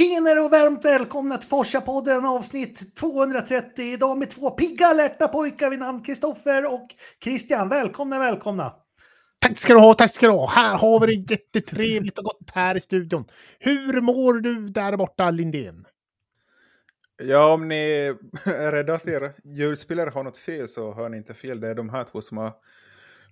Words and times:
Tjenare 0.00 0.40
och 0.40 0.50
varmt 0.50 0.84
välkomna 0.84 1.38
till 1.38 1.48
Forsa-podden 1.48 2.24
avsnitt 2.24 2.96
230. 2.96 3.84
Idag 3.84 4.18
med 4.18 4.30
två 4.30 4.50
pigga 4.50 4.86
alerta 4.86 5.28
pojkar 5.28 5.70
vid 5.70 5.78
namn 5.78 6.02
Kristoffer 6.02 6.72
och 6.74 6.88
Christian. 7.24 7.68
Välkomna, 7.68 8.18
välkomna! 8.18 8.74
Tack 9.38 9.58
ska 9.58 9.72
du 9.72 9.80
ha, 9.80 9.94
tack 9.94 10.14
ska 10.14 10.26
du 10.26 10.32
ha. 10.32 10.48
Här 10.48 10.78
har 10.78 11.00
vi 11.00 11.06
det 11.06 11.32
jättetrevligt 11.32 12.18
och 12.18 12.24
gott 12.24 12.50
här 12.54 12.76
i 12.76 12.80
studion. 12.80 13.24
Hur 13.58 14.00
mår 14.00 14.34
du 14.34 14.68
där 14.68 14.96
borta, 14.96 15.30
Lindén? 15.30 15.86
Ja, 17.22 17.52
om 17.52 17.68
ni 17.68 18.14
är 18.44 18.72
rädda 18.72 18.94
att 18.94 19.08
er 19.08 19.32
ljudspelare 19.44 20.10
har 20.10 20.22
något 20.22 20.38
fel 20.38 20.68
så 20.68 20.94
hör 20.94 21.08
ni 21.08 21.16
inte 21.16 21.34
fel. 21.34 21.60
Det 21.60 21.68
är 21.68 21.74
de 21.74 21.90
här 21.90 22.04
två 22.04 22.20
som 22.20 22.38
har 22.38 22.52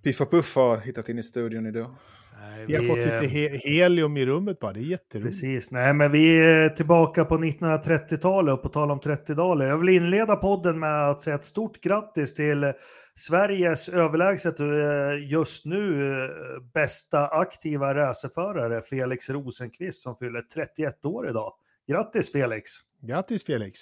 Piffa 0.02 0.26
Puff 0.26 0.54
har 0.54 0.76
hittat 0.76 1.08
in 1.08 1.18
i 1.18 1.22
studion 1.22 1.66
idag. 1.66 1.94
Nej, 2.40 2.66
vi, 2.66 2.72
vi 2.72 2.76
har 2.76 2.94
fått 2.94 3.04
lite 3.04 3.26
he 3.26 3.60
helium 3.64 4.16
i 4.16 4.26
rummet 4.26 4.60
bara, 4.60 4.72
det 4.72 4.80
är 4.80 4.82
jätteroligt. 4.82 5.26
Precis, 5.26 5.70
nej 5.70 5.94
men 5.94 6.12
vi 6.12 6.38
är 6.38 6.68
tillbaka 6.68 7.24
på 7.24 7.38
1930-talet 7.38 8.54
och 8.54 8.62
på 8.62 8.68
tal 8.68 8.90
om 8.90 9.00
30-talet. 9.00 9.68
Jag 9.68 9.76
vill 9.78 9.88
inleda 9.88 10.36
podden 10.36 10.78
med 10.78 11.10
att 11.10 11.22
säga 11.22 11.36
ett 11.36 11.44
stort 11.44 11.80
grattis 11.80 12.34
till 12.34 12.72
Sveriges 13.14 13.88
överlägset 13.88 14.60
eh, 14.60 15.30
just 15.30 15.64
nu 15.64 16.12
eh, 16.12 16.28
bästa 16.74 17.28
aktiva 17.28 17.94
racerförare 17.94 18.82
Felix 18.82 19.30
Rosenqvist 19.30 20.02
som 20.02 20.14
fyller 20.14 20.42
31 20.42 21.04
år 21.04 21.28
idag. 21.28 21.52
Grattis 21.88 22.32
Felix! 22.32 22.70
Grattis 23.02 23.44
Felix! 23.44 23.78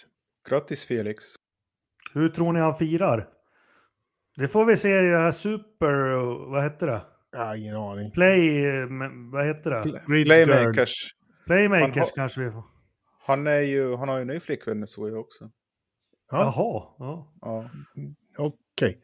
Grattis 0.49 0.87
Felix! 0.87 1.25
Hur 2.15 2.29
tror 2.29 2.53
ni 2.53 2.61
han 2.61 2.75
firar? 2.75 3.29
Det 4.37 4.49
får 4.49 4.65
vi 4.65 4.77
se 4.77 4.99
i 4.99 5.11
det 5.11 5.17
här 5.17 5.33
Super, 5.33 5.93
vad 6.51 6.63
hette 6.63 6.87
det? 6.87 7.01
Ja, 7.37 7.57
ingen 7.57 7.77
aning. 7.77 8.11
Play, 8.11 8.65
vad 9.33 9.47
heter 9.47 9.71
det? 9.71 10.01
Playmakers. 10.07 10.95
Playmakers 11.47 11.97
har, 11.97 12.15
kanske 12.15 12.41
vi 12.41 12.51
får. 12.51 12.65
Han, 13.27 13.47
är 13.47 13.61
ju, 13.61 13.97
han 13.97 14.09
har 14.09 14.17
ju 14.17 14.23
en 14.23 14.29
ny 14.29 14.41
flickvän 14.41 14.87
så 14.87 15.09
jag 15.09 15.21
också. 15.21 15.51
Ja. 16.31 16.39
Jaha. 16.39 16.83
Ja. 16.99 17.33
ja. 17.41 17.71
Okej. 18.39 18.89
Okay. 18.89 18.95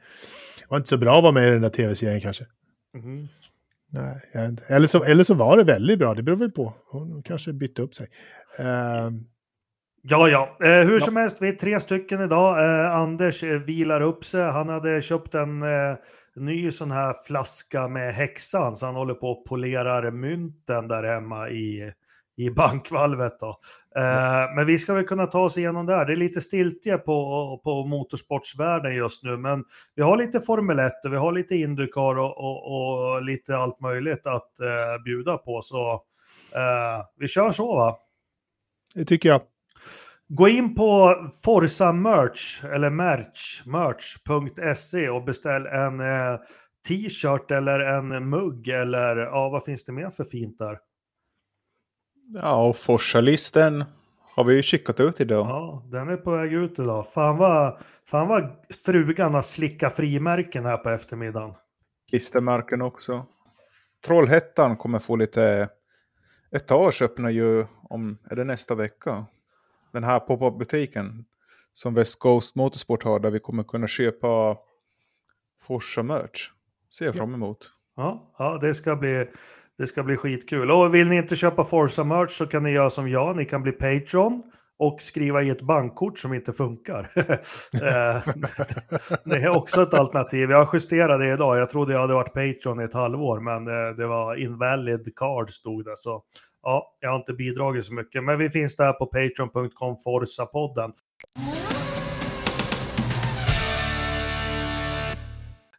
Var 0.69 0.77
inte 0.77 0.89
så 0.89 0.99
bra 0.99 1.17
att 1.17 1.23
vara 1.23 1.33
med 1.33 1.49
i 1.49 1.51
den 1.51 1.63
där 1.63 1.69
tv-serien 1.69 2.21
kanske. 2.21 2.47
Mm. 2.95 3.29
Nej, 3.91 4.57
eller 4.67 4.87
så, 4.87 5.05
eller 5.05 5.25
så 5.25 5.35
var 5.35 5.57
det 5.57 5.65
väldigt 5.65 5.99
bra, 5.99 6.15
det 6.15 6.23
beror 6.23 6.37
väl 6.37 6.51
på. 6.51 6.75
Hon 6.87 7.23
kanske 7.23 7.53
bytte 7.53 7.83
upp 7.83 7.95
sig. 7.95 8.09
Uh, 8.61 9.11
Ja, 10.05 10.29
ja. 10.29 10.57
Eh, 10.67 10.87
hur 10.87 10.93
ja. 10.93 11.01
som 11.01 11.17
helst, 11.17 11.43
vi 11.43 11.49
är 11.49 11.53
tre 11.53 11.81
stycken 11.81 12.21
idag. 12.21 12.65
Eh, 12.65 12.97
Anders 12.97 13.45
eh, 13.45 13.59
vilar 13.59 14.01
upp 14.01 14.25
sig. 14.25 14.51
Han 14.51 14.69
hade 14.69 15.03
köpt 15.03 15.35
en 15.35 15.63
eh, 15.63 15.97
ny 16.37 16.71
sån 16.71 16.91
här 16.91 17.15
flaska 17.27 17.89
med 17.89 18.15
häxan, 18.15 18.77
så 18.77 18.87
han 18.87 18.95
håller 18.95 19.15
på 19.15 19.29
och 19.31 19.45
polerar 19.45 20.11
mynten 20.11 20.89
där 20.89 21.03
hemma 21.03 21.51
i, 21.51 21.93
i 22.37 22.51
bankvalvet. 22.51 23.39
Då. 23.41 23.49
Eh, 23.97 24.55
Men 24.57 24.67
vi 24.67 24.79
ska 24.79 24.95
väl 24.95 25.05
kunna 25.05 25.27
ta 25.27 25.41
oss 25.41 25.59
igenom 25.59 25.87
det 25.87 25.95
här. 25.95 26.05
Det 26.05 26.13
är 26.13 26.17
lite 26.17 26.41
stiltje 26.41 26.99
på, 26.99 27.61
på 27.65 27.85
motorsportsvärlden 27.87 28.95
just 28.95 29.23
nu, 29.23 29.37
men 29.37 29.65
vi 29.95 30.03
har 30.03 30.17
lite 30.17 30.41
Formel 30.41 30.79
1 30.79 30.93
och 31.05 31.13
vi 31.13 31.17
har 31.17 31.33
lite 31.33 31.57
Indycar 31.57 32.19
och, 32.19 32.39
och, 32.39 33.13
och 33.15 33.23
lite 33.23 33.57
allt 33.57 33.81
möjligt 33.81 34.27
att 34.27 34.61
eh, 34.61 35.03
bjuda 35.05 35.39
på. 35.39 35.61
Så 35.63 35.93
eh, 36.55 37.05
vi 37.19 37.29
kör 37.29 37.51
så 37.51 37.75
va? 37.77 37.97
Det 38.95 39.05
tycker 39.05 39.29
jag. 39.29 39.41
Gå 40.35 40.49
in 40.49 40.75
på 40.75 41.17
Forza 41.45 41.93
Merch 41.93 42.65
eller 42.65 42.91
merch, 42.91 43.67
merch.se 43.67 45.09
och 45.09 45.25
beställ 45.25 45.67
en 45.67 46.01
eh, 46.01 46.41
t-shirt 46.89 47.51
eller 47.51 47.81
en 47.81 48.29
mugg 48.29 48.69
eller 48.69 49.17
ja, 49.17 49.49
vad 49.49 49.65
finns 49.65 49.85
det 49.85 49.93
mer 49.93 50.11
för 50.11 50.25
fint 50.25 50.59
där? 50.59 50.79
Ja, 52.35 52.69
och 52.69 52.77
Forsa-listen 52.77 53.85
har 54.37 54.45
vi 54.45 54.57
ju 54.57 54.63
skickat 54.63 55.01
ut 55.01 55.21
idag. 55.21 55.47
Ja, 55.47 55.83
den 55.91 56.09
är 56.09 56.17
på 56.17 56.31
väg 56.31 56.53
ut 56.53 56.79
idag. 56.79 57.07
Fan 57.07 57.37
vad, 57.37 57.79
fan 58.07 58.29
vad 58.29 58.51
frugan 58.85 59.35
har 59.35 59.43
slickat 59.43 59.95
frimärken 59.95 60.65
här 60.65 60.77
på 60.77 60.91
eftermiddagen. 60.91 61.55
Klistermärken 62.11 62.83
också. 62.83 63.27
Trollhättan 64.07 64.77
kommer 64.77 64.99
få 64.99 65.17
lite... 65.17 65.69
Etage 66.51 67.03
öppnar 67.03 67.31
ju 67.31 67.67
om, 67.83 68.19
är 68.31 68.37
det 68.37 68.45
nästa 68.45 68.75
vecka? 68.75 69.27
Den 69.93 70.05
här 70.05 70.21
pop-up-butiken 70.21 71.25
som 71.73 71.95
West 71.95 72.19
Coast 72.19 72.57
Motorsport 72.57 73.03
har 73.03 73.21
där 73.21 73.31
vi 73.31 73.39
kommer 73.39 73.63
kunna 73.63 73.87
köpa 73.87 74.57
Forsa 75.63 76.03
merch. 76.03 76.51
Ser 76.99 77.07
jag 77.07 77.15
fram 77.15 77.35
emot. 77.35 77.71
Ja, 77.97 78.35
ja 78.39 78.59
det, 78.61 78.75
ska 78.75 78.97
bli, 78.97 79.27
det 79.79 79.87
ska 79.87 80.03
bli 80.03 80.17
skitkul. 80.17 80.71
Och 80.71 80.95
vill 80.95 81.09
ni 81.09 81.17
inte 81.17 81.37
köpa 81.37 81.65
Forsa 81.65 82.05
merch 82.05 82.31
så 82.31 82.47
kan 82.47 82.63
ni 82.63 82.71
göra 82.71 82.91
som 82.91 83.09
jag. 83.09 83.37
Ni 83.37 83.45
kan 83.45 83.63
bli 83.63 83.73
Patreon 83.73 84.43
och 84.79 85.03
skriva 85.03 85.43
i 85.43 85.51
ett 85.51 85.63
bankkort 85.63 86.19
som 86.19 86.35
inte 86.35 86.53
funkar. 86.53 87.11
Eh, 87.75 88.23
det 89.25 89.37
är 89.37 89.57
också 89.57 89.83
ett 89.83 89.95
alternativ. 89.95 90.51
Jag 90.51 90.69
justerade 90.73 91.25
det 91.25 91.35
idag. 91.35 91.59
Jag 91.59 91.71
trodde 91.71 91.93
jag 91.93 92.01
hade 92.01 92.15
varit 92.15 92.33
Patreon 92.33 92.81
i 92.81 92.85
ett 92.85 92.95
halvår, 92.95 93.41
men 93.41 93.69
eh, 93.69 93.97
det 93.97 94.07
var 94.07 94.37
invalid 94.37 95.13
card 95.17 95.51
stod 95.51 95.85
det. 95.85 95.97
Så 95.97 96.23
ja, 96.63 96.97
jag 97.01 97.11
har 97.11 97.19
inte 97.19 97.33
bidragit 97.33 97.85
så 97.85 97.95
mycket. 97.95 98.25
Men 98.25 98.39
vi 98.39 98.51
finns 98.51 98.77
där 98.77 98.93
på 98.93 99.07
patreon.com 99.07 99.97
Forza-podden. 99.97 100.93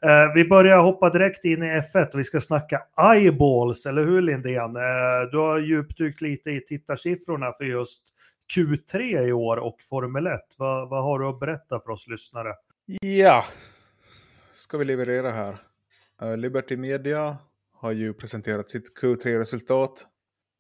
Eh, 0.02 0.34
vi 0.36 0.46
börjar 0.46 0.82
hoppa 0.82 1.10
direkt 1.10 1.46
in 1.46 1.64
i 1.64 1.66
F1 1.66 2.14
och 2.14 2.20
vi 2.20 2.24
ska 2.24 2.40
snacka 2.40 2.82
eyeballs, 3.14 3.86
eller 3.86 4.04
hur 4.06 4.22
Lindén? 4.22 4.76
Eh, 4.76 5.32
du 5.32 5.38
har 5.38 5.60
djupdykt 5.60 6.22
lite 6.22 6.50
i 6.50 6.62
tittarsiffrorna 6.62 7.52
för 7.58 7.64
just 7.64 8.04
Q3 8.56 9.28
i 9.28 9.34
år 9.34 9.58
och 9.58 9.78
Formel 9.90 10.28
1. 10.28 10.40
Vad, 10.58 10.90
vad 10.90 11.04
har 11.04 11.20
du 11.20 11.28
att 11.28 11.40
berätta 11.40 11.80
för 11.80 11.90
oss 11.90 12.08
lyssnare? 12.08 12.54
Ja, 13.02 13.44
ska 14.52 14.78
vi 14.78 14.86
leverera 14.86 15.32
här. 15.32 15.58
Eh, 16.22 16.38
Liberty 16.38 16.78
Media 16.78 17.38
har 17.74 17.92
ju 17.92 18.14
presenterat 18.14 18.70
sitt 18.70 18.98
Q3-resultat 19.02 20.08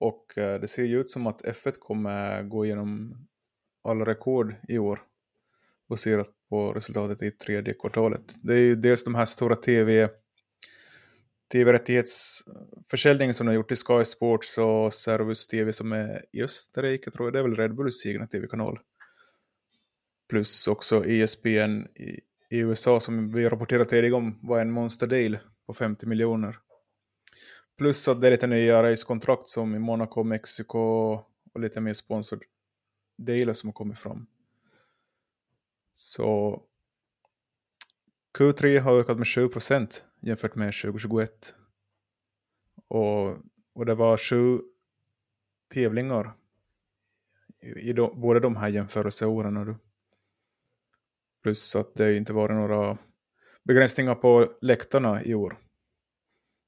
och 0.03 0.37
eh, 0.37 0.59
det 0.59 0.67
ser 0.67 0.83
ju 0.83 0.99
ut 0.99 1.09
som 1.09 1.27
att 1.27 1.41
F1 1.41 1.73
kommer 1.79 2.43
gå 2.43 2.65
igenom 2.65 3.15
alla 3.83 4.05
rekord 4.05 4.55
i 4.67 4.77
år 4.77 4.99
baserat 5.89 6.29
på 6.49 6.73
resultatet 6.73 7.21
i 7.21 7.31
tredje 7.31 7.73
kvartalet. 7.73 8.35
Det 8.43 8.53
är 8.53 8.59
ju 8.59 8.75
dels 8.75 9.03
de 9.03 9.15
här 9.15 9.25
stora 9.25 9.55
tv 9.55 10.09
tv-rättighetsförsäljningen 11.51 13.33
som 13.33 13.45
de 13.45 13.49
har 13.49 13.55
gjort 13.55 13.71
i 13.71 13.75
Sky 13.75 14.03
Sports 14.05 14.57
och 14.57 14.93
Servus 14.93 15.47
TV 15.47 15.73
som 15.73 15.91
är 15.91 16.25
i 16.31 16.43
Österrike 16.43 17.11
tror 17.11 17.27
jag. 17.27 17.33
Det 17.33 17.39
är 17.39 17.43
väl 17.43 17.55
Red 17.55 17.75
Bulls 17.75 18.05
egna 18.05 18.27
tv-kanal. 18.27 18.79
Plus 20.29 20.67
också 20.67 21.05
ESPN 21.05 21.47
i, 21.95 22.19
i 22.49 22.57
USA 22.59 22.99
som 22.99 23.31
vi 23.31 23.49
rapporterat 23.49 23.89
tidigare 23.89 24.15
om 24.15 24.39
var 24.41 24.59
en 24.59 24.71
monster 24.71 25.07
deal 25.07 25.37
på 25.67 25.73
50 25.73 26.05
miljoner. 26.05 26.57
Plus 27.77 28.07
att 28.07 28.21
det 28.21 28.27
är 28.27 28.31
lite 28.31 28.47
nya 28.47 28.83
racekontrakt 28.83 29.47
som 29.47 29.75
i 29.75 29.79
Monaco, 29.79 30.23
Mexiko 30.23 30.79
och 31.53 31.59
lite 31.59 31.81
mer 31.81 31.93
sponsor 31.93 32.39
delar 33.17 33.53
som 33.53 33.67
har 33.67 33.73
kommit 33.73 33.99
fram. 33.99 34.25
Så 35.91 36.61
Q3 38.37 38.79
har 38.79 38.99
ökat 38.99 39.17
med 39.17 39.27
20 39.27 39.49
procent 39.49 40.05
jämfört 40.21 40.55
med 40.55 40.73
2021. 40.81 41.55
Och, 42.87 43.37
och 43.73 43.85
det 43.85 43.95
var 43.95 44.17
sju 44.17 44.59
tävlingar 45.73 46.33
i, 47.61 47.89
i 47.89 47.93
de, 47.93 48.21
båda 48.21 48.39
de 48.39 48.55
här 48.55 48.69
jämförelseåren. 48.69 49.75
Plus 51.43 51.75
att 51.75 51.95
det 51.95 52.17
inte 52.17 52.33
varit 52.33 52.55
några 52.55 52.97
begränsningar 53.63 54.15
på 54.15 54.57
läktarna 54.61 55.23
i 55.23 55.33
år. 55.33 55.62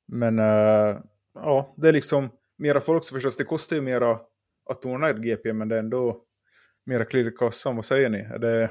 Men 0.07 0.39
uh, 0.39 0.97
ja, 1.35 1.73
det 1.77 1.87
är 1.89 1.93
liksom 1.93 2.29
mera 2.57 2.81
folk 2.81 3.03
så 3.03 3.15
förstås. 3.15 3.37
Det 3.37 3.43
kostar 3.43 3.75
ju 3.75 3.81
mera 3.81 4.19
att 4.69 4.85
ordna 4.85 5.09
ett 5.09 5.23
GP 5.23 5.53
men 5.53 5.67
det 5.67 5.75
är 5.75 5.79
ändå 5.79 6.21
mera 6.85 7.05
klirr 7.05 7.27
i 7.27 7.31
kassan. 7.31 7.75
Vad 7.75 7.85
säger 7.85 8.09
ni? 8.09 8.19
Är 8.19 8.39
det 8.39 8.69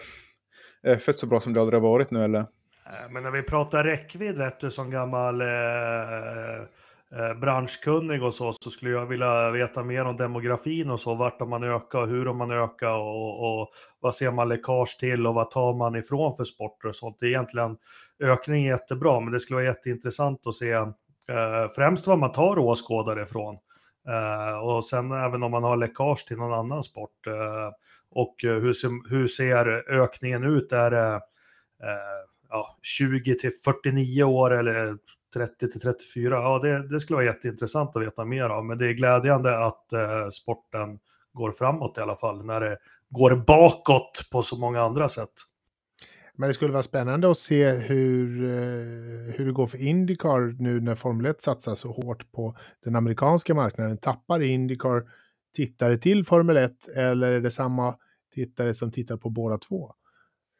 F1 0.86 1.12
så 1.14 1.26
bra 1.26 1.40
som 1.40 1.52
det 1.52 1.60
aldrig 1.60 1.82
har 1.82 1.88
varit 1.88 2.10
nu 2.10 2.24
eller? 2.24 2.38
Eh, 2.86 3.10
men 3.10 3.22
när 3.22 3.30
vi 3.30 3.42
pratar 3.42 3.84
räckvidd, 3.84 4.38
vet 4.38 4.60
du, 4.60 4.70
som 4.70 4.90
gammal 4.90 5.40
eh, 5.40 5.48
eh, 5.48 6.62
eh, 7.12 7.34
branschkunnig 7.40 8.22
och 8.22 8.34
så, 8.34 8.52
så 8.52 8.70
skulle 8.70 8.90
jag 8.90 9.06
vilja 9.06 9.50
veta 9.50 9.82
mer 9.82 10.04
om 10.04 10.16
demografin 10.16 10.90
och 10.90 11.00
så, 11.00 11.14
vart 11.14 11.40
har 11.40 11.46
man 11.46 11.64
ökat 11.64 11.94
och 11.94 12.08
hur 12.08 12.26
har 12.26 12.34
man 12.34 12.50
ökat 12.50 13.00
och, 13.00 13.60
och 13.60 13.68
vad 14.00 14.14
ser 14.14 14.30
man 14.30 14.48
läckage 14.48 14.96
till 15.00 15.26
och 15.26 15.34
vad 15.34 15.50
tar 15.50 15.74
man 15.74 15.96
ifrån 15.96 16.36
för 16.36 16.44
sporter 16.44 16.88
och 16.88 16.96
sånt. 16.96 17.16
Det 17.20 17.26
är 17.26 17.30
egentligen 17.30 17.76
ökning 18.22 18.66
är 18.66 18.70
jättebra, 18.70 19.20
men 19.20 19.32
det 19.32 19.40
skulle 19.40 19.56
vara 19.56 19.66
jätteintressant 19.66 20.46
att 20.46 20.54
se 20.54 20.76
Eh, 21.28 21.68
främst 21.76 22.06
vad 22.06 22.18
man 22.18 22.32
tar 22.32 22.58
åskådare 22.58 23.22
ifrån. 23.22 23.58
Eh, 24.08 24.58
och 24.58 24.84
sen 24.84 25.12
även 25.12 25.42
om 25.42 25.50
man 25.50 25.62
har 25.62 25.76
läckage 25.76 26.26
till 26.26 26.36
någon 26.36 26.58
annan 26.58 26.82
sport. 26.82 27.26
Eh, 27.26 27.70
och 28.10 28.34
hur 28.38 28.72
ser, 28.72 29.10
hur 29.10 29.26
ser 29.26 29.90
ökningen 29.90 30.44
ut? 30.44 30.72
Är 30.72 30.90
det 30.90 31.20
ja, 32.48 32.78
20 32.82 33.38
till 33.38 33.50
49 33.64 34.24
år 34.24 34.58
eller 34.58 34.96
30 35.34 35.70
till 35.70 35.80
34. 35.80 36.34
Ja, 36.34 36.58
det, 36.58 36.88
det 36.88 37.00
skulle 37.00 37.14
vara 37.14 37.26
jätteintressant 37.26 37.96
att 37.96 38.02
veta 38.02 38.24
mer 38.24 38.48
av, 38.48 38.64
men 38.64 38.78
det 38.78 38.86
är 38.86 38.92
glädjande 38.92 39.64
att 39.66 39.92
eh, 39.92 40.28
sporten 40.28 40.98
går 41.32 41.52
framåt 41.52 41.98
i 41.98 42.00
alla 42.00 42.14
fall, 42.14 42.44
när 42.44 42.60
det 42.60 42.78
går 43.10 43.36
bakåt 43.36 44.28
på 44.32 44.42
så 44.42 44.58
många 44.58 44.82
andra 44.82 45.08
sätt. 45.08 45.32
Men 46.36 46.48
det 46.48 46.54
skulle 46.54 46.72
vara 46.72 46.82
spännande 46.82 47.30
att 47.30 47.38
se 47.38 47.70
hur, 47.70 48.44
eh, 48.44 49.34
hur 49.34 49.46
det 49.46 49.52
går 49.52 49.66
för 49.66 49.78
Indycar 49.78 50.56
nu 50.58 50.80
när 50.80 50.94
Formel 50.94 51.26
1 51.26 51.42
satsar 51.42 51.74
så 51.74 51.92
hårt 51.92 52.32
på 52.32 52.56
den 52.84 52.96
amerikanska 52.96 53.54
marknaden. 53.54 53.98
Tappar 53.98 54.42
Indycar 54.42 55.10
tittare 55.54 55.98
till 55.98 56.24
Formel 56.24 56.56
1 56.56 56.88
eller 56.88 57.32
är 57.32 57.40
det 57.40 57.50
samma 57.50 57.98
tittare 58.34 58.74
som 58.74 58.92
tittar 58.92 59.16
på 59.16 59.30
båda 59.30 59.58
två? 59.58 59.94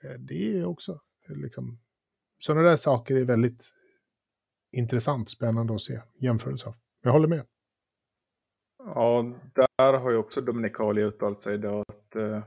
Eh, 0.05 0.19
det 0.19 0.59
är 0.59 0.65
också 0.65 1.00
eh, 1.29 1.37
liksom, 1.37 1.79
sådana 2.38 2.69
där 2.69 2.76
saker 2.76 3.17
är 3.17 3.25
väldigt 3.25 3.65
intressant, 4.73 5.31
spännande 5.31 5.75
att 5.75 5.82
se 5.82 6.00
jämförelse 6.21 6.69
av. 6.69 6.75
Jag 7.03 7.12
håller 7.12 7.29
med. 7.29 7.47
Ja, 8.79 9.35
där 9.76 9.93
har 9.93 10.11
ju 10.11 10.17
också 10.17 10.41
Dominikali 10.41 11.03
uttalat 11.03 11.41
sig 11.41 11.55
idag 11.55 11.85
att, 11.88 12.17
eh, 12.17 12.43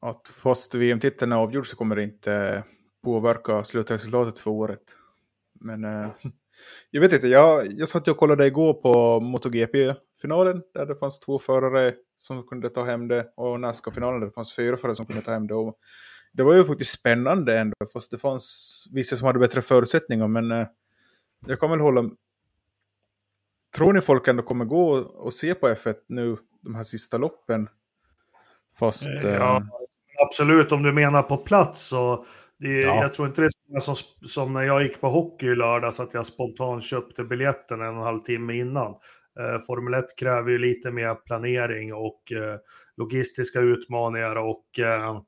att 0.00 0.28
fast 0.28 0.74
VM-titeln 0.74 1.32
är 1.32 1.36
avgjord 1.36 1.66
så 1.66 1.76
kommer 1.76 1.96
det 1.96 2.02
inte 2.02 2.64
påverka 3.04 3.64
slutresultatet 3.64 4.38
för 4.38 4.50
året. 4.50 4.96
Men 5.60 5.84
eh, 5.84 6.10
jag 6.90 7.00
vet 7.00 7.12
inte, 7.12 7.28
jag, 7.28 7.72
jag 7.72 7.88
satt 7.88 8.08
och 8.08 8.16
kollade 8.16 8.46
igår 8.46 8.74
på 8.74 9.20
MotoGP-finalen 9.20 10.62
där 10.74 10.86
det 10.86 10.96
fanns 10.96 11.20
två 11.20 11.38
förare 11.38 11.94
som 12.16 12.46
kunde 12.46 12.68
ta 12.68 12.84
hem 12.84 13.08
det 13.08 13.32
och 13.36 13.60
Nascar-finalen 13.60 14.20
där 14.20 14.26
det 14.26 14.32
fanns 14.32 14.56
fyra 14.56 14.76
förare 14.76 14.96
som 14.96 15.06
kunde 15.06 15.22
ta 15.22 15.32
hem 15.32 15.46
det. 15.46 15.54
Och 15.54 15.78
det 16.32 16.42
var 16.42 16.54
ju 16.54 16.64
faktiskt 16.64 16.98
spännande 16.98 17.58
ändå, 17.58 17.76
fast 17.92 18.10
det 18.10 18.18
fanns 18.18 18.86
vissa 18.92 19.16
som 19.16 19.26
hade 19.26 19.38
bättre 19.38 19.62
förutsättningar. 19.62 20.28
Men 20.28 20.50
eh, 20.52 20.66
jag 21.46 21.60
kan 21.60 21.70
väl 21.70 21.80
hålla... 21.80 22.10
Tror 23.76 23.92
ni 23.92 24.00
folk 24.00 24.28
ändå 24.28 24.42
kommer 24.42 24.64
gå 24.64 24.92
och 24.98 25.34
se 25.34 25.54
på 25.54 25.68
F1 25.68 25.94
nu, 26.06 26.36
de 26.60 26.74
här 26.74 26.82
sista 26.82 27.18
loppen? 27.18 27.68
Fast... 28.78 29.06
Eh, 29.06 29.30
ja, 29.30 29.56
eh... 29.56 29.79
absolut, 30.26 30.72
om 30.72 30.82
du 30.82 30.92
menar 30.92 31.22
på 31.22 31.36
plats 31.36 31.82
så... 31.82 32.24
Det, 32.58 32.80
ja. 32.80 33.02
Jag 33.02 33.12
tror 33.12 33.28
inte 33.28 33.40
det 33.40 33.76
är 33.76 33.80
som, 33.80 33.94
som 34.26 34.52
när 34.52 34.62
jag 34.62 34.82
gick 34.82 35.00
på 35.00 35.08
hockey 35.08 35.46
i 35.46 35.54
lördags, 35.54 36.00
att 36.00 36.14
jag 36.14 36.26
spontant 36.26 36.82
köpte 36.82 37.24
biljetten 37.24 37.80
en 37.80 37.88
och 37.88 37.94
en 37.94 38.02
halv 38.02 38.20
timme 38.20 38.54
innan. 38.54 38.94
Eh, 39.40 39.58
Formel 39.66 39.94
1 39.94 40.04
kräver 40.18 40.50
ju 40.50 40.58
lite 40.58 40.90
mer 40.90 41.14
planering 41.14 41.94
och 41.94 42.32
eh, 42.32 42.58
logistiska 42.96 43.60
utmaningar 43.60 44.36
och 44.36 44.78
eh, 44.78 45.20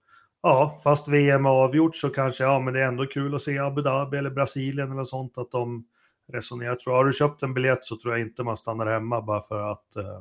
ja, 0.42 0.74
fast 0.84 1.08
VM 1.08 1.46
är 1.46 1.50
avgjort 1.50 1.96
så 1.96 2.08
kanske, 2.08 2.44
ja, 2.44 2.60
men 2.60 2.74
det 2.74 2.80
är 2.80 2.88
ändå 2.88 3.06
kul 3.06 3.34
att 3.34 3.42
se 3.42 3.58
Abu 3.58 3.82
Dhabi 3.82 4.16
eller 4.16 4.30
Brasilien 4.30 4.92
eller 4.92 5.04
sånt, 5.04 5.38
att 5.38 5.50
de 5.50 5.84
resonerar. 6.32 6.76
Tror, 6.76 6.94
har 6.94 7.04
du 7.04 7.12
köpt 7.12 7.42
en 7.42 7.54
biljett 7.54 7.84
så 7.84 7.96
tror 7.96 8.18
jag 8.18 8.26
inte 8.26 8.42
man 8.42 8.56
stannar 8.56 8.86
hemma 8.86 9.22
bara 9.22 9.40
för 9.40 9.70
att 9.70 9.96
eh, 9.96 10.16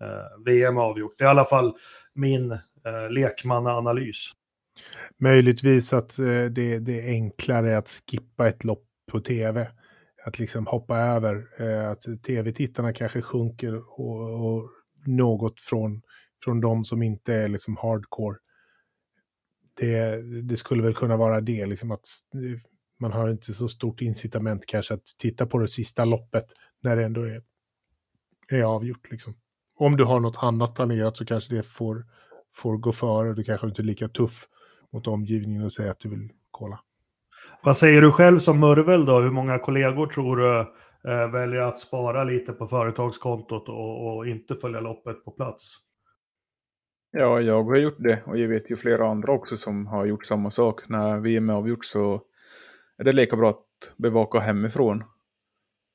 eh 0.00 0.44
VM 0.44 0.76
är 0.76 0.82
avgjort. 0.82 1.14
Det 1.18 1.24
är 1.24 1.28
i 1.28 1.30
alla 1.30 1.44
fall 1.44 1.76
min 2.14 2.58
eh, 2.86 3.10
lekmannaanalys. 3.10 4.32
Möjligtvis 5.18 5.92
att 5.92 6.18
eh, 6.18 6.24
det, 6.24 6.78
det, 6.78 7.00
är 7.00 7.12
enklare 7.12 7.78
att 7.78 7.88
skippa 7.88 8.48
ett 8.48 8.64
lopp 8.64 8.84
på 9.12 9.20
tv. 9.20 9.70
Att 10.24 10.38
liksom 10.38 10.66
hoppa 10.66 10.98
över. 10.98 11.46
Eh, 11.58 11.90
att 11.90 12.22
tv-tittarna 12.22 12.92
kanske 12.92 13.22
sjunker 13.22 14.00
och, 14.00 14.44
och, 14.44 14.70
något 15.06 15.60
från, 15.60 16.02
från 16.44 16.60
de 16.60 16.84
som 16.84 17.02
inte 17.02 17.34
är 17.34 17.48
liksom 17.48 17.76
hardcore 17.76 18.36
det, 19.74 20.22
det 20.42 20.56
skulle 20.56 20.82
väl 20.82 20.94
kunna 20.94 21.16
vara 21.16 21.40
det, 21.40 21.66
liksom 21.66 21.90
att 21.90 22.08
man 23.00 23.12
har 23.12 23.30
inte 23.30 23.54
så 23.54 23.68
stort 23.68 24.00
incitament 24.00 24.66
kanske 24.66 24.94
att 24.94 25.06
titta 25.18 25.46
på 25.46 25.58
det 25.58 25.68
sista 25.68 26.04
loppet 26.04 26.44
när 26.82 26.96
det 26.96 27.04
ändå 27.04 27.22
är, 27.22 27.42
är 28.48 28.62
avgjort. 28.62 29.10
Liksom. 29.10 29.34
Om 29.76 29.96
du 29.96 30.04
har 30.04 30.20
något 30.20 30.36
annat 30.42 30.74
planerat 30.74 31.16
så 31.16 31.26
kanske 31.26 31.54
det 31.54 31.62
får, 31.62 32.06
får 32.54 32.76
gå 32.76 32.92
före. 32.92 33.34
Du 33.34 33.44
kanske 33.44 33.66
inte 33.66 33.82
är 33.82 33.84
lika 33.84 34.08
tuff 34.08 34.48
mot 34.92 35.06
omgivningen 35.06 35.64
och 35.64 35.72
säga 35.72 35.90
att 35.90 36.00
du 36.00 36.08
vill 36.08 36.28
kolla. 36.50 36.80
Vad 37.62 37.76
säger 37.76 38.02
du 38.02 38.12
själv 38.12 38.38
som 38.38 38.60
Murvel 38.60 39.04
då? 39.04 39.20
Hur 39.20 39.30
många 39.30 39.58
kollegor 39.58 40.06
tror 40.06 40.36
du 40.36 40.60
eh, 41.10 41.30
väljer 41.30 41.60
att 41.60 41.78
spara 41.78 42.24
lite 42.24 42.52
på 42.52 42.66
företagskontot 42.66 43.68
och, 43.68 44.16
och 44.16 44.26
inte 44.26 44.54
följa 44.54 44.80
loppet 44.80 45.24
på 45.24 45.30
plats? 45.30 45.76
Ja, 47.10 47.40
jag 47.40 47.64
har 47.64 47.76
gjort 47.76 47.98
det 47.98 48.22
och 48.26 48.38
jag 48.38 48.48
vet 48.48 48.70
ju 48.70 48.76
flera 48.76 49.08
andra 49.08 49.32
också 49.32 49.56
som 49.56 49.86
har 49.86 50.06
gjort 50.06 50.26
samma 50.26 50.50
sak. 50.50 50.88
När 50.88 51.20
VM 51.20 51.50
är 51.50 51.54
avgjort 51.54 51.84
så 51.84 52.22
är 52.98 53.04
det 53.04 53.12
lika 53.12 53.36
bra 53.36 53.50
att 53.50 53.94
bevaka 53.96 54.38
hemifrån. 54.38 55.04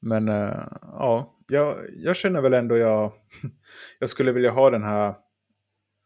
Men 0.02 0.30
äh, 0.30 0.64
ja, 0.82 1.38
jag, 1.48 1.76
jag, 1.98 2.16
känner 2.16 2.42
väl 2.42 2.54
ändå 2.54 2.78
jag, 2.78 3.12
jag 4.00 4.10
skulle 4.10 4.32
vilja 4.32 4.52
ha 4.52 4.70
den 4.70 4.84
här 4.84 5.16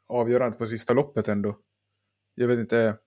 avgörandet 0.10 0.60
på 0.60 0.66
sista 0.66 0.94
loppet 0.94 1.28
ändå. 1.28 1.60
Jag 2.36 2.48
vet 2.48 2.60
inte. 2.60 2.98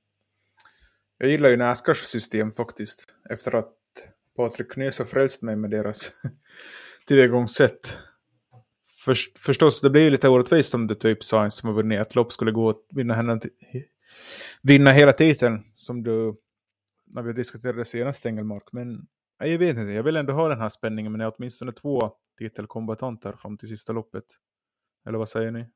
Jag 1.18 1.30
gillar 1.30 1.48
ju 1.48 1.56
Nascars 1.56 1.98
system 1.98 2.52
faktiskt. 2.52 3.14
Efter 3.30 3.54
att 3.54 3.72
Patrik 4.36 4.72
Knös 4.72 4.98
har 4.98 5.06
frälst 5.06 5.42
mig 5.42 5.56
med 5.56 5.70
deras 5.70 6.12
tillvägagångssätt. 7.06 7.98
Först, 9.04 9.38
förstås, 9.38 9.80
det 9.80 9.90
blir 9.90 10.02
ju 10.02 10.10
lite 10.10 10.28
orättvist 10.28 10.74
om 10.74 10.86
det 10.86 10.94
typ 10.94 11.24
Science 11.24 11.60
som 11.60 11.68
har 11.68 11.74
vunnit 11.74 12.00
ett 12.00 12.14
lopp 12.14 12.32
skulle 12.32 12.50
gå 12.50 12.70
att 12.70 12.82
vinna, 12.90 13.14
henne, 13.14 13.40
vinna 14.62 14.92
hela 14.92 15.12
titeln. 15.12 15.62
Som 15.76 16.02
du, 16.02 16.34
när 17.06 17.22
vi 17.22 17.32
diskuterade 17.32 17.84
senast 17.84 18.26
Engelmark. 18.26 18.72
Men 18.72 19.06
jag 19.38 19.58
vet 19.58 19.76
inte, 19.76 19.92
jag 19.92 20.02
vill 20.02 20.16
ändå 20.16 20.32
ha 20.32 20.48
den 20.48 20.60
här 20.60 20.68
spänningen. 20.68 21.12
Men 21.12 21.20
jag 21.20 21.26
har 21.26 21.34
åtminstone 21.38 21.72
två 21.72 22.12
titelkombatanter 22.38 23.32
fram 23.32 23.56
till 23.58 23.68
sista 23.68 23.92
loppet. 23.92 24.24
Eller 25.06 25.18
vad 25.18 25.28
säger 25.28 25.50
ni? 25.50 25.66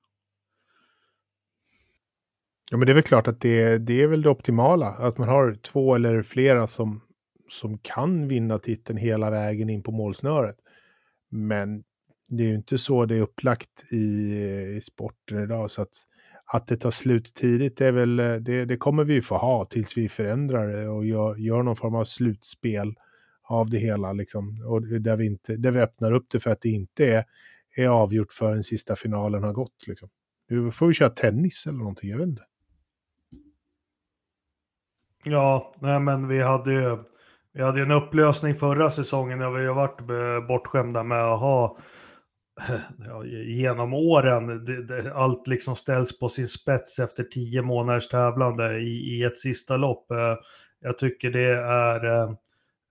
Ja, 2.72 2.76
men 2.76 2.86
det 2.86 2.92
är 2.92 2.94
väl 2.94 3.02
klart 3.02 3.28
att 3.28 3.40
det, 3.40 3.78
det 3.78 4.02
är 4.02 4.06
väl 4.06 4.22
det 4.22 4.30
optimala. 4.30 4.86
Att 4.86 5.18
man 5.18 5.28
har 5.28 5.54
två 5.54 5.94
eller 5.94 6.22
flera 6.22 6.66
som, 6.66 7.00
som 7.48 7.78
kan 7.78 8.28
vinna 8.28 8.58
titeln 8.58 8.98
hela 8.98 9.30
vägen 9.30 9.70
in 9.70 9.82
på 9.82 9.92
målsnöret. 9.92 10.56
Men 11.30 11.82
det 12.28 12.42
är 12.42 12.48
ju 12.48 12.54
inte 12.54 12.78
så 12.78 13.06
det 13.06 13.16
är 13.16 13.20
upplagt 13.20 13.92
i, 13.92 13.96
i 14.76 14.80
sporten 14.82 15.42
idag. 15.42 15.70
Så 15.70 15.82
att, 15.82 15.90
att 16.44 16.66
det 16.66 16.76
tar 16.76 16.90
slut 16.90 17.34
tidigt 17.34 17.80
är 17.80 17.92
väl, 17.92 18.16
det, 18.16 18.64
det 18.64 18.76
kommer 18.76 19.04
vi 19.04 19.22
få 19.22 19.36
ha 19.36 19.64
tills 19.64 19.96
vi 19.96 20.08
förändrar 20.08 20.68
det 20.68 20.88
och 20.88 21.06
gör, 21.06 21.36
gör 21.36 21.62
någon 21.62 21.76
form 21.76 21.94
av 21.94 22.04
slutspel 22.04 22.94
av 23.42 23.70
det 23.70 23.78
hela. 23.78 24.12
Liksom. 24.12 24.64
Och 24.66 24.82
där, 24.82 25.16
vi 25.16 25.26
inte, 25.26 25.56
där 25.56 25.70
vi 25.70 25.80
öppnar 25.80 26.12
upp 26.12 26.26
det 26.30 26.40
för 26.40 26.50
att 26.50 26.60
det 26.60 26.70
inte 26.70 27.06
är, 27.06 27.24
är 27.76 27.86
avgjort 27.86 28.32
förrän 28.32 28.64
sista 28.64 28.96
finalen 28.96 29.42
har 29.42 29.52
gått. 29.52 29.86
Liksom. 29.86 30.08
Nu 30.48 30.70
får 30.70 30.86
vi 30.86 30.94
köra 30.94 31.10
tennis 31.10 31.66
eller 31.66 31.78
någonting, 31.78 32.10
jag 32.10 32.18
vet 32.18 32.28
inte. 32.28 32.42
Ja, 35.24 35.74
nej 35.80 36.00
men 36.00 36.28
vi 36.28 36.42
hade 36.42 36.72
ju 36.72 36.98
vi 37.52 37.62
hade 37.62 37.82
en 37.82 37.90
upplösning 37.90 38.54
förra 38.54 38.90
säsongen 38.90 39.38
när 39.38 39.50
vi 39.50 39.66
har 39.66 39.74
varit 39.74 40.00
eh, 40.00 40.46
bortskämda 40.48 41.02
med 41.02 41.24
att 41.24 41.40
ha 41.40 41.78
ja, 43.08 43.24
genom 43.46 43.94
åren, 43.94 44.64
det, 44.64 44.84
det, 44.86 45.14
allt 45.14 45.46
liksom 45.46 45.76
ställs 45.76 46.18
på 46.18 46.28
sin 46.28 46.48
spets 46.48 46.98
efter 46.98 47.24
tio 47.24 47.62
månaders 47.62 48.08
tävlande 48.08 48.78
i, 48.78 49.18
i 49.18 49.22
ett 49.24 49.38
sista 49.38 49.76
lopp. 49.76 50.10
Eh, 50.10 50.36
jag 50.80 50.98
tycker 50.98 51.30
det 51.30 51.50
är... 51.60 52.04
Eh, 52.04 52.32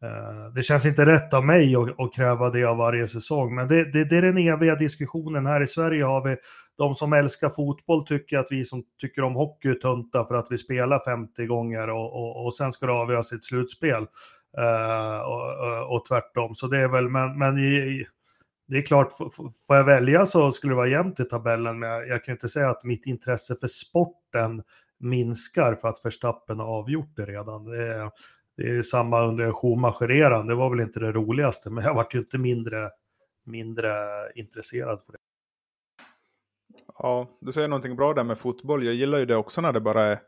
Eh, 0.04 0.54
det 0.56 0.62
känns 0.62 0.86
inte 0.86 1.06
rätt 1.06 1.34
av 1.34 1.46
mig 1.46 1.76
att, 1.76 2.14
kräva 2.14 2.50
det 2.50 2.64
av 2.64 2.78
varje 2.78 3.08
säsong, 3.08 3.56
men 3.56 3.68
det, 3.68 3.92
det, 3.92 4.04
det, 4.04 4.18
är 4.18 4.22
den 4.22 4.38
eviga 4.38 4.76
diskussionen. 4.76 5.46
Här 5.46 5.62
i 5.62 5.68
Sverige 5.68 6.04
har 6.04 6.30
vi 6.30 6.38
de 6.78 6.94
som 6.94 7.14
älskar 7.14 7.50
fotboll 7.50 8.06
tycker 8.06 8.38
att 8.38 8.48
vi 8.52 8.64
som 8.64 8.84
tycker 9.02 9.24
om 9.24 9.36
hockey 9.36 9.70
är 9.70 9.74
tunta 9.74 10.24
för 10.24 10.36
att 10.36 10.48
vi 10.52 10.58
spelar 10.58 11.00
50 11.00 11.46
gånger 11.46 11.90
och, 11.90 12.14
och, 12.14 12.46
och 12.46 12.54
sen 12.54 12.72
ska 12.72 12.86
det 12.86 12.92
avgöras 12.92 13.34
i 13.34 13.36
ett 13.36 13.44
slutspel. 13.44 14.08
Uh, 14.58 15.20
och, 15.20 15.68
och, 15.68 15.96
och, 15.96 16.06
tvärtom. 16.06 16.56
Så 16.56 16.68
det 16.68 16.78
är 16.78 16.88
väl, 16.88 17.10
men, 17.10 17.38
men 17.38 17.58
i, 17.58 18.06
det 18.68 18.78
är 18.78 18.82
klart, 18.82 19.08
får 19.68 19.76
jag 19.76 19.84
välja 19.84 20.26
så 20.26 20.52
skulle 20.52 20.72
det 20.72 20.78
vara 20.78 20.88
jämnt 20.88 21.20
i 21.20 21.26
tabellen, 21.26 21.80
men 21.80 21.90
jag 21.90 22.24
kan 22.24 22.32
inte 22.32 22.48
säga 22.48 22.70
att 22.70 22.84
mitt 22.84 23.06
intresse 23.06 23.56
för 23.56 23.68
sporten 23.68 24.64
minskar 25.00 25.74
för 25.74 25.88
att 25.88 26.06
Verstappen 26.06 26.60
har 26.60 26.68
avgjort 26.68 27.16
det 27.16 27.26
redan. 27.26 27.66
Det 27.66 27.88
är, 27.88 28.10
det 28.60 28.70
är 28.70 28.82
samma 28.82 29.28
under 29.28 29.52
Schumacher-eran, 29.52 30.48
det 30.48 30.56
var 30.56 30.70
väl 30.70 30.80
inte 30.80 31.00
det 31.00 31.12
roligaste, 31.12 31.70
men 31.70 31.84
jag 31.84 31.94
vart 31.94 32.16
ju 32.16 32.20
inte 32.20 32.38
mindre, 32.38 32.90
mindre 33.46 33.92
intresserad 34.36 35.04
för 35.04 35.12
det. 35.12 35.18
Ja, 36.98 37.38
du 37.42 37.52
säger 37.52 37.68
någonting 37.68 37.96
bra 37.96 38.14
där 38.14 38.24
med 38.24 38.38
fotboll. 38.38 38.86
Jag 38.86 38.96
gillar 38.96 39.20
ju 39.20 39.26
det 39.26 39.36
också 39.36 39.62
när 39.62 39.74
det 39.74 39.82
bara 39.82 40.02
är 40.02 40.20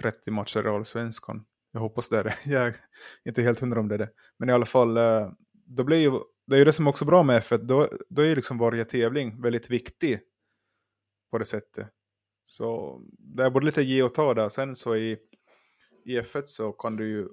30 0.00 0.30
matcher 0.30 0.66
i 0.66 0.68
Allsvenskan. 0.68 1.44
Jag 1.72 1.80
hoppas 1.80 2.08
det 2.08 2.18
är 2.18 2.24
det. 2.24 2.34
Jag 2.44 2.66
är 2.66 2.76
inte 3.24 3.42
helt 3.42 3.60
hundra 3.60 3.80
om 3.80 3.88
det 3.88 3.94
är 3.94 3.98
det. 3.98 4.10
Men 4.38 4.48
i 4.48 4.52
alla 4.52 4.66
fall, 4.66 4.96
eh, 4.96 5.30
då 5.52 5.84
blir 5.84 5.98
ju 5.98 6.10
det 6.46 6.56
är 6.56 6.58
ju 6.58 6.64
det 6.64 6.72
som 6.72 6.88
också 6.88 7.04
är 7.04 7.06
bra 7.06 7.22
med 7.22 7.42
F1, 7.42 7.58
då, 7.58 7.88
då 8.08 8.22
är 8.22 8.36
liksom 8.36 8.58
varje 8.58 8.84
tävling 8.84 9.42
väldigt 9.42 9.70
viktig 9.70 10.20
på 11.30 11.38
det 11.38 11.44
sättet. 11.44 11.88
Så 12.44 13.00
det 13.18 13.44
är 13.44 13.50
både 13.50 13.66
lite 13.66 13.82
ge 13.82 14.02
och 14.02 14.14
ta 14.14 14.34
där. 14.34 14.48
Sen 14.48 14.74
så 14.74 14.96
i, 14.96 15.18
i 16.04 16.20
F1 16.20 16.42
så 16.44 16.72
kan 16.72 16.96
du 16.96 17.08
ju 17.08 17.28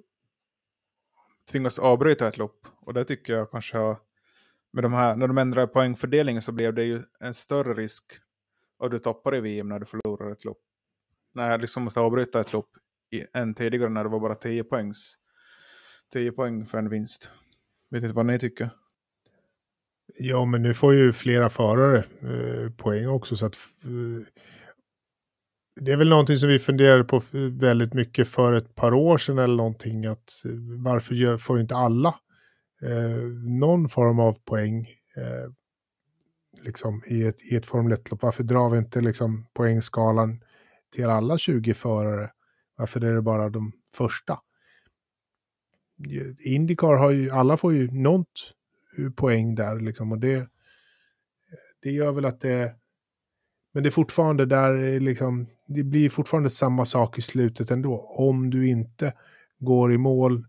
tvingas 1.51 1.79
avbryta 1.79 2.27
ett 2.27 2.37
lopp. 2.37 2.67
Och 2.81 2.93
det 2.93 3.05
tycker 3.05 3.33
jag 3.33 3.51
kanske 3.51 3.77
har, 3.77 3.97
med 4.73 4.83
de 4.83 4.93
här, 4.93 5.15
när 5.15 5.27
de 5.27 5.37
ändrade 5.37 5.67
poängfördelningen 5.67 6.41
så 6.41 6.51
blev 6.51 6.73
det 6.73 6.83
ju 6.83 7.03
en 7.19 7.33
större 7.33 7.73
risk 7.73 8.03
att 8.79 8.91
du 8.91 8.99
toppar 8.99 9.35
i 9.35 9.39
VM 9.41 9.69
när 9.69 9.79
du 9.79 9.85
förlorar 9.85 10.31
ett 10.31 10.45
lopp. 10.45 10.61
När 11.33 11.51
jag 11.51 11.61
liksom 11.61 11.83
måste 11.83 11.99
avbryta 11.99 12.41
ett 12.41 12.53
lopp 12.53 12.69
än 13.33 13.53
tidigare 13.53 13.89
när 13.89 14.03
det 14.03 14.09
var 14.09 14.19
bara 14.19 14.35
10 14.35 14.63
poängs. 14.63 15.17
10 16.13 16.31
poäng 16.31 16.65
för 16.65 16.77
en 16.77 16.89
vinst. 16.89 17.31
Vet 17.89 18.03
inte 18.03 18.15
vad 18.15 18.25
ni 18.25 18.39
tycker? 18.39 18.69
Ja, 20.19 20.45
men 20.45 20.61
nu 20.61 20.73
får 20.73 20.93
ju 20.93 21.13
flera 21.13 21.49
förare 21.49 21.97
eh, 22.21 22.71
poäng 22.71 23.07
också. 23.07 23.35
Så 23.35 23.45
att, 23.45 23.55
eh, 23.83 24.27
det 25.81 25.91
är 25.91 25.97
väl 25.97 26.09
någonting 26.09 26.37
som 26.37 26.49
vi 26.49 26.59
funderade 26.59 27.03
på 27.03 27.21
väldigt 27.51 27.93
mycket 27.93 28.27
för 28.27 28.53
ett 28.53 28.75
par 28.75 28.93
år 28.93 29.17
sedan 29.17 29.37
eller 29.37 29.55
någonting. 29.55 30.05
Att, 30.05 30.45
eh, 30.45 30.51
varför 30.83 31.15
gör, 31.15 31.37
får 31.37 31.61
inte 31.61 31.75
alla 31.75 32.15
eh, 32.81 33.23
någon 33.59 33.89
form 33.89 34.19
av 34.19 34.33
poäng 34.45 34.87
eh, 35.17 35.51
liksom, 36.61 37.03
i 37.07 37.23
ett, 37.23 37.41
i 37.51 37.55
ett 37.55 37.65
Formel 37.65 37.97
1-lopp? 37.97 38.21
Varför 38.21 38.43
drar 38.43 38.69
vi 38.69 38.77
inte 38.77 39.01
liksom, 39.01 39.47
poängskalan 39.53 40.43
till 40.95 41.05
alla 41.05 41.37
20 41.37 41.73
förare? 41.73 42.31
Varför 42.75 43.03
är 43.03 43.13
det 43.13 43.21
bara 43.21 43.49
de 43.49 43.71
första? 43.93 44.39
Indycar 46.39 46.93
har 46.93 47.11
ju, 47.11 47.31
alla 47.31 47.57
får 47.57 47.73
ju 47.73 47.91
något 47.91 48.53
eh, 48.97 49.09
poäng 49.09 49.55
där 49.55 49.79
liksom 49.79 50.11
och 50.11 50.19
det, 50.19 50.35
eh, 50.35 50.45
det 51.81 51.91
gör 51.91 52.11
väl 52.11 52.25
att 52.25 52.41
det, 52.41 52.75
men 53.73 53.83
det 53.83 53.89
är 53.89 53.91
fortfarande 53.91 54.45
där 54.45 54.99
liksom, 54.99 55.47
det 55.67 55.83
blir 55.83 56.09
fortfarande 56.09 56.49
samma 56.49 56.85
sak 56.85 57.17
i 57.17 57.21
slutet 57.21 57.71
ändå. 57.71 57.99
Om 57.99 58.49
du 58.49 58.69
inte 58.69 59.13
går 59.59 59.93
i 59.93 59.97
mål 59.97 60.45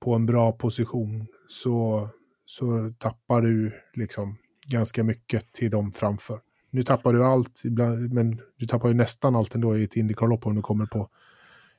på 0.00 0.14
en 0.14 0.26
bra 0.26 0.52
position 0.52 1.26
så, 1.48 2.08
så 2.44 2.92
tappar 2.98 3.40
du 3.40 3.72
liksom 3.94 4.38
ganska 4.66 5.04
mycket 5.04 5.52
till 5.52 5.70
dem 5.70 5.92
framför. 5.92 6.40
Nu 6.70 6.82
tappar 6.82 7.12
du 7.12 7.24
allt, 7.24 7.62
men 8.10 8.40
du 8.56 8.66
tappar 8.66 8.88
ju 8.88 8.94
nästan 8.94 9.36
allt 9.36 9.54
ändå 9.54 9.76
i 9.76 9.84
ett 9.84 9.96
Indycar-lopp 9.96 10.46
om 10.46 10.54
du 10.54 10.62
kommer 10.62 10.86
på 10.86 11.08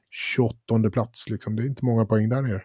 28 0.10 0.90
plats. 0.94 1.30
Liksom. 1.30 1.56
Det 1.56 1.64
är 1.64 1.66
inte 1.66 1.86
många 1.86 2.06
poäng 2.06 2.30
där 2.30 2.42
nere. 2.42 2.64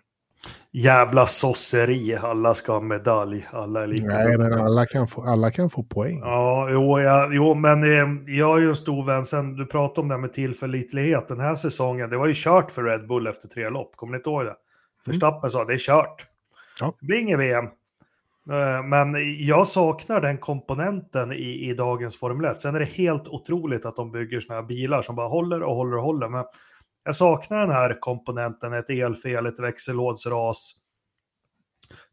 Jävla 0.71 1.27
sosseri, 1.27 2.17
alla 2.17 2.55
ska 2.55 2.73
ha 2.73 2.81
medalj, 2.81 3.47
alla 3.51 3.83
är 3.83 3.87
lika 3.87 4.07
Nej, 4.07 4.39
men 4.39 4.53
alla 4.53 4.87
kan, 4.87 5.09
få, 5.09 5.23
alla 5.23 5.51
kan 5.51 5.71
få 5.71 5.83
poäng. 5.83 6.19
Ja, 6.19 6.69
jo, 6.71 7.01
ja, 7.01 7.29
jo 7.33 7.55
men 7.55 7.83
eh, 7.83 8.35
jag 8.37 8.57
är 8.57 8.61
ju 8.61 8.69
en 8.69 8.77
stor 8.77 9.07
vän, 9.07 9.25
sen 9.25 9.57
du 9.57 9.67
pratade 9.67 10.01
om 10.01 10.09
det 10.09 10.15
här 10.15 10.21
med 10.21 10.33
tillförlitlighet, 10.33 11.29
den 11.29 11.41
här 11.41 11.55
säsongen, 11.55 12.11
det 12.11 12.17
var 12.17 12.27
ju 12.27 12.35
kört 12.37 12.71
för 12.71 12.83
Red 12.83 13.07
Bull 13.07 13.27
efter 13.27 13.49
tre 13.49 13.69
lopp, 13.69 13.97
kommer 13.97 14.13
ni 14.13 14.17
inte 14.17 14.31
ihåg 14.31 14.45
det? 14.45 14.55
Förstappen 15.05 15.39
mm. 15.39 15.51
sa 15.51 15.65
det 15.65 15.73
är 15.73 15.79
kört. 15.79 16.27
Ja. 16.81 16.95
Det 17.01 17.07
blir 17.07 17.19
inget 17.19 17.39
VM. 17.39 17.65
Eh, 18.51 18.83
men 18.85 19.15
jag 19.47 19.67
saknar 19.67 20.21
den 20.21 20.39
komponenten 20.39 21.33
i, 21.33 21.71
i 21.71 21.75
dagens 21.75 22.17
Formel 22.17 22.51
1. 22.51 22.61
Sen 22.61 22.75
är 22.75 22.79
det 22.79 22.85
helt 22.85 23.29
otroligt 23.29 23.87
att 23.87 23.97
de 23.97 24.13
bygger 24.13 24.41
sådana 24.41 24.61
här 24.61 24.69
bilar 24.69 25.03
som 25.03 25.17
bara 25.17 25.29
håller 25.29 25.63
och 25.63 25.77
håller 25.77 25.97
och 25.97 26.03
håller. 26.03 26.29
Men 26.29 26.45
jag 27.05 27.17
saknar 27.17 27.61
den 27.61 27.71
här 27.71 28.01
komponenten, 28.01 28.73
ett 28.73 28.91
elfel, 28.91 29.47
ett 29.47 29.61
växellådsras. 29.61 30.75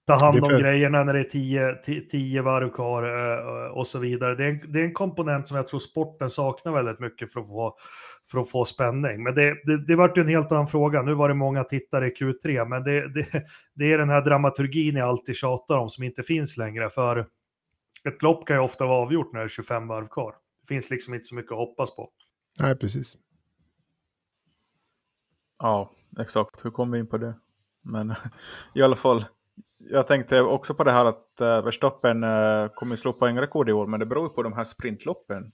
Ta 0.07 0.13
hand 0.13 0.43
om 0.43 0.49
för... 0.49 0.59
grejerna 0.59 1.03
när 1.03 1.13
det 1.13 1.19
är 1.19 1.23
tio, 1.23 1.75
tio 2.09 2.41
varv 2.41 2.69
kvar 2.69 3.03
eh, 3.03 3.71
och 3.71 3.87
så 3.87 3.99
vidare. 3.99 4.35
Det 4.35 4.43
är, 4.43 4.49
en, 4.49 4.71
det 4.71 4.79
är, 4.81 4.85
en, 4.85 4.93
komponent 4.93 5.47
som 5.47 5.57
jag 5.57 5.67
tror 5.67 5.79
sporten 5.79 6.29
saknar 6.29 6.73
väldigt 6.73 6.99
mycket 6.99 7.33
för 7.33 7.39
att 7.39 7.47
få, 7.47 7.77
för 8.31 8.39
att 8.39 8.49
få 8.49 8.65
spänning. 8.65 9.23
Men 9.23 9.35
det, 9.35 9.55
det, 9.63 9.85
det 9.87 9.95
vart 9.95 10.17
ju 10.17 10.21
en 10.21 10.27
helt 10.27 10.51
annan 10.51 10.67
fråga. 10.67 11.01
Nu 11.01 11.13
var 11.13 11.29
det 11.29 11.35
många 11.35 11.63
tittare 11.63 12.07
i 12.07 12.13
Q3, 12.13 12.65
men 12.65 12.83
det, 12.83 13.13
det, 13.13 13.27
det 13.75 13.93
är 13.93 13.97
den 13.97 14.09
här 14.09 14.21
dramaturgin 14.21 14.95
jag 14.95 15.09
alltid 15.09 15.35
tjatar 15.35 15.77
om 15.77 15.89
som 15.89 16.03
inte 16.03 16.23
finns 16.23 16.57
längre. 16.57 16.89
För 16.89 17.19
ett 18.07 18.21
lopp 18.21 18.47
kan 18.47 18.55
ju 18.55 18.61
ofta 18.61 18.85
vara 18.85 18.97
avgjort 18.97 19.33
när 19.33 19.39
det 19.39 19.45
är 19.45 19.49
25 19.49 19.87
varv 19.87 20.07
kvar. 20.07 20.35
Det 20.61 20.67
finns 20.67 20.89
liksom 20.89 21.13
inte 21.13 21.25
så 21.25 21.35
mycket 21.35 21.51
att 21.51 21.57
hoppas 21.57 21.95
på. 21.95 22.09
Nej, 22.59 22.75
precis. 22.75 23.17
Ja, 25.59 25.91
exakt. 26.19 26.65
Hur 26.65 26.69
kom 26.69 26.91
vi 26.91 26.99
in 26.99 27.07
på 27.07 27.17
det? 27.17 27.33
Men 27.81 28.13
i 28.75 28.81
alla 28.81 28.95
fall, 28.95 29.25
jag 29.77 30.07
tänkte 30.07 30.41
också 30.41 30.73
på 30.73 30.83
det 30.83 30.91
här 30.91 31.05
att 31.05 31.25
uh, 31.41 31.65
Verstappen 31.65 32.23
uh, 32.23 32.67
kommer 32.67 32.95
slå 32.95 33.13
poängrekord 33.13 33.69
i 33.69 33.73
år, 33.73 33.87
men 33.87 33.99
det 33.99 34.05
beror 34.05 34.29
på 34.29 34.43
de 34.43 34.53
här 34.53 34.63
sprintloppen. 34.63 35.51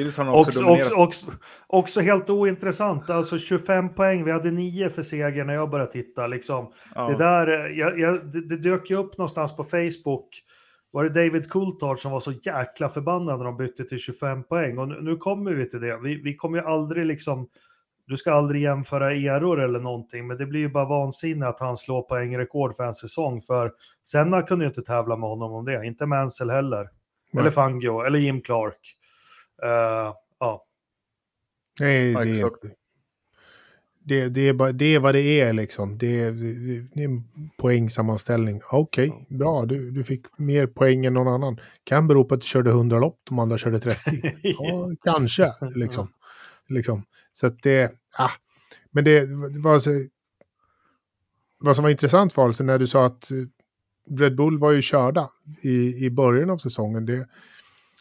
Också, 0.00 0.22
också, 0.22 0.64
också, 0.64 0.94
också, 0.94 1.26
också, 1.66 2.00
helt 2.00 2.30
ointressant, 2.30 3.10
alltså 3.10 3.38
25 3.38 3.94
poäng, 3.94 4.24
vi 4.24 4.30
hade 4.30 4.50
9 4.50 4.90
för 4.90 5.02
seger 5.02 5.44
när 5.44 5.54
jag 5.54 5.70
började 5.70 5.92
titta. 5.92 6.26
Liksom. 6.26 6.72
Ja. 6.94 7.08
Det, 7.08 7.16
där, 7.16 7.46
eh, 7.46 7.78
jag, 7.78 7.98
jag, 8.00 8.32
det, 8.32 8.48
det, 8.48 8.56
dök 8.56 8.90
ju 8.90 8.96
upp 8.96 9.18
någonstans 9.18 9.56
på 9.56 9.64
Facebook, 9.64 10.42
var 10.90 11.04
det 11.04 11.24
David 11.24 11.50
Coulthard 11.50 11.98
som 11.98 12.12
var 12.12 12.20
så 12.20 12.32
jäkla 12.32 12.88
förbannad 12.88 13.38
när 13.38 13.44
de 13.44 13.56
bytte 13.56 13.84
till 13.84 13.98
25 13.98 14.44
poäng. 14.44 14.78
Och 14.78 14.88
nu, 14.88 15.00
nu 15.00 15.16
kommer 15.16 15.52
vi 15.52 15.70
till 15.70 15.80
det, 15.80 15.98
vi, 16.02 16.22
vi 16.22 16.34
kommer 16.34 16.58
ju 16.58 16.64
aldrig 16.64 17.06
liksom 17.06 17.48
du 18.06 18.16
ska 18.16 18.32
aldrig 18.32 18.62
jämföra 18.62 19.12
eror 19.12 19.60
eller 19.60 19.80
någonting, 19.80 20.26
men 20.26 20.36
det 20.36 20.46
blir 20.46 20.60
ju 20.60 20.68
bara 20.68 20.84
vansinne 20.84 21.46
att 21.46 21.60
han 21.60 21.76
slår 21.76 22.02
poängrekord 22.02 22.76
för 22.76 22.84
en 22.84 22.94
säsong, 22.94 23.40
för 23.40 23.72
Senna 24.02 24.42
kunde 24.42 24.64
ju 24.64 24.68
inte 24.68 24.82
tävla 24.82 25.16
med 25.16 25.28
honom 25.28 25.52
om 25.52 25.64
det, 25.64 25.86
inte 25.86 26.06
Mansell 26.06 26.50
heller, 26.50 26.88
Nej. 27.32 27.40
eller 27.40 27.50
Fangio, 27.50 28.00
eller 28.00 28.18
Jim 28.18 28.40
Clark. 28.40 28.96
Uh, 29.64 30.14
ja. 30.40 30.64
Nej, 31.80 32.14
det, 32.14 32.40
är, 32.40 32.50
det, 34.04 34.28
det, 34.28 34.48
är 34.48 34.52
bara, 34.52 34.72
det 34.72 34.94
är 34.94 35.00
vad 35.00 35.14
det 35.14 35.40
är 35.40 35.52
liksom. 35.52 35.98
Det 35.98 36.20
är, 36.20 36.32
det 36.94 37.02
är 37.02 37.04
en 37.04 37.24
poängsammanställning. 37.56 38.60
Okej, 38.70 39.10
okay, 39.10 39.36
bra, 39.38 39.64
du, 39.66 39.90
du 39.90 40.04
fick 40.04 40.38
mer 40.38 40.66
poäng 40.66 41.06
än 41.06 41.14
någon 41.14 41.28
annan. 41.28 41.60
Kan 41.84 42.08
bero 42.08 42.24
på 42.24 42.34
att 42.34 42.40
du 42.40 42.46
körde 42.46 42.70
100 42.70 42.98
lopp, 42.98 43.20
de 43.24 43.38
andra 43.38 43.58
körde 43.58 43.78
30. 43.78 44.38
ja, 44.42 44.90
kanske, 45.04 45.54
liksom. 45.74 46.08
liksom. 46.68 47.02
Så 47.36 47.46
att 47.46 47.62
det, 47.62 47.92
ah, 48.18 48.30
men 48.90 49.04
det 49.04 49.26
var 49.62 49.78
så, 49.78 49.90
vad 51.58 51.76
som 51.76 51.82
var 51.82 51.90
intressant 51.90 52.36
var 52.36 52.44
alltså 52.44 52.64
när 52.64 52.78
du 52.78 52.86
sa 52.86 53.06
att 53.06 53.30
eh, 53.30 53.36
Red 54.18 54.36
Bull 54.36 54.58
var 54.58 54.72
ju 54.72 54.82
körda 54.82 55.30
i, 55.60 56.04
i 56.06 56.10
början 56.10 56.50
av 56.50 56.58
säsongen. 56.58 57.06
Det, 57.06 57.16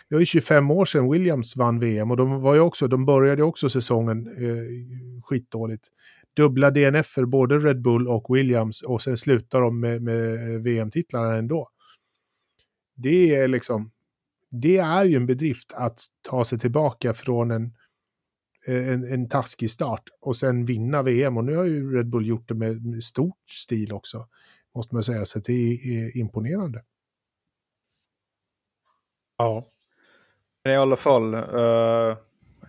det 0.09 0.15
var 0.15 0.19
ju 0.19 0.25
25 0.25 0.71
år 0.71 0.85
sedan 0.85 1.11
Williams 1.11 1.55
vann 1.55 1.79
VM 1.79 2.11
och 2.11 2.17
de, 2.17 2.41
var 2.41 2.55
ju 2.55 2.59
också, 2.59 2.87
de 2.87 3.05
började 3.05 3.43
också 3.43 3.69
säsongen 3.69 4.27
eh, 4.27 5.21
skitdåligt. 5.23 5.87
Dubbla 6.33 6.71
DNF 6.71 7.07
för 7.07 7.25
både 7.25 7.59
Red 7.59 7.81
Bull 7.81 8.07
och 8.07 8.35
Williams 8.35 8.81
och 8.81 9.01
sen 9.01 9.17
slutar 9.17 9.61
de 9.61 9.79
med, 9.79 10.01
med 10.01 10.63
VM-titlarna 10.63 11.35
ändå. 11.35 11.69
Det 12.95 13.35
är 13.35 13.47
liksom, 13.47 13.91
det 14.51 14.77
är 14.77 15.05
ju 15.05 15.15
en 15.15 15.25
bedrift 15.25 15.73
att 15.73 15.99
ta 16.21 16.45
sig 16.45 16.59
tillbaka 16.59 17.13
från 17.13 17.51
en 17.51 17.71
Eh, 17.71 17.84
en, 18.65 19.13
en 19.13 19.29
taskig 19.29 19.71
start 19.71 20.03
och 20.21 20.35
sen 20.35 20.65
vinna 20.65 21.01
VM. 21.01 21.37
Och 21.37 21.45
nu 21.45 21.55
har 21.55 21.63
ju 21.65 21.97
Red 21.97 22.09
Bull 22.09 22.27
gjort 22.27 22.47
det 22.47 22.53
med, 22.53 22.85
med 22.85 23.03
stort 23.03 23.49
stil 23.49 23.93
också, 23.93 24.27
måste 24.75 24.95
man 24.95 25.03
säga. 25.03 25.25
Så 25.25 25.39
det 25.39 25.53
är, 25.53 26.05
är 26.05 26.17
imponerande. 26.17 26.83
Ja. 29.37 29.67
Men 30.63 30.73
i 30.73 30.77
alla 30.77 30.95
fall, 30.95 31.33
eh, 31.33 31.39
uh, 31.39 32.17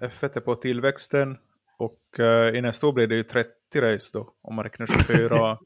F1 0.00 0.36
är 0.36 0.40
på 0.40 0.56
tillväxten 0.56 1.38
och 1.78 2.00
uh, 2.18 2.56
i 2.56 2.60
nästa 2.60 2.86
år 2.86 2.92
blir 2.92 3.06
det 3.06 3.14
ju 3.14 3.22
30 3.22 3.50
race 3.80 4.10
då, 4.12 4.32
om 4.42 4.54
man 4.54 4.64
räknar 4.64 4.86
24. 4.86 5.28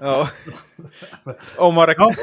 ja. 0.00 0.28
om 1.58 1.74
man 1.74 1.86
räknar... 1.86 2.14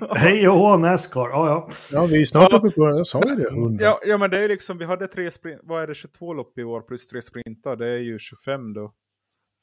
Ja. 0.00 0.14
Hej 0.14 0.48
och 0.48 0.58
hå 0.58 0.76
Nascar, 0.76 1.28
ja 1.28 1.48
ja. 1.48 1.68
Ja, 1.92 2.06
vi 2.06 2.20
är 2.20 2.24
snart 2.24 2.52
uppe 2.52 2.70
på, 2.70 2.88
jag 2.88 3.06
sa 3.06 3.22
ju 3.28 3.34
det, 3.34 3.84
Ja, 3.84 4.00
ja, 4.06 4.18
men 4.18 4.30
det 4.30 4.44
är 4.44 4.48
liksom, 4.48 4.78
vi 4.78 4.84
hade 4.84 5.06
tre 5.06 5.30
sprint, 5.30 5.60
vad 5.62 5.82
är 5.82 5.86
det, 5.86 5.94
22 5.94 6.32
lopp 6.32 6.58
i 6.58 6.64
år 6.64 6.80
plus 6.80 7.08
tre 7.08 7.22
sprintar, 7.22 7.76
det 7.76 7.86
är 7.86 7.98
ju 7.98 8.18
25 8.18 8.74
då. 8.74 8.92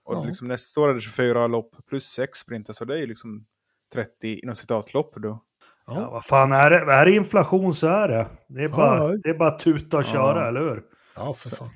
Och 0.05 0.15
ja. 0.15 0.23
liksom, 0.23 0.47
nästa 0.47 0.81
år 0.81 0.89
är 0.89 0.93
det 0.93 1.01
24 1.01 1.47
lopp 1.47 1.75
plus 1.89 2.03
sex 2.03 2.39
sprintar, 2.39 2.73
så 2.73 2.85
det 2.85 2.93
är 2.93 2.97
ju 2.97 3.07
liksom 3.07 3.45
30 3.93 4.39
inom 4.43 4.55
citatlopp 4.55 5.15
då. 5.15 5.43
Ja. 5.85 6.01
ja, 6.01 6.09
vad 6.11 6.25
fan 6.25 6.51
är 6.51 6.69
det? 6.69 6.93
Är 6.93 7.05
det 7.05 7.11
inflation 7.11 7.73
så 7.73 7.87
är 7.87 8.07
det. 8.07 8.27
Det 8.47 8.63
är 8.63 8.69
bara, 8.69 8.97
ja. 8.97 9.17
det 9.23 9.29
är 9.29 9.33
bara 9.33 9.57
tuta 9.57 9.97
och 9.97 10.05
köra, 10.05 10.47
eller 10.47 10.59
hur? 10.59 10.83
Ja, 11.15 11.33
för 11.33 11.55
fan. 11.55 11.69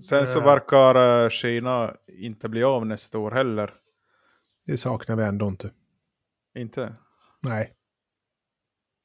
Sen 0.00 0.26
så 0.26 0.40
verkar 0.40 1.24
eh, 1.24 1.28
Kina 1.28 1.94
inte 2.06 2.48
bli 2.48 2.62
av 2.62 2.86
nästa 2.86 3.18
år 3.18 3.30
heller. 3.30 3.74
Det 4.66 4.76
saknar 4.76 5.16
vi 5.16 5.22
ändå 5.22 5.48
inte. 5.48 5.70
Inte? 6.54 6.94
Nej. 7.40 7.72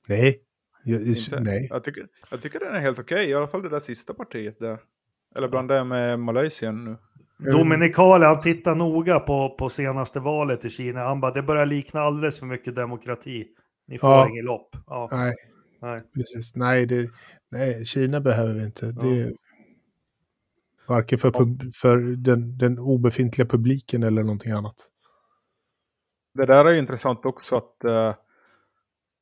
Nej. 0.08 0.42
Jag, 0.84 1.02
inte. 1.02 1.40
nej. 1.40 1.68
Jag, 1.70 1.84
tycker, 1.84 2.08
jag 2.32 2.42
tycker 2.42 2.60
den 2.60 2.76
är 2.76 2.80
helt 2.80 3.00
okej, 3.00 3.16
okay. 3.16 3.30
i 3.30 3.34
alla 3.34 3.48
fall 3.48 3.62
det 3.64 3.70
där 3.70 3.80
sista 3.80 4.14
partiet 4.14 4.60
där. 4.60 4.80
Eller 5.36 5.48
bland 5.48 5.70
det 5.70 5.84
med 5.84 6.20
Malaysia 6.20 6.72
nu. 6.72 6.98
Dominikale, 7.38 8.26
han 8.26 8.42
tittar 8.42 8.76
noga 8.76 9.20
på, 9.20 9.56
på 9.60 9.70
senaste 9.70 10.20
valet 10.20 10.66
i 10.66 10.70
Kina. 10.70 11.00
Han 11.00 11.22
bara, 11.22 11.34
det 11.34 11.44
börjar 11.44 11.66
likna 11.66 12.02
alldeles 12.02 12.40
för 12.40 12.46
mycket 12.46 12.76
demokrati. 12.76 13.48
Ni 13.88 13.98
får 13.98 14.10
ja. 14.10 14.30
inget 14.30 14.46
lopp. 14.46 14.76
Ja. 14.88 15.10
Nej. 15.12 15.36
nej, 15.82 16.02
precis. 16.14 16.56
Nej, 16.56 16.86
det, 16.86 17.10
nej, 17.52 17.86
Kina 17.86 18.22
behöver 18.22 18.54
vi 18.54 18.66
inte. 18.66 18.86
Ja. 18.86 19.02
Det, 19.02 19.34
Varken 20.88 21.20
för, 21.20 21.32
pub, 21.32 21.76
för 21.76 21.98
den, 21.98 22.58
den 22.58 22.80
obefintliga 22.80 23.48
publiken 23.48 24.04
eller 24.04 24.24
någonting 24.24 24.52
annat. 24.52 24.76
Det 26.34 26.46
där 26.46 26.66
är 26.66 26.74
intressant 26.74 27.26
också 27.26 27.56
att 27.58 27.76
uh, 27.86 28.14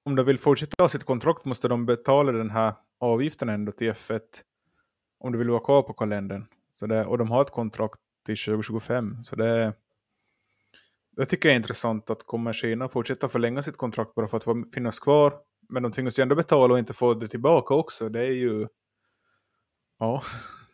om 0.06 0.16
de 0.16 0.26
vill 0.26 0.40
fortsätta 0.40 0.84
ha 0.84 0.90
sitt 0.90 1.04
kontrakt 1.04 1.46
måste 1.46 1.68
de 1.68 1.86
betala 1.86 2.32
den 2.32 2.50
här 2.50 2.74
avgiften 3.00 3.50
ändå 3.50 3.72
till 3.72 3.92
F1 3.92 4.20
om 5.20 5.32
du 5.32 5.38
vill 5.38 5.50
vara 5.50 5.60
kvar 5.60 5.82
på 5.82 5.94
kalendern. 5.94 6.46
Så 6.72 6.88
det, 6.88 7.06
och 7.06 7.18
de 7.18 7.32
har 7.32 7.42
ett 7.42 7.52
kontrakt 7.52 8.00
till 8.26 8.38
2025. 8.38 9.24
Så 9.24 9.36
det, 9.36 9.74
det 11.18 11.26
tycker 11.26 11.50
jag 11.50 11.54
är 11.54 11.58
intressant 11.58 12.10
att 12.10 12.24
kommer 12.24 12.54
Kina 12.54 12.90
fortsätta 12.90 13.30
förlänga 13.30 13.64
sitt 13.64 13.78
kontrakt 13.78 14.16
bara 14.16 14.28
för 14.28 14.38
att 14.38 14.74
finnas 14.74 15.00
kvar. 15.00 15.34
Men 15.70 15.84
de 15.84 15.92
tvingas 15.92 16.20
ju 16.20 16.24
ändå 16.24 16.36
betala 16.36 16.74
och 16.74 16.80
inte 16.80 16.94
få 16.94 17.14
det 17.14 17.28
tillbaka 17.28 17.74
också. 17.74 18.10
Det 18.10 18.20
är 18.20 18.32
ju... 18.32 18.68
Ja, 20.00 20.24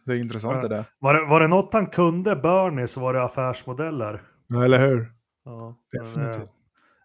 det 0.05 0.12
är 0.12 0.17
intressant 0.17 0.55
Ja. 0.63 0.67
det 0.70 0.75
där. 0.75 0.86
Var 1.00 1.13
det, 1.13 1.25
var 1.25 1.39
det 1.39 1.48
något 1.48 1.74
han 1.74 1.88
kunde, 1.88 2.36
Bernie, 2.36 2.88
så 2.88 3.00
var 3.01 3.13
det 3.13 3.24
affärsmodeller. 3.24 4.22
Ja, 4.48 4.63
eller 4.65 4.88
hur? 4.88 5.12
Ja, 5.46 5.77
men, 5.93 6.03
Definitivt. 6.03 6.41
eh, 6.41 6.50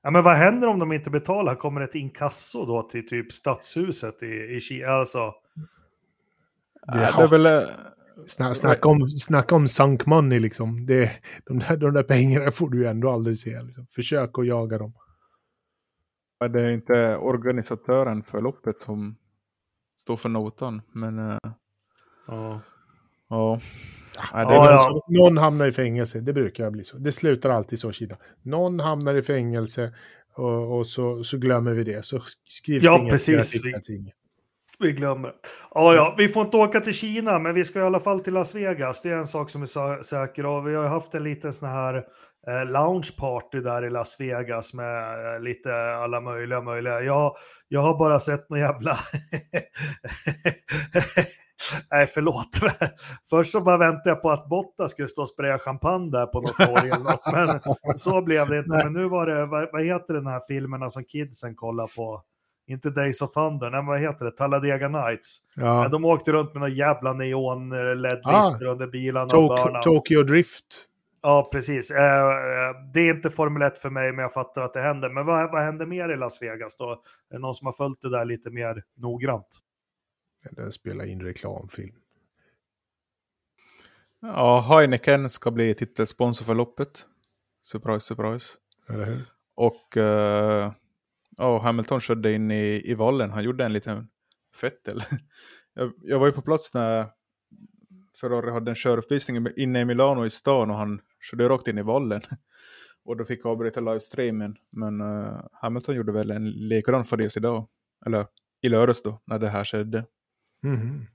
ja, 0.02 0.10
men 0.10 0.22
vad 0.24 0.36
händer 0.36 0.68
om 0.68 0.78
de 0.78 0.92
inte 0.92 1.10
betalar? 1.10 1.54
Kommer 1.54 1.80
ett 1.80 1.94
inkasso 1.94 2.64
då 2.66 2.82
till 2.82 3.08
typ 3.08 3.32
stadshuset 3.32 4.22
i, 4.22 4.26
i 4.56 4.60
Kina? 4.60 4.88
Alltså, 4.88 5.34
Det 6.86 6.98
Det, 6.98 7.04
har- 7.06 7.22
är 7.22 7.28
väl... 7.28 7.46
eh, 7.46 7.62
Sna, 8.26 8.54
snacka, 8.54 8.88
om, 8.88 9.06
snacka 9.08 9.54
om 9.54 9.68
sunk 9.68 10.06
money 10.06 10.38
liksom. 10.38 10.86
Det, 10.86 11.10
de, 11.46 11.58
där, 11.58 11.76
de 11.76 11.92
där 11.94 12.02
pengarna 12.02 12.50
får 12.52 12.70
du 12.70 12.78
ju 12.78 12.86
ändå 12.86 13.10
aldrig 13.10 13.38
se. 13.38 13.62
Liksom. 13.62 13.86
Försök 13.86 14.38
att 14.38 14.46
jaga 14.46 14.78
dem. 14.78 14.92
Det 16.52 16.60
är 16.60 16.70
inte 16.70 17.16
organisatören 17.16 18.22
för 18.22 18.40
loppet 18.40 18.78
som 18.78 19.16
står 19.96 20.16
för 20.16 20.28
notan. 20.28 20.82
Men 20.92 21.30
eh, 21.30 21.38
ja. 22.26 22.60
Ja. 23.30 23.60
Nej, 24.34 24.46
Det 24.46 24.52
är 24.52 24.56
Ja, 24.56 24.64
någon, 24.64 24.72
ja. 24.72 24.80
som, 24.80 25.00
någon 25.08 25.38
hamnar 25.38 25.66
i 25.66 25.72
fängelse, 25.72 26.20
det 26.20 26.32
brukar 26.32 26.70
bli 26.70 26.84
så. 26.84 26.96
Det 26.98 27.12
slutar 27.12 27.50
alltid 27.50 27.78
så, 27.80 27.92
Kina. 27.92 28.16
Någon 28.42 28.80
hamnar 28.80 29.14
i 29.14 29.22
fängelse 29.22 29.92
och, 30.34 30.78
och 30.78 30.86
så, 30.86 31.24
så 31.24 31.38
glömmer 31.38 31.72
vi 31.72 31.84
det. 31.84 32.04
Så 32.04 32.20
skrivs 32.44 32.84
Ja, 32.84 33.06
precis. 33.10 33.54
inget. 33.64 34.14
Vi 34.78 34.92
glömmer. 34.92 35.32
Ja, 35.74 35.94
ja, 35.94 36.14
vi 36.18 36.28
får 36.28 36.44
inte 36.44 36.56
åka 36.56 36.80
till 36.80 36.94
Kina, 36.94 37.38
men 37.38 37.54
vi 37.54 37.64
ska 37.64 37.78
i 37.78 37.82
alla 37.82 38.00
fall 38.00 38.20
till 38.20 38.32
Las 38.34 38.54
Vegas. 38.54 39.02
Det 39.02 39.10
är 39.10 39.16
en 39.16 39.26
sak 39.26 39.50
som 39.50 39.62
är 39.62 40.02
säker. 40.02 40.46
Och 40.46 40.68
vi 40.68 40.74
har 40.74 40.86
haft 40.86 41.14
en 41.14 41.24
liten 41.24 41.52
sån 41.52 41.68
här 41.68 41.94
eh, 42.48 42.64
loungeparty 42.64 43.60
där 43.60 43.84
i 43.86 43.90
Las 43.90 44.20
Vegas 44.20 44.74
med 44.74 45.34
eh, 45.34 45.40
lite 45.40 45.74
alla 45.94 46.20
möjliga 46.20 46.60
möjliga. 46.60 47.00
Jag, 47.02 47.32
jag 47.68 47.80
har 47.80 47.98
bara 47.98 48.18
sett 48.18 48.50
någon 48.50 48.60
jävla... 48.60 48.98
Nej, 51.90 52.06
förlåt. 52.06 52.48
Först 53.30 53.52
så 53.52 53.60
bara 53.60 53.76
väntade 53.76 54.10
jag 54.10 54.22
på 54.22 54.30
att 54.30 54.48
Botta 54.48 54.88
skulle 54.88 55.08
stå 55.08 55.22
och 55.22 55.28
spraya 55.28 55.58
champagne 55.58 56.10
där 56.10 56.26
på 56.26 56.40
något 56.40 56.56
torg 56.56 56.90
eller 56.90 57.04
något, 57.04 57.32
men 57.32 57.60
så 57.98 58.22
blev 58.22 58.48
det 58.48 58.58
inte. 58.58 58.70
Men 58.70 58.92
nu 58.92 59.08
var 59.08 59.26
det, 59.26 59.46
vad, 59.46 59.68
vad 59.72 59.84
heter 59.84 60.14
den 60.14 60.26
här 60.26 60.40
filmerna 60.48 60.90
som 60.90 61.04
kidsen 61.04 61.54
kollar 61.54 61.86
på? 61.86 62.22
Inte 62.68 62.90
Days 62.90 63.22
of 63.22 63.32
Thunder, 63.32 63.70
nej 63.70 63.78
men 63.80 63.86
vad 63.86 64.00
heter 64.00 64.24
det? 64.24 64.30
Talladega 64.30 64.88
Nights. 64.88 65.38
Ja. 65.56 65.82
Ja. 65.82 65.88
De 65.88 66.04
åkte 66.04 66.32
runt 66.32 66.54
med 66.54 66.60
några 66.60 66.72
jävla 66.72 67.12
neon 67.12 67.72
eh, 67.72 67.96
LED-lister 67.96 68.64
under 68.64 68.86
bilarna. 68.86 69.28
Tok-. 69.28 69.82
Tokyo 69.82 70.22
Drift. 70.22 70.86
Ja, 71.22 71.48
precis. 71.52 71.90
Eh, 71.90 72.22
eh, 72.22 72.76
det 72.94 73.00
är 73.00 73.14
inte 73.14 73.30
Formel 73.30 73.62
1 73.62 73.78
för 73.78 73.90
mig, 73.90 74.12
men 74.12 74.22
jag 74.22 74.32
fattar 74.32 74.62
att 74.62 74.72
det 74.72 74.80
händer. 74.80 75.10
Men 75.10 75.26
vad, 75.26 75.52
vad 75.52 75.62
händer 75.62 75.86
mer 75.86 76.08
i 76.08 76.16
Las 76.16 76.42
Vegas 76.42 76.76
då? 76.76 76.90
Är 76.90 76.98
det 77.30 77.38
någon 77.38 77.54
som 77.54 77.66
har 77.66 77.72
följt 77.72 78.00
det 78.00 78.10
där 78.10 78.24
lite 78.24 78.50
mer 78.50 78.82
noggrant? 78.96 79.48
Den 80.50 80.72
spelar 80.72 81.06
in 81.06 81.22
reklamfilm. 81.22 81.94
Ja, 84.20 84.60
Heineken 84.60 85.30
ska 85.30 85.50
bli 85.50 85.74
titelsponsor 85.74 86.44
för 86.44 86.54
loppet. 86.54 87.06
Surprise, 87.62 88.00
surprise. 88.00 88.54
Eller 88.88 89.04
hur? 89.04 89.22
Och 89.54 89.96
eh, 89.96 90.72
ja, 91.36 91.58
Hamilton 91.58 92.00
körde 92.00 92.32
in 92.32 92.50
i, 92.50 92.82
i 92.84 92.94
vallen. 92.94 93.30
Han 93.30 93.44
gjorde 93.44 93.64
en 93.64 93.72
liten 93.72 94.08
fettel. 94.60 95.02
jag, 95.74 95.92
jag 96.02 96.18
var 96.18 96.26
ju 96.26 96.32
på 96.32 96.42
plats 96.42 96.74
när 96.74 97.10
Ferrari 98.20 98.50
hade 98.50 98.70
en 98.70 98.74
köruppvisning 98.74 99.46
inne 99.56 99.80
i 99.80 99.84
Milano 99.84 100.26
i 100.26 100.30
stan 100.30 100.70
och 100.70 100.76
han 100.76 101.00
körde 101.30 101.48
rakt 101.48 101.68
in 101.68 101.78
i 101.78 101.82
vallen. 101.82 102.20
och 103.04 103.16
då 103.16 103.24
fick 103.24 103.40
jag 103.44 103.52
avbryta 103.52 103.80
livestreamen. 103.80 104.56
Men 104.70 105.00
eh, 105.00 105.40
Hamilton 105.52 105.94
gjorde 105.94 106.12
väl 106.12 106.30
en 106.30 106.50
likadan 106.50 107.04
fadäs 107.04 107.36
idag. 107.36 107.68
Eller 108.06 108.26
i 108.62 108.68
lördags 108.68 109.02
då, 109.02 109.22
när 109.24 109.38
det 109.38 109.48
här 109.48 109.64
skedde. 109.64 110.04
Mhm. 110.66 111.06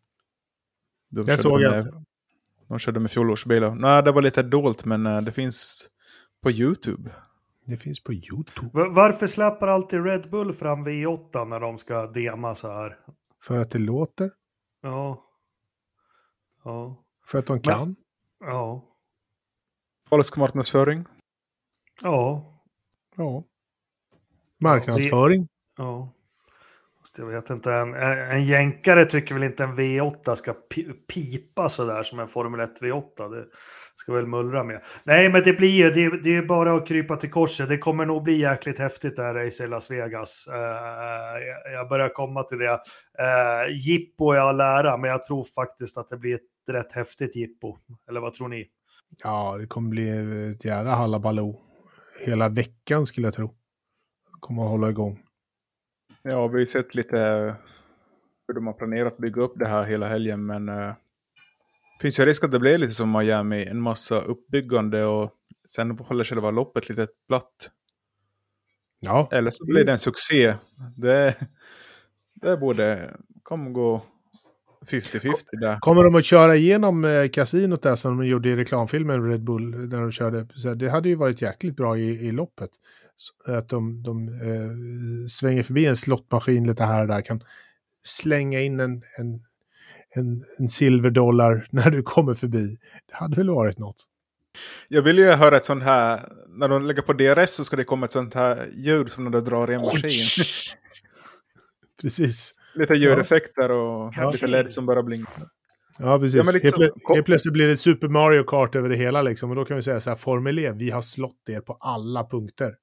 De 1.09 1.27
Jag 1.27 1.39
såg 1.39 1.61
med, 1.61 1.79
inte. 1.79 2.03
De 2.67 2.79
körde 2.79 2.99
med 2.99 3.11
fjolårsbilar. 3.11 3.75
Nej, 3.75 4.03
det 4.03 4.11
var 4.11 4.21
lite 4.21 4.43
dolt, 4.43 4.85
men 4.85 5.05
eh, 5.05 5.21
det 5.21 5.31
finns 5.31 5.89
på 6.41 6.51
YouTube. 6.51 7.11
Det 7.65 7.77
finns 7.77 8.03
på 8.03 8.13
YouTube. 8.13 8.69
Va- 8.73 8.89
Varför 8.89 9.27
släpper 9.27 9.67
alltid 9.67 10.05
Red 10.05 10.29
Bull 10.29 10.53
fram 10.53 10.87
V8 10.87 11.45
när 11.45 11.59
de 11.59 11.77
ska 11.77 12.07
dema 12.07 12.55
så 12.55 12.67
här? 12.71 12.99
För 13.43 13.57
att 13.57 13.71
det 13.71 13.79
låter. 13.79 14.31
Ja. 14.81 15.25
Ja. 16.63 17.03
För 17.25 17.39
att 17.39 17.45
de 17.45 17.61
kan. 17.61 17.95
Ja. 18.39 18.87
Falsk 20.09 20.37
marknadsföring. 20.37 21.05
Ja. 22.01 22.53
Ja. 23.15 23.43
Marknadsföring. 24.59 25.47
Ja. 25.77 26.13
Fast 27.11 27.17
Jag 27.17 27.25
vet 27.25 27.49
inte, 27.49 27.73
en, 27.73 27.93
en 28.31 28.43
jänkare 28.43 29.05
tycker 29.05 29.33
väl 29.35 29.43
inte 29.43 29.63
en 29.63 29.75
V8 29.75 30.35
ska 30.35 30.53
pipa 31.13 31.69
sådär 31.69 32.03
som 32.03 32.19
en 32.19 32.27
Formel 32.27 32.59
1 32.59 32.81
V8. 32.81 33.29
Det 33.35 33.45
ska 33.95 34.13
väl 34.13 34.27
mullra 34.27 34.63
med. 34.63 34.81
Nej, 35.03 35.29
men 35.29 35.43
det 35.43 35.53
blir 35.53 35.69
ju, 35.69 35.89
det, 35.91 36.23
det 36.23 36.29
är 36.29 36.33
ju 36.33 36.45
bara 36.45 36.75
att 36.75 36.87
krypa 36.87 37.15
till 37.15 37.31
korset. 37.31 37.69
Det 37.69 37.77
kommer 37.77 38.05
nog 38.05 38.23
bli 38.23 38.39
jäkligt 38.41 38.79
häftigt 38.79 39.15
det 39.15 39.23
här 39.23 39.33
race 39.33 39.63
i 39.63 39.67
Las 39.67 39.91
Vegas. 39.91 40.47
Uh, 40.51 40.55
jag- 41.73 41.89
börjar 41.89 42.09
komma 42.09 42.43
till 42.43 42.57
det. 42.57 42.71
Uh, 42.73 43.75
jippo 43.75 44.35
i 44.35 44.37
all 44.37 44.61
ära, 44.61 44.97
men 44.97 45.09
jag 45.09 45.25
tror 45.25 45.43
faktiskt 45.43 45.97
att 45.97 46.09
det 46.09 46.17
blir 46.17 46.35
ett 46.35 46.41
rätt 46.69 46.91
häftigt 46.91 47.35
jippo. 47.35 47.77
Eller 48.09 48.19
vad 48.19 48.33
tror 48.33 48.47
ni? 48.47 48.67
Ja, 49.23 49.57
det 49.59 49.67
kommer 49.67 49.89
bli 49.89 50.09
ett 50.51 50.65
jävla 50.65 50.95
hallabaloo. 50.95 51.61
Hela 52.25 52.49
veckan 52.49 53.05
skulle 53.05 53.27
jag 53.27 53.33
tro. 53.33 53.55
Kommer 54.39 54.63
att 54.63 54.69
hålla 54.69 54.89
igång. 54.89 55.19
Ja, 56.23 56.47
vi 56.47 56.53
har 56.53 56.59
ju 56.59 56.67
sett 56.67 56.95
lite 56.95 57.17
hur 58.47 58.53
de 58.55 58.67
har 58.67 58.73
planerat 58.73 59.13
att 59.13 59.19
bygga 59.19 59.41
upp 59.41 59.53
det 59.55 59.67
här 59.67 59.83
hela 59.83 60.07
helgen, 60.07 60.45
men 60.45 60.69
uh, 60.69 60.93
finns 62.01 62.19
ju 62.19 62.25
risk 62.25 62.43
att 62.43 62.51
det 62.51 62.59
blir 62.59 62.77
lite 62.77 62.93
som 62.93 63.11
Miami, 63.11 63.65
en 63.65 63.81
massa 63.81 64.21
uppbyggande 64.21 65.05
och 65.05 65.31
sen 65.69 65.91
håller 65.91 66.23
själva 66.23 66.51
loppet 66.51 66.89
lite 66.89 67.07
platt. 67.27 67.71
Ja, 68.99 69.29
Eller 69.31 69.49
så 69.49 69.65
blir 69.65 69.83
det 69.83 69.91
en 69.91 69.99
succé. 69.99 70.55
Det, 70.97 71.35
det 72.33 72.57
borde, 72.57 73.15
kommer 73.43 73.71
gå 73.71 74.03
50-50 74.85 75.33
där. 75.51 75.79
Kommer 75.79 76.03
de 76.03 76.15
att 76.15 76.25
köra 76.25 76.55
igenom 76.55 77.05
eh, 77.05 77.27
kasinot 77.27 77.81
där 77.81 77.95
som 77.95 78.17
de 78.17 78.27
gjorde 78.27 78.49
i 78.49 78.55
reklamfilmen 78.55 79.29
Red 79.29 79.43
Bull? 79.43 79.87
När 79.87 80.01
de 80.01 80.11
körde, 80.11 80.47
det 80.75 80.89
hade 80.89 81.09
ju 81.09 81.15
varit 81.15 81.41
jäkligt 81.41 81.75
bra 81.75 81.97
i, 81.97 82.27
i 82.27 82.31
loppet. 82.31 82.69
Att 83.45 83.69
de, 83.69 84.03
de 84.03 84.27
eh, 84.27 85.27
svänger 85.29 85.63
förbi 85.63 85.85
en 85.85 85.95
slottmaskin 85.97 86.67
lite 86.67 86.83
här 86.83 87.01
och 87.01 87.07
där. 87.07 87.21
Kan 87.21 87.43
slänga 88.03 88.61
in 88.61 88.79
en, 88.79 89.03
en, 89.17 89.45
en, 90.09 90.43
en 90.59 90.67
silverdollar 90.69 91.67
när 91.71 91.89
du 91.89 92.03
kommer 92.03 92.33
förbi. 92.33 92.77
Det 93.09 93.15
hade 93.15 93.35
väl 93.35 93.49
varit 93.49 93.77
något. 93.79 94.07
Jag 94.89 95.01
vill 95.01 95.17
ju 95.17 95.31
höra 95.31 95.57
ett 95.57 95.65
sånt 95.65 95.83
här, 95.83 96.21
när 96.49 96.67
de 96.67 96.85
lägger 96.85 97.01
på 97.01 97.13
DRS 97.13 97.49
så 97.49 97.63
ska 97.63 97.75
det 97.75 97.83
komma 97.83 98.05
ett 98.05 98.11
sånt 98.11 98.33
här 98.33 98.69
ljud 98.73 99.11
som 99.11 99.23
när 99.23 99.31
du 99.31 99.41
drar 99.41 99.71
i 99.71 99.73
en 99.73 99.81
maskin. 99.81 100.09
Precis. 102.01 102.53
Lite 102.75 102.93
ljudeffekter 102.93 103.71
och 103.71 104.13
Ja. 104.17 104.29
lite 104.31 104.47
LED 104.47 104.71
som 104.71 104.85
bara 104.85 105.03
blinkar. 105.03 105.43
Ja, 105.99 106.19
precis. 106.19 106.35
Ja, 106.35 106.43
men 106.45 106.53
liksom- 106.53 106.81
helt, 106.81 106.93
plö- 106.95 107.13
helt 107.13 107.25
plötsligt 107.25 107.53
blir 107.53 107.67
det 107.67 107.77
Super 107.77 108.07
Mario 108.07 108.43
Kart 108.43 108.75
över 108.75 108.89
det 108.89 108.95
hela 108.95 109.21
liksom. 109.21 109.49
Och 109.49 109.55
då 109.55 109.65
kan 109.65 109.75
vi 109.77 109.83
säga 109.83 110.01
så 110.01 110.09
här, 110.09 110.17
Formel 110.17 110.59
E, 110.59 110.71
vi 110.75 110.89
har 110.89 111.01
slått 111.01 111.49
er 111.49 111.61
på 111.61 111.73
alla 111.79 112.23
punkter. 112.29 112.75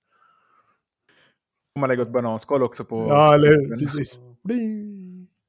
Om 1.79 1.81
man 1.81 1.89
lägger 1.89 2.03
ett 2.03 2.13
bananskal 2.13 2.63
också 2.63 2.85
på... 2.85 3.09
Ja, 3.09 3.35
eller 3.35 3.49
hur? 3.49 3.77
Precis. 3.77 4.19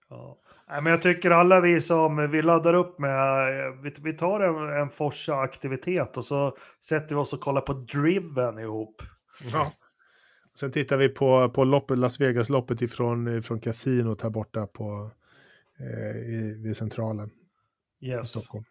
Ja. 0.10 0.40
Nej, 0.70 0.82
men 0.82 0.92
jag 0.92 1.02
tycker 1.02 1.32
alla 1.32 1.62
vi 1.62 1.82
som 1.82 2.32
vi 2.32 2.42
laddar 2.42 2.74
upp 2.74 3.00
med, 3.00 3.48
vi, 3.84 3.94
vi 4.04 4.14
tar 4.14 4.40
en, 4.40 4.82
en 4.82 4.90
Forsa-aktivitet 4.90 6.18
och 6.18 6.26
så 6.26 6.58
sätter 6.84 7.16
vi 7.16 7.22
oss 7.22 7.34
och 7.34 7.42
kollar 7.42 7.62
på 7.62 7.74
Driven 7.74 8.60
ihop. 8.60 9.02
Ja. 9.54 9.72
Sen 10.60 10.72
tittar 10.72 10.98
vi 10.98 11.10
på, 11.10 11.50
på 11.50 11.64
loppet, 11.64 11.98
Las 11.98 12.22
Vegas-loppet 12.22 12.82
ifrån, 12.82 13.38
ifrån 13.38 13.60
kasinot 13.60 14.22
här 14.22 14.30
borta 14.30 14.68
på, 14.68 15.12
eh, 15.80 16.18
i, 16.18 16.62
vid 16.64 16.78
centralen 16.78 17.30
i 18.02 18.08
Yes. 18.08 18.30
Stockholm. 18.30 18.66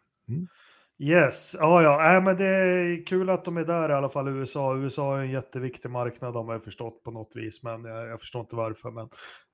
Yes, 1.00 1.56
ja, 1.58 1.82
ja, 1.82 2.16
Äh, 2.16 2.22
men 2.24 2.36
det 2.36 2.44
är 2.46 3.06
kul 3.06 3.30
att 3.30 3.44
de 3.44 3.56
är 3.56 3.64
där 3.64 3.88
i 3.90 3.92
alla 3.92 4.08
fall 4.08 4.28
USA. 4.28 4.76
USA 4.76 5.16
är 5.18 5.20
en 5.20 5.30
jätteviktig 5.30 5.90
marknad 5.90 6.34
har 6.34 6.44
man 6.44 6.56
ju 6.56 6.60
förstått 6.60 7.02
på 7.04 7.10
något 7.10 7.32
vis, 7.36 7.62
men 7.62 7.84
jag, 7.84 8.08
jag 8.08 8.20
förstår 8.20 8.40
inte 8.40 8.56
varför. 8.56 8.90
Men 8.90 9.08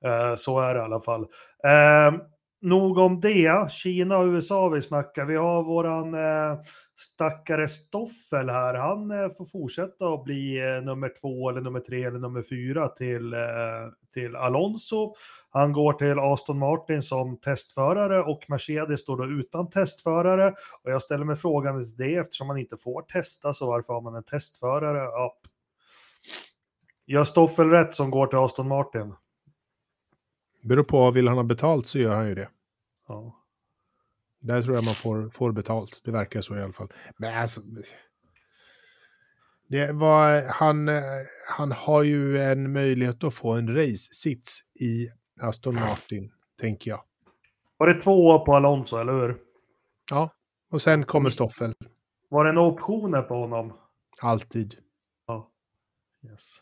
eh, 0.05 0.35
så 0.35 0.59
är 0.59 0.73
det 0.73 0.79
i 0.79 0.83
alla 0.83 0.99
fall. 0.99 1.21
Eh, 1.63 2.13
nog 2.65 2.97
om 2.97 3.19
det. 3.19 3.71
Kina 3.71 4.17
och 4.17 4.25
USA 4.25 4.69
vi 4.69 4.81
snackar. 4.81 5.25
Vi 5.25 5.35
har 5.35 5.63
våran 5.63 6.13
eh, 6.13 6.59
stackare 6.95 7.67
Stoffel 7.67 8.49
här. 8.49 8.73
Han 8.73 9.11
eh, 9.11 9.29
får 9.37 9.45
fortsätta 9.45 10.13
att 10.13 10.23
bli 10.23 10.57
eh, 10.57 10.81
nummer 10.81 11.11
två 11.21 11.49
eller 11.49 11.61
nummer 11.61 11.79
tre 11.79 12.03
eller 12.03 12.19
nummer 12.19 12.41
fyra 12.41 12.87
till, 12.87 13.33
eh, 13.33 13.39
till 14.13 14.35
Alonso. 14.35 15.13
Han 15.49 15.73
går 15.73 15.93
till 15.93 16.19
Aston 16.19 16.59
Martin 16.59 17.01
som 17.01 17.37
testförare 17.37 18.23
och 18.23 18.45
Mercedes 18.47 18.99
står 18.99 19.17
då 19.17 19.25
utan 19.25 19.69
testförare. 19.69 20.53
Och 20.83 20.91
jag 20.91 21.01
ställer 21.01 21.25
mig 21.25 21.35
frågan 21.35 21.79
till 21.79 21.95
det 21.97 22.15
eftersom 22.15 22.47
man 22.47 22.57
inte 22.57 22.77
får 22.77 23.01
testa 23.01 23.53
så 23.53 23.67
varför 23.67 23.93
har 23.93 24.01
man 24.01 24.15
en 24.15 24.23
testförare? 24.23 24.97
Ja. 24.97 25.37
Gör 27.07 27.23
Stoffel 27.23 27.69
rätt 27.69 27.95
som 27.95 28.11
går 28.11 28.27
till 28.27 28.37
Aston 28.37 28.67
Martin? 28.67 29.13
Beror 30.63 30.83
på, 30.83 31.11
vill 31.11 31.27
han 31.27 31.37
ha 31.37 31.43
betalt 31.43 31.87
så 31.87 31.99
gör 31.99 32.15
han 32.15 32.27
ju 32.27 32.35
det. 32.35 32.49
Ja. 33.07 33.41
Där 34.39 34.61
tror 34.61 34.75
jag 34.75 34.85
man 34.85 34.93
får, 34.93 35.29
får 35.29 35.51
betalt. 35.51 36.01
Det 36.03 36.11
verkar 36.11 36.41
så 36.41 36.57
i 36.57 36.61
alla 36.61 36.73
fall. 36.73 36.93
Men 37.17 37.37
alltså... 37.41 37.61
Det 39.67 39.91
var, 39.91 40.47
han, 40.49 40.89
han 41.49 41.71
har 41.71 42.03
ju 42.03 42.37
en 42.37 42.73
möjlighet 42.73 43.23
att 43.23 43.33
få 43.33 43.53
en 43.53 43.75
race-sits 43.75 44.59
i 44.73 45.09
Aston 45.41 45.75
Martin, 45.75 46.31
tänker 46.59 46.91
jag. 46.91 47.03
Var 47.77 47.87
det 47.87 48.01
två 48.01 48.27
år 48.27 48.45
på 48.45 48.55
Alonso, 48.55 48.97
eller 48.97 49.13
hur? 49.13 49.37
Ja, 50.09 50.29
och 50.69 50.81
sen 50.81 51.05
kommer 51.05 51.29
Stoffel. 51.29 51.73
Var 52.29 52.45
det 52.45 52.51
några 52.51 52.67
optioner 52.67 53.21
på 53.21 53.35
honom? 53.35 53.73
Alltid. 54.21 54.75
Ja. 55.27 55.51
Yes. 56.31 56.61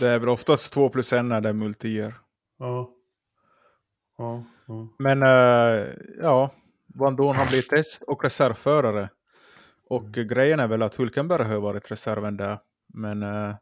Det 0.00 0.08
är 0.08 0.18
väl 0.18 0.28
oftast 0.28 0.72
två 0.72 0.88
plus 0.88 1.12
en 1.12 1.28
när 1.28 1.40
det 1.40 1.48
är 1.48 1.52
multier. 1.52 2.14
Ja. 2.58 2.90
Ja. 4.18 4.44
Men 4.98 5.22
uh, 5.22 5.88
ja, 6.18 6.54
Van 6.86 7.16
Dorn 7.16 7.36
har 7.36 7.48
blivit 7.48 7.68
test 7.70 8.02
och 8.02 8.24
reservförare. 8.24 9.08
Och 9.88 10.02
Mm. 10.16 10.28
grejen 10.28 10.60
är 10.60 10.68
väl 10.68 10.82
att 10.82 10.94
Hulkenberg 10.94 11.44
har 11.48 11.60
varit 11.60 11.90
reserven 11.90 12.36
där. 12.36 12.58
Men 12.94 13.22
uh, 13.22 13.54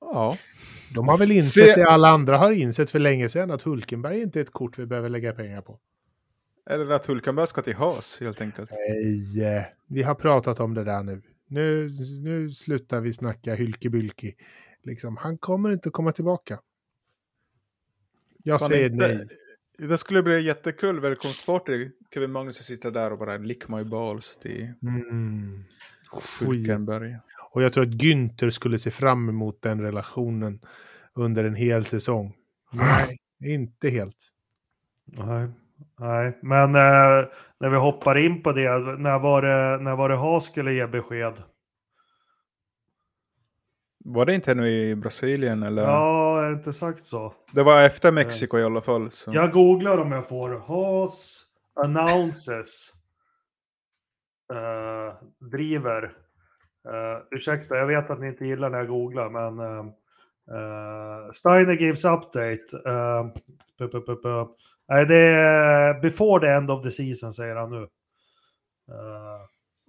ja, 0.00 0.38
De 0.94 1.08
har 1.08 1.18
väl 1.18 1.32
insett 1.32 1.64
Se- 1.64 1.80
det 1.80 1.86
alla 1.90 2.08
andra 2.08 2.38
har 2.38 2.52
insett 2.52 2.90
för 2.90 2.98
länge 2.98 3.28
sedan, 3.28 3.50
att 3.50 3.62
Hulkenberg 3.62 4.20
inte 4.22 4.40
är 4.40 4.42
ett 4.42 4.52
kort 4.52 4.78
vi 4.78 4.86
behöver 4.86 5.08
lägga 5.08 5.32
pengar 5.32 5.60
på. 5.62 5.80
eller 6.70 6.90
att 6.90 7.06
Hulkenberg 7.06 7.46
ska 7.46 7.62
till 7.62 7.74
Haas 7.76 8.20
helt 8.20 8.40
enkelt. 8.40 8.70
Nej, 8.70 9.44
eh, 9.56 9.64
vi 9.86 10.02
har 10.02 10.14
pratat 10.14 10.60
om 10.60 10.74
det 10.74 10.84
där 10.84 11.02
nu. 11.02 11.22
Nu, 11.48 11.88
nu 12.24 12.50
slutar 12.50 13.00
vi 13.00 13.12
snacka 13.12 13.54
hylkebylki. 13.54 14.34
Liksom, 14.82 15.16
han 15.16 15.38
kommer 15.38 15.72
inte 15.72 15.90
komma 15.90 16.12
tillbaka. 16.12 16.60
Jag 18.42 18.60
Fan, 18.60 18.68
säger 18.68 18.90
inte- 18.90 19.08
nej. 19.08 19.26
Det 19.78 19.98
skulle 19.98 20.22
bli 20.22 20.42
jättekul 20.42 21.00
välkomstparty. 21.00 21.90
Kevin 22.14 22.32
Magnusson 22.32 22.62
sitter 22.62 22.90
där 22.90 23.12
och 23.12 23.18
bara 23.18 23.36
lick 23.36 23.68
my 23.68 23.84
balls 23.84 24.36
till 24.36 24.72
Mm. 24.82 25.64
Och 27.50 27.62
jag 27.62 27.72
tror 27.72 27.84
att 27.84 28.02
Günther 28.02 28.50
skulle 28.50 28.78
se 28.78 28.90
fram 28.90 29.28
emot 29.28 29.62
den 29.62 29.80
relationen 29.80 30.60
under 31.14 31.44
en 31.44 31.54
hel 31.54 31.86
säsong. 31.86 32.34
Nej, 32.72 33.18
inte 33.40 33.88
helt. 33.88 34.32
Nej. 35.04 35.48
Nej, 35.98 36.38
men 36.42 36.74
eh, 36.74 37.28
när 37.60 37.70
vi 37.70 37.76
hoppar 37.76 38.18
in 38.18 38.42
på 38.42 38.52
det, 38.52 38.78
när 38.98 39.18
var 39.18 39.42
det, 39.42 39.82
när 39.82 39.96
var 39.96 40.08
det 40.08 40.16
Haas 40.16 40.46
skulle 40.46 40.72
ge 40.72 40.86
besked? 40.86 41.42
Var 44.04 44.26
det 44.26 44.34
inte 44.34 44.54
nu 44.54 44.68
i 44.68 44.94
Brasilien 44.94 45.62
eller? 45.62 45.82
Ja, 45.82 46.35
det 46.48 46.52
inte 46.52 46.72
sagt 46.72 47.06
så? 47.06 47.34
Det 47.52 47.62
var 47.62 47.82
efter 47.82 48.12
Mexiko 48.12 48.58
i 48.58 48.64
alla 48.64 48.80
fall. 48.80 49.10
Så. 49.10 49.30
Jag 49.34 49.52
googlar 49.52 49.98
om 49.98 50.12
jag 50.12 50.28
får. 50.28 50.50
Haas 50.50 51.42
announces. 51.84 52.92
eh, 54.52 55.14
driver. 55.50 56.12
Uh, 56.88 57.22
ursäkta, 57.30 57.76
jag 57.76 57.86
vet 57.86 58.10
att 58.10 58.20
ni 58.20 58.26
inte 58.26 58.46
gillar 58.46 58.70
när 58.70 58.78
jag 58.78 58.88
googlar, 58.88 59.30
men 59.30 59.60
uh, 59.60 59.84
uh, 60.58 61.30
Steiner 61.32 61.72
gives 61.72 62.04
update. 62.04 62.76
Uh, 62.88 63.32
pu, 63.78 63.88
pu, 63.88 64.16
pu. 64.16 64.46
Nej, 64.88 65.06
det 65.06 65.16
är 65.16 66.00
before 66.00 66.40
the 66.40 66.52
end 66.52 66.70
of 66.70 66.82
the 66.82 66.90
season, 66.90 67.32
säger 67.32 67.56
han 67.56 67.70
nu. 67.70 67.80
Uh, 67.80 67.88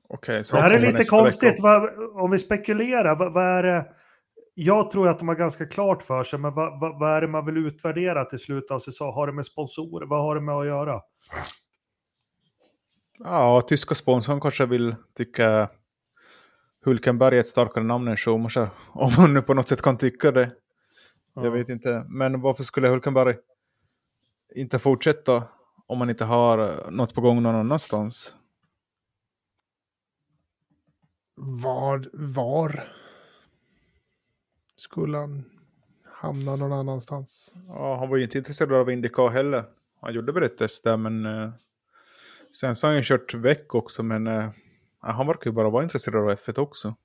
Okej, 0.10 0.43
så 0.43 0.56
det 0.56 0.62
här 0.62 0.72
är 0.72 0.80
lite 0.80 1.04
konstigt. 1.04 1.60
Vad, 1.60 1.89
om 2.13 2.32
vi 2.32 2.38
spekulerar, 2.38 3.15
vad, 3.15 3.34
vad 3.34 3.43
är 3.43 3.63
det? 3.63 3.86
Jag 4.60 4.91
tror 4.91 5.08
att 5.08 5.20
de 5.20 5.28
har 5.28 5.36
ganska 5.36 5.65
klart 5.65 6.02
för 6.02 6.24
sig, 6.24 6.39
men 6.39 6.54
vad, 6.54 6.80
vad, 6.80 7.00
vad 7.00 7.12
är 7.12 7.22
det 7.22 7.28
man 7.28 7.46
vill 7.46 7.58
utvärdera 7.58 8.26
till 8.26 8.39
slutet 8.39 8.72
av 8.72 8.80
säsongen? 8.80 9.13
Har 9.13 9.28
det 9.28 9.34
med 9.34 9.46
sponsorer? 9.46 10.06
Vad 10.06 10.22
har 10.22 10.36
det 10.36 10.41
med 10.41 10.56
att 10.56 10.65
göra? 10.65 11.02
Ja, 13.20 13.62
tyska 13.62 13.96
sponsorn 13.96 14.41
kanske 14.41 14.65
vill 14.65 14.96
tycka 15.17 15.70
Hulkenberg 16.86 17.36
är 17.36 17.39
ett 17.39 17.48
starkare 17.48 17.84
namn 17.84 18.08
än 18.08 18.17
Schumacher. 18.17 18.70
Om 18.93 19.12
man 19.17 19.34
nu 19.34 19.41
på 19.41 19.54
något 19.54 19.67
sätt 19.67 19.82
kan 19.82 19.98
tycka 19.98 20.32
det. 20.32 20.52
Ja. 21.34 21.43
Jag 21.43 21.52
vet 21.52 21.70
inte. 21.70 22.06
Men 22.10 22.41
varför 22.41 22.63
skulle 22.63 22.88
Hulkenberg 22.88 23.36
inte 24.56 24.80
fortsätta 24.80 25.43
om 25.88 25.98
man 25.98 26.10
inte 26.10 26.26
har 26.26 26.88
något 26.91 27.15
på 27.15 27.22
gång 27.22 27.43
någon 27.43 27.56
annanstans? 27.56 28.36
Var, 31.36 32.10
var 32.13 32.84
skulle 34.78 35.18
han 35.18 35.44
hamna 36.22 36.56
någon 36.56 36.74
annanstans? 36.74 37.56
Ja, 37.68 37.98
han 38.00 38.10
var 38.10 38.18
ju 38.18 38.24
inte 38.24 38.38
intresserad 38.38 38.74
av 38.74 38.92
Indycar 38.92 39.30
heller. 39.30 39.63
Han 40.02 40.13
gjorde 40.13 40.32
väl 40.32 40.44
ett 40.44 40.58
test 40.58 40.84
där, 40.84 40.98
men 40.98 41.26
eh, 41.26 41.50
sen 42.60 42.76
så 42.76 42.88
har 42.88 42.92
han 42.92 42.98
ju 42.98 43.04
kört 43.04 43.34
väck 43.34 43.76
också, 43.76 44.04
men 44.04 44.28
eh, 44.28 44.50
ja, 45.02 45.12
han 45.12 45.28
verkar 45.28 45.50
ju 45.50 45.56
bara 45.56 45.70
vara 45.70 45.84
intresserad 45.84 46.24
av 46.24 46.30
F1 46.38 46.60
också. 46.60 46.96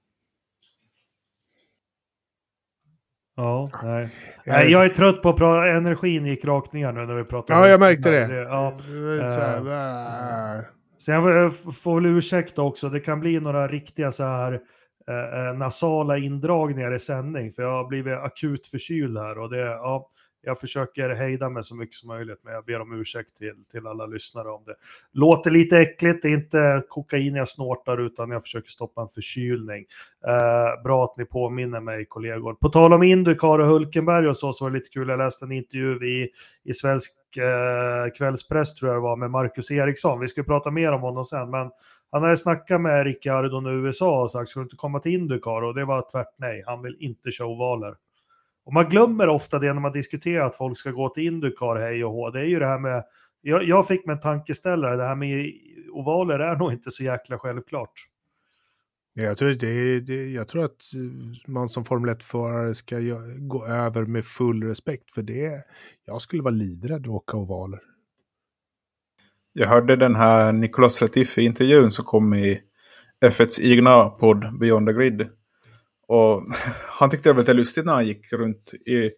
Ja, 3.36 3.70
nej. 3.82 4.14
Jag- 4.44 4.52
nej. 4.54 4.70
Jag 4.70 4.84
är 4.84 4.88
trött 4.88 5.22
på 5.22 5.28
att 5.28 5.36
prata. 5.36 5.68
Energin 5.68 6.26
gick 6.26 6.44
rakt 6.44 6.72
ner 6.72 6.92
nu 6.92 7.06
när 7.06 7.14
vi 7.14 7.24
pratade. 7.24 7.58
Ja, 7.60 7.68
jag 7.68 7.80
märkte 7.80 8.10
det. 8.10 8.32
ja. 8.42 8.70
var 8.70 9.28
så 9.28 9.40
här, 9.40 10.58
äh. 10.58 10.64
Så 10.98 11.10
jag 11.10 11.54
får 11.76 11.94
väl 12.00 12.06
ursäkta 12.06 12.62
också. 12.62 12.88
Det 12.88 13.00
kan 13.00 13.20
bli 13.20 13.40
några 13.40 13.68
riktiga 13.68 14.12
så 14.12 14.24
här 14.24 14.60
Eh, 15.08 15.48
eh, 15.48 15.54
nasala 15.54 16.18
indragningar 16.18 16.94
i 16.94 16.98
sändning. 16.98 17.52
För 17.52 17.62
jag 17.62 17.70
har 17.70 17.88
blivit 17.88 18.14
akut 18.14 18.66
förkyld 18.66 19.18
här. 19.18 19.38
Och 19.38 19.50
det, 19.50 19.58
ja, 19.58 20.08
jag 20.44 20.60
försöker 20.60 21.08
hejda 21.08 21.48
mig 21.48 21.64
så 21.64 21.76
mycket 21.76 21.96
som 21.96 22.08
möjligt. 22.08 22.38
Men 22.42 22.52
jag 22.52 22.64
ber 22.64 22.80
om 22.80 23.00
ursäkt 23.00 23.36
till, 23.36 23.64
till 23.70 23.86
alla 23.86 24.06
lyssnare 24.06 24.48
om 24.48 24.64
det. 24.66 24.74
Låter 25.12 25.50
lite 25.50 25.78
äckligt. 25.78 26.22
Det 26.22 26.28
är 26.28 26.34
inte 26.34 26.82
kokain 26.88 27.34
jag 27.34 27.48
snortar 27.48 27.98
utan 27.98 28.30
jag 28.30 28.42
försöker 28.42 28.68
stoppa 28.70 29.02
en 29.02 29.08
förkylning. 29.08 29.84
Eh, 30.26 30.82
bra 30.82 31.04
att 31.04 31.16
ni 31.16 31.24
påminner 31.24 31.80
mig 31.80 32.06
kollegor. 32.08 32.54
På 32.54 32.68
tal 32.68 32.92
om 32.92 33.02
Indycar 33.02 33.58
och 33.58 33.66
Hulkenberg 33.66 34.28
och 34.28 34.36
så, 34.36 34.52
så 34.52 34.64
var 34.64 34.70
det 34.70 34.78
lite 34.78 34.90
kul. 34.90 35.08
Jag 35.08 35.18
läste 35.18 35.44
en 35.44 35.52
intervju 35.52 36.06
i, 36.06 36.28
i 36.64 36.72
svensk 36.72 37.12
eh, 37.36 38.12
kvällspress 38.18 38.74
tror 38.74 38.90
jag 38.90 38.96
det 38.96 39.02
var 39.02 39.16
med 39.16 39.30
Marcus 39.30 39.70
Eriksson. 39.70 40.20
Vi 40.20 40.28
ska 40.28 40.42
prata 40.42 40.70
mer 40.70 40.92
om 40.92 41.00
honom 41.00 41.24
sen, 41.24 41.50
men 41.50 41.70
han 42.12 42.22
har 42.22 42.36
snackat 42.36 42.80
med 42.80 43.04
Ricciardo 43.04 43.70
i 43.70 43.74
USA 43.74 44.22
och 44.22 44.30
sagt 44.30 44.50
ska 44.50 44.60
du 44.60 44.64
inte 44.64 44.76
komma 44.76 45.00
till 45.00 45.12
Indycar 45.12 45.62
och 45.62 45.74
det 45.74 45.84
var 45.84 46.10
tvärt 46.10 46.34
nej. 46.38 46.62
Han 46.66 46.82
vill 46.82 46.96
inte 47.00 47.30
köra 47.30 47.48
ovaler. 47.48 47.94
Och 48.64 48.72
man 48.72 48.88
glömmer 48.88 49.28
ofta 49.28 49.58
det 49.58 49.72
när 49.72 49.80
man 49.80 49.92
diskuterar 49.92 50.46
att 50.46 50.56
folk 50.56 50.78
ska 50.78 50.90
gå 50.90 51.08
till 51.08 51.26
Indycar 51.26 51.76
hej 51.76 52.04
och 52.04 52.12
hå. 52.12 52.30
Det 52.30 52.40
är 52.40 52.44
ju 52.44 52.58
det 52.58 52.66
här 52.66 52.78
med, 52.78 53.04
jag, 53.40 53.64
jag 53.64 53.86
fick 53.86 54.06
mig 54.06 54.14
en 54.14 54.20
tankeställare, 54.20 54.96
det 54.96 55.04
här 55.04 55.14
med 55.14 55.52
ovaler 55.92 56.38
är 56.38 56.56
nog 56.56 56.72
inte 56.72 56.90
så 56.90 57.04
jäkla 57.04 57.38
självklart. 57.38 57.92
Jag 59.14 59.36
tror, 59.36 59.50
det, 59.50 60.00
det, 60.00 60.30
jag 60.30 60.48
tror 60.48 60.64
att 60.64 60.82
man 61.46 61.68
som 61.68 61.84
Formel 61.84 62.14
1-förare 62.14 62.74
ska 62.74 62.98
gå 63.38 63.66
över 63.66 64.04
med 64.04 64.24
full 64.24 64.62
respekt 64.62 65.10
för 65.10 65.22
det. 65.22 65.64
Jag 66.04 66.22
skulle 66.22 66.42
vara 66.42 66.54
livrädd 66.54 67.00
att 67.00 67.08
åka 67.08 67.36
ovaler. 67.36 67.80
Jag 69.54 69.68
hörde 69.68 69.96
den 69.96 70.14
här 70.14 70.52
Nicolas 70.52 71.00
Latifi-intervjun 71.00 71.90
som 71.90 72.04
kom 72.04 72.34
i 72.34 72.60
F1s 73.24 73.60
egna 73.60 74.08
podd 74.08 74.58
Beyond 74.58 74.88
the 74.88 74.92
Grid. 74.92 75.28
Och 76.08 76.42
han 76.86 77.10
tyckte 77.10 77.28
det 77.28 77.32
var 77.32 77.40
lite 77.40 77.52
lustigt 77.52 77.84
när 77.84 77.94
han 77.94 78.06
gick 78.06 78.32
runt 78.32 78.74
i, 78.86 79.10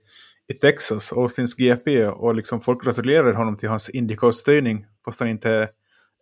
i 0.52 0.54
Texas, 0.60 1.12
Austins 1.12 1.56
GP, 1.56 2.06
och 2.06 2.34
liksom 2.34 2.60
folk 2.60 2.84
gratulerade 2.84 3.36
honom 3.36 3.56
till 3.56 3.68
hans 3.68 3.90
Indycar-styrning, 3.90 4.86
fast 5.04 5.20
han 5.20 5.28
inte 5.28 5.68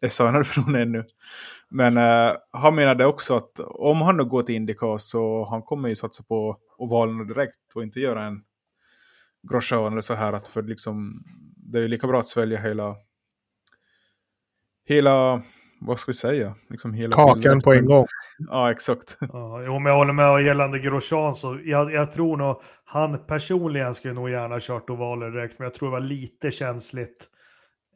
är 0.01 0.09
signad 0.09 0.47
någon 0.57 0.77
ännu. 0.83 1.05
Men 1.71 1.97
eh, 1.97 2.33
han 2.51 2.75
menade 2.75 3.07
också 3.07 3.37
att 3.37 3.61
om 3.61 4.03
han 4.03 4.17
nu 4.17 4.25
går 4.25 4.43
till 4.43 4.55
Indycar 4.55 4.99
så 4.99 5.45
han 5.51 5.63
kommer 5.63 5.89
ju 5.89 5.97
satsa 5.97 6.23
på 6.23 6.57
ovalerna 6.79 7.25
direkt 7.25 7.57
och 7.75 7.83
inte 7.83 8.01
göra 8.01 8.25
en 8.25 8.43
Grosjean 9.51 9.93
eller 9.93 10.01
så 10.01 10.15
här. 10.15 10.33
Att 10.33 10.49
för 10.49 10.63
liksom, 10.63 11.25
det 11.57 11.79
är 11.79 11.83
ju 11.83 11.89
lika 11.89 12.07
bra 12.07 12.21
att 12.21 12.27
svälja 12.27 12.61
hela 12.61 12.97
hela, 14.85 15.43
vad 15.81 15.99
ska 15.99 16.11
vi 16.11 16.17
säga? 16.17 16.55
Liksom 16.71 16.95
hela 16.95 17.17
Kakan 17.17 17.43
pillret. 17.43 17.65
på 17.65 17.73
en 17.73 17.87
gång. 17.87 18.07
Ja, 18.39 18.71
exakt. 18.71 19.19
Ja, 19.21 19.63
jo, 19.67 19.79
men 19.79 19.91
jag 19.91 19.99
håller 19.99 20.13
med 20.13 20.31
och 20.31 20.43
gällande 20.43 20.79
Grosjean 20.79 21.35
så 21.35 21.59
jag, 21.65 21.93
jag 21.93 22.13
tror 22.13 22.37
nog 22.37 22.61
han 22.85 23.27
personligen 23.27 23.95
skulle 23.95 24.15
nog 24.15 24.31
gärna 24.31 24.61
kört 24.61 24.91
ovaler 24.91 25.31
direkt, 25.31 25.59
men 25.59 25.65
jag 25.65 25.75
tror 25.75 25.89
det 25.89 25.93
var 25.93 26.01
lite 26.01 26.51
känsligt 26.51 27.29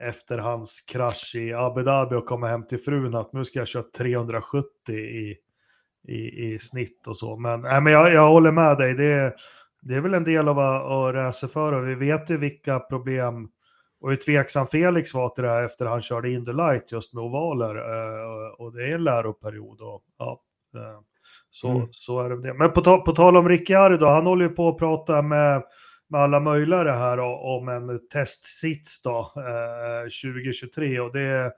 efter 0.01 0.39
hans 0.39 0.81
krasch 0.81 1.35
i 1.35 1.53
Abu 1.53 1.83
Dhabi 1.83 2.17
och 2.17 2.27
komma 2.27 2.49
hem 2.49 2.67
till 2.67 2.79
frun 2.79 3.15
att 3.15 3.33
nu 3.33 3.45
ska 3.45 3.59
jag 3.59 3.69
köra 3.69 3.85
370 3.99 4.95
i, 4.95 5.37
i, 6.09 6.45
i 6.45 6.59
snitt 6.59 7.07
och 7.07 7.17
så. 7.17 7.37
Men, 7.37 7.65
äh, 7.65 7.81
men 7.81 7.93
jag, 7.93 8.13
jag 8.13 8.29
håller 8.29 8.53
med 8.53 8.79
dig, 8.79 8.95
det 8.95 9.13
är, 9.13 9.35
det 9.83 9.95
är 9.95 10.01
väl 10.01 10.15
en 10.15 10.25
del 10.25 10.49
av 10.49 10.59
att, 10.59 10.83
att 10.83 11.15
racerföra. 11.15 11.81
Vi 11.81 11.95
vet 11.95 12.31
ju 12.31 12.37
vilka 12.37 12.79
problem 12.79 13.49
och 14.07 14.13
hur 14.13 14.17
tveksam 14.17 14.67
Felix 14.67 15.15
var 15.15 15.29
till 15.29 15.45
det 15.45 15.51
här 15.51 15.65
efter 15.65 15.87
han 15.87 16.03
körde 16.03 16.31
Indy 16.31 16.53
Light 16.53 16.93
just 16.93 17.15
med 17.15 17.25
ovaler. 17.25 17.77
Eh, 17.77 18.51
och 18.59 18.73
det 18.73 18.85
är 18.85 18.95
en 18.95 19.05
läroperiod. 19.05 19.81
Och, 19.81 20.03
ja, 20.19 20.43
eh, 20.75 21.01
så, 21.51 21.71
mm. 21.71 21.89
så 21.91 22.21
är 22.21 22.31
det. 22.31 22.55
Men 22.55 22.73
på, 22.73 23.03
på 23.03 23.13
tal 23.13 23.37
om 23.37 23.49
Ricciardo, 23.49 24.07
han 24.07 24.27
håller 24.27 24.45
ju 24.45 24.51
på 24.51 24.69
att 24.69 24.79
prata 24.79 25.23
med, 25.23 25.63
med 26.09 26.21
alla 26.21 26.41
möjliga 26.41 26.85
det 26.85 26.93
här 26.93 27.19
om 27.21 27.69
en 27.69 28.09
testsits 28.09 29.03
då, 29.03 29.33
eh, 29.37 30.03
2023. 30.03 31.01
Och 31.01 31.13
det 31.13 31.53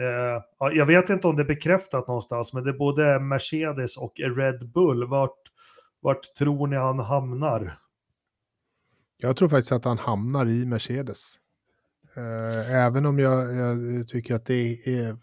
eh, 0.00 0.72
jag 0.72 0.86
vet 0.86 1.10
inte 1.10 1.28
om 1.28 1.36
det 1.36 1.42
är 1.42 1.46
bekräftat 1.46 2.08
någonstans, 2.08 2.52
men 2.52 2.64
det 2.64 2.70
är 2.70 2.78
både 2.78 3.20
Mercedes 3.20 3.96
och 3.96 4.12
Red 4.36 4.72
Bull. 4.72 5.08
Vart, 5.08 5.40
vart 6.00 6.34
tror 6.38 6.66
ni 6.66 6.76
han 6.76 6.98
hamnar? 6.98 7.78
Jag 9.16 9.36
tror 9.36 9.48
faktiskt 9.48 9.72
att 9.72 9.84
han 9.84 9.98
hamnar 9.98 10.46
i 10.46 10.66
Mercedes. 10.66 11.41
Eh, 12.16 12.74
även 12.74 13.06
om 13.06 13.18
jag, 13.18 13.56
jag, 13.56 14.08
tycker 14.08 14.34
att 14.34 14.46
det 14.46 14.86
är 14.86 15.16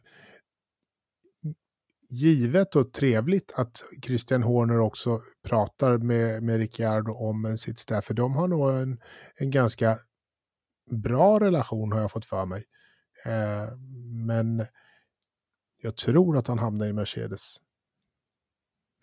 givet 2.10 2.76
och 2.76 2.94
trevligt 2.94 3.52
att 3.56 3.84
Christian 4.04 4.44
Horner 4.44 4.80
också 4.80 5.22
pratar 5.44 5.98
med, 5.98 6.44
med 6.44 6.58
Ricciardo 6.58 7.14
om 7.14 7.58
sitt 7.58 7.80
staff. 7.80 8.06
För 8.06 8.14
de 8.14 8.34
har 8.34 8.48
nog 8.48 8.70
en, 8.70 9.02
en 9.36 9.52
ganska 9.52 10.00
bra 10.92 11.40
relation 11.40 11.92
har 11.92 12.02
jag 12.02 12.12
fått 12.12 12.26
för 12.26 12.46
mig. 12.46 12.66
Eh, 13.26 13.78
men 14.28 14.66
jag 15.82 15.96
tror 15.96 16.38
att 16.38 16.48
han 16.48 16.60
hamnar 16.60 16.88
i 16.88 16.94
Mercedes 16.94 17.56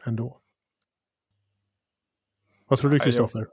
ändå. 0.05 0.41
Vad 2.69 2.79
tror 2.79 2.91
du 2.91 2.99
Kristoffer? 2.99 3.47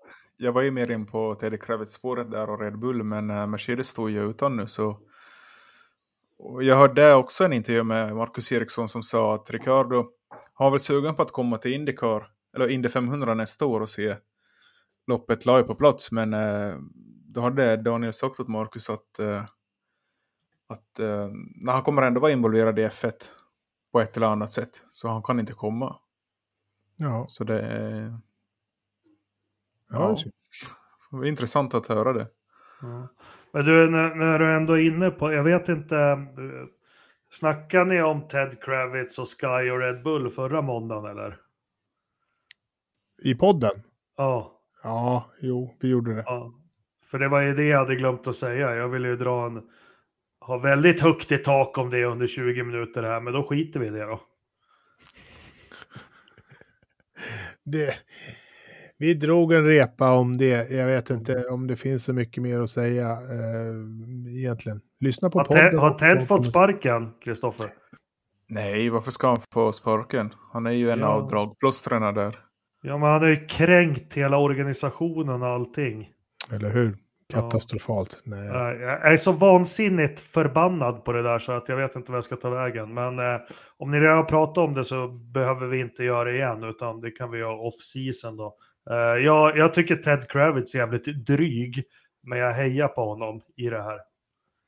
Jag 0.43 0.51
var 0.51 0.61
ju 0.61 0.71
mer 0.71 0.91
in 0.91 1.05
på 1.05 1.33
Teddy 1.33 1.57
Kravitz-spåret 1.57 2.31
där 2.31 2.49
och 2.49 2.59
Red 2.59 2.79
Bull, 2.79 3.03
men 3.03 3.29
uh, 3.29 3.47
Mercedes 3.47 3.87
står 3.87 4.09
ju 4.09 4.29
utan 4.29 4.57
nu 4.57 4.67
så... 4.67 4.99
Och 6.37 6.63
jag 6.63 6.75
hörde 6.75 7.13
också 7.13 7.45
en 7.45 7.53
intervju 7.53 7.83
med 7.83 8.15
Marcus 8.15 8.51
Eriksson 8.51 8.89
som 8.89 9.03
sa 9.03 9.35
att 9.35 9.49
Ricardo 9.49 10.05
har 10.53 10.71
väl 10.71 10.79
sugen 10.79 11.15
på 11.15 11.21
att 11.21 11.31
komma 11.31 11.57
till 11.57 11.73
Indycar, 11.73 12.27
eller 12.55 12.67
Indy 12.67 12.89
500 12.89 13.33
nästa 13.33 13.65
år 13.65 13.81
och 13.81 13.89
se 13.89 14.15
loppet 15.07 15.45
live 15.45 15.63
på 15.63 15.75
plats, 15.75 16.11
men 16.11 16.33
uh, 16.33 16.79
då 17.25 17.41
hade 17.41 17.77
Daniel 17.77 18.13
sagt 18.13 18.39
åt 18.39 18.47
Marcus 18.47 18.89
att, 18.89 19.19
uh, 19.19 19.43
att 20.67 20.99
när 21.55 21.73
han 21.73 21.83
kommer 21.83 22.01
ändå 22.01 22.19
vara 22.19 22.31
involverad 22.31 22.79
i 22.79 22.85
F1 22.85 23.11
på 23.91 24.01
ett 24.01 24.17
eller 24.17 24.27
annat 24.27 24.53
sätt, 24.53 24.83
så 24.91 25.07
han 25.07 25.23
kan 25.23 25.39
inte 25.39 25.53
komma. 25.53 25.95
Ja. 26.95 27.25
Så 27.29 27.43
det 27.43 27.59
är 27.61 28.19
Ja, 29.93 30.15
det 31.11 31.17
var 31.17 31.25
intressant 31.25 31.73
att 31.73 31.87
höra 31.87 32.13
det. 32.13 32.27
Ja. 32.81 33.07
Men 33.51 33.65
du, 33.65 33.89
när, 33.89 34.15
när, 34.15 34.39
du 34.39 34.55
ändå 34.55 34.73
är 34.73 34.87
inne 34.87 35.11
på, 35.11 35.33
jag 35.33 35.43
vet 35.43 35.69
inte, 35.69 35.97
eh, 35.97 36.17
snackade 37.29 37.85
ni 37.85 38.01
om 38.01 38.27
Ted 38.27 38.63
Kravitz 38.63 39.19
och 39.19 39.27
Sky 39.27 39.69
och 39.71 39.79
Red 39.79 40.03
Bull 40.03 40.29
förra 40.29 40.61
måndagen 40.61 41.11
eller? 41.11 41.37
I 43.23 43.35
podden? 43.35 43.83
Ja. 44.17 44.59
Ja, 44.83 45.31
jo, 45.41 45.77
vi 45.79 45.87
gjorde 45.87 46.15
det. 46.15 46.23
Ja. 46.25 46.53
För 47.05 47.19
det 47.19 47.27
var 47.27 47.41
ju 47.41 47.53
det 47.53 47.63
jag 47.63 47.77
hade 47.77 47.95
glömt 47.95 48.27
att 48.27 48.35
säga. 48.35 48.75
Jag 48.75 48.89
ville 48.89 49.07
ju 49.07 49.15
dra 49.15 49.45
en, 49.45 49.61
ha 50.39 50.57
väldigt 50.57 51.01
högt 51.01 51.31
i 51.31 51.37
tak 51.37 51.77
om 51.77 51.89
det 51.89 52.05
under 52.05 52.27
20 52.27 52.63
minuter 52.63 53.03
här, 53.03 53.21
men 53.21 53.33
då 53.33 53.43
skiter 53.43 53.79
vi 53.79 53.87
i 53.87 53.89
det 53.89 54.05
då. 54.05 54.21
det, 57.63 57.95
vi 58.97 59.13
drog 59.13 59.53
en 59.53 59.65
repa 59.65 60.11
om 60.11 60.37
det. 60.37 60.71
Jag 60.71 60.87
vet 60.87 61.09
inte 61.09 61.45
om 61.45 61.67
det 61.67 61.75
finns 61.75 62.03
så 62.03 62.13
mycket 62.13 62.43
mer 62.43 62.59
att 62.59 62.69
säga 62.69 63.11
eh, 63.11 64.35
egentligen. 64.37 64.81
Lyssna 64.99 65.29
på 65.29 65.39
har 65.39 65.45
podden. 65.45 65.69
Ted, 65.69 65.79
har 65.79 65.93
Ted 65.93 66.27
fått 66.27 66.45
sparken, 66.45 67.11
Kristoffer? 67.23 67.73
Nej, 68.47 68.89
varför 68.89 69.11
ska 69.11 69.27
han 69.27 69.37
få 69.53 69.71
sparken? 69.71 70.33
Han 70.51 70.65
är 70.65 70.71
ju 70.71 70.91
en 70.91 70.99
ja. 70.99 71.07
av 71.07 71.29
dragplåstrarna 71.29 72.11
där. 72.11 72.39
Ja, 72.81 72.97
men 72.97 73.09
han 73.09 73.21
har 73.21 73.29
ju 73.29 73.47
kränkt 73.47 74.13
hela 74.13 74.37
organisationen 74.37 75.41
och 75.41 75.47
allting. 75.47 76.09
Eller 76.51 76.69
hur? 76.69 76.97
Katastrofalt. 77.33 78.21
Ja. 78.25 78.35
Nej. 78.35 78.79
Jag 78.79 79.13
är 79.13 79.17
så 79.17 79.31
vansinnigt 79.31 80.19
förbannad 80.19 81.05
på 81.05 81.11
det 81.11 81.23
där 81.23 81.39
så 81.39 81.51
att 81.51 81.69
jag 81.69 81.75
vet 81.75 81.95
inte 81.95 82.11
vad 82.11 82.17
jag 82.17 82.23
ska 82.23 82.35
ta 82.35 82.49
vägen. 82.49 82.93
Men 82.93 83.19
eh, 83.19 83.41
om 83.77 83.91
ni 83.91 83.99
redan 83.99 84.17
har 84.17 84.23
pratat 84.23 84.57
om 84.57 84.73
det 84.73 84.83
så 84.83 85.07
behöver 85.07 85.67
vi 85.67 85.79
inte 85.79 86.03
göra 86.03 86.23
det 86.23 86.35
igen, 86.35 86.63
utan 86.63 87.01
det 87.01 87.11
kan 87.11 87.31
vi 87.31 87.39
göra 87.39 87.55
off-season 87.55 88.37
då. 88.37 88.55
Uh, 88.91 89.23
jag, 89.23 89.57
jag 89.57 89.73
tycker 89.73 89.95
Ted 89.95 90.29
Kravitz 90.29 90.75
är 90.75 90.79
jävligt 90.79 91.25
dryg, 91.25 91.83
men 92.23 92.39
jag 92.39 92.53
hejar 92.53 92.87
på 92.87 93.05
honom 93.05 93.41
i 93.55 93.69
det 93.69 93.81
här. 93.81 93.99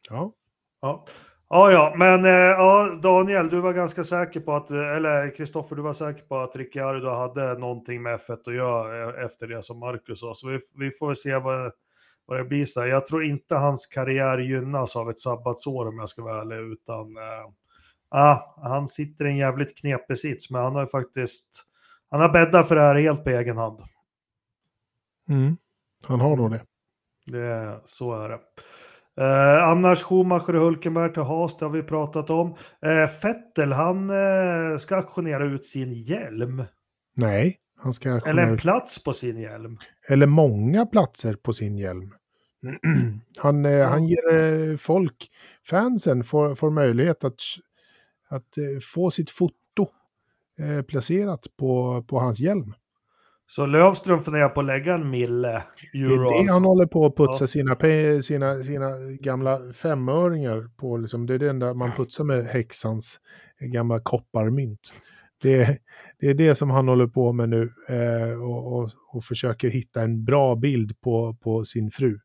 Ja. 0.10 0.34
Ja, 0.82 1.06
ja, 1.50 1.72
ja 1.72 1.94
men 1.98 2.26
uh, 2.26 2.32
ja, 2.32 3.00
Daniel, 3.02 3.50
du 3.50 3.60
var 3.60 3.74
ganska 3.74 4.04
säker 4.04 4.40
på 4.40 4.54
att, 4.54 4.72
eller 4.72 5.36
Kristoffer, 5.36 5.76
du 5.76 5.82
var 5.82 5.94
säker 5.94 6.24
på 6.24 6.38
att 6.38 6.56
Ricciardo 6.56 7.10
hade 7.10 7.58
någonting 7.58 8.02
med 8.02 8.20
F1 8.20 8.38
att 8.48 8.56
göra 8.56 9.10
eh, 9.10 9.26
efter 9.26 9.48
det 9.48 9.62
som 9.62 9.80
Marcus 9.80 10.20
sa, 10.20 10.34
så 10.34 10.50
vi, 10.50 10.60
vi 10.76 10.92
får 10.92 11.14
se 11.14 11.38
vad, 11.38 11.72
vad 12.26 12.38
det 12.38 12.44
blir. 12.44 12.66
Så 12.66 12.86
Jag 12.86 13.06
tror 13.06 13.24
inte 13.24 13.56
hans 13.56 13.88
karriär 13.88 14.38
gynnas 14.38 14.96
av 14.96 15.10
ett 15.10 15.20
sabbatsår 15.20 15.88
om 15.88 16.00
jag 16.00 16.10
ska 16.10 16.24
vara 16.24 16.42
ärlig, 16.42 16.74
utan 16.74 17.18
uh, 17.18 17.52
ah, 18.10 18.56
han 18.64 18.88
sitter 18.88 19.26
i 19.26 19.30
en 19.30 19.38
jävligt 19.38 19.78
knepig 19.78 20.18
sits, 20.18 20.52
men 20.52 20.62
han 20.62 20.76
har 20.76 20.86
faktiskt 20.86 21.66
han 22.10 22.22
har 22.22 22.30
bäddat 22.30 22.68
för 22.68 22.76
det 22.76 22.82
här 22.82 22.96
helt 22.96 23.24
på 23.24 23.30
egen 23.30 23.58
hand. 23.58 23.80
Mm. 25.30 25.58
Han 26.08 26.20
har 26.20 26.36
nog 26.36 26.52
det. 26.52 26.62
det 27.32 27.82
så 27.86 28.14
är 28.14 28.30
det. 28.30 28.40
Eh, 29.22 29.68
annars 29.68 30.04
Schumacher 30.04 30.56
och 30.56 30.62
Hulkenberg 30.62 31.14
till 31.14 31.24
Haas, 31.24 31.58
det 31.58 31.66
har 31.66 31.72
vi 31.72 31.84
pratat 31.84 32.30
om. 32.30 32.56
Eh, 32.82 33.08
Fettel, 33.08 33.72
han 33.72 34.10
eh, 34.10 34.78
ska 34.78 34.96
auktionera 34.96 35.46
ut 35.46 35.66
sin 35.66 35.94
hjälm. 35.94 36.64
Nej, 37.16 37.56
han 37.78 37.94
ska 37.94 38.10
Eller 38.26 38.48
en 38.48 38.58
plats 38.58 39.04
på 39.04 39.14
sin 39.14 39.38
hjälm. 39.38 39.78
Eller 40.10 40.28
många 40.28 40.86
platser 40.86 41.36
på 41.36 41.54
sin 41.54 41.78
hjälm. 41.78 42.14
han, 43.38 43.66
eh, 43.66 43.90
han 43.90 44.08
ger 44.08 44.36
eh, 44.36 44.78
folk, 44.78 45.32
fansen, 45.70 46.24
får, 46.24 46.56
får 46.56 46.70
möjlighet 46.70 47.24
att, 47.24 47.40
att 48.28 48.58
eh, 48.58 48.80
få 48.94 49.12
sitt 49.12 49.30
foto 49.30 49.56
placerat 50.88 51.48
på, 51.58 52.04
på 52.08 52.20
hans 52.20 52.40
hjälm. 52.40 52.74
Så 53.48 53.66
Lövström 53.66 54.20
funderar 54.20 54.50
på 54.50 54.60
att 54.60 54.66
lägga 54.66 54.94
en 54.94 55.10
mille 55.10 55.64
euro. 55.94 56.08
Det 56.08 56.14
är 56.14 56.18
det 56.18 56.40
alltså. 56.40 56.54
han 56.54 56.64
håller 56.64 56.86
på 56.86 57.06
att 57.06 57.16
putsa 57.16 57.44
ja. 57.44 57.48
sina, 57.48 57.76
sina, 58.22 58.64
sina 58.64 58.90
gamla 59.20 59.74
femöringar 59.74 60.70
på. 60.78 60.98
Liksom. 60.98 61.26
Det 61.26 61.34
är 61.34 61.40
det 61.40 61.50
enda 61.50 61.74
man 61.74 61.92
putsar 61.92 62.24
med 62.24 62.46
häxans 62.46 63.20
gamla 63.60 64.00
kopparmynt. 64.00 64.94
Det, 65.42 65.80
det 66.20 66.28
är 66.28 66.34
det 66.34 66.56
som 66.56 66.70
han 66.70 66.88
håller 66.88 67.08
på 67.08 67.34
med 67.34 67.50
nu 67.50 67.74
eh, 67.90 68.42
och, 68.42 68.80
och, 68.80 68.90
och, 69.14 69.24
försöker 69.24 69.70
hitta 69.70 70.02
en 70.02 70.26
bra 70.26 70.56
bild 70.56 71.02
på, 71.02 71.38
på 71.44 71.66
sin 71.66 71.92
fru. 71.92 72.20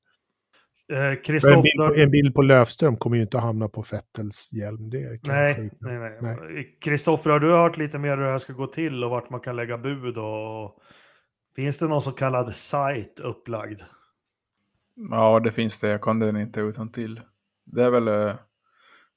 Eh, 0.92 1.52
en, 1.52 1.62
bild, 1.62 1.98
en 1.98 2.10
bild 2.10 2.34
på 2.34 2.42
Lövström 2.42 2.96
kommer 2.96 3.16
ju 3.16 3.22
inte 3.22 3.36
att 3.36 3.42
hamna 3.42 3.68
på 3.68 3.82
Fettels 3.82 4.52
hjälm. 4.52 4.90
Det 4.90 5.20
nej, 5.22 5.70
nej, 5.80 6.18
nej. 6.20 6.78
Kristoffer, 6.84 7.30
har 7.30 7.40
du 7.40 7.52
hört 7.52 7.78
lite 7.78 7.98
mer 7.98 8.16
hur 8.16 8.24
det 8.24 8.30
här 8.30 8.38
ska 8.38 8.52
gå 8.52 8.66
till 8.66 9.04
och 9.04 9.10
vart 9.10 9.30
man 9.30 9.40
kan 9.40 9.56
lägga 9.56 9.78
bud 9.78 10.18
och 10.18 10.80
Finns 11.56 11.78
det 11.78 11.88
någon 11.88 12.02
så 12.02 12.12
kallad 12.12 12.54
sajt 12.54 13.20
upplagd? 13.20 13.80
Ja, 15.10 15.40
det 15.40 15.52
finns 15.52 15.80
det. 15.80 15.88
Jag 15.88 16.02
kan 16.02 16.18
den 16.18 16.36
inte 16.36 16.60
utan 16.60 16.92
till. 16.92 17.20
Det 17.64 17.82
är 17.82 17.90
väl 17.90 18.08
uh, 18.08 18.34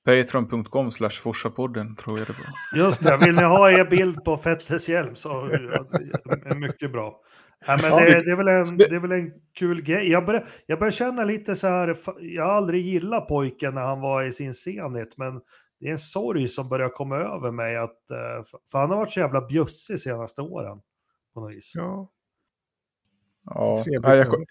patreon.com 0.05 0.91
slash 0.91 1.09
forsapodden 1.09 1.95
tror 1.95 2.17
jag 2.19 2.27
det 2.27 2.33
var. 2.33 2.79
Just 2.85 3.03
det, 3.03 3.17
vill 3.17 3.35
ni 3.35 3.43
ha 3.43 3.71
er 3.71 3.85
bild 3.85 4.23
på 4.23 4.37
Fettes 4.37 4.89
hjälm 4.89 5.15
så 5.15 5.29
är 5.29 6.55
mycket 6.55 6.91
bra. 6.91 7.21
Ja, 7.65 7.77
men 7.81 7.91
det, 7.91 8.23
det, 8.23 8.31
är 8.31 8.35
väl 8.35 8.47
en, 8.47 8.77
det 8.77 8.95
är 8.95 8.99
väl 8.99 9.11
en 9.11 9.31
kul 9.53 9.81
grej. 9.81 10.11
Jag 10.11 10.25
börjar, 10.25 10.47
jag 10.65 10.79
börjar 10.79 10.91
känna 10.91 11.23
lite 11.23 11.55
så 11.55 11.67
här, 11.67 11.97
jag 12.19 12.43
har 12.43 12.51
aldrig 12.51 12.85
gillat 12.85 13.27
pojken 13.27 13.75
när 13.75 13.81
han 13.81 14.01
var 14.01 14.23
i 14.23 14.31
sin 14.31 14.53
senhet, 14.53 15.17
men 15.17 15.41
det 15.79 15.87
är 15.87 15.91
en 15.91 15.97
sorg 15.97 16.47
som 16.47 16.69
börjar 16.69 16.89
komma 16.89 17.15
över 17.15 17.51
mig 17.51 17.75
att, 17.75 18.11
eh, 18.11 18.43
för 18.71 18.79
han 18.79 18.89
har 18.89 18.97
varit 18.97 19.11
så 19.11 19.19
jävla 19.19 19.41
bjussig 19.47 19.99
senaste 19.99 20.41
åren. 20.41 20.81
På 21.33 21.39
något 21.39 21.51
vis. 21.51 21.71
Ja, 21.75 22.09
Ja, 23.45 23.83
jag, 23.85 24.29
kom, 24.29 24.45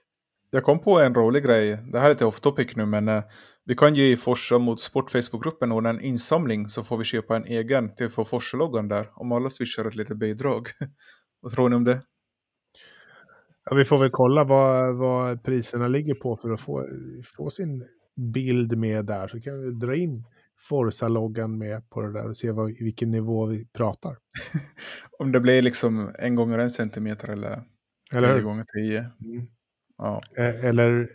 jag 0.51 0.63
kom 0.63 0.79
på 0.79 1.01
en 1.01 1.15
rolig 1.15 1.45
grej. 1.45 1.79
Det 1.93 1.99
här 1.99 2.07
är 2.07 2.11
lite 2.11 2.25
off 2.25 2.41
topic 2.41 2.77
nu, 2.77 2.87
men 2.87 3.09
uh, 3.09 3.23
vi 3.65 3.75
kan 3.75 3.95
ju 3.95 4.13
i 4.13 4.17
Forsa 4.17 4.59
mot 4.59 4.81
Sport 4.81 5.11
Facebookgruppen 5.11 5.73
ordna 5.73 5.91
en 5.91 6.01
insamling 6.01 6.69
så 6.69 6.83
får 6.83 6.97
vi 6.97 7.05
köpa 7.05 7.37
en 7.37 7.45
egen 7.45 7.95
till 7.95 8.09
för 8.09 8.25
Forsa-loggan 8.25 8.89
där. 8.89 9.11
Om 9.15 9.33
alla 9.33 9.51
swishar 9.51 9.85
ett 9.85 9.95
litet 9.95 10.17
bidrag. 10.17 10.67
vad 11.41 11.53
tror 11.53 11.69
ni 11.69 11.77
om 11.77 11.85
det? 11.85 12.03
Ja, 13.71 13.77
vi 13.77 13.85
får 13.85 13.99
väl 13.99 14.11
kolla 14.11 14.45
vad, 14.45 14.97
vad 14.97 15.43
priserna 15.43 15.89
ligger 15.89 16.15
på 16.15 16.37
för 16.37 16.51
att 16.51 16.61
få, 16.61 16.89
få 17.37 17.51
sin 17.51 17.85
bild 18.17 18.79
med 18.79 19.05
där 19.05 19.29
så 19.29 19.41
kan 19.41 19.61
vi 19.63 19.71
dra 19.71 19.97
in 19.97 20.25
Forza-loggan 20.69 21.59
med 21.59 21.91
på 21.91 22.01
det 22.01 22.13
där 22.13 22.29
och 22.29 22.37
se 22.37 22.51
vad, 22.51 22.67
vilken 22.67 23.11
nivå 23.11 23.47
vi 23.47 23.65
pratar. 23.65 24.17
Om 25.19 25.33
det 25.33 25.41
blir 25.41 25.63
liksom 25.63 26.11
en 26.19 26.35
gånger 26.35 26.59
en 26.59 26.71
centimeter 26.71 27.29
eller, 27.29 27.63
Eller 28.15 28.35
hur? 28.35 28.43
gånger 28.43 28.65
tio. 28.65 28.99
Mm. 28.99 29.47
Ja. 29.99 30.23
Eller 30.37 31.09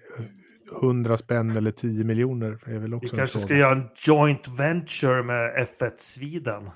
100 0.81 1.17
spänn 1.17 1.57
eller 1.57 1.71
10 1.71 2.03
miljoner. 2.03 2.51
Är 2.65 2.79
väl 2.79 2.89
Vi 2.89 2.95
också 2.95 3.13
en 3.15 3.17
kanske 3.17 3.39
ska 3.39 3.55
göra 3.55 3.71
en 3.71 3.89
joint 3.95 4.47
venture 4.59 5.23
med 5.23 5.67
F1 5.79 5.91
Sweden. 5.97 6.69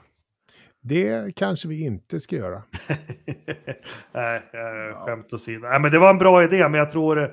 Det 0.83 1.35
kanske 1.35 1.67
vi 1.67 1.81
inte 1.85 2.19
ska 2.19 2.35
göra. 2.35 2.63
Nej, 4.13 4.41
eh, 4.53 5.05
skämt 5.05 5.33
åsido. 5.33 5.59
Nej, 5.67 5.79
men 5.79 5.91
det 5.91 5.99
var 5.99 6.09
en 6.09 6.17
bra 6.17 6.43
idé, 6.43 6.69
men 6.69 6.73
jag 6.73 6.91
tror 6.91 7.23
eh, 7.23 7.29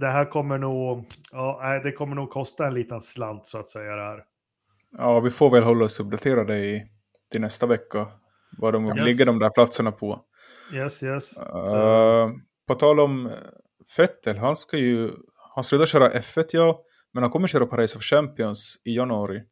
det 0.00 0.06
här 0.08 0.24
kommer 0.30 0.58
nog, 0.58 1.06
ja, 1.32 1.80
det 1.84 1.92
kommer 1.92 2.16
nog 2.16 2.30
kosta 2.30 2.66
en 2.66 2.74
liten 2.74 3.00
slant 3.00 3.46
så 3.46 3.58
att 3.58 3.68
säga 3.68 3.96
det 3.96 4.02
här. 4.02 4.22
ja, 4.98 5.20
vi 5.20 5.30
får 5.30 5.50
väl 5.50 5.62
hålla 5.62 5.84
oss 5.84 6.00
uppdaterade 6.00 6.58
i, 6.58 6.86
till 7.32 7.40
nästa 7.40 7.66
vecka. 7.66 8.06
Vad 8.58 8.72
de 8.72 8.86
Yes. 8.86 9.00
ligger 9.00 9.26
de 9.26 9.38
där 9.38 9.50
platserna 9.50 9.92
på. 9.92 10.20
Yes, 10.72 11.02
yes. 11.02 11.36
Eh, 11.36 12.30
på 12.66 12.74
tal 12.74 13.00
om 13.00 13.30
Fettel, 13.96 14.38
han 14.38 14.56
ska 14.56 14.76
ju... 14.78 15.12
Han 15.54 15.64
slutar 15.64 15.86
köra 15.86 16.10
F1 16.10 16.44
ja, 16.52 16.82
men 17.12 17.22
han 17.22 17.30
kommer 17.32 17.48
köra 17.48 17.66
på 17.66 17.76
Race 17.76 17.96
of 17.98 18.02
Champions 18.04 18.80
i 18.84 18.96
januari. 18.96 19.42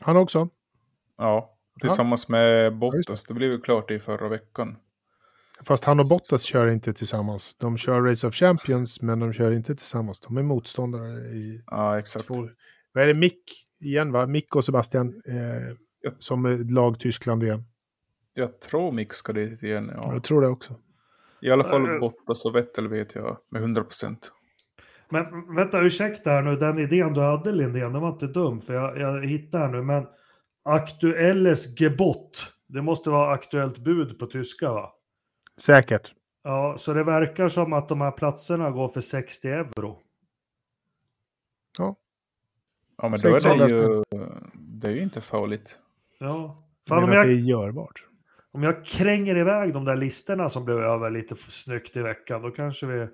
Han 0.00 0.16
också. 0.16 0.48
Ja, 1.18 1.58
tillsammans 1.80 2.28
med 2.28 2.78
Bottas. 2.78 3.24
Det 3.24 3.34
blev 3.34 3.50
ju 3.50 3.60
klart 3.60 3.90
i 3.90 3.98
förra 3.98 4.28
veckan. 4.28 4.76
Fast 5.64 5.84
han 5.84 6.00
och 6.00 6.08
Bottas 6.08 6.42
kör 6.42 6.66
inte 6.66 6.92
tillsammans. 6.92 7.56
De 7.58 7.76
kör 7.78 8.00
Race 8.02 8.26
of 8.26 8.34
Champions, 8.34 9.02
men 9.02 9.18
de 9.20 9.32
kör 9.32 9.50
inte 9.50 9.74
tillsammans. 9.76 10.20
De 10.20 10.36
är 10.36 10.42
motståndare 10.42 11.18
i 11.20 11.62
Ja, 11.66 11.98
exakt. 11.98 12.26
två... 12.26 12.48
Vad 12.92 13.04
är 13.04 13.08
det? 13.08 13.14
Mick 13.14 13.42
igen, 13.80 14.12
va? 14.12 14.26
Mick 14.26 14.56
och 14.56 14.64
Sebastian 14.64 15.22
eh, 15.28 15.76
Ja. 16.04 16.10
som 16.18 16.44
är 16.44 16.72
lag 16.72 17.00
Tyskland 17.00 17.42
igen. 17.42 17.64
Jag 18.34 18.60
tror 18.60 18.92
Mick 18.92 19.12
ska 19.12 19.32
dit 19.32 19.62
igen. 19.62 19.92
Ja. 19.96 20.12
Jag 20.12 20.24
tror 20.24 20.40
det 20.42 20.48
också. 20.48 20.74
I 21.40 21.50
alla 21.50 21.64
Eh, 21.64 21.70
fall 21.70 22.00
Bottas 22.00 22.44
och 22.44 22.54
Vettel 22.56 22.88
vet 22.88 23.14
jag 23.14 23.36
med 23.48 23.62
100 23.62 23.82
procent. 23.84 24.32
Men 25.10 25.54
vänta, 25.56 25.80
ursäkta 25.80 26.30
här 26.30 26.42
nu, 26.42 26.56
den 26.56 26.78
idén 26.78 27.12
du 27.12 27.20
hade 27.20 27.52
Lindén, 27.52 27.92
den 27.92 28.02
var 28.02 28.08
inte 28.12 28.26
dum, 28.26 28.60
för 28.60 28.74
jag, 28.74 28.98
jag 28.98 29.26
hittar 29.26 29.58
här 29.58 29.68
nu, 29.68 29.82
men 29.82 30.06
aktuelles 30.62 31.80
Gebot, 31.80 32.44
det 32.66 32.82
måste 32.82 33.10
vara 33.10 33.32
aktuellt 33.32 33.78
bud 33.78 34.18
på 34.18 34.26
tyska 34.26 34.72
va? 34.72 34.92
Säkert. 35.60 36.14
Ja, 36.44 36.74
så 36.78 36.92
det 36.92 37.04
verkar 37.04 37.48
som 37.48 37.72
att 37.72 37.88
de 37.88 38.00
här 38.00 38.10
platserna 38.10 38.70
går 38.70 38.88
för 38.88 39.00
60 39.00 39.48
euro. 39.48 39.98
Ja, 41.78 43.08
men 43.08 43.20
då 43.20 43.28
är 43.34 43.38
600 43.38 43.66
det 43.66 43.74
ju... 43.74 44.04
Det 44.54 44.86
är 44.86 44.92
ju 44.92 45.02
inte 45.02 45.20
farligt. 45.20 45.78
Ja. 46.18 46.56
Men 46.88 46.88
Fan, 46.88 47.04
om 47.04 47.10
att 47.10 47.16
jag, 47.16 47.26
det 47.26 47.32
är 47.32 47.36
görbart. 47.36 48.06
Om 48.52 48.62
jag 48.62 48.84
kränger 48.84 49.36
iväg 49.36 49.72
de 49.72 49.84
där 49.84 49.96
listorna 49.96 50.48
som 50.48 50.64
blev 50.64 50.78
över 50.78 51.10
lite 51.10 51.36
snyggt 51.36 51.96
i 51.96 52.02
veckan, 52.02 52.42
då 52.42 52.50
kanske 52.50 52.86
vi... 52.86 53.08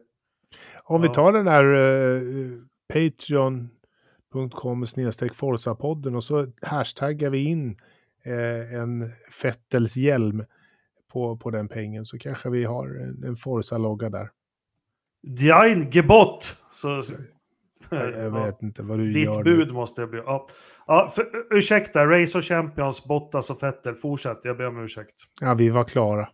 Om 0.85 1.01
vi 1.03 1.07
Ja. 1.09 1.15
tar 1.15 1.33
den 1.33 1.47
här 1.47 1.65
uh, 1.65 2.59
patreon.com 2.93 4.87
snedstreck 4.87 5.33
Forza-podden 5.35 6.17
och 6.17 6.25
så 6.25 6.47
hashtaggar 6.63 7.31
vi 7.31 7.45
in 7.45 7.77
eh, 8.23 8.75
en 8.75 9.13
Fettels 9.31 9.97
hjälm 9.97 10.45
på, 11.13 11.37
på 11.37 11.51
den 11.51 11.69
pengen 11.69 12.05
så 12.05 12.19
kanske 12.19 12.51
vi 12.51 12.65
har 12.65 12.89
en, 12.89 13.25
en 13.25 13.37
Forza-logga 13.37 14.11
där. 14.11 14.31
Dein 15.23 15.91
Gebot! 15.91 16.57
Så, 16.73 17.03
Jag, 17.91 18.11
jag 18.13 18.25
Ja. 18.37 18.45
vet 18.45 18.63
inte 18.63 18.83
vad 18.83 18.99
du 18.99 19.13
Ditt 19.13 19.25
gör 19.25 19.43
bud 19.43 19.67
nu. 19.69 19.73
måste 19.75 20.01
det 20.01 20.07
bli. 20.07 20.19
Ja. 20.27 20.47
Ja, 20.87 21.13
för, 21.17 21.27
ursäkta, 21.51 22.07
Race 22.07 22.39
och 22.39 22.45
Champions, 22.45 23.05
Bottas 23.05 23.51
och 23.51 23.63
Vettel. 23.63 23.95
Fortsätt, 23.95 24.39
jag 24.43 24.57
ber 24.57 24.67
om 24.67 24.85
ursäkt. 24.85 25.15
Ja, 25.41 25.55
vi 25.55 25.69
var 25.71 25.85
klara. 25.85 26.29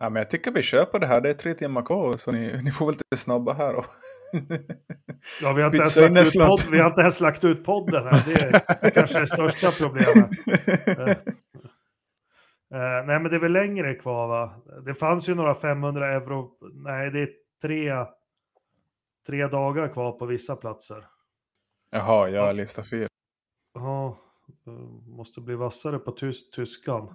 Ja, 0.00 0.10
men 0.10 0.16
jag 0.16 0.30
tycker 0.30 0.50
vi 0.52 0.62
kör 0.62 0.84
på 0.84 0.98
det 0.98 1.06
här. 1.06 1.20
Det 1.20 1.30
är 1.30 1.34
tre 1.34 1.54
timmar 1.54 1.82
kvar, 1.82 2.16
så 2.16 2.32
ni, 2.32 2.60
ni 2.64 2.70
får 2.70 2.86
väl 2.86 2.92
lite 2.92 3.16
snabba 3.16 3.52
här. 3.52 3.74
Och... 3.76 3.84
Ja, 5.42 5.52
vi 5.52 5.62
har, 5.62 5.68
inte 5.74 5.98
ens 6.02 6.34
lagt 6.34 6.64
ut 6.66 6.72
vi 6.72 6.78
har 6.78 6.86
inte 6.86 7.00
ens 7.00 7.20
lagt 7.20 7.44
ut 7.44 7.64
podden 7.64 8.06
här. 8.06 8.22
Det 8.26 8.86
är 8.86 8.90
kanske 8.90 9.20
det 9.20 9.26
största 9.26 9.70
problemet. 9.70 10.28
Eh, 12.74 13.06
nej, 13.06 13.20
men 13.20 13.24
det 13.24 13.34
är 13.36 13.40
väl 13.40 13.52
längre 13.52 13.94
kvar 13.94 14.28
va? 14.28 14.50
Det 14.86 14.94
fanns 14.94 15.28
ju 15.28 15.34
några 15.34 15.54
500 15.54 16.14
euro. 16.14 16.50
Nej, 16.74 17.10
det 17.10 17.20
är 17.20 17.28
tre, 17.62 17.92
tre 19.30 19.46
dagar 19.46 19.88
kvar 19.88 20.12
på 20.12 20.26
vissa 20.26 20.56
platser. 20.56 21.06
Jaha, 21.90 22.28
jag 22.28 22.56
listar 22.56 22.82
fel. 22.82 23.08
Ja, 23.74 24.18
eh, 24.66 24.72
måste 25.06 25.40
bli 25.40 25.54
vassare 25.54 25.98
på 25.98 26.12
tys 26.12 26.50
tyskan. 26.50 27.14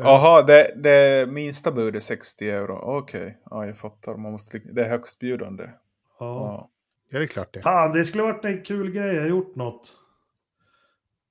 Jaha, 0.00 0.42
det, 0.42 0.74
det 0.76 1.28
minsta 1.32 1.72
budet 1.72 1.94
är 1.94 2.00
60 2.00 2.50
euro. 2.50 2.78
Okej, 2.82 3.38
ja, 3.50 3.66
jag 3.66 3.76
fattar. 3.76 4.16
Man 4.16 4.32
måste, 4.32 4.58
det 4.58 4.84
är 4.84 4.88
högstbjudande. 4.88 5.64
Ja. 5.64 5.70
Ja. 6.18 6.70
Ja, 7.08 7.18
det 7.18 7.24
är 7.24 7.28
klart 7.28 7.54
det. 7.54 7.62
Fan, 7.62 7.92
det 7.92 8.04
skulle 8.04 8.22
varit 8.24 8.44
en 8.44 8.64
kul 8.64 8.90
grej. 8.90 9.14
Jag 9.14 9.22
har 9.22 9.28
gjort 9.28 9.56
något. 9.56 9.88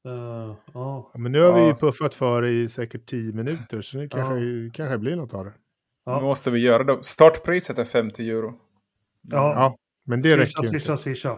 Eh, 0.05 0.11
ja. 0.13 0.57
Ja, 1.13 1.19
men 1.19 1.31
nu 1.31 1.41
har 1.41 1.53
vi 1.53 1.61
ju 1.61 1.67
Ja. 1.67 1.75
puffat 1.75 2.13
för 2.13 2.45
i 2.45 2.69
säkert 2.69 3.05
tio 3.05 3.33
minuter 3.33 3.81
så 3.81 3.97
nu 3.97 4.09
kanske, 4.09 4.35
kanske 4.73 4.97
blir 4.97 5.15
något 5.15 5.33
av 5.33 5.45
det. 5.45 5.53
Ja. 6.05 6.17
Nu 6.19 6.23
måste 6.23 6.51
vi 6.51 6.59
göra 6.59 6.83
det. 6.83 7.03
Startpriset 7.03 7.79
är 7.79 7.85
50 7.85 8.29
euro. 8.29 8.53
Ja. 9.21 9.77
Men 10.05 10.21
det 10.21 10.29
swisha, 10.29 10.41
räcker 10.41 10.63
ju 10.63 10.79
swisha, 10.79 10.93
inte. 10.93 11.03
swisha. 11.03 11.37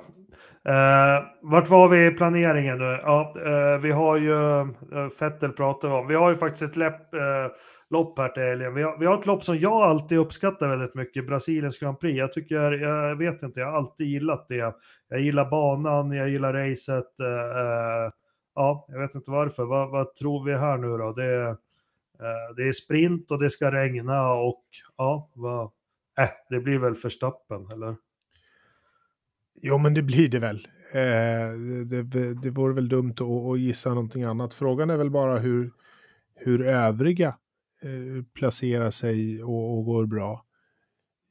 Uh, 0.69 1.25
vart 1.41 1.69
var 1.69 1.89
vi 1.89 2.05
i 2.05 2.11
planeringen 2.11 2.77
nu? 2.77 2.99
Ja, 3.03 3.35
eh, 3.45 3.81
vi 3.81 3.91
har 3.91 4.17
ju, 4.17 4.33
uh, 4.33 5.09
Fettel 5.19 5.51
pratar 5.51 5.89
om, 5.89 6.07
vi 6.07 6.15
har 6.15 6.29
ju 6.29 6.35
faktiskt 6.35 6.63
ett 6.63 6.75
läpp, 6.75 7.13
eh, 7.13 7.47
lopp 7.89 8.19
här 8.19 8.29
till 8.29 8.43
helgen. 8.43 8.73
Vi 8.73 8.83
har, 8.83 8.97
vi 8.97 9.05
har 9.05 9.19
ett 9.19 9.25
lopp 9.25 9.43
som 9.43 9.57
jag 9.57 9.73
alltid 9.73 10.17
uppskattar 10.17 10.67
väldigt 10.67 10.95
mycket, 10.95 11.27
Brasiliens 11.27 11.79
Grand 11.79 11.99
Prix. 11.99 12.17
Jag 12.17 12.33
tycker, 12.33 12.71
jag 12.71 13.15
vet 13.15 13.43
inte, 13.43 13.59
jag 13.59 13.67
har 13.67 13.77
alltid 13.77 14.07
gillat 14.07 14.45
det. 14.49 14.73
Jag 15.09 15.19
gillar 15.19 15.49
banan, 15.49 16.11
jag 16.11 16.29
gillar 16.29 16.53
racet. 16.53 17.19
eh, 17.19 17.61
eh, 17.61 18.11
ja, 18.55 18.85
jag 18.87 18.99
vet 18.99 19.15
inte 19.15 19.31
varför. 19.31 19.65
Vad, 19.65 19.91
vad 19.91 20.15
tror 20.15 20.45
vi 20.45 20.53
här 20.55 20.77
nu 20.77 20.97
då? 20.97 21.13
Det, 21.13 21.25
är, 21.25 21.49
eh, 21.49 22.55
det 22.55 22.63
är 22.63 22.73
sprint 22.73 23.31
och 23.31 23.39
det 23.39 23.49
ska 23.49 23.71
regna 23.71 24.33
och 24.33 24.63
ja, 24.97 25.29
äh, 26.19 26.29
det 26.49 26.59
blir 26.59 26.77
väl 26.79 26.93
Verstappen, 26.93 27.71
eller? 27.71 27.95
Jo, 29.61 29.77
men 29.77 29.93
det 29.93 30.01
blir 30.01 30.29
det 30.29 30.39
väl. 30.39 30.67
Eh, 30.91 31.51
det, 31.85 32.03
det, 32.03 32.33
det 32.33 32.49
vore 32.49 32.73
väl 32.73 32.89
dumt 32.89 33.13
att, 33.17 33.21
att 33.53 33.59
gissa 33.59 33.89
någonting 33.89 34.23
annat. 34.23 34.53
Frågan 34.53 34.89
är 34.89 34.97
väl 34.97 35.09
bara 35.11 35.39
hur, 35.39 35.71
hur 36.35 36.61
övriga 36.65 37.27
eh, 37.81 38.23
placerar 38.33 38.91
sig 38.91 39.43
och, 39.43 39.77
och 39.77 39.85
går 39.85 40.05
bra. 40.05 40.45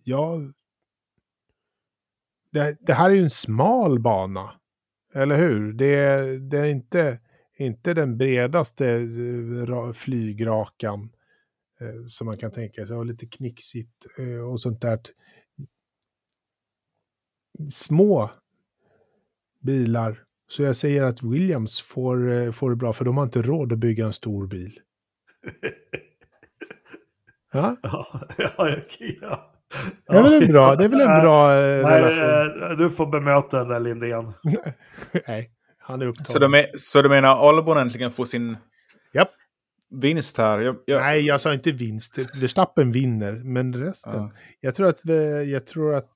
Ja, 0.04 0.38
det, 2.52 2.76
det 2.80 2.92
här 2.94 3.10
är 3.10 3.14
ju 3.14 3.22
en 3.22 3.30
smal 3.30 4.00
bana. 4.00 4.50
Eller 5.14 5.36
hur? 5.36 5.72
Det, 5.72 5.94
är- 5.94 6.38
det 6.38 6.58
är 6.58 6.64
inte, 6.66 7.18
inte 7.58 7.94
den 7.94 8.16
bredaste 8.18 8.90
eh, 8.90 9.92
flygrakan 9.92 11.10
eh, 11.80 12.04
som 12.06 12.26
man 12.26 12.38
kan 12.38 12.50
tänka 12.52 12.86
sig. 12.86 12.96
Och 12.96 13.06
lite 13.06 13.26
knixigt 13.26 14.06
eh, 14.18 14.50
och 14.50 14.60
sånt 14.60 14.80
där. 14.80 15.00
Små 17.70 18.30
bilar. 19.62 20.20
Så 20.48 20.62
jag 20.62 20.76
säger 20.76 21.02
att 21.02 21.22
Williams 21.22 21.80
får, 21.82 22.32
eh, 22.32 22.52
får 22.52 22.70
det 22.70 22.76
bra, 22.76 22.92
för 22.92 23.04
de 23.04 23.16
har 23.16 23.24
inte 23.24 23.42
råd 23.42 23.72
att 23.72 23.78
bygga 23.78 24.06
en 24.06 24.12
stor 24.12 24.46
bil. 24.46 24.80
Ja, 27.52 27.76
Ja, 27.82 28.06
ja, 28.38 28.48
ja, 29.20 29.50
det 30.06 30.16
är 30.18 30.22
väl 30.22 30.42
en 30.42 30.48
bra, 30.52 30.76
det 30.76 30.84
är 30.84 30.88
väl 30.88 31.00
en 31.00 31.20
bra 31.20 31.52
eh, 31.62 31.82
Nej, 31.86 32.02
relation. 32.02 32.62
eh, 32.70 32.76
du 32.78 32.90
får 32.90 33.06
bemöta 33.06 33.58
den 33.58 33.68
där 33.68 33.80
Lindén. 33.80 34.32
Nej, 35.28 35.50
han 35.78 36.02
är 36.02 36.06
upptagen. 36.06 36.24
Så 36.24 36.38
du, 36.38 36.46
me- 36.46 36.70
så 36.76 37.02
du 37.02 37.08
menar 37.08 37.48
Albon 37.48 37.78
äntligen 37.78 38.10
får 38.10 38.24
sin 38.24 38.56
Japp. 39.12 39.30
vinst 39.90 40.38
här? 40.38 40.58
Jag, 40.60 40.76
jag, 40.84 41.00
Nej, 41.00 41.20
jag 41.26 41.40
sa 41.40 41.54
inte 41.54 41.72
vinst. 41.72 42.18
Verstappen 42.42 42.92
vinner, 42.92 43.32
men 43.32 43.74
resten. 43.74 44.12
Ja. 44.14 44.30
Jag 44.60 44.74
tror 44.74 44.88
att, 44.88 45.00
jag 45.48 45.66
tror 45.66 45.94
att, 45.94 46.10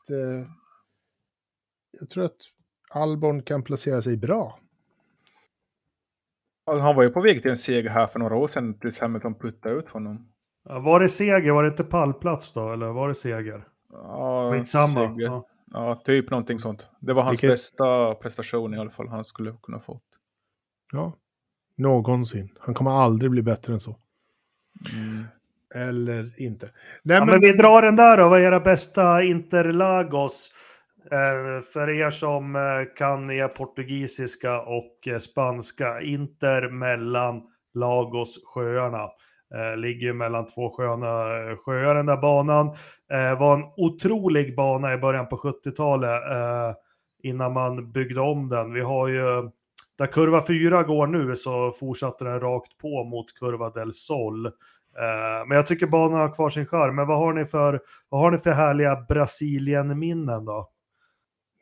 jag 1.90 2.10
tror 2.10 2.24
att 2.24 2.36
Albon 2.90 3.42
kan 3.42 3.62
placera 3.62 4.02
sig 4.02 4.16
bra. 4.16 4.58
Han 6.66 6.96
var 6.96 7.02
ju 7.02 7.10
på 7.10 7.20
väg 7.20 7.42
till 7.42 7.50
en 7.50 7.58
seger 7.58 7.90
här 7.90 8.06
för 8.06 8.18
några 8.18 8.36
år 8.36 8.48
sedan 8.48 8.78
tills 8.78 9.00
Hamilton 9.00 9.34
puttade 9.34 9.74
ut 9.74 9.90
honom. 9.90 10.28
Ja, 10.68 10.78
Var 10.80 11.00
det 11.00 11.08
seger? 11.08 11.52
Var 11.52 11.62
det 11.62 11.68
inte 11.68 11.84
pallplats 11.84 12.52
då? 12.52 12.72
Eller 12.72 12.86
var 12.86 13.08
det 13.08 13.14
seger? 13.14 13.64
Ja, 13.92 14.52
Skitsamma. 14.54 14.86
seger. 14.86 15.26
Ja. 15.26 15.46
Ja, 15.70 16.00
typ 16.04 16.30
någonting 16.30 16.58
sånt. 16.58 16.88
Det 17.00 17.12
var 17.12 17.22
hans 17.22 17.34
Vilket- 17.42 17.50
bästa 17.50 18.14
prestation 18.14 18.74
i 18.74 18.78
alla 18.78 18.90
fall 18.90 19.08
han 19.08 19.24
skulle 19.24 19.54
kunna 19.62 19.80
fått. 19.80 20.02
Ja, 20.92 21.16
någonsin. 21.76 22.48
Han 22.60 22.74
kommer 22.74 22.90
aldrig 22.90 23.30
bli 23.30 23.42
bättre 23.42 23.72
än 23.72 23.80
så. 23.80 23.96
Mm. 24.94 25.24
Eller 25.74 26.40
inte. 26.42 26.70
Nej, 27.02 27.16
Ja, 27.16 27.24
men 27.24 27.40
vi 27.40 27.52
drar 27.52 27.82
den 27.82 27.96
där 27.96 28.16
då. 28.16 28.28
Vad 28.28 28.40
är 28.40 28.44
era 28.44 28.60
bästa 28.60 29.22
Interlagos? 29.22 30.50
Eh, 31.10 31.62
för 31.62 31.90
er 31.90 32.10
som 32.10 32.56
eh, 32.56 32.94
kan 32.96 33.30
er 33.30 33.48
portugisiska 33.48 34.60
och 34.60 35.08
eh, 35.08 35.18
spanska, 35.18 36.00
Inter 36.00 36.68
mellan 36.68 37.40
Lagos 37.74 38.38
sjöarna. 38.44 39.08
Ligger 39.76 40.12
mellan 40.12 40.46
två 40.46 40.70
sköna 40.70 41.06
sjöar 41.56 41.94
den 41.94 42.06
där 42.06 42.16
banan. 42.16 42.76
Det 43.08 43.34
var 43.34 43.54
en 43.54 43.64
otrolig 43.76 44.56
bana 44.56 44.94
i 44.94 44.98
början 44.98 45.28
på 45.28 45.36
70-talet 45.36 46.22
innan 47.22 47.52
man 47.52 47.92
byggde 47.92 48.20
om 48.20 48.48
den. 48.48 48.72
Vi 48.72 48.80
har 48.80 49.08
ju, 49.08 49.50
där 49.98 50.06
kurva 50.06 50.46
4 50.46 50.82
går 50.82 51.06
nu 51.06 51.36
så 51.36 51.72
fortsatte 51.72 52.24
den 52.24 52.40
rakt 52.40 52.78
på 52.78 53.04
mot 53.04 53.34
kurva 53.34 53.70
del 53.70 53.92
Sol. 53.92 54.50
Men 55.46 55.56
jag 55.56 55.66
tycker 55.66 55.86
banan 55.86 56.20
har 56.20 56.34
kvar 56.34 56.50
sin 56.50 56.66
charm. 56.66 56.96
Men 56.96 57.06
vad 57.06 57.18
har 57.18 57.32
ni 57.32 57.44
för, 57.44 57.80
vad 58.08 58.20
har 58.20 58.30
ni 58.30 58.38
för 58.38 58.50
härliga 58.50 59.06
Brasilien-minnen 59.08 60.44
då? 60.44 60.70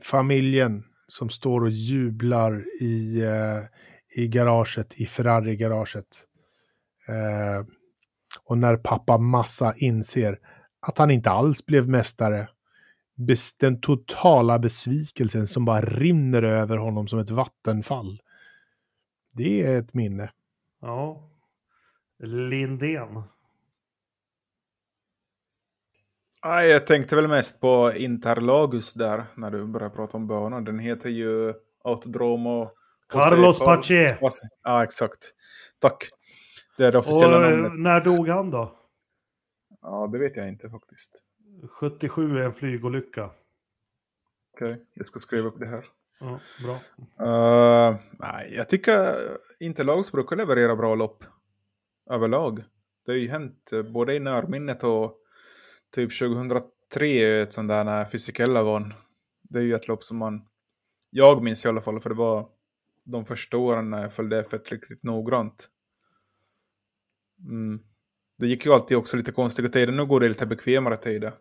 Familjen 0.03 0.85
som 1.09 1.31
står 1.31 1.61
och 1.61 1.71
jublar 1.71 2.65
i, 2.81 3.23
eh, 3.23 3.63
i 4.23 4.29
garaget, 4.29 5.01
i 5.01 5.07
Ferrari-garaget. 5.07 6.27
Eh, 7.09 7.67
och 8.45 8.59
när 8.59 8.77
pappa 8.77 9.19
Massa 9.19 9.75
inser 9.77 10.39
att 10.81 10.99
han 10.99 11.11
inte 11.11 11.31
alls 11.31 11.67
blev 11.67 11.89
mästare. 11.89 12.49
Bes 13.15 13.57
den 13.57 13.81
totala 13.81 14.59
besvikelsen 14.59 15.47
som 15.47 15.65
bara 15.65 15.81
rinner 15.81 16.43
över 16.43 16.77
honom 16.77 17.09
som 17.09 17.19
ett 17.19 17.31
vattenfall. 17.31 18.23
Det 19.33 19.63
är 19.63 19.79
ett 19.79 19.95
minne. 19.95 20.31
Ja. 20.81 21.31
Lindén. 22.19 23.23
Nej, 26.49 26.69
jag 26.69 26.87
tänkte 26.87 27.17
väl 27.17 27.29
mest 27.29 27.61
på 27.61 27.93
Interlagus 27.97 28.95
där, 28.95 29.25
när 29.35 29.51
du 29.51 29.65
började 29.65 29.95
prata 29.95 30.17
om 30.17 30.27
banan. 30.27 30.65
Den 30.65 30.79
heter 30.79 31.09
ju 31.09 31.55
Autodromo... 31.85 32.71
Carlos 33.09 33.59
Pache. 33.59 34.19
Ja, 34.63 34.85
exakt. 34.85 35.19
Tack. 35.79 36.09
Det 36.79 36.85
är 36.85 36.93
det 36.93 36.99
officiella 36.99 37.39
Och 37.39 37.45
eh, 37.45 37.51
namnet. 37.51 37.81
när 37.81 38.01
dog 38.01 38.29
han 38.29 38.51
då? 38.51 38.79
Ja, 39.83 40.09
det 40.13 40.19
vet 40.19 40.37
jag 40.37 40.49
inte 40.49 40.71
faktiskt. 40.71 41.13
77 41.71 42.39
är 42.39 42.43
en 42.43 42.53
flygolycka. 42.53 43.31
Okej, 44.55 44.85
jag 44.95 45.07
ska 45.07 45.19
skriva 45.19 45.49
upp 45.49 45.59
det 45.59 45.67
här. 45.67 45.85
Ja, 46.21 46.41
bra. 46.65 46.75
Uh, 47.27 47.97
nej, 48.19 48.55
jag 48.57 48.69
tycker 48.69 49.15
Interlagus 49.61 50.13
brukar 50.13 50.37
leverera 50.37 50.77
bra 50.77 50.95
lopp 50.95 51.25
överlag. 52.11 52.65
Det 53.07 53.13
har 53.13 53.17
ju 53.17 53.29
hänt 53.29 53.73
eh, 53.73 53.83
både 53.83 54.15
i 54.15 54.21
närminnet 54.21 54.83
och 54.83 55.23
typ 55.97 56.19
2003 56.19 57.43
ett 57.43 57.53
sånt 57.53 57.69
där 57.69 57.85
när 57.85 58.05
Fysikella 58.05 58.63
vann. 58.63 58.95
Det 59.43 59.59
är 59.59 59.63
ju 59.63 59.75
ett 59.75 59.89
lopp 59.89 60.03
som 60.03 60.17
man, 60.19 60.43
jag 61.11 61.43
minns 61.43 61.65
i 61.65 61.69
alla 61.69 61.81
fall, 61.81 62.01
för 62.01 62.11
det 62.11 62.17
var 62.17 62.49
de 63.05 63.25
första 63.25 63.57
åren 63.57 63.91
när 63.91 64.03
jag 64.03 64.13
följde 64.13 64.43
F1 64.43 64.71
riktigt 64.71 65.03
noggrant. 65.03 65.69
Mm. 67.49 67.81
Det 68.39 68.47
gick 68.47 68.67
ju 68.67 68.73
alltid 68.73 68.97
också 68.97 69.17
lite 69.17 69.33
konstiga 69.33 69.69
tider, 69.69 69.93
nu 69.93 70.07
går 70.07 70.21
det 70.21 70.29
lite 70.29 70.47
bekvämare 70.47 70.97
tider. 70.97 71.33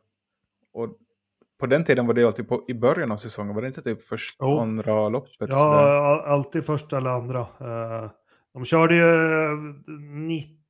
Och 0.74 0.98
på 1.60 1.66
den 1.66 1.84
tiden 1.84 2.08
var 2.08 2.14
det 2.14 2.24
alltid 2.24 2.48
på, 2.48 2.66
i 2.68 2.74
början 2.74 3.12
av 3.12 3.18
säsongen, 3.18 3.56
var 3.56 3.62
det 3.62 3.68
inte 3.68 3.82
typ 3.82 4.02
första, 4.02 4.46
Jo. 4.46 4.58
andra 4.60 5.10
loppet? 5.10 5.50
Ja, 5.50 6.24
alltid 6.28 6.66
första 6.66 6.98
eller 6.98 7.10
andra. 7.10 7.40
Eh, 7.40 8.12
De 8.54 8.66
körde 8.66 8.96
ju... 8.96 9.04
eh, 9.04 9.58
nitt- 10.28 10.62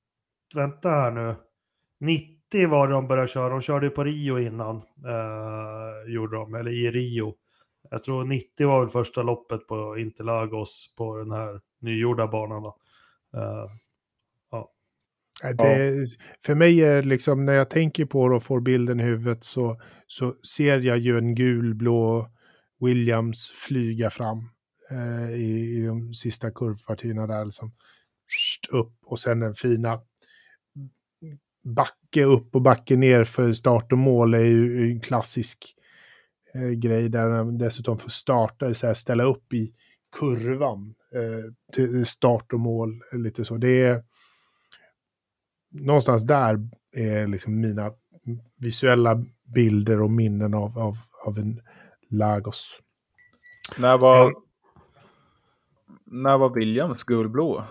Vänta 0.56 0.90
här 0.90 1.12
nu. 1.12 1.36
90 2.00 2.35
var 2.66 2.88
det 2.88 2.94
de 2.94 3.08
började 3.08 3.28
köra. 3.28 3.50
De 3.50 3.62
körde 3.62 3.86
ju 3.86 3.90
på 3.90 4.04
Rio 4.04 4.40
innan. 4.40 4.76
eh, 5.06 6.14
gjorde 6.14 6.36
de, 6.36 6.56
eller 6.56 6.72
i 6.72 6.92
Rio. 6.92 7.36
Jag 7.90 8.04
tror 8.04 8.24
90 8.24 8.68
var 8.68 8.80
väl 8.80 8.90
första 8.90 9.24
loppet 9.24 9.68
på 9.68 9.98
Interlagos 9.98 10.94
på 10.98 11.18
den 11.18 11.32
här 11.32 11.62
nygjorda 11.82 12.28
banan. 12.28 12.64
Då. 12.64 12.78
Eh, 13.38 13.70
Äh, 15.44 15.50
Det, 15.56 16.06
För 16.46 16.56
mig 16.56 16.84
är 16.84 16.96
det 16.96 17.02
liksom, 17.02 17.46
när 17.46 17.54
jag 17.54 17.70
tänker 17.70 18.06
på 18.06 18.30
det 18.30 18.36
och 18.36 18.44
får 18.44 18.62
bilden 18.62 19.00
i 19.00 19.04
huvudet 19.04 19.44
så, 19.44 19.82
så 20.08 20.36
ser 20.56 20.80
jag 20.80 20.98
ju 20.98 21.18
en 21.18 21.36
gulblå 21.36 22.30
Williams 22.80 23.52
flyga 23.68 24.10
fram 24.10 24.50
eh, 24.92 25.32
i, 25.32 25.78
i 25.78 25.86
de 25.86 26.14
sista 26.14 26.52
kurvpartierna 26.52 27.28
där. 27.28 27.46
Liksom. 27.46 27.72
Upp 28.70 28.94
och 29.06 29.20
sen 29.20 29.40
den 29.40 29.56
fina 29.56 30.00
backe 31.66 32.24
upp 32.24 32.56
och 32.56 32.62
backe 32.62 32.96
ner 32.96 33.24
för 33.24 33.54
start 33.54 33.92
och 33.92 33.98
mål 33.98 34.34
är 34.34 34.40
ju 34.40 34.92
en 34.92 35.02
klassisk 35.02 35.76
eh, 36.54 36.70
grej 36.70 37.10
där 37.10 37.30
man 37.30 37.58
dessutom 37.58 38.00
får 38.00 38.10
starta, 38.10 38.74
så 38.74 38.88
här, 38.88 38.94
ställa 38.94 39.24
upp 39.24 39.54
i 39.54 39.74
kurvan 40.20 40.96
eh, 41.14 41.54
till 41.74 42.06
start 42.06 42.54
och 42.54 42.60
mål. 42.60 43.02
Lite 43.12 43.46
så. 43.46 43.58
Det 43.58 43.82
är 43.82 44.04
någonstans 45.72 46.24
där 46.24 46.70
är 46.92 47.28
liksom 47.28 47.62
mina 47.62 47.92
visuella 48.58 49.26
bilder 49.56 50.02
och 50.02 50.12
minnen 50.12 50.54
av, 50.54 50.80
av, 50.80 50.98
av 51.26 51.38
en 51.38 51.62
Lagos. 52.10 52.82
När 53.78 53.98
var, 53.98 54.34
när 56.04 56.38
var 56.38 56.50
Williams 56.50 57.04
gulblå? 57.04 57.64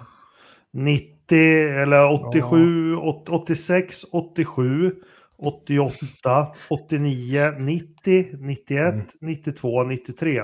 90 0.70 1.13
eller 1.33 2.12
87, 2.29 2.97
åt- 2.97 3.29
86, 3.29 4.05
87, 4.12 4.93
88, 5.39 6.47
89, 6.70 7.51
90, 7.59 8.27
91, 8.39 8.95
Mm. 8.95 9.07
92, 9.20 9.83
93. 9.85 10.43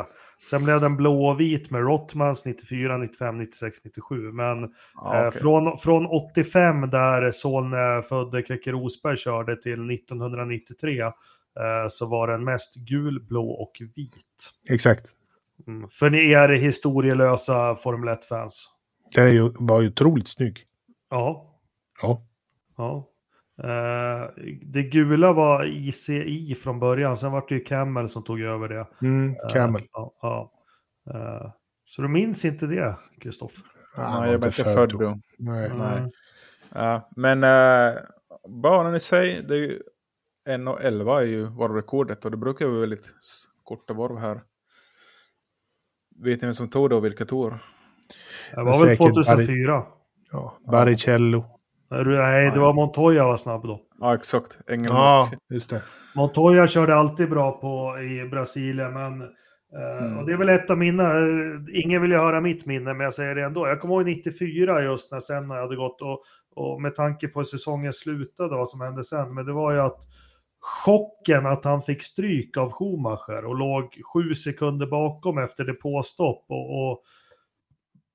Sen 0.50 0.64
blev 0.64 0.80
den 0.80 0.96
blå 0.96 1.26
och 1.26 1.40
vit 1.40 1.70
med 1.70 1.80
Rottmans 1.82 2.44
94, 2.44 2.96
95, 2.98 3.38
96, 3.38 3.78
97. 3.84 4.32
Men 4.32 4.70
Ja, 4.94 5.22
eh, 5.22 5.28
okej. 5.28 5.40
från, 5.40 5.78
från 5.78 6.06
85 6.06 6.90
där 6.90 7.30
Solne 7.30 8.02
födde 8.08 8.42
Keke 8.42 8.72
Rosberg 8.72 9.16
körde 9.16 9.62
till 9.62 9.90
1993 9.90 11.00
eh, 11.00 11.10
så 11.88 12.06
var 12.06 12.26
den 12.28 12.44
mest 12.44 12.74
gul, 12.76 13.20
blå 13.28 13.50
och 13.50 13.72
vit. 13.96 14.50
Exakt. 14.70 15.06
Mm. 15.66 15.88
För 15.90 16.10
ni 16.10 16.32
är 16.32 16.48
historielösa 16.48 17.74
Formel 17.74 18.08
1-fans. 18.08 18.66
Den 19.14 19.26
är 19.26 19.32
ju, 19.32 19.50
var 19.58 19.80
ju 19.80 19.88
otroligt 19.88 20.28
snygg. 20.28 20.58
Ja, 21.10 21.60
Ja. 22.02 22.26
Ja. 22.76 23.06
Eh, 23.62 24.30
det 24.62 24.82
gula 24.82 25.32
var 25.32 25.64
ICI 25.64 26.54
från 26.54 26.78
början, 26.80 27.16
sen 27.16 27.32
var 27.32 27.44
det 27.48 27.54
ju 27.54 27.60
Camel 27.64 28.08
som 28.08 28.24
tog 28.24 28.40
över 28.40 28.68
det. 28.68 28.86
Mm, 29.02 29.30
Eh, 29.44 29.52
Camel. 29.52 29.82
ja, 29.92 30.14
ja. 30.22 30.52
Eh, 31.14 31.52
så 31.84 32.02
du 32.02 32.08
minns 32.08 32.44
inte 32.44 32.66
det, 32.66 32.96
Kristoffer? 33.20 33.64
Ah, 33.96 34.20
Nej, 34.20 34.32
jag 34.32 34.38
var 34.38 34.46
inte 34.48 34.64
född 34.64 34.88
då. 34.88 35.18
Nej. 35.38 35.70
Nej. 35.78 36.10
Ja, 36.74 37.10
men 37.16 37.40
banan 38.62 38.94
i 38.94 39.00
sig, 39.00 39.42
det 39.48 39.54
är 39.54 39.58
ju 39.58 39.82
1.11 40.48 41.18
är 41.18 41.22
ju 41.26 41.44
varvrekordet 41.46 42.24
och 42.24 42.30
det 42.30 42.36
brukar 42.36 42.66
vara 42.66 42.80
väldigt 42.80 43.12
korta 43.64 43.94
varv 43.94 44.18
här. 44.18 44.40
Vet 46.16 46.42
ni 46.42 46.46
vem 46.46 46.54
som 46.54 46.68
tog 46.70 46.90
det 46.90 46.96
och 46.96 47.04
vilket 47.04 47.32
år? 47.32 47.58
Det 48.50 48.56
var 48.62 48.86
väl 48.86 48.96
Säkert 48.96 49.14
2004? 49.14 49.86
Ja, 50.32 50.58
Baricello. 50.70 51.44
Nej, 51.90 52.50
det 52.50 52.58
var 52.60 52.72
Montoya 52.72 53.24
var 53.26 53.36
snabb 53.36 53.62
då. 53.62 53.80
Ja, 54.00 54.14
exakt. 54.14 54.58
Engelmark. 54.68 55.28
Ja, 55.32 55.38
just 55.54 55.70
det. 55.70 55.82
Montoya 56.14 56.66
körde 56.66 56.94
alltid 56.94 57.30
bra 57.30 57.52
på 57.52 57.98
i 58.02 58.28
Brasilien, 58.28 58.92
men 58.92 59.20
eh, 59.22 59.26
Mm. 60.06 60.18
och 60.18 60.26
det 60.26 60.32
är 60.32 60.36
väl 60.36 60.48
ett 60.48 60.70
av 60.70 60.78
mina, 60.78 61.04
eh, 61.18 61.60
ingen 61.72 62.02
vill 62.02 62.10
ju 62.10 62.16
höra 62.16 62.40
mitt 62.40 62.66
minne, 62.66 62.94
men 62.94 63.00
jag 63.04 63.14
säger 63.14 63.34
det 63.34 63.44
ändå. 63.44 63.66
Jag 63.68 63.80
kommer 63.80 63.94
ihåg 63.94 64.06
94 64.06 64.82
just 64.82 65.12
när 65.12 65.20
Senna 65.20 65.54
hade 65.54 65.76
gått 65.76 66.02
och, 66.02 66.22
och 66.56 66.82
med 66.82 66.94
tanke 66.94 67.28
på 67.28 67.38
hur 67.40 67.44
säsongen 67.44 67.92
slutade 67.92 68.56
vad 68.56 68.68
som 68.68 68.80
hände 68.80 69.04
sen, 69.04 69.34
men 69.34 69.46
det 69.46 69.52
var 69.52 69.72
ju 69.72 69.80
att 69.80 69.98
chocken 70.60 71.46
att 71.46 71.64
han 71.64 71.82
fick 71.82 72.02
stryk 72.02 72.56
av 72.56 72.72
Schumacher 72.72 73.44
och 73.44 73.56
låg 73.56 73.84
sju 74.14 74.34
sekunder 74.34 74.86
bakom 74.86 75.38
efter 75.38 75.64
depåstopp 75.64 76.44
och, 76.48 76.90
och 76.90 77.02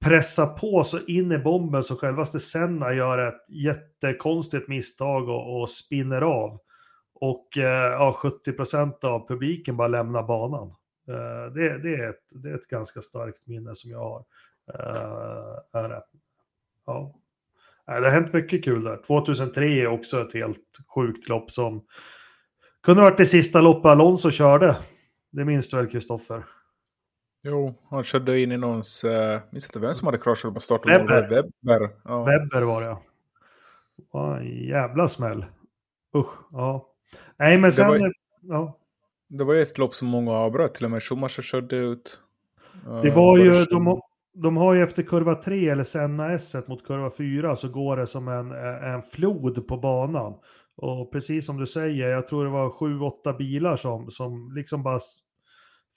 pressa 0.06 0.48
på 0.48 0.84
så 0.84 1.00
in 1.00 1.32
i 1.32 1.38
bomben 1.38 1.84
så 1.84 1.96
självaste 1.96 2.40
Senna 2.40 2.94
gör 2.94 3.18
ett 3.18 3.50
jättekonstigt 3.50 4.68
misstag 4.68 5.30
och, 5.30 5.62
och 5.62 5.70
spinner 5.70 6.22
av. 6.22 6.60
Och 7.14 7.58
eh, 7.58 7.92
ja, 7.92 8.20
70% 8.46 9.06
av 9.06 9.28
publiken 9.28 9.78
bara 9.78 9.88
lämnar 9.88 10.24
banan. 10.24 10.68
Eh, 11.08 11.54
det, 11.54 11.78
det, 11.78 11.96
är 11.96 12.10
ett, 12.10 12.44
det 12.44 12.50
är 12.50 12.56
ett 12.56 12.68
ganska 12.68 13.02
starkt 13.02 13.48
minne 13.48 13.76
som 13.76 13.92
jag 13.92 14.00
har. 14.00 14.26
Eh, 14.74 15.82
är 15.82 15.90
det. 15.90 16.04
Ja. 16.86 17.16
Nej, 17.88 18.02
det 18.02 18.08
har 18.08 18.14
hänt 18.14 18.34
mycket 18.34 18.64
kul 18.64 18.84
där. 18.84 18.98
2003 19.08 19.66
är 19.66 19.88
också 19.88 20.22
ett 20.22 20.34
helt 20.34 20.78
sjukt 20.96 21.30
lopp 21.30 21.52
som 21.52 21.86
kunde 22.84 23.02
varit 23.02 23.18
det 23.18 23.26
sista 23.26 23.62
loppet 23.62 23.86
Alonso 23.86 24.32
körde. 24.32 24.78
Det 25.32 25.46
minns 25.46 25.70
du 25.70 25.78
väl 25.78 25.88
Kristoffer? 25.88 26.44
Jo, 27.48 27.74
han 27.90 28.04
körde 28.04 28.40
in 28.42 28.52
i 28.52 28.58
någons... 28.58 29.04
Uh, 29.04 29.40
minns 29.52 29.66
inte 29.70 29.80
vem 29.80 29.94
som 29.94 30.06
hade 30.06 30.18
kraschat 30.18 30.54
på 30.54 30.60
starten. 30.60 30.92
Webber. 30.92 31.22
Webber. 31.22 31.90
Ja. 32.06 32.24
Webber 32.26 32.62
var 32.62 32.82
det. 32.82 32.98
Ja, 34.14 34.38
en 34.40 34.48
jävla 34.68 35.08
smäll. 35.08 35.46
Usch, 36.16 36.34
ja. 36.52 36.86
Nej, 37.38 37.58
men 37.58 37.72
sen... 37.72 37.88
var 37.88 37.98
ju- 37.98 38.12
Ja. 38.42 38.78
Det 39.28 39.44
var 39.44 39.54
ju 39.54 39.62
ett 39.62 39.78
lopp 39.78 39.94
som 39.96 40.08
många 40.08 40.32
avbröt, 40.32 40.74
till 40.76 40.86
och 40.86 40.92
med 40.92 41.04
Schumacher 41.04 41.42
körde 41.42 41.76
ut. 41.76 42.22
Det 43.04 43.12
var 43.12 43.38
ju, 43.38 43.66
de, 43.66 44.02
de 44.34 44.58
har 44.58 44.74
ju 44.74 44.84
efter 44.84 45.04
kurva 45.04 45.36
3 45.36 45.70
eller 45.70 45.84
Senna 45.84 46.34
S 46.34 46.56
mot 46.68 46.88
kurva 46.88 47.12
4 47.18 47.56
så 47.56 47.70
går 47.70 47.98
det 47.98 48.08
som 48.08 48.28
en, 48.28 48.52
en 48.94 49.02
flod 49.02 49.68
på 49.68 49.78
banan. 49.78 50.34
Och 50.78 51.12
precis 51.12 51.46
som 51.46 51.58
du 51.58 51.66
säger, 51.66 52.10
jag 52.10 52.28
tror 52.28 52.44
det 52.46 52.52
var 52.52 52.70
7-8 52.70 53.38
bilar 53.38 53.76
som, 53.76 54.12
som 54.12 54.52
liksom 54.56 54.84
bara 54.84 55.00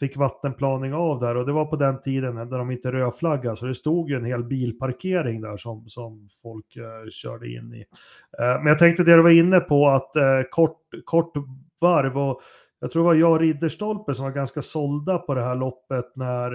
fick 0.01 0.17
vattenplaning 0.17 0.95
av 0.95 1.21
där 1.21 1.37
och 1.37 1.47
det 1.47 1.53
var 1.53 1.65
på 1.65 1.77
den 1.77 2.01
tiden 2.01 2.35
när 2.35 2.59
de 2.59 2.71
inte 2.71 2.93
rödflaggade 2.93 3.57
så 3.57 3.67
det 3.67 3.75
stod 3.75 4.11
ju 4.11 4.17
en 4.17 4.25
hel 4.25 4.45
bilparkering 4.45 5.41
där 5.41 5.57
som, 5.57 5.89
som 5.89 6.29
folk 6.43 6.77
uh, 6.77 7.11
körde 7.11 7.49
in 7.49 7.75
i. 7.75 7.81
Uh, 7.81 8.59
men 8.59 8.67
jag 8.67 8.79
tänkte 8.79 9.05
det 9.05 9.17
du 9.17 9.23
var 9.23 9.31
inne 9.31 9.61
på 9.61 9.89
att 9.89 10.11
uh, 10.17 10.43
kort, 10.51 10.81
kort 11.05 11.33
varv 11.81 12.19
och 12.19 12.41
jag 12.81 12.91
tror 12.91 13.03
det 13.03 13.07
var 13.07 13.15
jag 13.15 13.33
och 13.33 13.41
Ridderstolpe 13.41 14.15
som 14.15 14.25
var 14.25 14.33
ganska 14.33 14.63
sålda 14.63 15.19
på 15.19 15.35
det 15.35 15.45
här 15.45 15.55
loppet 15.55 16.13
när 16.17 16.51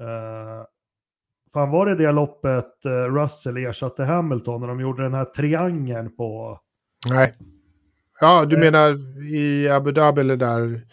Uh, 0.00 0.64
fan 1.52 1.70
var 1.70 1.86
det 1.86 1.94
det 1.94 2.12
loppet 2.12 2.86
uh, 2.86 2.92
Russell 2.92 3.56
ersatte 3.56 4.04
Hamilton 4.04 4.60
när 4.60 4.68
de 4.68 4.80
gjorde 4.80 5.02
den 5.02 5.14
här 5.14 5.24
triangeln 5.24 6.16
på... 6.16 6.58
Nej. 7.08 7.34
Ja, 8.20 8.44
du 8.44 8.58
menar 8.58 8.98
i 9.34 9.68
Abu 9.68 9.92
Dhabi 9.92 10.20
eller 10.20 10.36
där 10.36 10.86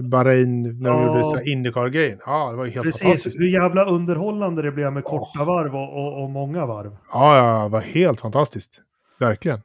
Bahrain 0.00 0.80
när 0.80 0.90
de 0.90 1.06
gjorde 1.06 1.24
så 1.24 1.40
Indycar-grejen. 1.40 2.18
Ja, 2.26 2.50
det 2.50 2.56
var 2.56 2.66
helt 2.66 2.84
precis, 2.84 3.02
fantastiskt. 3.02 3.40
Hur 3.40 3.46
jävla 3.46 3.84
underhållande 3.84 4.62
det 4.62 4.72
blev 4.72 4.92
med 4.92 5.04
korta 5.04 5.42
oh. 5.42 5.46
varv 5.46 5.74
och, 5.74 5.96
och, 5.96 6.22
och, 6.22 6.30
många 6.30 6.66
varv. 6.66 6.96
Ja, 7.12 7.36
ja, 7.36 7.62
det 7.62 7.68
var 7.68 7.80
helt 7.80 8.20
fantastiskt. 8.20 8.80
Verkligen. 9.20 9.60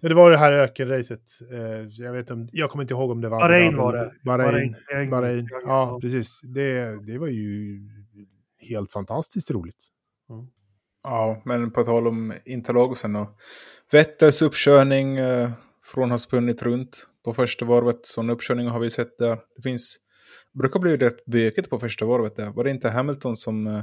Men 0.00 0.08
det 0.08 0.14
var 0.14 0.30
det 0.30 0.36
här 0.36 0.52
ökenracet. 0.52 1.22
Eh, 1.52 2.04
jag, 2.04 2.12
vet 2.12 2.30
om, 2.30 2.48
jag 2.52 2.70
kommer 2.70 2.84
inte 2.84 2.94
ihåg 2.94 3.10
om 3.10 3.20
det 3.20 3.28
var... 3.28 3.40
Bahrain 3.40 3.76
var 3.76 3.92
det. 3.92 4.12
Bahrain. 4.24 4.76
Bahrain. 4.90 5.10
Bahrain. 5.10 5.48
Ja, 5.66 5.98
precis. 6.02 6.40
Det, 6.42 7.06
det 7.06 7.18
var 7.18 7.26
ju 7.26 7.78
helt 8.68 8.92
fantastiskt 8.92 9.50
roligt. 9.50 9.86
Mm. 10.30 10.46
Ja, 11.04 11.42
men 11.44 11.70
på 11.70 11.84
tal 11.84 12.08
om 12.08 12.34
interlagosen 12.44 13.16
och 13.16 13.28
Vettels 13.92 14.42
uppkörning 14.42 15.16
eh, 15.16 15.50
från 15.94 16.04
att 16.04 16.10
ha 16.10 16.18
spunnit 16.18 16.62
runt 16.62 17.06
på 17.24 17.32
första 17.32 17.64
varvet. 17.64 18.06
Sådana 18.06 18.32
uppkörningar 18.32 18.70
har 18.70 18.80
vi 18.80 18.90
sett 18.90 19.18
där. 19.18 19.38
Det 19.56 19.62
finns, 19.62 19.96
brukar 20.58 20.80
bli 20.80 20.96
rätt 20.96 21.24
bökigt 21.24 21.70
på 21.70 21.78
första 21.78 22.04
varvet 22.04 22.36
där. 22.36 22.50
Var 22.50 22.64
det 22.64 22.70
inte 22.70 22.90
Hamilton 22.90 23.36
som 23.36 23.66
eh, 23.66 23.82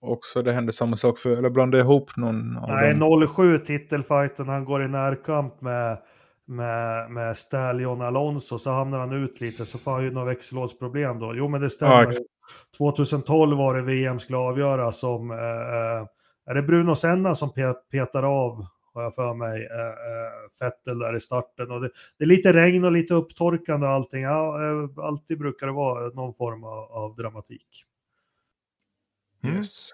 också 0.00 0.42
det 0.42 0.52
hände 0.52 0.72
samma 0.72 0.96
sak 0.96 1.18
för, 1.18 1.36
eller 1.36 1.50
blandade 1.50 1.78
jag 1.78 1.84
ihop 1.84 2.16
någon 2.16 2.56
av 2.56 2.68
Nej, 2.68 2.94
dem? 2.94 3.28
07 3.34 3.58
titelfighten, 3.58 4.48
han 4.48 4.64
går 4.64 4.84
i 4.84 4.88
närkamp 4.88 5.60
med, 5.60 5.98
med, 6.46 7.10
med 7.10 7.36
Stallion 7.36 8.02
Alonso, 8.02 8.58
så 8.58 8.70
hamnar 8.70 8.98
han 8.98 9.12
ut 9.12 9.40
lite, 9.40 9.66
så 9.66 9.78
får 9.78 9.92
han 9.92 10.04
ju 10.04 10.10
några 10.10 10.26
växellådsproblem 10.26 11.18
då. 11.18 11.34
Jo, 11.34 11.48
men 11.48 11.60
det 11.60 11.70
stämmer. 11.70 12.02
Ja, 12.02 12.08
2012 12.78 13.58
var 13.58 13.74
det 13.74 13.82
VM 13.82 14.18
skulle 14.18 14.38
avgöras 14.38 14.98
som, 14.98 15.30
eh, 15.30 15.36
eh, 15.38 16.06
är 16.46 16.54
det 16.54 16.62
Bruno 16.62 16.94
Senna 16.94 17.34
som 17.34 17.52
petar 17.90 18.22
av, 18.22 18.66
har 18.94 19.02
jag 19.02 19.14
för 19.14 19.34
mig, 19.34 19.66
eh, 19.66 19.86
eh, 19.86 20.48
Fettel 20.58 20.98
där 20.98 21.16
i 21.16 21.20
starten. 21.20 21.70
Och 21.70 21.80
det, 21.80 21.90
det, 22.18 22.24
är 22.24 22.28
lite 22.28 22.52
regn 22.52 22.84
och 22.84 22.92
lite 22.92 23.14
upptorkande 23.14 23.86
och 23.86 23.92
allting. 23.92 24.22
Ja, 24.22 24.64
eh, 24.64 25.04
alltid 25.04 25.38
brukar 25.38 25.66
det 25.66 25.72
vara 25.72 26.08
någon 26.08 26.34
form 26.34 26.64
av, 26.64 26.92
av 26.92 27.16
dramatik. 27.16 27.84
Mm. 29.44 29.56
Yes. 29.56 29.90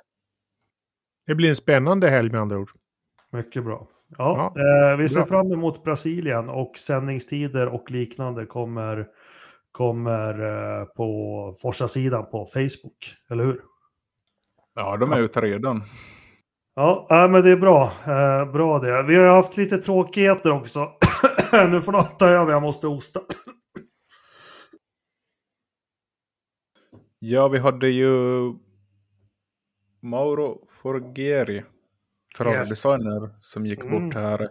Det 1.26 1.34
blir 1.34 1.48
en 1.48 1.56
spännande 1.56 2.10
helg 2.10 2.30
med 2.30 2.40
andra 2.40 2.58
ord. 2.58 2.70
Mycket 3.30 3.64
bra. 3.64 3.88
Ja, 4.18 4.52
ja 4.54 4.90
eh, 4.92 4.96
vi 4.96 5.08
ser 5.08 5.20
bra. 5.20 5.26
fram 5.26 5.52
emot 5.52 5.84
Brasilien 5.84 6.48
och 6.48 6.78
sändningstider 6.78 7.66
och 7.66 7.90
liknande 7.90 8.46
kommer, 8.46 9.06
kommer 9.72 10.40
eh, 10.80 10.84
på 10.84 11.54
Forsa-sidan 11.62 12.26
på 12.30 12.46
Facebook, 12.46 13.14
eller 13.30 13.44
hur? 13.44 13.60
Ja, 14.74 14.96
de 14.96 15.12
är 15.12 15.16
ja. 15.16 15.22
ute 15.22 15.40
redan. 15.40 15.82
Ja, 16.78 17.06
äh, 17.10 17.30
men 17.30 17.42
det 17.42 17.50
är 17.50 17.56
bra. 17.56 17.92
Eh, 18.06 18.52
bra 18.52 18.78
det. 18.78 19.02
Vi 19.02 19.16
har 19.16 19.26
haft 19.26 19.56
lite 19.56 19.78
tråkigheter 19.78 20.50
också. 20.50 20.92
nu 21.70 21.80
får 21.80 21.92
något 21.92 22.18
ta 22.18 22.28
över, 22.28 22.52
jag 22.52 22.62
måste 22.62 22.86
hosta. 22.86 23.20
ja, 27.18 27.48
vi 27.48 27.58
hade 27.58 27.88
ju 27.88 28.10
Mauro 30.02 30.68
Forgeri, 30.70 31.64
Ferrari-designer, 32.36 33.22
yes. 33.22 33.32
som 33.38 33.66
gick 33.66 33.84
mm. 33.84 34.04
bort 34.04 34.14
här 34.14 34.48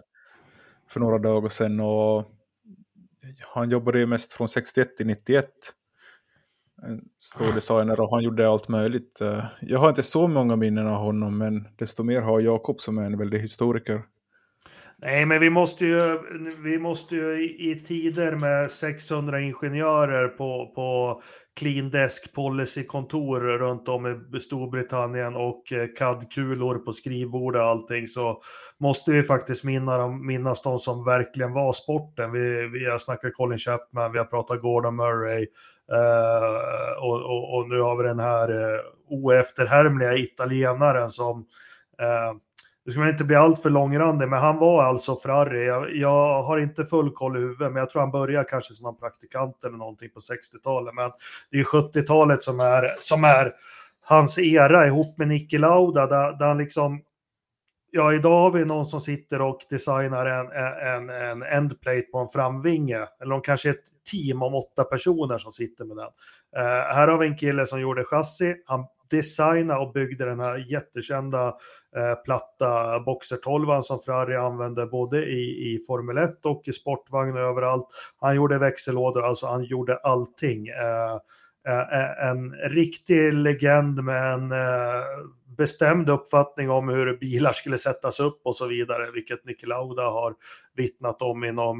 för 0.90 1.00
några 1.00 1.18
dagar 1.18 1.48
sedan. 1.48 1.80
Och 1.80 2.24
han 3.40 3.70
jobbade 3.70 3.98
ju 3.98 4.06
mest 4.06 4.32
från 4.32 4.48
61 4.48 4.96
till 4.96 5.06
91. 5.06 5.48
En 6.82 7.00
stor 7.18 7.52
designer 7.54 8.00
och 8.00 8.10
han 8.10 8.22
gjorde 8.22 8.48
allt 8.48 8.68
möjligt. 8.68 9.20
Eh, 9.20 9.44
jag 9.60 9.78
har 9.78 9.88
inte 9.88 10.02
så 10.02 10.26
många 10.26 10.56
minnen 10.56 10.86
av 10.86 10.96
honom, 10.96 11.38
men 11.38 11.68
desto 11.76 12.02
mer 12.02 12.20
har 12.20 12.40
Jakob 12.40 12.80
som 12.80 12.98
är 12.98 13.02
en 13.02 13.18
väldig 13.18 13.38
historiker. 13.38 14.02
Nej, 15.02 15.26
men 15.26 15.40
vi 15.40 15.50
måste 15.50 15.86
ju, 15.86 16.18
vi 16.64 16.78
måste 16.78 17.14
ju 17.14 17.42
i, 17.42 17.70
i 17.70 17.80
tider 17.80 18.36
med 18.36 18.70
600 18.70 19.40
ingenjörer 19.40 20.28
på, 20.28 20.72
på 20.74 21.20
clean 21.58 21.90
desk 21.90 22.32
policy-kontor 22.34 23.40
runt 23.40 23.88
om 23.88 24.26
i 24.36 24.40
Storbritannien 24.40 25.34
och 25.34 25.72
eh, 25.72 25.86
CAD-kulor 25.98 26.78
på 26.78 26.92
skrivbord 26.92 27.56
och 27.56 27.62
allting 27.62 28.06
så 28.06 28.40
måste 28.78 29.12
vi 29.12 29.22
faktiskt 29.22 29.64
minnas 30.22 30.62
de 30.62 30.78
som 30.78 31.04
verkligen 31.04 31.52
var 31.52 31.72
sporten. 31.72 32.32
Vi, 32.32 32.68
vi 32.68 32.90
har 32.90 32.98
snackat 32.98 33.34
Colin 33.34 33.58
Chapman, 33.58 34.12
vi 34.12 34.18
har 34.18 34.24
pratat 34.24 34.62
Gordon 34.62 34.96
Murray 34.96 35.46
uh, 35.92 37.02
och, 37.02 37.14
och, 37.14 37.56
och, 37.56 37.68
nu 37.68 37.80
har 37.80 37.96
vi 37.96 38.08
den 38.08 38.20
här 38.20 38.50
uh, 38.50 38.80
oefterhärmliga 39.08 40.16
italienaren 40.16 41.10
som 41.10 41.38
uh, 42.02 42.38
det 42.88 42.92
ska 42.92 43.08
inte 43.08 43.24
bli 43.24 43.36
alltför 43.36 43.70
långrandig, 43.70 44.28
men 44.28 44.38
han 44.38 44.58
var 44.58 44.82
alltså 44.82 45.16
Ferrari. 45.16 45.66
Jag, 45.66 45.96
jag, 45.96 46.42
har 46.42 46.58
inte 46.58 46.84
full 46.84 47.12
koll 47.12 47.36
i 47.36 47.40
huvudet, 47.40 47.72
men 47.72 47.76
jag 47.76 47.90
tror 47.90 48.02
han 48.02 48.10
började 48.10 48.48
kanske 48.48 48.74
som 48.74 48.86
en 48.86 48.96
praktikant 48.96 49.64
eller 49.64 49.76
någonting 49.76 50.10
på 50.10 50.20
60-talet. 50.20 50.94
Men 50.94 51.10
det 51.50 51.58
är 51.58 51.64
70-talet 51.64 52.42
som 52.42 52.60
är, 52.60 52.94
som 53.00 53.24
är 53.24 53.52
hans 54.00 54.38
era 54.38 54.86
ihop 54.86 55.18
med 55.18 55.28
Niki 55.28 55.58
Lauda, 55.58 56.06
där, 56.06 56.38
där 56.38 56.46
han 56.46 56.58
liksom 56.58 57.00
Ja, 57.90 58.14
idag 58.14 58.40
har 58.40 58.50
vi 58.50 58.64
någon 58.64 58.86
som 58.86 59.00
sitter 59.00 59.40
och 59.40 59.58
designar 59.70 60.26
en, 60.26 60.46
en, 60.50 61.10
en 61.10 61.42
endplate 61.42 62.02
på 62.12 62.18
en 62.18 62.28
framvinge. 62.28 63.06
Eller 63.20 63.30
de 63.30 63.40
kanske 63.40 63.68
är 63.68 63.72
ett 63.72 64.04
team 64.10 64.42
om 64.42 64.54
åtta 64.54 64.84
personer 64.84 65.38
som 65.38 65.52
sitter 65.52 65.84
med 65.84 65.96
den. 65.96 66.10
Eh, 66.56 66.94
här 66.94 67.08
har 67.08 67.18
vi 67.18 67.26
en 67.26 67.36
kille 67.36 67.66
som 67.66 67.80
gjorde 67.80 68.04
chassi. 68.04 68.54
Han 68.66 68.86
designade 69.10 69.80
och 69.80 69.92
byggde 69.92 70.24
den 70.24 70.40
här 70.40 70.58
jättekända 70.58 71.46
eh, 71.96 72.14
platta 72.24 73.00
Boxer 73.00 73.36
12 73.36 73.80
som 73.80 74.00
Ferrari 74.00 74.36
använde 74.36 74.86
både 74.86 75.24
i, 75.24 75.74
i 75.74 75.78
Formel 75.86 76.18
1 76.18 76.46
och 76.46 76.62
i 76.66 76.72
sportvagn 76.72 77.36
och 77.36 77.42
överallt. 77.42 77.86
Han 78.20 78.36
gjorde 78.36 78.58
växellådor, 78.58 79.22
alltså 79.22 79.46
han 79.46 79.64
gjorde 79.64 79.96
allting. 79.96 80.68
Eh, 80.68 81.18
Eh, 81.68 82.00
eh, 82.00 82.28
en 82.28 82.52
riktig 82.52 83.32
legend 83.32 84.04
med 84.04 84.32
en 84.32 84.52
eh, 84.52 85.04
bestämd 85.56 86.08
uppfattning 86.10 86.70
om 86.70 86.88
hur 86.88 87.16
bilar 87.16 87.52
skulle 87.52 87.78
sättas 87.78 88.20
upp 88.20 88.40
och 88.44 88.56
så 88.56 88.66
vidare, 88.66 89.10
vilket 89.10 89.44
Niki 89.44 89.66
Lauda 89.66 90.02
har 90.02 90.34
vittnat 90.76 91.22
om 91.22 91.44
i 91.44 91.52
några 91.52 91.74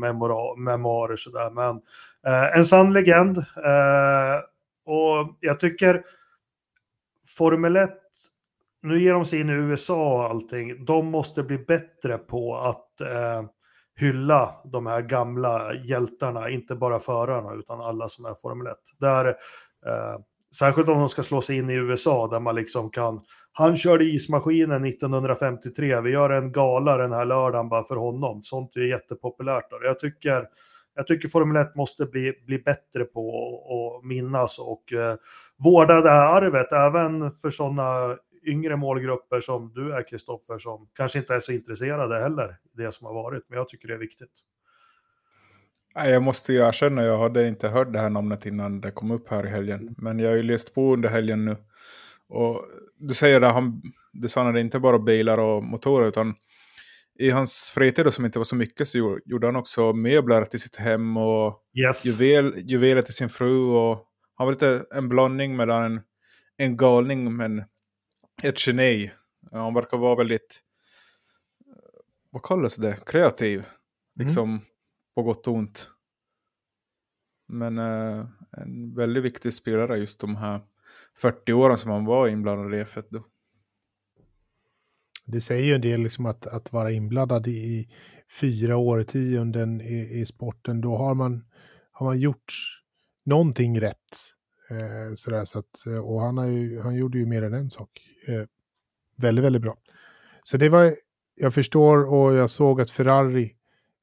memoarer. 0.57 1.17
Sådär. 1.17 1.51
Men 1.51 1.81
eh, 2.27 2.57
en 2.57 2.65
sann 2.65 2.93
legend. 2.93 3.39
Eh, 3.39 4.37
och 4.85 5.37
jag 5.41 5.61
tycker 5.61 6.03
Formel 7.37 7.77
1, 7.77 7.91
nu 8.83 9.03
ger 9.03 9.13
de 9.13 9.25
sig 9.25 9.41
in 9.41 9.51
i 9.51 9.53
USA 9.53 10.15
och 10.15 10.31
allting, 10.31 10.85
de 10.85 11.07
måste 11.07 11.43
bli 11.43 11.59
bättre 11.59 12.19
på 12.19 12.57
att 12.57 13.01
eh, 13.01 13.43
hylla 13.97 14.55
de 14.65 14.87
här 14.87 15.03
gamla 15.03 15.75
hjältarna, 15.75 16.51
inte 16.51 16.75
bara 16.75 16.99
förarna 16.99 17.55
utan 17.55 17.81
alla 17.81 18.09
som 18.09 18.25
är 18.25 18.35
Formel 18.35 18.67
1. 18.67 18.77
Där, 18.99 19.37
eh, 19.87 20.21
särskilt 20.59 20.89
om 20.89 20.99
de 20.99 21.09
ska 21.09 21.23
slå 21.23 21.41
sig 21.41 21.57
in 21.57 21.71
i 21.71 21.75
USA 21.75 22.29
där 22.29 22.41
man 22.41 22.55
liksom 22.55 22.91
kan, 22.91 23.21
han 23.53 23.77
körde 23.77 24.05
ismaskinen 24.05 24.85
1953, 24.85 26.01
vi 26.01 26.11
gör 26.11 26.31
en 26.31 26.53
gala 26.53 26.97
den 26.97 27.13
här 27.13 27.25
lördagen 27.25 27.69
bara 27.69 27.85
för 27.85 27.97
honom. 27.97 28.43
Sånt 28.43 28.77
är 28.77 28.81
jättepopulärt. 28.81 29.71
Då. 29.71 29.79
Jag 29.83 29.99
tycker 29.99 30.49
jag 30.99 31.07
tycker 31.07 31.29
Formel 31.29 31.57
1 31.57 31.75
måste 31.75 32.07
bli, 32.07 32.33
bli 32.47 32.59
bättre 32.59 33.05
på 33.05 33.99
att 34.01 34.07
minnas 34.09 34.59
och 34.59 34.93
eh, 34.93 35.17
vårda 35.57 36.01
det 36.01 36.11
här 36.11 36.37
arvet, 36.37 36.73
även 36.73 37.31
för 37.31 37.51
sådana 37.51 38.17
yngre 38.47 38.77
målgrupper 38.77 39.41
som 39.41 39.73
du 39.75 39.93
är, 39.95 40.09
Kristoffer, 40.09 40.59
som 40.59 40.89
kanske 40.95 41.19
inte 41.19 41.35
är 41.35 41.41
så 41.41 41.53
intresserade 41.53 42.21
heller, 42.21 42.57
det 42.73 42.93
som 42.93 43.07
har 43.07 43.15
varit. 43.15 43.45
Men 43.49 43.59
jag 43.59 43.69
tycker 43.69 43.89
det 43.89 43.95
är 43.95 43.99
viktigt. 43.99 44.33
Jag 46.05 46.23
måste 46.23 46.53
ju 46.53 46.59
erkänna, 46.59 47.03
jag 47.03 47.19
hade 47.19 47.49
inte 47.49 47.69
hört 47.69 47.93
det 47.93 47.99
här 47.99 48.11
namnet 48.11 48.47
innan 48.47 48.81
det 48.81 48.91
kom 48.91 49.11
upp 49.11 49.29
här 49.29 49.47
i 49.47 49.51
helgen. 49.51 49.95
Men 49.99 50.19
jag 50.19 50.31
har 50.31 50.37
ju 50.37 50.43
läst 50.43 50.75
på 50.75 50.93
under 50.93 51.09
helgen 51.09 51.45
nu. 51.45 51.57
Och 52.29 52.65
du 52.99 53.15
säger 53.15 53.41
att 53.41 53.55
han 53.55 53.83
designade 54.13 54.61
inte 54.61 54.79
bara 54.79 54.99
bilar 54.99 55.39
och 55.39 55.63
motorer, 55.65 56.09
utan 56.09 56.35
i 57.19 57.31
hans 57.31 57.73
fritid 57.75 58.13
som 58.13 58.25
inte 58.25 58.39
var 58.39 58.45
så 58.45 58.57
mycket 58.57 58.89
så 58.89 59.19
gjorde 59.25 59.47
han 59.47 59.57
också 59.57 59.93
möbler 59.93 60.45
till 60.45 60.61
sitt 60.61 60.77
hem 60.77 61.17
och 61.17 61.63
yes. 61.75 62.07
juvel, 62.07 62.55
juveler 62.57 63.03
till 63.03 63.15
sin 63.15 63.29
fru. 63.29 63.61
Och 63.61 64.07
han 64.35 64.47
var 64.47 64.53
lite 64.53 64.87
en 64.95 65.09
blandning 65.09 65.57
mellan 65.57 65.85
en, 65.85 66.01
en 66.57 66.77
galning 66.77 67.37
men 67.37 67.65
ett 68.43 68.67
geni. 68.67 69.11
Han 69.53 69.75
verkar 69.75 69.99
vara 69.99 70.17
väldigt, 70.17 70.61
vad 72.31 72.43
kallas 72.43 72.77
det, 72.77 72.97
kreativ. 73.07 73.65
Mm. 74.21 74.61
På 75.19 75.23
gott 75.23 75.49
och 75.49 75.55
ont. 75.55 75.91
Men 77.49 77.79
eh, 77.79 78.27
en 78.53 78.95
väldigt 78.95 79.25
viktig 79.25 79.55
spelare 79.55 79.99
just 79.99 80.21
de 80.21 80.37
här 80.37 80.61
40 81.17 81.53
åren 81.53 81.77
som 81.77 81.91
han 81.91 82.05
var 82.05 82.29
inblandad 82.29 82.75
i 82.75 82.85
F1 82.85 83.05
då. 83.11 83.27
Det 85.27 85.41
säger 85.41 85.65
ju 85.65 85.75
en 85.75 85.81
del 85.81 86.01
liksom 86.01 86.27
att, 86.27 86.47
att 86.47 86.73
vara 86.73 86.91
inblandad 86.91 87.47
i 87.47 87.89
fyra 88.41 88.77
årtionden 88.77 89.81
i, 89.81 90.21
i 90.21 90.27
sporten. 90.27 90.81
Då 90.81 90.97
har 90.97 91.15
man, 91.15 91.45
har 91.93 92.07
man 92.07 92.19
gjort 92.19 92.53
någonting 93.25 93.81
rätt. 93.81 94.17
Eh, 94.71 95.15
sådär, 95.15 95.45
så 95.45 95.59
att, 95.59 95.87
eh, 95.87 95.99
och 95.99 96.21
han, 96.21 96.39
har 96.39 96.47
ju, 96.47 96.81
han 96.81 96.95
gjorde 96.95 97.19
ju 97.19 97.27
mer 97.27 97.43
än 97.43 97.55
en 97.55 97.71
sak. 97.71 97.91
Eh, 98.29 98.45
väldigt, 99.17 99.45
väldigt 99.45 99.63
bra. 99.63 99.77
Så 100.43 100.57
det 100.57 100.69
var, 100.69 100.97
jag 101.35 101.55
förstår 101.55 102.15
och 102.15 102.35
jag 102.35 102.51
såg 102.51 102.81
att 102.81 102.91
Ferrari 102.91 103.58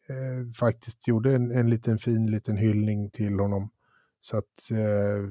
eh, 0.10 0.52
faktiskt 0.60 1.08
gjorde 1.08 1.36
en, 1.36 1.52
en 1.52 1.70
liten 1.70 1.98
fin 1.98 2.32
liten 2.32 2.58
hyllning 2.58 3.10
till 3.10 3.40
honom. 3.40 3.70
Så 4.22 4.38
att 4.38 4.72
eh, 4.72 5.30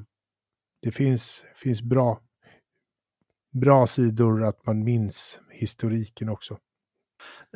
det 0.82 0.90
finns, 0.90 1.44
finns 1.54 1.82
bra, 1.82 2.20
bra 3.52 3.86
sidor 3.86 4.44
att 4.44 4.66
man 4.66 4.84
minns 4.84 5.40
historiken 5.50 6.28
också. 6.28 6.58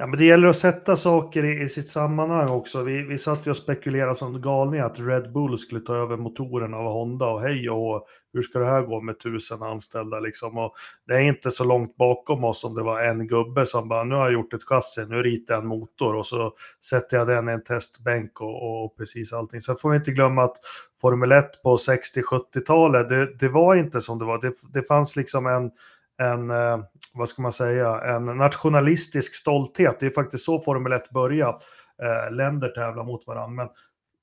Ja, 0.00 0.06
men 0.06 0.18
det 0.18 0.24
gäller 0.24 0.48
att 0.48 0.56
sätta 0.56 0.96
saker 0.96 1.44
i, 1.44 1.62
i 1.62 1.68
sitt 1.68 1.88
sammanhang 1.88 2.48
också. 2.48 2.82
Vi, 2.82 3.02
vi 3.02 3.18
satt 3.18 3.46
ju 3.46 3.50
och 3.50 3.56
spekulerade 3.56 4.14
som 4.14 4.40
galningar 4.40 4.84
att 4.84 5.00
Red 5.00 5.32
Bull 5.32 5.58
skulle 5.58 5.80
ta 5.80 5.94
över 5.94 6.16
motorerna 6.16 6.76
av 6.76 6.92
Honda 6.92 7.26
och 7.26 7.40
hej 7.40 7.70
och 7.70 8.06
hur 8.32 8.42
ska 8.42 8.58
det 8.58 8.66
här 8.66 8.82
gå 8.82 9.00
med 9.00 9.20
tusen 9.20 9.62
anställda 9.62 10.20
liksom. 10.20 10.58
Och 10.58 10.74
det 11.06 11.14
är 11.14 11.20
inte 11.20 11.50
så 11.50 11.64
långt 11.64 11.96
bakom 11.96 12.44
oss 12.44 12.60
som 12.60 12.74
det 12.74 12.82
var 12.82 13.02
en 13.02 13.26
gubbe 13.26 13.66
som 13.66 13.88
bara 13.88 14.04
nu 14.04 14.14
har 14.14 14.22
jag 14.22 14.32
gjort 14.32 14.54
ett 14.54 14.64
chassi, 14.64 15.06
nu 15.08 15.22
ritar 15.22 15.54
jag 15.54 15.62
en 15.62 15.68
motor 15.68 16.14
och 16.14 16.26
så 16.26 16.52
sätter 16.90 17.16
jag 17.16 17.26
den 17.26 17.48
i 17.48 17.52
en 17.52 17.64
testbänk 17.64 18.40
och, 18.40 18.84
och 18.84 18.96
precis 18.96 19.32
allting. 19.32 19.60
Sen 19.60 19.76
får 19.76 19.90
vi 19.90 19.96
inte 19.96 20.12
glömma 20.12 20.44
att 20.44 20.56
Formel 21.00 21.32
1 21.32 21.62
på 21.62 21.76
60-70-talet, 21.76 23.08
det, 23.08 23.38
det, 23.38 23.48
var 23.48 23.74
inte 23.74 24.00
som 24.00 24.18
det 24.18 24.24
var. 24.24 24.40
Det, 24.40 24.52
det 24.72 24.82
fanns 24.82 25.16
liksom 25.16 25.46
en 25.46 25.70
en, 26.18 26.50
eh, 26.50 26.78
vad 27.18 27.28
ska 27.28 27.42
man 27.42 27.52
säga, 27.52 28.00
en 28.00 28.24
nationalistisk 28.24 29.34
stolthet. 29.34 30.00
Det 30.00 30.06
är 30.06 30.10
faktiskt 30.10 30.44
så 30.44 30.58
Formel 30.58 30.92
1 30.92 31.10
börjar, 31.10 31.54
Eh, 32.02 32.32
länder 32.34 32.68
tävlar 32.68 33.04
mot 33.04 33.26
varandra. 33.26 33.64
Men 33.64 33.74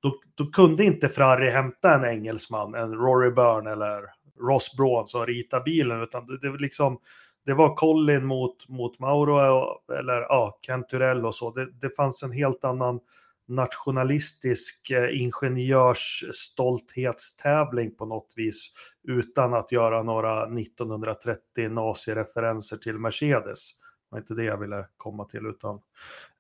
då, 0.02 0.16
då, 0.36 0.46
kunde 0.46 0.84
inte 0.84 1.10
Ferrari 1.10 1.50
hämta 1.50 1.96
en 1.96 2.06
engelsman, 2.06 2.76
en 2.76 2.94
Rory 2.94 3.32
Byrne 3.32 3.72
eller 3.72 4.02
Ross 4.48 4.78
Brawn 4.78 5.08
som 5.08 5.26
ritade 5.26 5.64
bilen, 5.64 6.02
utan 6.02 6.28
det, 6.28 6.38
det, 6.38 6.58
liksom, 6.58 7.00
det 7.46 7.54
var 7.54 7.76
Colin 7.76 8.26
mot, 8.26 8.70
mot 8.70 9.00
Mauro 9.00 9.40
eh, 9.40 10.00
eller 10.00 10.22
ja, 10.22 10.60
Kenturell 10.62 11.26
och 11.26 11.36
så. 11.36 11.52
Det, 11.52 11.72
det 11.82 11.90
fanns 11.90 12.24
en 12.24 12.32
helt 12.32 12.64
annan 12.64 13.00
nationalistisk 13.48 14.92
eh, 14.92 15.22
ingenjörsstolthetstävling 15.22 17.96
på 17.96 18.06
något 18.06 18.34
vis 18.36 18.72
utan 19.08 19.54
att 19.54 19.72
göra 19.72 20.04
några 20.04 20.44
1930 20.44 21.70
nazireferenser 21.70 22.78
till 22.78 23.00
Mercedes. 23.00 23.80
Det 23.80 23.86
var 24.10 24.20
inte 24.20 24.34
det 24.34 24.44
jag 24.44 24.58
ville 24.58 24.86
komma 24.98 25.26
till 25.26 25.46
utan 25.46 25.76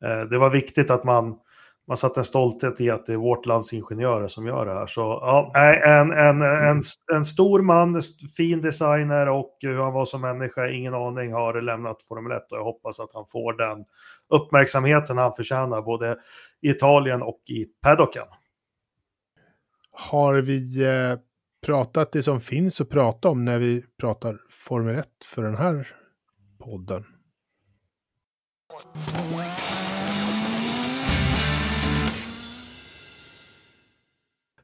eh, 0.05 0.21
det 0.29 0.37
var 0.37 0.49
viktigt 0.49 0.89
att 0.89 1.03
man 1.03 1.39
man 1.87 1.97
satte 1.97 2.19
en 2.19 2.23
stolthet 2.23 2.81
i 2.81 2.89
att 2.89 3.05
det 3.05 3.13
är 3.13 3.17
vårt 3.17 3.45
lands 3.45 3.73
ingenjörer 3.73 4.27
som 4.27 4.47
gör 4.47 4.65
det 4.65 4.73
här. 4.73 4.87
Så 4.87 5.01
ja, 5.01 5.51
en, 5.85 6.11
en, 6.11 6.41
en, 6.41 6.81
en 7.13 7.25
stor 7.25 7.61
man, 7.61 8.01
fin 8.37 8.61
designer 8.61 9.29
och 9.29 9.57
hur 9.59 9.77
han 9.77 9.93
var 9.93 10.05
som 10.05 10.21
människa, 10.21 10.69
ingen 10.69 10.93
aning, 10.93 11.33
har 11.33 11.61
lämnat 11.61 12.03
Formel 12.03 12.31
1 12.31 12.51
och 12.51 12.57
jag 12.57 12.63
hoppas 12.63 12.99
att 12.99 13.09
han 13.13 13.25
får 13.25 13.53
den 13.53 13.85
uppmärksamheten 14.29 15.17
han 15.17 15.33
förtjänar 15.33 15.81
både 15.81 16.17
i 16.61 16.69
Italien 16.69 17.21
och 17.21 17.41
i 17.49 17.65
paddocken. 17.81 18.25
Har 19.91 20.35
vi 20.35 20.85
eh, 20.85 21.19
pratat 21.65 22.11
det 22.11 22.23
som 22.23 22.41
finns 22.41 22.81
att 22.81 22.89
prata 22.89 23.29
om 23.29 23.45
när 23.45 23.59
vi 23.59 23.85
pratar 23.99 24.39
Formel 24.49 24.95
1 24.95 25.07
för 25.25 25.43
den 25.43 25.55
här 25.57 25.87
podden? 26.59 27.05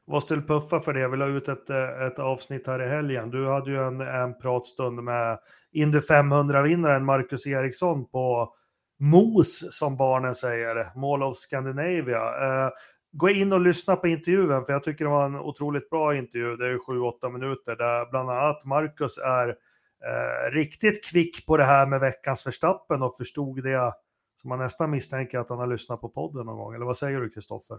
Vad 0.04 0.22
skulle 0.22 0.42
puffa 0.42 0.80
för 0.80 0.92
det. 0.92 1.00
Jag 1.00 1.08
vill 1.08 1.20
ha 1.20 1.28
ut 1.28 1.48
ett, 1.48 1.70
ett 2.06 2.18
avsnitt 2.18 2.66
här 2.66 2.82
i 2.82 2.88
helgen. 2.88 3.30
Du 3.30 3.48
hade 3.48 3.70
ju 3.70 3.86
en, 3.86 4.00
en 4.00 4.38
pratstund 4.38 5.02
med 5.02 5.38
Indy 5.72 5.98
500-vinnaren 5.98 7.04
Marcus 7.04 7.46
Eriksson 7.46 8.08
på 8.08 8.54
MOS, 9.02 9.78
som 9.78 9.96
barnen 9.96 10.34
säger, 10.34 10.98
Mall 10.98 11.22
of 11.22 11.36
Scandinavia. 11.36 12.18
Eh, 12.18 12.70
gå 13.12 13.30
in 13.30 13.52
och 13.52 13.60
lyssna 13.60 13.96
på 13.96 14.08
intervjun, 14.08 14.64
för 14.64 14.72
jag 14.72 14.84
tycker 14.84 15.04
det 15.04 15.10
var 15.10 15.24
en 15.24 15.36
otroligt 15.36 15.90
bra 15.90 16.16
intervju. 16.16 16.56
Det 16.56 16.66
är 16.66 16.70
ju 16.70 16.78
7-8 16.78 17.32
minuter, 17.32 17.76
där 17.76 18.10
bland 18.10 18.30
annat 18.30 18.64
Marcus 18.64 19.18
är 19.18 19.48
eh, 19.48 20.52
riktigt 20.52 21.04
kvick 21.04 21.46
på 21.46 21.56
det 21.56 21.64
här 21.64 21.86
med 21.86 22.00
veckans 22.00 22.42
förstappen 22.42 23.02
och 23.02 23.16
förstod 23.16 23.62
det 23.62 23.92
som 24.34 24.48
man 24.48 24.58
nästan 24.58 24.90
misstänker 24.90 25.38
att 25.38 25.48
han 25.48 25.58
har 25.58 25.66
lyssnat 25.66 26.00
på 26.00 26.08
podden 26.08 26.46
någon 26.46 26.56
gång. 26.56 26.74
Eller 26.74 26.86
vad 26.86 26.96
säger 26.96 27.20
du, 27.20 27.30
Kristoffer? 27.30 27.78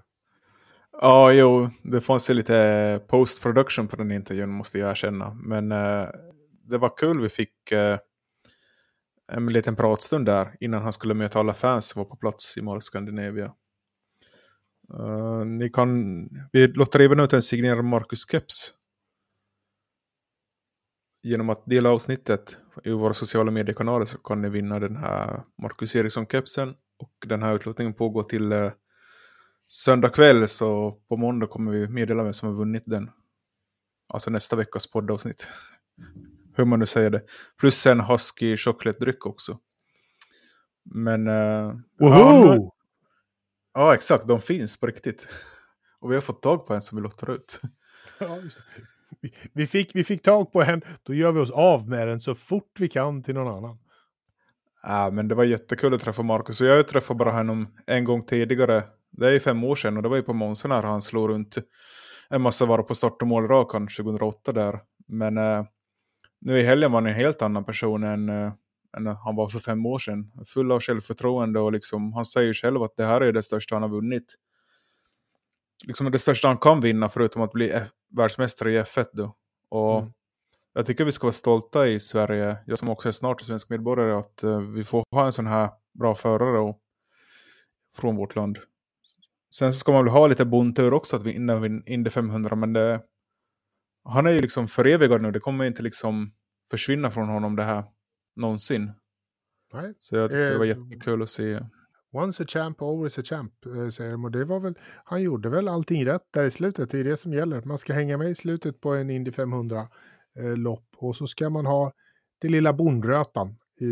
Ja, 1.02 1.32
jo, 1.32 1.70
det 1.84 2.02
fanns 2.02 2.30
ju 2.30 2.34
lite 2.34 3.02
post-production 3.08 3.88
på 3.88 3.96
den 3.96 4.12
intervjun 4.12 4.50
måste 4.50 4.80
jag 4.80 4.92
erkänna. 4.92 5.38
Men 5.46 5.72
eh, 5.72 6.08
det 6.70 6.78
var 6.78 6.98
kul, 6.98 7.22
vi 7.22 7.30
fick 7.30 7.72
eh 7.72 7.98
en 9.34 9.46
liten 9.46 9.76
pratstund 9.76 10.26
där 10.26 10.56
innan 10.60 10.82
han 10.82 10.94
skulle 10.94 11.14
möta 11.14 11.40
alla 11.40 11.54
fans 11.54 11.88
som 11.88 12.00
var 12.00 12.10
på 12.10 12.16
plats 12.16 12.58
i 12.58 12.62
Mall 12.62 12.82
Scandinavia. 12.82 13.54
Uh, 15.00 15.46
ni 15.46 15.70
kan, 15.70 16.30
vi 16.52 16.68
låter 16.68 17.00
även 17.00 17.20
ut 17.20 17.34
en 17.34 17.42
signerad 17.42 17.86
Marcus 17.86 18.30
Keps. 18.32 18.74
Genom 21.24 21.50
att 21.50 21.66
dela 21.66 21.90
avsnittet 21.90 22.58
i 22.84 22.92
våra 22.92 23.14
sociala 23.14 23.52
mediekanaler 23.52 24.06
så 24.06 24.18
kan 24.18 24.42
ni 24.42 24.50
vinna 24.50 24.80
den 24.80 24.96
här 24.96 25.44
Marcus 25.62 25.96
Eriksson-kepsen. 25.96 26.76
Och 26.98 27.28
den 27.28 27.44
här 27.44 27.56
utlåtningen 27.56 27.94
pågår 27.94 28.24
till 28.24 28.52
eh, 28.52 28.72
söndag 29.68 30.10
kväll 30.10 30.48
så 30.48 30.92
på 31.10 31.18
måndag 31.18 31.48
kommer 31.48 31.72
vi 31.72 31.88
meddela 31.88 32.24
vem 32.24 32.34
som 32.34 32.50
har 32.50 32.56
vunnit 32.56 32.84
den. 32.86 33.10
Alltså 34.14 34.30
nästa 34.30 34.56
veckas 34.56 34.92
poddavsnitt. 34.92 35.50
Hur 36.56 36.66
man 36.66 36.80
nu 36.80 36.86
säger 36.86 37.10
det. 37.10 37.22
Plus 37.60 37.86
en 37.88 38.00
husky 38.00 38.58
chokladdryck 38.58 39.26
också. 39.26 39.60
Men... 40.86 41.28
Uh, 41.28 41.76
ja, 41.98 42.58
ja, 43.74 43.94
exakt. 43.94 44.28
De 44.28 44.42
finns 44.42 44.80
på 44.80 44.88
riktigt. 44.88 45.28
Och 46.00 46.12
vi 46.12 46.16
har 46.16 46.22
fått 46.22 46.42
tag 46.42 46.68
på 46.68 46.74
en 46.74 46.82
som 46.82 46.96
vi 46.96 47.02
lottar 47.02 47.32
ut. 47.32 47.62
Ja, 48.20 48.38
vi, 49.22 49.34
vi, 49.54 49.68
fick, 49.68 49.96
vi 49.96 50.04
fick 50.04 50.24
tag 50.24 50.52
på 50.52 50.62
en, 50.62 50.82
då 51.04 51.14
gör 51.14 51.32
vi 51.32 51.40
oss 51.40 51.52
av 51.52 51.90
med 51.90 52.08
den 52.08 52.22
så 52.22 52.36
fort 52.36 52.80
vi 52.80 52.88
kan 52.88 53.24
till 53.24 53.34
någon 53.34 53.58
annan. 53.58 53.78
Ja, 54.84 55.12
men 55.12 55.28
det 55.28 55.36
var 55.36 55.44
jättekul 55.44 55.94
att 55.94 56.02
träffa 56.02 56.24
Marcus. 56.24 56.62
Jag 56.62 56.88
träffade 56.88 57.18
bara 57.18 57.32
honom 57.32 57.68
en 57.86 58.04
gång 58.04 58.26
tidigare 58.26 58.84
det 59.18 59.28
är 59.28 59.32
ju 59.32 59.40
fem 59.40 59.64
år 59.64 59.76
sedan 59.76 59.98
och 59.98 60.04
det 60.04 60.10
var 60.10 60.16
ju 60.16 60.24
på 60.24 60.34
Monza 60.34 60.68
när 60.68 60.82
han 60.82 61.02
slog 61.02 61.30
runt 61.30 61.58
en 62.30 62.42
massa 62.42 62.66
varor 62.66 62.84
på 62.84 62.96
start 62.96 63.22
och 63.22 63.28
målrakan 63.28 63.88
2008 63.88 64.52
där. 64.52 64.80
Men 65.08 65.38
eh, 65.38 65.66
nu 66.46 66.60
i 66.60 66.64
helgen 66.64 66.92
var 66.92 67.02
han 67.02 67.10
en 67.10 67.16
helt 67.16 67.42
annan 67.42 67.66
person 67.66 68.04
än, 68.04 68.30
eh, 68.30 68.52
än 68.98 69.08
han 69.08 69.36
var 69.36 69.48
för 69.48 69.60
fem 69.60 69.86
år 69.86 70.00
sedan. 70.00 70.32
Full 70.46 70.72
av 70.72 70.80
självförtroende 70.80 71.60
och 71.60 71.72
liksom, 71.72 72.14
han 72.14 72.26
säger 72.26 72.48
ju 72.48 72.54
själv 72.54 72.84
att 72.84 72.96
det 72.96 73.06
här 73.06 73.22
är 73.22 73.32
det 73.32 73.42
största 73.42 73.76
han 73.76 73.82
har 73.82 73.90
vunnit. 73.90 74.36
Liksom 75.88 76.12
det 76.12 76.20
största 76.20 76.48
han 76.48 76.58
kan 76.58 76.82
vinna 76.82 77.10
förutom 77.10 77.42
att 77.42 77.52
bli 77.52 77.70
F 77.70 77.88
världsmästare 78.18 78.72
i 78.72 78.80
F1 78.80 79.06
då. 79.14 79.36
Och 79.70 80.00
mm. 80.00 80.14
jag 80.74 80.86
tycker 80.86 81.06
vi 81.06 81.12
ska 81.12 81.28
vara 81.28 81.34
stolta 81.34 81.88
i 81.88 82.00
Sverige, 82.00 82.58
jag 82.66 82.80
som 82.80 82.90
också 82.90 83.08
är 83.08 83.12
snart 83.12 83.42
svensk 83.42 83.70
medborgare, 83.70 84.20
att 84.20 84.44
uh, 84.44 84.60
vi 84.60 84.84
får 84.84 85.04
ha 85.12 85.26
en 85.26 85.34
sån 85.34 85.48
här 85.48 85.70
bra 86.00 86.16
förare 86.16 86.60
och, 86.60 86.80
från 87.96 88.16
vårt 88.16 88.36
land. 88.36 88.60
Sen 89.56 89.74
så 89.74 89.80
ska 89.80 89.92
man 89.92 90.04
väl 90.04 90.14
ha 90.14 90.28
lite 90.28 90.46
bondtur 90.46 90.94
också 90.94 91.16
att 91.16 91.24
vinna 91.24 91.82
Indy 91.86 92.10
500, 92.10 92.56
men 92.56 92.74
det, 92.74 93.02
han 94.04 94.26
är 94.26 94.32
ju 94.32 94.42
liksom 94.42 94.68
förevigad 94.68 95.22
nu. 95.22 95.32
Det 95.32 95.40
kommer 95.40 95.66
inte 95.66 95.82
liksom 95.82 96.32
försvinna 96.72 97.10
från 97.10 97.30
honom 97.30 97.56
det 97.56 97.64
här 97.64 97.84
någonsin. 98.36 98.92
Nej. 99.74 99.94
Så 100.00 100.16
jag 100.16 100.32
tyckte 100.32 100.52
det 100.52 100.58
var 100.58 100.66
eh, 100.66 100.70
jättekul 100.70 101.22
att 101.22 101.30
se. 101.30 101.60
Once 102.12 102.44
a 102.44 102.46
champ, 102.50 102.82
always 102.82 103.20
a 103.20 103.22
champ, 103.22 103.66
eh, 103.66 103.90
säger 103.90 104.12
de. 104.12 104.26
Och 104.26 104.32
det 104.32 104.46
var 104.46 104.60
väl, 104.60 104.74
han 105.06 105.22
gjorde 105.22 105.50
väl 105.50 105.68
allting 105.68 106.06
rätt 106.06 106.28
där 106.32 106.44
i 106.44 106.52
slutet. 106.52 106.90
Det 106.90 107.00
är 107.00 107.04
det 107.04 107.18
som 107.18 107.34
gäller. 107.34 107.62
Man 107.62 107.78
ska 107.78 107.94
hänga 107.94 108.18
med 108.18 108.30
i 108.30 108.36
slutet 108.36 108.82
på 108.82 108.94
en 108.94 109.10
Indy 109.10 109.32
500-lopp. 109.32 110.88
Eh, 110.94 111.04
och 111.04 111.16
så 111.16 111.28
ska 111.28 111.50
man 111.50 111.66
ha 111.66 111.92
det 112.42 112.50
lilla 112.50 112.74
bondrötan 112.74 113.56
i, 113.80 113.86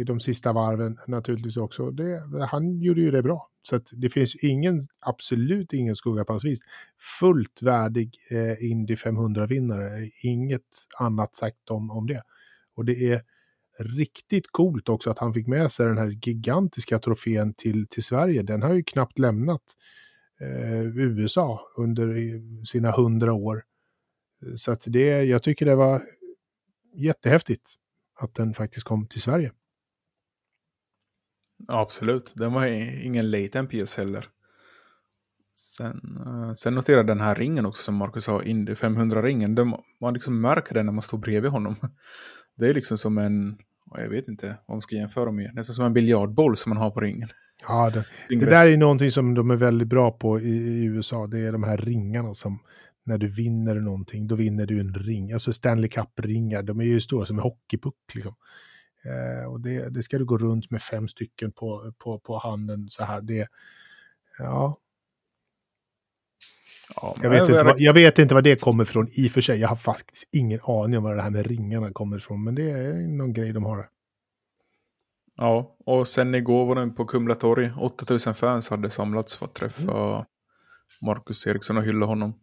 i 0.00 0.04
de 0.06 0.20
sista 0.20 0.52
varven 0.52 0.98
naturligtvis 1.06 1.56
också. 1.56 1.90
Det, 1.90 2.22
han 2.50 2.80
gjorde 2.80 3.00
ju 3.00 3.10
det 3.10 3.22
bra. 3.22 3.48
Så 3.68 3.76
att 3.76 3.90
det 3.92 4.08
finns 4.08 4.34
ingen, 4.34 4.88
absolut 5.00 5.72
ingen 5.72 5.96
skugga 5.96 6.24
på 6.24 6.32
hans 6.32 6.44
vis. 6.44 6.58
Fullt 7.20 7.62
värdig 7.62 8.16
eh, 8.30 8.70
Indy 8.70 8.94
500-vinnare, 8.94 10.10
inget 10.22 10.86
annat 10.98 11.36
sagt 11.36 11.70
om, 11.70 11.90
om 11.90 12.06
det. 12.06 12.22
Och 12.74 12.84
det 12.84 13.12
är 13.12 13.22
riktigt 13.78 14.46
coolt 14.50 14.88
också 14.88 15.10
att 15.10 15.18
han 15.18 15.34
fick 15.34 15.46
med 15.46 15.72
sig 15.72 15.86
den 15.86 15.98
här 15.98 16.18
gigantiska 16.22 16.98
trofén 16.98 17.54
till, 17.54 17.86
till 17.86 18.04
Sverige. 18.04 18.42
Den 18.42 18.62
har 18.62 18.74
ju 18.74 18.82
knappt 18.82 19.18
lämnat 19.18 19.62
eh, 20.40 20.82
USA 20.82 21.60
under 21.76 22.16
sina 22.64 22.90
hundra 22.90 23.32
år. 23.32 23.64
Så 24.56 24.72
att 24.72 24.82
det, 24.86 25.24
jag 25.24 25.42
tycker 25.42 25.66
det 25.66 25.74
var 25.74 26.02
jättehäftigt 26.94 27.74
att 28.14 28.34
den 28.34 28.54
faktiskt 28.54 28.86
kom 28.86 29.06
till 29.06 29.20
Sverige 29.20 29.52
absolut, 31.68 32.32
den 32.36 32.52
var 32.52 32.66
ingen 33.04 33.30
liten 33.30 33.66
pjäs 33.66 33.96
heller. 33.96 34.26
Sen, 35.58 36.18
uh, 36.26 36.54
sen 36.54 36.74
noterade 36.74 37.08
den 37.08 37.20
här 37.20 37.34
ringen 37.34 37.66
också 37.66 37.82
som 37.82 37.94
Marcus 37.94 38.24
sa, 38.24 38.42
Indy 38.42 38.74
500-ringen. 38.74 39.74
Man 40.00 40.14
liksom 40.14 40.40
märker 40.40 40.74
den 40.74 40.86
när 40.86 40.92
man 40.92 41.02
står 41.02 41.18
bredvid 41.18 41.50
honom. 41.50 41.76
Det 42.56 42.68
är 42.68 42.74
liksom 42.74 42.98
som 42.98 43.18
en, 43.18 43.58
jag 43.94 44.08
vet 44.08 44.28
inte 44.28 44.46
vad 44.66 44.74
man 44.74 44.82
ska 44.82 44.96
jämföra 44.96 45.32
med, 45.32 45.54
nästan 45.54 45.74
som 45.74 45.84
en 45.84 45.92
biljardboll 45.92 46.56
som 46.56 46.70
man 46.70 46.78
har 46.78 46.90
på 46.90 47.00
ringen. 47.00 47.28
Ja, 47.68 47.90
det, 47.90 48.04
det 48.38 48.46
där 48.46 48.72
är 48.72 48.76
någonting 48.76 49.10
som 49.10 49.34
de 49.34 49.50
är 49.50 49.56
väldigt 49.56 49.88
bra 49.88 50.10
på 50.10 50.40
i, 50.40 50.56
i, 50.56 50.84
USA. 50.84 51.26
Det 51.26 51.38
är 51.38 51.52
de 51.52 51.62
här 51.62 51.76
ringarna 51.76 52.34
som 52.34 52.58
när 53.06 53.18
du 53.18 53.28
vinner 53.28 53.74
någonting, 53.74 54.26
då 54.26 54.34
vinner 54.34 54.66
du 54.66 54.80
en 54.80 54.94
ring. 54.94 55.32
Alltså 55.32 55.52
Stanley 55.52 55.90
Cup-ringar, 55.90 56.62
de 56.62 56.80
är 56.80 56.84
ju 56.84 57.00
stora 57.00 57.26
som 57.26 57.38
en 57.38 57.42
hockeypuck. 57.42 58.14
Liksom. 58.14 58.34
Eh, 59.04 59.52
och 59.52 59.60
det, 59.60 59.88
det, 59.88 60.02
ska 60.02 60.18
du 60.18 60.24
gå 60.24 60.38
runt 60.38 60.70
med 60.70 60.82
fem 60.82 61.08
stycken 61.08 61.52
på, 61.52 61.92
på, 61.98 62.18
på 62.18 62.38
handen 62.38 62.86
så 62.90 63.04
här. 63.04 63.20
Det, 63.20 63.48
ja. 64.38 64.78
ja 66.96 67.16
jag, 67.22 67.30
vet 67.30 67.40
inte 67.48 67.64
vad, 67.64 67.80
jag 67.80 67.94
vet 67.94 68.18
inte 68.18 68.34
vad 68.34 68.44
det 68.44 68.60
kommer 68.60 68.82
ifrån 68.84 69.08
i 69.12 69.28
och 69.28 69.32
för 69.32 69.40
sig. 69.40 69.60
Jag 69.60 69.68
har 69.68 69.76
faktiskt 69.76 70.28
ingen 70.32 70.60
aning 70.62 70.98
om 70.98 71.04
var 71.04 71.16
det 71.16 71.22
här 71.22 71.30
med 71.30 71.46
ringarna 71.46 71.92
kommer 71.92 72.16
ifrån. 72.16 72.44
Men 72.44 72.54
det 72.54 72.70
är 72.70 72.92
någon 72.94 73.32
grej 73.32 73.52
de 73.52 73.64
har. 73.64 73.88
Ja, 75.36 75.76
och 75.84 76.08
sen 76.08 76.34
igår 76.34 76.66
var 76.66 76.74
den 76.74 76.94
på 76.94 77.04
Kumla 77.04 77.34
torg. 77.34 77.70
8000 77.78 78.34
fans 78.34 78.70
hade 78.70 78.90
samlats 78.90 79.36
för 79.36 79.46
att 79.46 79.54
träffa 79.54 80.12
mm. 80.12 80.24
Marcus 81.02 81.46
Eriksson 81.46 81.76
och 81.76 81.84
hylla 81.84 82.06
honom. 82.06 82.34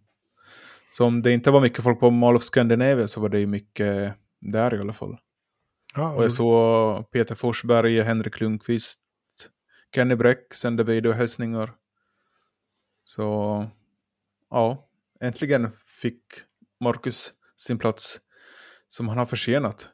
Så 0.91 1.05
om 1.05 1.21
det 1.21 1.31
inte 1.31 1.51
var 1.51 1.61
mycket 1.61 1.83
folk 1.83 1.99
på 1.99 2.09
Mall 2.09 2.35
of 2.35 2.43
Scandinavia 2.43 3.07
så 3.07 3.21
var 3.21 3.29
det 3.29 3.39
ju 3.39 3.47
mycket 3.47 4.13
där 4.41 4.75
i 4.75 4.79
alla 4.79 4.93
fall. 4.93 5.17
Ja, 5.95 6.13
och 6.13 6.23
jag 6.23 6.31
såg 6.31 7.11
Peter 7.11 7.35
Forsberg, 7.35 8.01
Henrik 8.01 8.39
Lundqvist, 8.39 8.99
Kenny 9.95 10.15
Bräck 10.15 10.53
sände 10.53 10.83
videohälsningar. 10.83 11.73
Så 13.03 13.67
ja, 14.49 14.89
äntligen 15.21 15.71
fick 16.01 16.23
Marcus 16.79 17.33
sin 17.55 17.77
plats 17.77 18.19
som 18.87 19.09
han 19.09 19.17
har 19.17 19.25
förtjänat. 19.25 19.89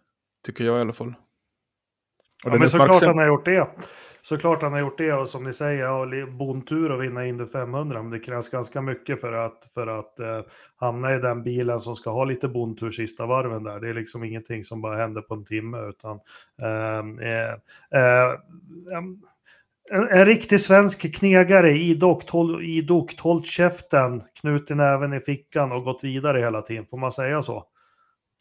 Tycker 0.45 0.63
jag 0.63 0.77
i 0.77 0.81
alla 0.81 0.93
fall. 0.93 1.13
Och 2.45 2.51
ja, 2.51 2.57
men 2.57 2.69
såklart 2.69 3.03
han 3.03 3.17
har 3.17 3.27
gjort 3.27 3.45
det. 3.45 3.67
Såklart 4.21 4.61
han 4.61 4.73
har 4.73 4.79
gjort 4.79 4.97
det 4.97 5.13
och 5.13 5.27
som 5.27 5.43
ni 5.43 5.53
säger, 5.53 5.83
ja, 5.83 6.27
bontur 6.27 6.91
att 6.91 7.01
vinna 7.01 7.25
Indy 7.25 7.45
500. 7.45 8.01
Men 8.01 8.11
det 8.11 8.19
krävs 8.19 8.49
ganska 8.49 8.81
mycket 8.81 9.21
för 9.21 9.33
att, 9.33 9.65
för 9.73 9.87
att 9.87 10.19
eh, 10.19 10.41
hamna 10.75 11.15
i 11.15 11.19
den 11.19 11.43
bilen 11.43 11.79
som 11.79 11.95
ska 11.95 12.09
ha 12.09 12.23
lite 12.23 12.47
bontur 12.47 12.91
sista 12.91 13.25
varven 13.25 13.63
där. 13.63 13.79
Det 13.79 13.89
är 13.89 13.93
liksom 13.93 14.23
ingenting 14.23 14.63
som 14.63 14.81
bara 14.81 14.97
händer 14.97 15.21
på 15.21 15.33
en 15.33 15.45
timme 15.45 15.77
utan 15.89 16.19
ehm, 16.61 17.19
eh, 17.19 17.51
eh, 18.01 18.31
en, 19.91 20.07
en, 20.09 20.25
riktig 20.25 20.61
svensk 20.61 21.15
knegare, 21.15 21.71
idogt, 21.71 22.29
håll, 22.29 22.63
idogt 22.63 23.19
hållit 23.19 23.45
käften, 23.45 24.21
knutit 24.41 24.77
näven 24.77 25.13
i 25.13 25.19
fickan 25.19 25.71
och 25.71 25.83
gått 25.83 26.03
vidare 26.03 26.39
hela 26.39 26.61
tiden. 26.61 26.85
Får 26.85 26.97
man 26.97 27.11
säga 27.11 27.41
så? 27.41 27.65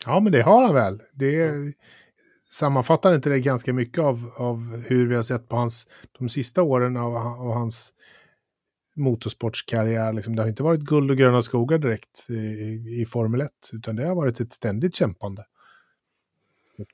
Ja, 0.07 0.21
men 0.21 0.33
det 0.33 0.43
har 0.43 0.63
han 0.63 0.75
väl. 0.75 1.03
Det 1.13 1.43
är, 1.43 1.73
sammanfattar 2.53 3.15
inte 3.15 3.31
det 3.31 3.41
ganska 3.41 3.73
mycket 3.73 4.05
av, 4.05 4.33
av 4.37 4.83
hur 4.87 5.07
vi 5.07 5.17
har 5.17 5.23
sett 5.23 5.49
på 5.49 5.57
hans, 5.57 5.87
de 6.19 6.29
sista 6.29 6.63
åren 6.63 6.97
av, 6.97 7.17
av 7.17 7.53
hans 7.53 7.93
motorsportskarriär. 8.97 10.13
Liksom, 10.13 10.37
det 10.37 10.43
har 10.43 10.49
inte 10.49 10.63
varit 10.63 10.81
guld 10.81 11.11
och 11.11 11.17
gröna 11.17 11.43
skogar 11.43 11.79
direkt 11.79 12.27
i, 12.29 12.35
i, 13.01 13.07
Formel 13.07 13.41
1, 13.41 13.51
utan 13.73 13.97
det 13.97 14.07
har 14.07 14.15
varit 14.15 14.41
ett 14.41 14.53
ständigt 14.53 14.95
kämpande. 14.95 15.47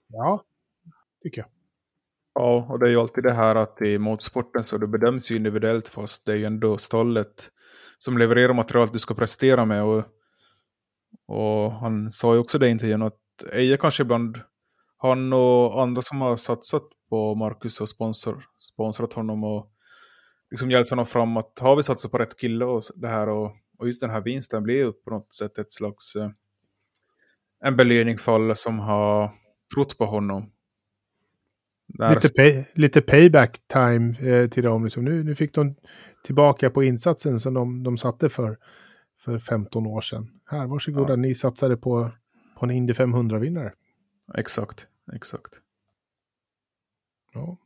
Ja, 0.09 0.45
tycker 1.23 1.41
jag. 1.41 1.49
Ja, 2.35 2.67
och 2.71 2.79
det 2.79 2.87
är 2.87 2.91
ju 2.91 3.01
alltid 3.01 3.25
det 3.25 3.33
här 3.33 3.55
att 3.55 3.83
i 3.83 3.99
motorsporten 3.99 4.65
så 4.65 4.79
det 4.79 4.87
bedöms 4.87 5.31
ju 5.31 5.37
individuellt 5.37 5.89
fast 5.89 6.27
det 6.27 6.33
är 6.33 6.37
ju 6.37 6.45
ändå 6.45 6.79
stallet 6.79 7.51
som 7.99 8.19
levererar 8.19 8.53
materialet 8.53 8.93
du 8.93 8.99
ska 8.99 9.15
prestera 9.15 9.65
med. 9.65 9.83
Och, 9.83 10.05
och 11.27 11.73
han 11.73 12.11
sa 12.11 12.35
ju 12.35 12.41
också 12.41 12.59
det 12.59 12.69
i 12.69 12.71
intervjun 12.71 13.03
att 13.03 13.19
Eje 13.53 13.77
kanske 13.77 14.03
ibland 14.03 14.41
han 14.97 15.33
och 15.33 15.83
andra 15.83 16.03
som 16.03 16.21
har 16.21 16.37
satsat 16.37 16.83
på 17.11 17.35
Marcus 17.35 17.81
och 17.81 17.89
sponsor, 17.89 18.45
sponsrat 18.59 19.13
honom 19.13 19.45
och 19.45 19.71
liksom 20.51 20.71
hjälpt 20.71 20.91
honom 20.91 21.07
fram 21.07 21.37
att 21.37 21.59
har 21.59 21.77
vi 21.77 21.83
satsat 21.83 22.11
på 22.11 22.19
rätt 22.19 22.37
kille 22.37 22.65
och 22.65 22.83
det 22.95 23.09
här 23.09 23.29
och, 23.29 23.53
och 23.79 23.87
just 23.87 24.01
den 24.01 24.11
här 24.11 24.21
vinsten 24.21 24.63
blir 24.63 24.75
ju 24.75 24.93
på 24.93 25.11
något 25.11 25.35
sätt 25.35 25.59
ett 25.59 25.73
slags 25.73 26.17
eh, 26.17 26.31
en 27.65 27.77
belöning 27.77 28.19
för 28.19 28.35
alla 28.35 28.55
som 28.55 28.79
har 28.79 29.31
trott 29.75 29.99
på 29.99 30.07
honom. 30.07 30.53
Lite, 31.99 32.29
pay, 32.29 32.65
lite, 32.75 33.03
payback 33.03 33.59
time 33.73 34.15
eh, 34.21 34.49
till 34.49 34.63
dem. 34.63 34.85
Liksom. 34.85 35.05
Nu, 35.05 35.25
nu 35.25 35.35
fick 35.35 35.55
de 35.55 35.75
tillbaka 36.25 36.71
på 36.71 36.85
insatsen 36.85 37.41
som 37.41 37.55
de, 37.55 37.83
de 37.83 37.97
satte 37.99 38.29
för, 38.29 38.59
för 39.25 39.39
15 39.39 39.87
år 39.87 40.01
sedan. 40.01 40.29
Här, 40.51 40.67
varsågoda, 40.67 41.13
ja. 41.13 41.17
ni 41.17 41.35
satsade 41.35 41.77
på, 41.77 42.11
på 42.59 42.67
en 42.67 42.71
Indy 42.71 42.93
500-vinnare. 42.93 43.73
Exakt, 44.35 44.89
exakt. 45.13 45.61
Ja. 47.35 47.59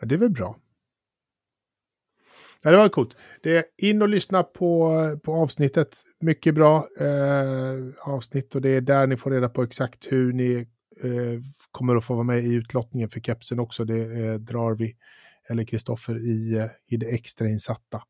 ja, 0.00 0.06
det 0.06 0.14
är 0.14 0.18
väl 0.18 0.30
bra. 0.30 0.56
Ja, 2.62 2.70
det 2.70 2.76
var 2.76 2.88
coolt. 2.88 3.16
Det 3.42 3.56
är 3.56 3.64
in 3.78 4.02
och 4.02 4.08
lyssna 4.08 4.42
på, 4.42 4.92
på 5.24 5.34
avsnittet. 5.34 6.04
Mycket 6.20 6.54
bra 6.54 6.88
eh, 7.00 7.74
avsnitt 8.00 8.54
och 8.54 8.60
det 8.60 8.70
är 8.70 8.80
där 8.80 9.06
ni 9.06 9.16
får 9.16 9.30
reda 9.30 9.48
på 9.48 9.62
exakt 9.62 10.12
hur 10.12 10.32
ni 10.32 10.68
eh, 11.02 11.40
kommer 11.70 11.96
att 11.96 12.04
få 12.04 12.14
vara 12.14 12.24
med 12.24 12.44
i 12.44 12.52
utlottningen 12.52 13.08
för 13.08 13.20
kepsen 13.20 13.60
också. 13.60 13.84
Det 13.84 14.24
eh, 14.24 14.34
drar 14.34 14.74
vi, 14.74 14.96
eller 15.48 15.64
Kristoffer, 15.64 16.18
i, 16.18 16.68
i 16.86 16.96
det 16.96 17.06
extrainsatta 17.06 18.02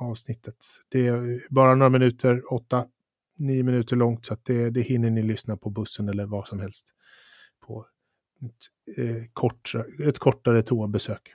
avsnittet. 0.00 0.56
Det 0.88 1.06
är 1.06 1.46
bara 1.50 1.74
några 1.74 1.90
minuter, 1.90 2.52
åtta, 2.52 2.86
nio 3.42 3.62
minuter 3.62 3.96
långt 3.96 4.26
så 4.26 4.34
att 4.34 4.44
det, 4.44 4.70
det 4.70 4.80
hinner 4.80 5.10
ni 5.10 5.22
lyssna 5.22 5.56
på 5.56 5.70
bussen 5.70 6.08
eller 6.08 6.26
vad 6.26 6.48
som 6.48 6.60
helst 6.60 6.86
på 7.66 7.86
ett, 8.42 8.96
eh, 8.98 9.24
kort, 9.32 9.72
ett 10.06 10.18
kortare 10.18 10.62
toabesök. 10.62 11.34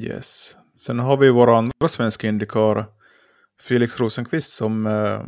Yes. 0.00 0.56
Sen 0.74 0.98
har 0.98 1.16
vi 1.16 1.30
våra 1.30 1.56
andra 1.58 1.88
svenska 1.88 2.28
indikar, 2.28 2.86
Felix 3.60 4.00
Rosenqvist 4.00 4.52
som 4.52 4.86
eh, 4.86 5.22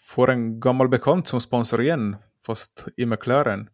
får 0.00 0.30
en 0.30 0.60
gammal 0.60 0.88
bekant 0.88 1.28
som 1.28 1.40
sponsor 1.40 1.82
igen, 1.82 2.16
fast 2.46 2.86
i 2.96 3.06
McLaren. 3.06 3.68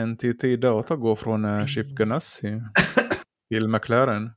NTT 0.00 0.60
Data 0.60 0.96
går 0.96 1.16
från 1.16 1.44
eh, 1.44 1.66
Chip 1.66 1.86
Ganassi 1.86 2.62
till 3.48 3.68
McLaren. 3.68 4.30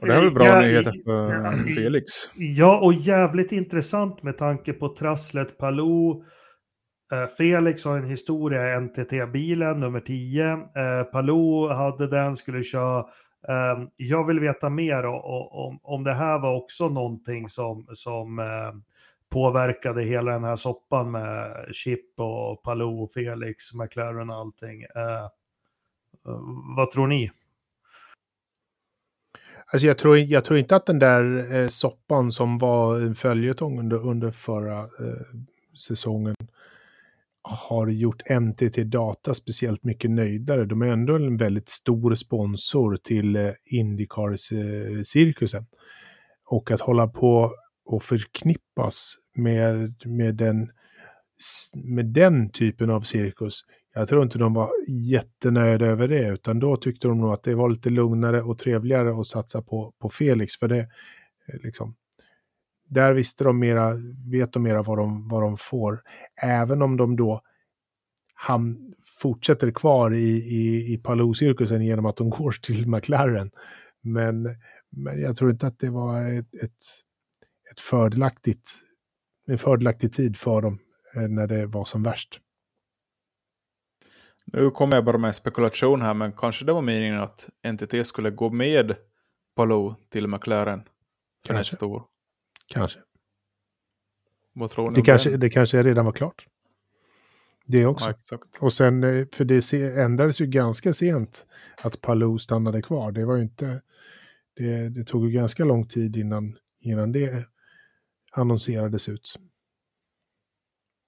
Och 0.00 0.06
det 0.06 0.14
är 0.14 0.20
väl 0.20 0.34
bra 0.34 0.46
ja, 0.46 0.60
nyheter 0.60 0.92
för 1.04 1.32
ja, 1.32 1.74
Felix? 1.74 2.12
Ja, 2.34 2.80
och 2.80 2.94
jävligt 2.94 3.52
intressant 3.52 4.22
med 4.22 4.38
tanke 4.38 4.72
på 4.72 4.88
trasslet 4.96 5.58
Palou. 5.58 6.24
Eh, 7.12 7.26
Felix 7.26 7.84
har 7.84 7.98
en 7.98 8.08
historia 8.08 8.76
i 8.76 8.80
NTT-bilen, 8.80 9.80
nummer 9.80 10.00
10. 10.00 10.52
Eh, 10.52 11.04
Palou 11.12 11.68
hade 11.68 12.06
den, 12.06 12.36
skulle 12.36 12.62
köra. 12.62 12.98
Eh, 13.48 13.84
jag 13.96 14.26
vill 14.26 14.40
veta 14.40 14.70
mer 14.70 15.06
om, 15.06 15.80
om 15.82 16.04
det 16.04 16.14
här 16.14 16.38
var 16.38 16.54
också 16.54 16.88
någonting 16.88 17.48
som, 17.48 17.86
som 17.92 18.40
påverkade 19.30 20.02
hela 20.02 20.32
den 20.32 20.44
här 20.44 20.56
soppan 20.56 21.10
med 21.10 21.66
Chip 21.72 22.20
och 22.20 22.62
Palou, 22.62 23.06
Felix, 23.06 23.74
McLaren 23.74 24.30
och 24.30 24.36
allting. 24.36 24.84
Vad 26.76 26.90
tror 26.90 27.06
ni? 27.06 27.30
Alltså 29.66 29.86
jag 29.86 29.98
tror, 29.98 30.18
jag 30.18 30.44
tror 30.44 30.58
inte 30.58 30.76
att 30.76 30.86
den 30.86 30.98
där 30.98 31.52
eh, 31.54 31.68
soppan 31.68 32.32
som 32.32 32.58
var 32.58 33.00
en 33.00 33.14
följetong 33.14 33.78
under, 33.78 33.96
under 33.96 34.30
förra 34.30 34.80
eh, 34.80 34.86
säsongen 35.88 36.34
har 37.42 37.88
gjort 37.88 38.22
NTT 38.40 38.76
Data 38.84 39.34
speciellt 39.34 39.84
mycket 39.84 40.10
nöjdare. 40.10 40.64
De 40.64 40.82
är 40.82 40.86
ändå 40.86 41.16
en 41.16 41.36
väldigt 41.36 41.68
stor 41.68 42.14
sponsor 42.14 42.96
till 42.96 43.36
eh, 43.36 43.50
Indycars-cirkusen. 43.64 45.60
Eh, 45.62 45.66
och 46.46 46.70
att 46.70 46.80
hålla 46.80 47.06
på 47.06 47.52
och 47.84 48.02
förknippas 48.02 49.14
med, 49.34 49.94
med, 50.04 50.34
den, 50.34 50.70
med 51.74 52.06
den 52.06 52.50
typen 52.50 52.90
av 52.90 53.00
cirkus, 53.00 53.60
jag 53.96 54.08
tror 54.08 54.22
inte 54.22 54.38
de 54.38 54.54
var 54.54 54.70
jättenöjda 54.88 55.86
över 55.86 56.08
det, 56.08 56.28
utan 56.28 56.60
då 56.60 56.76
tyckte 56.76 57.08
de 57.08 57.20
nog 57.20 57.32
att 57.32 57.42
det 57.42 57.54
var 57.54 57.68
lite 57.68 57.90
lugnare 57.90 58.42
och 58.42 58.58
trevligare 58.58 59.20
att 59.20 59.26
satsa 59.26 59.62
på, 59.62 59.94
på 59.98 60.08
Felix, 60.08 60.56
för 60.56 60.68
det 60.68 60.78
eh, 61.48 61.60
liksom, 61.62 61.94
där 62.88 63.12
visste 63.12 63.44
de 63.44 63.58
mera, 63.58 63.92
vet 64.30 64.52
de 64.52 64.62
mera 64.62 64.82
vad 64.82 64.98
de, 64.98 65.28
vad 65.28 65.42
de 65.42 65.56
får. 65.56 66.00
Även 66.42 66.82
om 66.82 66.96
de 66.96 67.16
då 67.16 67.40
han 68.34 68.94
fortsätter 69.20 69.70
kvar 69.70 70.14
i, 70.14 70.28
i, 70.32 70.92
i 70.94 70.98
Palou-cirkusen 70.98 71.84
genom 71.84 72.06
att 72.06 72.16
de 72.16 72.30
går 72.38 72.52
till 72.52 72.88
McLaren. 72.88 73.50
Men, 74.00 74.42
men 74.90 75.20
jag 75.20 75.36
tror 75.36 75.50
inte 75.50 75.66
att 75.66 75.78
det 75.78 75.90
var 75.90 76.32
ett, 76.32 76.54
ett, 76.54 76.84
ett 77.72 77.80
fördelaktigt, 77.80 78.70
en 79.46 79.58
fördelaktig 79.58 80.12
tid 80.12 80.36
för 80.36 80.62
dem 80.62 80.78
eh, 81.14 81.28
när 81.28 81.46
det 81.46 81.66
var 81.66 81.84
som 81.84 82.02
värst. 82.02 82.40
Nu 84.44 84.70
kommer 84.70 84.94
jag 84.96 85.04
bara 85.04 85.18
med 85.18 85.34
spekulation 85.34 86.02
här, 86.02 86.14
men 86.14 86.32
kanske 86.32 86.64
det 86.64 86.72
var 86.72 86.82
meningen 86.82 87.20
att 87.20 87.48
NTT 87.72 88.06
skulle 88.06 88.30
gå 88.30 88.50
med 88.50 88.96
Palou 89.54 89.94
till 90.08 90.28
McLaren 90.28 90.82
Kanske. 91.46 91.60
nästa 91.60 91.86
år. 91.86 92.04
Kanske. 92.66 93.00
Vad 94.52 94.70
tror 94.70 94.90
ni 94.90 94.96
Det 94.96 95.02
kanske, 95.02 95.36
det 95.36 95.50
kanske 95.50 95.82
redan 95.82 96.04
var 96.04 96.12
klart. 96.12 96.46
Det 97.66 97.86
också. 97.86 98.14
Ja. 98.30 98.38
Och 98.60 98.72
sen, 98.72 99.04
eh, 99.04 99.26
för 99.32 99.44
det 99.44 99.72
ändrades 99.72 100.40
ju 100.40 100.46
ganska 100.46 100.92
sent 100.92 101.46
att 101.82 102.00
Palou 102.00 102.38
stannade 102.38 102.82
kvar. 102.82 103.12
Det 103.12 103.24
var 103.24 103.36
ju 103.36 103.42
inte, 103.42 103.82
det, 104.56 104.88
det 104.88 105.04
tog 105.04 105.24
ju 105.24 105.30
ganska 105.30 105.64
lång 105.64 105.88
tid 105.88 106.16
innan, 106.16 106.58
innan 106.80 107.12
det 107.12 107.48
annonserades 108.32 109.08
ut. 109.08 109.38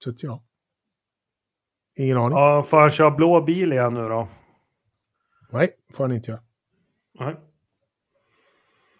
Så 0.03 0.09
att 0.09 0.23
ja. 0.23 0.46
Ingen 1.97 2.17
aning. 2.17 2.37
Ja, 2.37 2.63
får 2.63 2.79
han 2.79 2.89
köra 2.89 3.11
blå 3.11 3.41
bil 3.41 3.71
igen 3.71 3.93
nu 3.93 4.09
då? 4.09 4.27
Nej, 5.51 5.69
får 5.93 6.03
han 6.03 6.11
inte 6.15 6.31
göra. 6.31 6.41
Nej. 7.19 7.35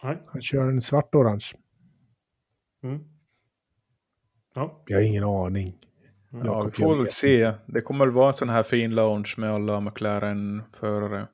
Nej. 0.03 0.17
Han 0.27 0.41
kör 0.41 0.69
en 0.69 0.81
svart 0.81 1.15
och 1.15 1.21
orange. 1.21 1.45
Mm. 2.83 2.99
Ja. 4.55 4.83
Jag 4.87 4.97
har 4.97 5.03
ingen 5.03 5.23
aning. 5.23 5.77
Ja, 6.31 6.45
Jakob, 6.45 6.71
vi 6.71 6.83
får 6.83 6.89
jag 6.89 6.97
väl 6.97 7.09
se. 7.09 7.53
Det 7.65 7.81
kommer 7.81 8.05
väl 8.05 8.13
vara 8.13 8.27
en 8.27 8.33
sån 8.33 8.49
här 8.49 8.63
fin 8.63 8.95
lounge 8.95 9.33
med 9.37 9.51
alla 9.51 9.79
McLaren-förare. 9.79 11.27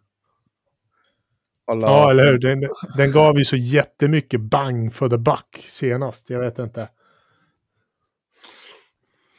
Alla... 1.66 1.88
Ja, 1.88 2.12
eller 2.12 2.26
hur? 2.26 2.40
Den, 2.40 2.70
den 2.98 3.12
gav 3.12 3.38
ju 3.38 3.46
så 3.46 3.56
jättemycket 3.56 4.42
bang 4.42 4.94
för 4.94 5.10
the 5.10 5.18
buck 5.18 5.66
senast. 5.68 6.30
Jag 6.30 6.40
vet 6.40 6.60
inte. 6.60 6.90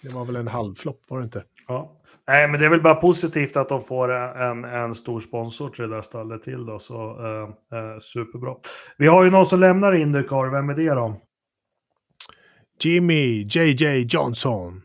Det 0.02 0.14
var 0.14 0.24
väl 0.24 0.36
en 0.36 0.48
halvflopp, 0.48 1.02
var 1.08 1.18
det 1.18 1.24
inte? 1.24 1.44
ja. 1.68 1.96
Nej, 2.28 2.48
men 2.48 2.60
det 2.60 2.66
är 2.66 2.70
väl 2.70 2.82
bara 2.82 2.94
positivt 2.94 3.56
att 3.56 3.68
de 3.68 3.82
får 3.82 4.12
en, 4.12 4.64
en 4.64 4.94
stor 4.94 5.20
sponsor 5.20 5.68
till 5.68 5.88
det 5.88 5.94
där 5.94 6.02
stallet 6.02 6.42
till 6.42 6.66
då, 6.66 6.78
så 6.78 6.94
eh, 6.94 7.78
eh, 7.78 7.98
superbra. 8.00 8.54
Vi 8.98 9.06
har 9.06 9.24
ju 9.24 9.30
någon 9.30 9.46
som 9.46 9.60
lämnar 9.60 9.94
Indycar, 9.94 10.50
vem 10.50 10.68
är 10.68 10.74
det 10.74 10.94
då? 10.94 11.20
Jimmy 12.80 13.46
JJ 13.50 14.06
Johnson. 14.08 14.82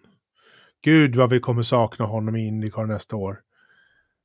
Gud 0.83 1.15
vad 1.15 1.29
vi 1.29 1.39
kommer 1.39 1.63
sakna 1.63 2.05
honom 2.05 2.35
i 2.35 2.47
Indycar 2.47 2.85
nästa 2.85 3.15
år. 3.15 3.39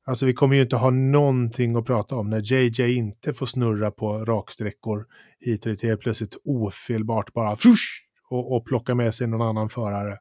Alltså 0.07 0.25
vi 0.25 0.33
kommer 0.33 0.55
ju 0.55 0.61
inte 0.61 0.75
ha 0.75 0.89
någonting 0.89 1.75
att 1.75 1.85
prata 1.85 2.15
om 2.15 2.29
när 2.29 2.53
JJ 2.53 2.95
inte 2.95 3.33
får 3.33 3.45
snurra 3.45 3.91
på 3.91 4.25
raksträckor 4.25 5.05
hit 5.39 5.65
och 5.65 5.71
dit. 5.71 5.83
Helt 5.83 6.01
plötsligt 6.01 6.37
ofelbart 6.43 7.33
bara 7.33 7.55
fush, 7.55 8.05
och, 8.29 8.55
och 8.55 8.65
plocka 8.65 8.95
med 8.95 9.15
sig 9.15 9.27
någon 9.27 9.47
annan 9.47 9.69
förare. 9.69 10.11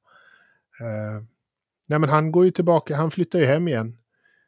Eh, 0.80 1.22
nej 1.86 1.98
men 1.98 2.08
han 2.08 2.32
går 2.32 2.44
ju 2.44 2.50
tillbaka, 2.50 2.96
han 2.96 3.10
flyttar 3.10 3.38
ju 3.38 3.44
hem 3.44 3.68
igen. 3.68 3.96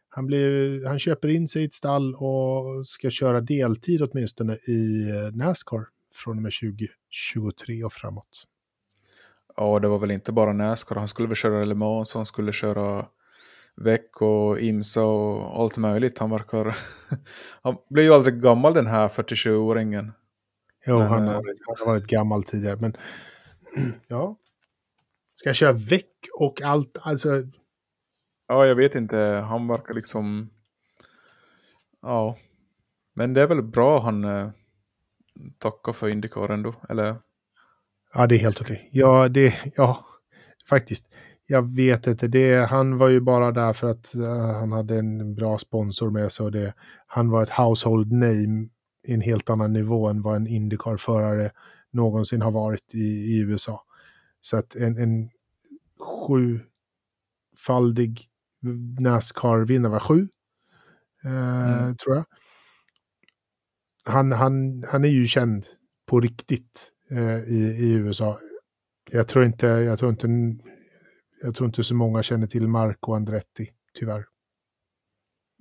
Han, 0.09 0.27
blir, 0.27 0.85
han 0.87 0.99
köper 0.99 1.29
in 1.29 1.49
sig 1.49 1.63
i 1.63 1.65
ett 1.65 1.75
stall 1.75 2.15
och 2.15 2.87
ska 2.87 3.11
köra 3.11 3.41
deltid 3.41 4.03
åtminstone 4.03 4.55
i 4.55 5.11
eh, 5.11 5.37
Nascar 5.37 5.87
från 6.15 6.37
och 6.37 6.43
med 6.43 6.53
2023 6.53 7.85
och 7.85 7.93
framåt. 7.93 8.45
Ja, 9.57 9.79
det 9.79 9.89
var 9.89 9.99
väl 9.99 10.11
inte 10.11 10.33
bara 10.33 10.53
Nascar. 10.53 10.97
Han 10.97 11.09
skulle 11.09 11.29
väl 11.29 11.37
köra 11.37 11.65
Le 11.65 11.75
Mans, 11.75 12.15
han 12.15 12.27
skulle 12.27 12.53
köra 12.53 13.07
Veck 13.77 14.23
och 14.23 14.61
Imsa 14.61 15.05
och 15.05 15.61
allt 15.61 15.77
möjligt. 15.77 16.19
Han 16.19 16.31
verkar... 16.31 16.77
han 17.63 17.77
blev 17.91 18.05
ju 18.05 18.15
aldrig 18.15 18.41
gammal 18.41 18.75
den 18.75 18.87
här 18.87 19.09
47-åringen. 19.09 20.13
Jo, 20.87 20.99
Men, 20.99 21.09
han, 21.09 21.23
eh, 21.23 21.29
har 21.29 21.35
varit, 21.35 21.59
han 21.67 21.77
har 21.79 21.87
varit 21.87 22.07
gammal 22.07 22.45
tidigare. 22.45 22.77
Men 22.77 22.97
ja. 24.09 24.37
Ska 25.37 25.49
jag 25.49 25.57
köra 25.57 25.73
väck 25.73 26.29
och 26.39 26.63
allt? 26.63 26.99
Alltså, 27.01 27.29
Ja, 28.49 28.67
jag 28.67 28.75
vet 28.75 28.95
inte. 28.95 29.17
Han 29.49 29.69
verkar 29.69 29.95
liksom... 29.95 30.51
Ja. 32.03 32.37
Men 33.15 33.35
det 33.35 33.43
är 33.43 33.47
väl 33.47 33.63
bra 33.63 34.01
han 34.01 34.25
eh, 34.25 34.49
tackar 35.59 35.93
för 35.93 36.09
Indycar 36.09 36.49
ändå. 36.49 36.75
Eller? 36.89 37.17
ja, 38.15 38.27
det 38.27 38.35
är 38.35 38.39
helt 38.39 38.61
okej. 38.61 38.89
Ja, 38.93 39.29
det, 39.29 39.55
ja, 39.77 40.07
faktiskt. 40.69 41.05
Jag 41.47 41.77
vet 41.77 42.07
inte. 42.07 42.29
Det, 42.29 42.67
han 42.67 42.99
var 42.99 43.09
ju 43.09 43.21
bara 43.21 43.53
där 43.53 43.73
för 43.73 43.91
att 43.91 44.15
eh, 44.15 44.53
han 44.53 44.73
hade 44.73 44.99
en 44.99 45.35
bra 45.35 45.59
sponsor 45.59 46.11
med 46.11 46.33
sig. 46.33 46.45
Och 46.45 46.53
det, 46.53 46.75
han 47.07 47.31
var 47.31 47.43
ett 47.43 47.51
household 47.51 48.13
name 48.13 48.69
i 49.07 49.15
en 49.15 49.21
helt 49.21 49.51
annan 49.51 49.73
nivå 49.73 50.09
än 50.09 50.23
vad 50.23 50.37
en 50.37 50.47
Indycar-förare 50.47 51.51
någonsin 51.91 52.43
har 52.43 52.51
varit 52.51 52.95
i, 52.95 52.99
i 52.99 53.39
USA. 53.39 53.86
Så 54.51 54.57
att 54.57 54.77
en, 54.77 54.99
en 54.99 55.31
sjufaldig 56.01 56.67
Nascar-vinnare, 59.01 59.93
var 59.93 60.01
sju, 60.01 60.29
eh, 61.25 61.83
Mm. 61.83 61.97
tror 61.97 62.17
jag. 62.17 62.25
Han, 64.05 64.33
han, 64.33 64.85
han 64.89 65.05
är 65.05 65.09
ju 65.09 65.27
känd 65.27 65.67
på 66.07 66.21
riktigt 66.21 66.93
eh, 67.11 67.39
i, 67.39 67.77
i 67.81 67.93
USA. 67.93 68.39
Jag 69.11 69.29
tror 69.29 69.45
inte, 69.45 69.67
jag 69.67 69.99
tror 69.99 70.11
inte, 70.11 70.29
jag 71.43 71.55
tror 71.55 71.67
inte 71.67 71.85
så 71.85 71.95
många 71.95 72.23
känner 72.23 72.47
till 72.47 72.69
Marco 72.69 73.13
Andretti, 73.15 73.71
tyvärr. 73.99 74.27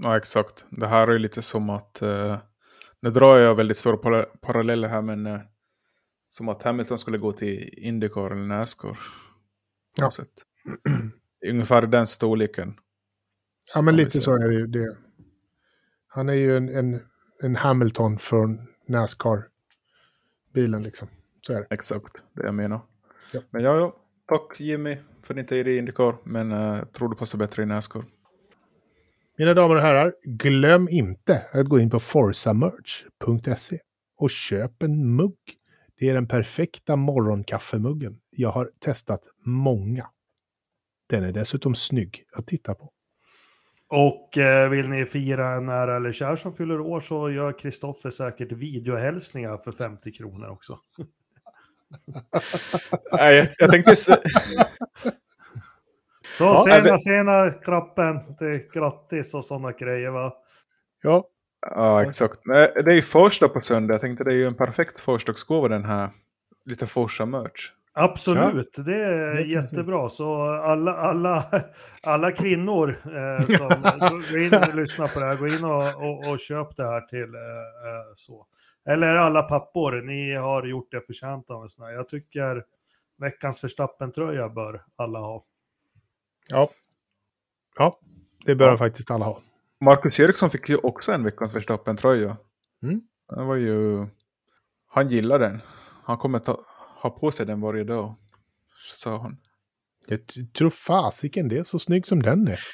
Ja, 0.04 0.18
exakt. 0.18 0.66
Det 0.70 0.88
här 0.88 1.08
är 1.08 1.20
lite 1.20 1.42
som 1.42 1.70
att... 1.70 2.02
Eh, 2.02 2.38
nu 3.02 3.10
drar 3.10 3.38
jag 3.38 3.56
väldigt 3.56 3.78
stora 3.78 3.98
para- 3.98 4.26
paralleller 4.42 4.88
här, 4.88 5.02
men... 5.02 5.40
Som 6.38 6.50
att 6.50 6.64
Hamilton 6.64 6.98
skulle 6.98 7.18
gå 7.18 7.34
till 7.34 7.70
Indycar 7.78 8.32
eller 8.32 8.46
Nascar. 8.46 8.98
Ja. 9.98 10.12
sätt. 10.12 10.30
Ungefär 11.50 11.82
den 11.82 12.08
storleken. 12.08 12.76
Ja, 13.76 13.82
men 13.82 13.96
lite 13.96 14.22
så 14.22 14.32
är 14.32 14.48
det 14.48 14.54
ju. 14.54 14.68
Det. 14.68 14.98
Han 16.08 16.30
är 16.30 16.34
ju 16.34 16.58
en, 16.58 16.70
en, 16.70 17.00
en 17.44 17.56
Hamilton 17.56 18.20
från 18.20 18.68
Nascar-bilen 18.88 20.84
liksom. 20.84 21.08
Så 21.42 21.54
är 21.54 21.60
det. 21.60 21.68
Exakt, 21.70 22.24
det 22.34 22.44
jag 22.44 22.56
menar. 22.56 22.82
Ja. 23.34 23.42
Men 23.50 23.64
ja, 23.64 23.76
ja. 23.76 23.96
Tack 24.28 24.60
Jimmy 24.60 24.98
för 25.22 25.34
din 25.34 25.46
tid 25.46 25.68
i 25.68 25.78
Indycar. 25.78 26.18
Men 26.24 26.52
uh, 26.52 26.84
tror 26.84 27.10
du 27.10 27.16
passar 27.16 27.40
bättre 27.40 27.64
i 27.64 27.66
Nascar. 27.66 28.04
Mina 29.38 29.54
damer 29.54 29.76
och 29.76 29.82
herrar, 29.82 30.16
glöm 30.24 30.88
inte 30.90 31.46
att 31.52 31.66
gå 31.66 31.80
in 31.80 31.90
på 31.90 32.00
forsamerch.se 32.00 33.80
och 34.18 34.30
köp 34.30 34.84
en 34.84 35.16
mugg. 35.16 35.38
Det 36.00 36.10
är 36.10 36.14
den 36.14 36.28
perfekta 36.28 36.96
morgonkaffemuggen. 36.96 38.20
Jag 38.30 38.50
har 38.50 38.72
testat 38.80 39.22
många. 39.46 40.10
Den 41.10 41.24
är 41.24 41.32
dessutom 41.32 41.76
snygg 41.76 42.24
att 42.34 42.48
titta 42.48 42.76
på. 42.76 42.92
Och 43.88 44.38
eh, 44.38 44.70
vill 44.70 44.90
ni 44.90 45.06
fira 45.06 45.52
en 45.52 45.66
nära 45.66 45.96
eller 45.96 46.12
kär 46.12 46.36
som 46.36 46.54
fyller 46.54 46.80
år 46.80 47.00
så 47.00 47.32
gör 47.32 47.60
Kristoffer 47.60 48.10
säkert 48.10 48.52
videohälsningar 48.52 49.58
för 49.58 49.72
50 49.72 50.12
kronor 50.12 50.50
också. 50.50 50.80
Nej, 53.12 53.36
jag, 53.38 53.48
jag 53.58 53.72
tänkte... 53.72 53.96
Så 53.96 54.16
Ja, 56.40 56.64
sena, 56.66 56.80
det- 56.80 57.00
sena 57.00 57.52
kroppen, 57.52 58.20
det 58.40 58.46
är 58.46 58.72
grattis 58.74 59.34
och 59.34 59.46
sådana 59.46 59.72
grejer 59.72 60.10
va? 60.10 60.34
Ja, 61.04 61.28
ja, 61.70 62.04
exakt. 62.04 62.40
Det 62.46 62.92
är 62.92 62.96
ju 62.96 63.02
första 63.02 63.50
på 63.50 63.60
söndag. 63.60 63.94
Jag 63.94 64.02
tänkte 64.02 64.24
det 64.24 64.32
är 64.32 64.36
ju 64.36 64.48
en 64.48 64.56
perfekt 64.56 65.00
förstagsgåva 65.00 65.68
den 65.68 65.86
här. 65.86 66.10
Lite 66.66 66.86
Forsa-merch. 66.88 67.72
Absolut, 67.98 68.76
det 68.86 68.96
är 69.04 69.46
jättebra. 69.46 70.10
Så 70.10 70.42
alla, 70.44 70.94
alla, 70.98 71.44
alla 72.04 72.32
kvinnor 72.32 72.90
eh, 73.06 73.46
som 73.46 73.68
går 74.32 74.42
in 74.42 74.54
och 74.54 74.76
lyssnar 74.76 75.08
på 75.14 75.20
det 75.20 75.26
här, 75.26 75.36
gå 75.36 75.48
in 75.48 75.64
och, 75.66 76.10
och, 76.10 76.32
och 76.32 76.40
köp 76.40 76.76
det 76.78 76.84
här 76.86 77.02
till 77.02 77.36
eh, 77.36 77.42
eh, 77.42 78.12
så. 78.16 78.48
Eller 78.90 79.16
alla 79.16 79.42
pappor, 79.44 80.02
ni 80.02 80.36
har 80.36 80.64
gjort 80.64 80.92
det 80.92 81.02
förtjänt 81.02 81.50
av 81.50 81.64
en 81.64 81.70
sån 81.70 81.86
här. 81.86 81.94
Jag 81.94 82.10
tycker 82.10 82.64
veckans 83.18 83.64
Verstappen-tröja 83.64 84.50
bör 84.50 84.82
alla 84.96 85.20
ha. 85.20 85.44
ja. 86.48 86.70
Ja, 87.78 88.00
det 88.46 88.56
bör 88.56 88.70
Ja. 88.70 88.78
faktiskt 88.78 89.12
alla 89.12 89.26
ha. 89.26 89.42
Marcus 89.82 90.20
Eriksson 90.20 90.50
fick 90.50 90.70
ju 90.70 90.78
också 90.78 91.12
en 91.12 91.24
veckans 91.24 91.56
Verstappen-tröja. 91.56 92.38
Mm. 92.84 93.02
Den 93.36 93.48
var 93.48 93.56
ju... 93.56 94.08
Han 94.88 95.08
gillar 95.08 95.40
den. 95.40 95.62
Han 96.04 96.18
kommer 96.18 96.40
ta, 96.40 96.60
ha 97.02 97.10
på 97.10 97.32
sig 97.32 97.46
den 97.46 97.62
varje 97.62 97.84
dag. 97.84 98.16
Sa 98.94 99.18
han. 99.18 99.38
Jag 100.08 100.20
tror 100.58 100.70
fasiken 100.70 101.48
det 101.48 101.58
är 101.58 101.64
så 101.64 101.80
snygg 101.80 102.08
som 102.08 102.22
den 102.22 102.48
är. 102.48 102.60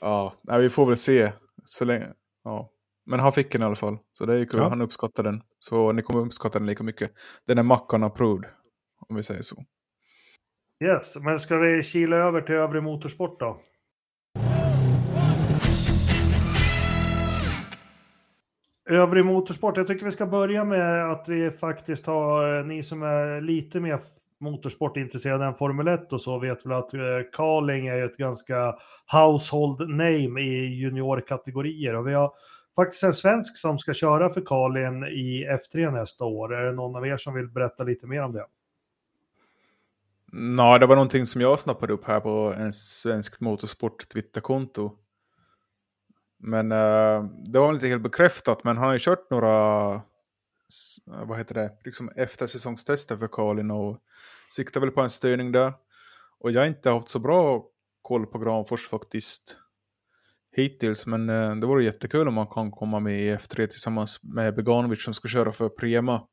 Ja, 0.00 0.34
nej, 0.42 0.60
vi 0.62 0.68
får 0.68 0.86
väl 0.86 0.96
se. 0.96 1.32
Så 1.64 1.84
länge, 1.84 2.06
ja. 2.44 2.70
Men 3.06 3.20
han 3.20 3.32
fick 3.32 3.52
den 3.52 3.62
i 3.62 3.64
alla 3.64 3.74
fall. 3.76 3.98
Så 4.12 4.26
det 4.26 4.34
är 4.34 4.44
kul. 4.44 4.60
Ja. 4.60 4.68
Han 4.68 4.80
uppskattar 4.80 5.22
den. 5.22 5.42
Så 5.58 5.92
ni 5.92 6.02
kommer 6.02 6.20
uppskatta 6.20 6.58
den 6.58 6.68
lika 6.68 6.84
mycket. 6.84 7.10
Den 7.46 7.58
är 7.58 7.62
Mackan 7.62 8.04
approved. 8.04 8.50
Om 9.08 9.16
vi 9.16 9.22
säger 9.22 9.42
så. 9.42 9.64
Yes, 10.84 11.16
men 11.16 11.40
ska 11.40 11.56
vi 11.56 11.82
kila 11.82 12.16
över 12.16 12.40
till 12.40 12.54
övrig 12.54 12.82
motorsport 12.82 13.40
då? 13.40 13.60
Övrig 18.90 19.24
motorsport, 19.24 19.76
jag 19.76 19.86
tycker 19.86 20.04
vi 20.04 20.10
ska 20.10 20.26
börja 20.26 20.64
med 20.64 21.10
att 21.10 21.28
vi 21.28 21.50
faktiskt 21.50 22.06
har, 22.06 22.64
ni 22.64 22.82
som 22.82 23.02
är 23.02 23.40
lite 23.40 23.80
mer 23.80 24.00
motorsportintresserade 24.40 25.44
än 25.44 25.54
Formel 25.54 25.88
1 25.88 26.12
och 26.12 26.20
så 26.20 26.38
vet 26.38 26.66
väl 26.66 26.72
att 26.72 26.94
eh, 26.94 27.00
Carling 27.32 27.86
är 27.86 28.04
ett 28.04 28.16
ganska 28.16 28.74
household 29.12 29.88
name 29.88 30.40
i 30.40 30.78
juniorkategorier 30.80 31.94
och 31.94 32.08
vi 32.08 32.14
har 32.14 32.32
faktiskt 32.76 33.04
en 33.04 33.12
svensk 33.12 33.56
som 33.56 33.78
ska 33.78 33.94
köra 33.94 34.28
för 34.28 34.40
Carlin 34.40 35.04
i 35.04 35.46
F3 35.46 35.90
nästa 35.90 36.24
år. 36.24 36.54
Är 36.54 36.64
det 36.64 36.72
någon 36.72 36.96
av 36.96 37.06
er 37.06 37.16
som 37.16 37.34
vill 37.34 37.48
berätta 37.48 37.84
lite 37.84 38.06
mer 38.06 38.22
om 38.22 38.32
det? 38.32 38.46
Nej, 40.32 40.80
det 40.80 40.86
var 40.86 40.94
någonting 40.94 41.26
som 41.26 41.40
jag 41.40 41.58
snappade 41.58 41.92
upp 41.92 42.04
här 42.04 42.20
på 42.20 42.54
en 42.56 42.72
svensk 42.72 43.40
motorsport 43.40 44.08
Twitterkonto. 44.08 44.92
Men 46.38 46.72
uh, 46.72 47.24
det 47.44 47.58
var 47.58 47.66
väl 47.66 47.76
inte 47.76 47.86
helt 47.86 48.02
bekräftat, 48.02 48.64
men 48.64 48.76
han 48.76 48.86
har 48.86 48.92
ju 48.92 48.98
kört 48.98 49.30
några 49.30 50.02
vad 51.06 51.38
heter 51.38 51.54
det, 51.54 51.72
liksom 51.84 52.08
eftersäsongstester 52.16 53.16
för 53.16 53.28
Karlin 53.28 53.70
och 53.70 53.98
siktar 54.50 54.80
väl 54.80 54.90
på 54.90 55.00
en 55.00 55.10
styrning 55.10 55.52
där. 55.52 55.72
Och 56.40 56.50
jag 56.50 56.60
har 56.60 56.66
inte 56.66 56.90
haft 56.90 57.08
så 57.08 57.18
bra 57.18 57.64
koll 58.02 58.26
på 58.26 58.38
Granfors 58.38 58.88
faktiskt 58.88 59.56
hittills, 60.56 61.06
men 61.06 61.30
uh, 61.30 61.56
det 61.56 61.66
vore 61.66 61.84
jättekul 61.84 62.28
om 62.28 62.34
man 62.34 62.46
kan 62.46 62.70
komma 62.70 63.00
med 63.00 63.20
i 63.20 63.34
F3 63.34 63.66
tillsammans 63.66 64.22
med 64.22 64.54
Beganovic 64.54 65.04
som 65.04 65.14
ska 65.14 65.28
köra 65.28 65.52
för 65.52 65.68
Prema. 65.68 66.26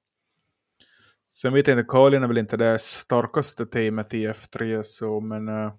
Sen 1.31 1.53
vet 1.53 1.67
jag 1.67 1.79
inte, 1.79 1.87
Karlin 1.89 2.23
är 2.23 2.27
väl 2.27 2.37
inte 2.37 2.57
det 2.57 2.79
starkaste 2.79 3.65
teamet 3.65 4.13
i 4.13 4.27
F3, 4.27 4.81
så, 4.83 5.19
men 5.19 5.49
uh, 5.49 5.73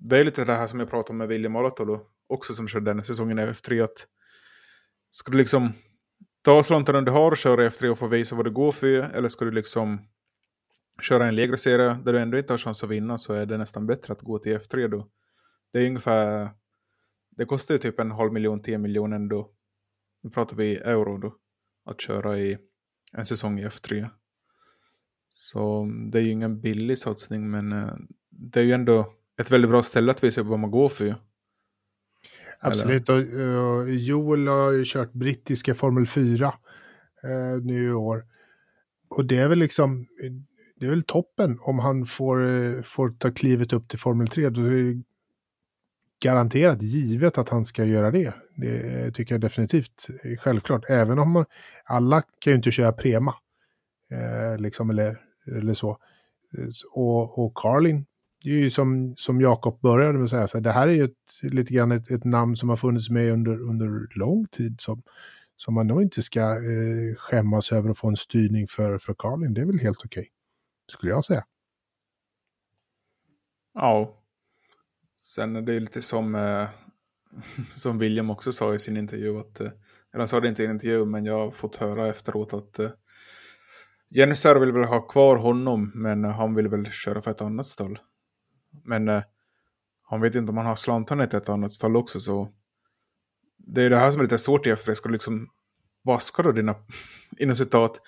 det 0.00 0.18
är 0.18 0.24
lite 0.24 0.44
det 0.44 0.54
här 0.54 0.66
som 0.66 0.80
jag 0.80 0.90
pratade 0.90 1.10
om 1.10 1.16
med 1.16 1.28
William 1.28 1.56
Alatalo 1.56 2.13
också 2.26 2.54
som 2.54 2.68
körde 2.68 2.90
den 2.90 2.98
här 2.98 3.04
säsongen 3.04 3.38
i 3.38 3.42
F3. 3.42 3.84
Att 3.84 4.06
ska 5.10 5.32
du 5.32 5.38
liksom 5.38 5.72
ta 6.42 6.62
slantarna 6.62 7.00
du 7.00 7.10
har 7.10 7.30
och 7.30 7.36
köra 7.36 7.64
i 7.64 7.68
F3 7.68 7.88
och 7.88 7.98
få 7.98 8.06
visa 8.06 8.36
vad 8.36 8.46
det 8.46 8.50
går 8.50 8.72
för 8.72 8.86
eller 8.86 9.28
ska 9.28 9.44
du 9.44 9.50
liksom 9.50 9.98
köra 11.02 11.28
en 11.28 11.34
lägre 11.34 11.56
serie 11.56 11.98
där 12.04 12.12
du 12.12 12.20
ändå 12.20 12.38
inte 12.38 12.52
har 12.52 12.58
chans 12.58 12.84
att 12.84 12.90
vinna 12.90 13.18
så 13.18 13.34
är 13.34 13.46
det 13.46 13.58
nästan 13.58 13.86
bättre 13.86 14.12
att 14.12 14.22
gå 14.22 14.38
till 14.38 14.58
F3 14.58 14.88
då. 14.88 15.08
Det 15.72 15.78
är 15.78 15.86
ungefär, 15.86 16.50
det 17.36 17.44
kostar 17.44 17.74
ju 17.74 17.78
typ 17.78 18.00
en 18.00 18.10
halv 18.10 18.32
miljon, 18.32 18.62
tio 18.62 18.78
miljoner 18.78 19.16
ändå. 19.16 19.50
Nu 20.22 20.30
pratar 20.30 20.56
vi 20.56 20.76
euro 20.76 21.18
då. 21.18 21.36
Att 21.84 22.00
köra 22.00 22.38
i 22.38 22.58
en 23.12 23.26
säsong 23.26 23.60
i 23.60 23.66
F3. 23.66 24.08
Så 25.30 25.82
mm, 25.82 26.10
det 26.10 26.18
är 26.18 26.22
ju 26.22 26.30
ingen 26.30 26.60
billig 26.60 26.98
satsning 26.98 27.50
men 27.50 27.72
eh, 27.72 27.94
det 28.30 28.60
är 28.60 28.64
ju 28.64 28.72
ändå 28.72 29.14
ett 29.40 29.50
väldigt 29.50 29.70
bra 29.70 29.82
ställe 29.82 30.10
att 30.10 30.24
visa 30.24 30.42
vad 30.42 30.58
man 30.58 30.70
går 30.70 30.88
för. 30.88 31.16
Absolut. 32.64 33.08
Och, 33.08 33.16
och 33.16 33.90
Joel 33.90 34.48
har 34.48 34.72
ju 34.72 34.84
kört 34.86 35.12
brittiska 35.12 35.74
Formel 35.74 36.06
4 36.06 36.46
eh, 37.24 37.62
nu 37.62 37.88
i 37.88 37.92
år. 37.92 38.24
Och 39.08 39.24
det 39.24 39.38
är 39.38 39.48
väl 39.48 39.58
liksom, 39.58 40.06
det 40.76 40.86
är 40.86 40.90
väl 40.90 41.02
toppen 41.02 41.58
om 41.60 41.78
han 41.78 42.06
får, 42.06 42.48
eh, 42.48 42.82
får 42.82 43.08
ta 43.10 43.30
klivet 43.30 43.72
upp 43.72 43.88
till 43.88 43.98
Formel 43.98 44.28
3. 44.28 44.50
Då 44.50 44.60
är 44.60 44.70
det 44.70 45.02
garanterat 46.22 46.82
givet 46.82 47.38
att 47.38 47.48
han 47.48 47.64
ska 47.64 47.84
göra 47.84 48.10
det. 48.10 48.34
Det 48.56 49.10
tycker 49.14 49.34
jag 49.34 49.40
definitivt 49.40 50.06
självklart. 50.38 50.84
Även 50.88 51.18
om 51.18 51.30
man, 51.30 51.44
alla 51.84 52.22
kan 52.38 52.50
ju 52.50 52.56
inte 52.56 52.70
köra 52.70 52.92
Prema. 52.92 53.34
Eh, 54.10 54.58
liksom, 54.58 54.90
eller, 54.90 55.20
eller 55.56 55.74
så. 55.74 55.90
Eh, 56.58 56.68
och, 56.92 57.38
och 57.38 57.54
Carlin, 57.54 58.06
det 58.44 58.50
är 58.50 58.58
ju 58.58 58.70
som, 58.70 59.14
som 59.16 59.40
Jakob 59.40 59.80
började 59.80 60.12
med 60.12 60.24
att 60.24 60.30
säga, 60.30 60.48
så 60.48 60.56
här, 60.58 60.62
det 60.62 60.72
här 60.72 60.88
är 60.88 60.92
ju 60.92 61.04
ett, 61.04 61.42
lite 61.42 61.74
grann 61.74 61.92
ett, 61.92 62.10
ett 62.10 62.24
namn 62.24 62.56
som 62.56 62.68
har 62.68 62.76
funnits 62.76 63.10
med 63.10 63.32
under, 63.32 63.60
under 63.60 64.18
lång 64.18 64.46
tid 64.46 64.80
som, 64.80 65.02
som 65.56 65.74
man 65.74 65.86
nog 65.86 66.02
inte 66.02 66.22
ska 66.22 66.40
eh, 66.40 67.14
skämmas 67.16 67.72
över 67.72 67.90
att 67.90 67.98
få 67.98 68.08
en 68.08 68.16
styrning 68.16 68.68
för, 68.68 68.98
för 68.98 69.14
Karlin. 69.18 69.54
Det 69.54 69.60
är 69.60 69.64
väl 69.64 69.78
helt 69.78 70.04
okej, 70.04 70.28
skulle 70.92 71.12
jag 71.12 71.24
säga. 71.24 71.44
Ja. 73.74 74.20
Sen 75.20 75.56
är 75.56 75.62
det 75.62 75.80
lite 75.80 76.02
som, 76.02 76.34
eh, 76.34 76.68
som 77.74 77.98
William 77.98 78.30
också 78.30 78.52
sa 78.52 78.74
i 78.74 78.78
sin 78.78 78.96
intervju. 78.96 79.38
Att, 79.38 79.60
eh, 79.60 79.66
eller 79.66 80.18
han 80.18 80.28
sa 80.28 80.40
det 80.40 80.48
inte 80.48 80.62
i 80.62 80.66
en 80.66 80.72
intervju, 80.72 81.04
men 81.04 81.24
jag 81.24 81.38
har 81.38 81.50
fått 81.50 81.76
höra 81.76 82.08
efteråt 82.08 82.54
att 82.54 82.78
eh, 82.78 82.90
Jennifer 84.10 84.60
vill 84.60 84.72
väl 84.72 84.84
ha 84.84 85.00
kvar 85.00 85.36
honom, 85.36 85.92
men 85.94 86.24
han 86.24 86.54
vill 86.54 86.68
väl 86.68 86.86
köra 86.86 87.22
för 87.22 87.30
ett 87.30 87.42
annat 87.42 87.66
stall. 87.66 87.98
Men 88.84 89.08
eh, 89.08 89.22
han 90.02 90.20
vet 90.20 90.34
inte 90.34 90.50
om 90.50 90.56
han 90.56 90.66
har 90.66 90.76
slantarna 90.76 91.26
till 91.26 91.38
ett 91.38 91.48
annat 91.48 91.72
stall 91.72 91.96
också, 91.96 92.20
så 92.20 92.48
det 93.56 93.82
är 93.82 93.90
det 93.90 93.98
här 93.98 94.10
som 94.10 94.20
är 94.20 94.24
lite 94.24 94.38
svårt 94.38 94.66
i 94.66 94.72
F3. 94.72 94.94
Ska 94.94 95.08
du 95.08 95.12
liksom 95.12 95.48
vaska 96.04 96.42
då 96.42 96.52
dina, 96.52 96.74
inom 97.38 97.56
citat, 97.56 98.00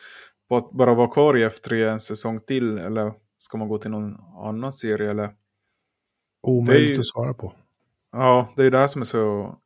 bara 0.73 0.95
vara 0.95 1.11
kvar 1.11 1.37
i 1.37 1.49
F3 1.49 1.89
en 1.89 2.01
säsong 2.01 2.41
till, 2.41 2.79
eller 2.79 3.13
ska 3.39 3.59
man 3.59 3.69
gå 3.69 3.79
till 3.79 3.91
någon 3.91 4.17
annan 4.45 4.73
serie, 4.73 5.11
eller? 5.11 5.35
Omöjligt 6.43 6.97
ju- 6.97 7.01
att 7.01 7.07
svara 7.07 7.35
på. 7.35 7.53
Ja, 8.13 8.53
det 8.57 8.63
är 8.67 8.71
det 8.71 8.79
här 8.79 8.87
som 8.87 9.01
är 9.01 9.05
så 9.05 9.57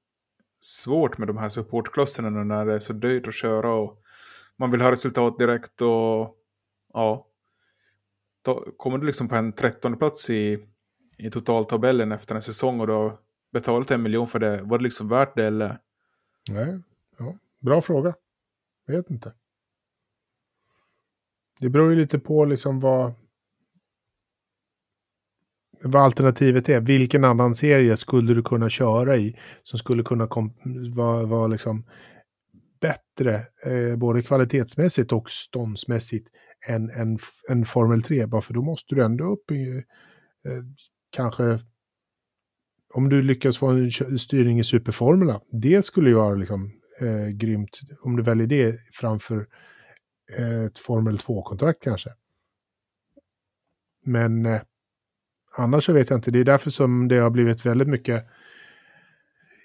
svårt 0.61 1.19
med 1.19 1.29
de 1.29 1.39
här 1.39 1.49
supportklasserna 1.49 2.31
när 2.31 2.67
det 2.67 2.75
är 2.75 2.79
så 2.79 2.93
dyrt 2.93 3.29
att 3.29 3.35
köra 3.35 3.75
och 3.75 3.99
man 4.57 4.71
vill 4.71 4.81
ha 4.81 4.91
resultat 4.91 5.39
direkt 5.39 5.83
och 5.83 6.37
ja. 6.93 7.27
Då 8.45 8.65
kommer 8.77 8.99
du 8.99 9.07
liksom 9.07 9.29
på 9.29 9.35
en 9.35 9.53
trettonde 9.53 9.99
plats 9.99 10.31
i, 10.31 10.67
i 11.21 11.31
totaltabellen 11.31 12.13
efter 12.13 12.35
en 12.35 12.43
säsong 12.43 12.81
och 12.81 12.87
du 12.87 12.93
har 12.93 13.19
betalat 13.53 13.91
en 13.91 14.03
miljon 14.03 14.27
för 14.27 14.39
det. 14.39 14.63
Var 14.63 14.79
det 14.79 14.85
liksom 14.85 15.09
värt 15.09 15.37
det 15.37 15.45
eller? 15.45 15.79
Nej, 16.51 16.79
ja, 17.19 17.39
bra 17.61 17.83
fråga. 17.83 18.15
Vet 18.87 19.11
inte. 19.11 19.33
Det 21.61 21.69
beror 21.69 21.91
ju 21.91 21.97
lite 21.97 22.19
på 22.19 22.45
liksom 22.45 22.81
vad, 22.81 23.13
vad 25.83 26.03
alternativet 26.03 26.69
är. 26.69 26.81
Vilken 26.81 27.25
annan 27.25 27.55
serie 27.55 27.97
skulle 27.97 28.35
du 28.35 28.43
kunna 28.43 28.69
köra 28.69 29.17
i 29.17 29.37
som 29.63 29.79
skulle 29.79 30.03
kunna 30.03 30.29
vara 30.95 31.27
var 31.27 31.49
liksom 31.49 31.85
bättre, 32.81 33.47
eh, 33.65 33.97
både 33.97 34.23
kvalitetsmässigt 34.23 35.13
och 35.13 35.31
ståndsmässigt, 35.31 36.29
än, 36.69 37.19
en 37.49 37.65
Formel 37.65 38.03
3? 38.03 38.27
Bara 38.27 38.43
för 38.43 38.55
då 38.55 38.63
måste 38.63 38.95
du 38.95 39.05
ändå 39.05 39.33
upp 39.33 39.51
i 39.51 39.85
eh, 40.45 40.63
kanske 41.11 41.61
om 42.95 43.09
du 43.09 43.23
lyckas 43.23 43.59
få 43.59 43.67
en 43.67 44.19
styrning 44.19 44.59
i 44.59 44.65
superformula, 44.65 45.41
det 45.53 45.85
skulle 45.85 46.11
ju 46.11 46.17
vara 46.17 46.35
liksom, 46.35 46.73
eh, 47.01 47.29
grymt 47.29 47.81
om 48.03 48.17
du 48.17 48.23
väljer 48.23 48.47
det 48.47 48.81
framför 48.93 49.47
eh, 50.39 50.65
ett 50.65 50.79
Formel 50.79 51.19
2-kontrakt 51.19 51.83
kanske. 51.83 52.11
Men 54.05 54.47
eh, 54.47 54.61
annars 55.57 55.85
så 55.85 55.93
vet 55.93 56.11
jag 56.11 56.19
inte. 56.19 56.31
Det 56.31 56.39
är 56.39 56.45
därför 56.45 56.71
som 56.71 57.09
det 57.09 57.17
har 57.17 57.31
blivit 57.31 57.67
väldigt 57.67 57.89
mycket 57.89 58.27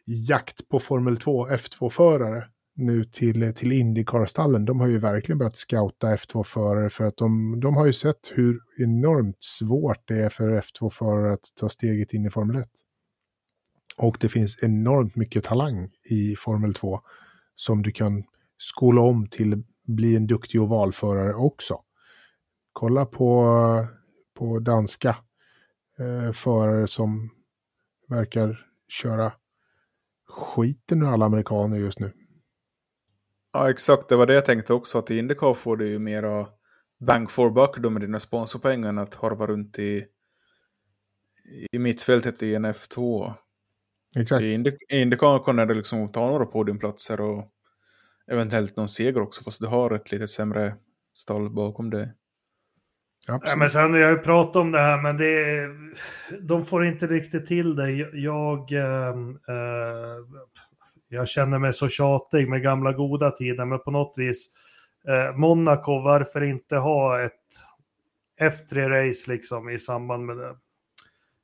jakt 0.06 0.70
på 0.70 0.80
Formel 0.80 1.18
2 1.18 1.48
F2-förare 1.48 2.48
nu 2.76 3.06
till, 3.06 3.54
till 3.54 3.72
Indycar-stallen. 3.72 4.66
De 4.66 4.80
har 4.80 4.88
ju 4.88 5.00
verkligen 5.00 5.38
börjat 5.38 5.58
scouta 5.58 6.16
F2-förare 6.16 6.90
för 6.90 7.04
att 7.04 7.18
de, 7.18 7.60
de 7.60 7.76
har 7.76 7.86
ju 7.86 7.94
sett 7.94 8.32
hur 8.34 8.60
enormt 8.78 9.44
svårt 9.44 10.08
det 10.08 10.20
är 10.20 10.30
för 10.30 10.62
F2-förare 10.62 11.34
att 11.34 11.46
ta 11.56 11.70
steget 11.70 12.14
in 12.14 12.26
i 12.26 12.30
Formel 12.30 12.56
1. 12.56 12.70
Och 13.98 14.18
det 14.20 14.30
finns 14.30 14.64
enormt 14.64 15.16
mycket 15.16 15.44
talang 15.44 15.90
i 16.12 16.36
Formel 16.38 16.74
2 16.74 17.02
som 17.56 17.82
du 17.82 17.92
kan 17.92 18.24
skola 18.58 19.02
om 19.02 19.28
till 19.28 19.64
bli 19.88 20.16
en 20.16 20.28
duktig 20.28 20.62
ovalförare 20.62 21.34
också. 21.34 21.82
Kolla 22.74 23.06
på, 23.06 23.88
på 24.34 24.60
danska 24.60 25.18
eh, 26.00 26.32
förare 26.32 26.88
som 26.88 27.30
verkar 28.08 28.66
köra 28.88 29.34
skiten 30.28 31.02
ur 31.02 31.08
alla 31.08 31.26
amerikaner 31.26 31.78
just 31.78 32.00
nu. 32.00 32.25
Ja, 33.56 33.70
exakt. 33.70 34.10
Det 34.10 34.16
var 34.16 34.26
det 34.26 34.34
jag 34.34 34.46
tänkte 34.46 34.74
också. 34.74 34.98
Att 34.98 35.12
i 35.12 35.18
Indycar 35.18 35.54
får 35.54 35.78
du 35.78 35.88
ju 35.88 36.00
mera 36.00 36.48
bang 37.00 37.32
for 37.32 37.50
buck 37.50 37.78
då 37.78 37.90
med 37.90 38.02
dina 38.02 38.20
sponsorpengar 38.20 38.90
än 38.90 38.98
att 38.98 39.16
harva 39.16 39.48
runt 39.48 39.80
i, 39.80 40.06
i 41.72 41.80
mittfältet 41.80 42.44
i 42.44 42.56
en 42.56 42.66
F2. 42.66 43.34
Exakt. 44.16 44.42
I 44.42 44.58
Indy- 44.58 44.78
i 44.90 45.02
Indycar 45.02 45.44
kan 45.44 45.56
du 45.56 45.74
liksom 45.74 46.12
ta 46.12 46.28
några 46.28 46.46
podiumplatser 46.46 47.22
och 47.22 47.48
eventuellt 48.32 48.78
någon 48.78 48.90
seger 48.90 49.22
också. 49.22 49.44
Fast 49.44 49.62
du 49.62 49.68
har 49.68 49.92
ett 49.92 50.12
lite 50.12 50.28
sämre 50.28 50.76
stall 51.14 51.50
bakom 51.50 51.90
dig. 51.90 52.14
Ja, 53.28 53.56
men 53.58 53.70
sen, 53.70 53.94
jag 53.94 54.08
har 54.08 54.18
ju 54.18 54.24
pratat 54.24 54.56
om 54.56 54.72
det 54.72 54.80
här, 54.80 55.02
men 55.02 55.18
det 55.18 55.44
är, 55.44 55.70
de 56.42 56.66
får 56.66 56.86
inte 56.86 57.08
riktigt 57.08 57.46
till 57.46 57.76
det. 57.76 57.92
Jag, 58.14 58.72
äh, 58.72 59.10
äh, 59.10 60.18
jag 61.08 61.28
känner 61.28 61.60
mig 61.60 61.74
så 61.74 61.88
tjatig 61.88 62.50
med 62.50 62.64
gamla 62.64 62.92
goda 62.92 63.32
tider, 63.32 63.66
men 63.66 63.80
på 63.80 63.92
något 63.92 64.14
vis, 64.18 64.50
eh, 65.08 65.38
Monaco, 65.38 66.02
varför 66.02 66.44
inte 66.44 66.78
ha 66.78 67.22
ett 67.22 67.32
F3-race 68.42 69.32
liksom 69.32 69.70
i 69.70 69.80
samband 69.80 70.26
med 70.26 70.38
det? 70.38 70.56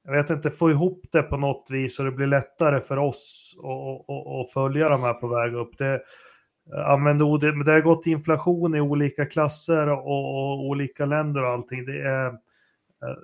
Jag 0.04 0.12
vet 0.14 0.30
inte, 0.30 0.50
få 0.50 0.72
ihop 0.72 1.02
det 1.12 1.24
på 1.24 1.38
något 1.38 1.68
vis 1.72 1.96
så 1.96 2.04
det 2.04 2.12
blir 2.12 2.28
lättare 2.28 2.80
för 2.80 2.98
oss 2.98 3.56
att 4.42 4.54
följa 4.54 4.90
de 4.90 5.04
här 5.04 5.14
på 5.14 5.28
väg 5.28 5.54
upp. 5.54 5.78
Det, 5.78 5.94
eh, 6.76 6.90
använder 6.90 7.26
ordet, 7.26 7.56
men 7.56 7.66
det 7.66 7.72
har 7.72 7.82
gått 7.82 8.06
inflation 8.06 8.76
i 8.76 8.82
olika 8.82 9.26
klasser 9.26 9.90
och, 9.90 10.08
och 10.08 10.66
olika 10.66 11.06
länder 11.06 11.44
och 11.44 11.50
allting. 11.50 11.86
Det 11.86 12.02
är, 12.02 12.34
Eh, 13.06 13.16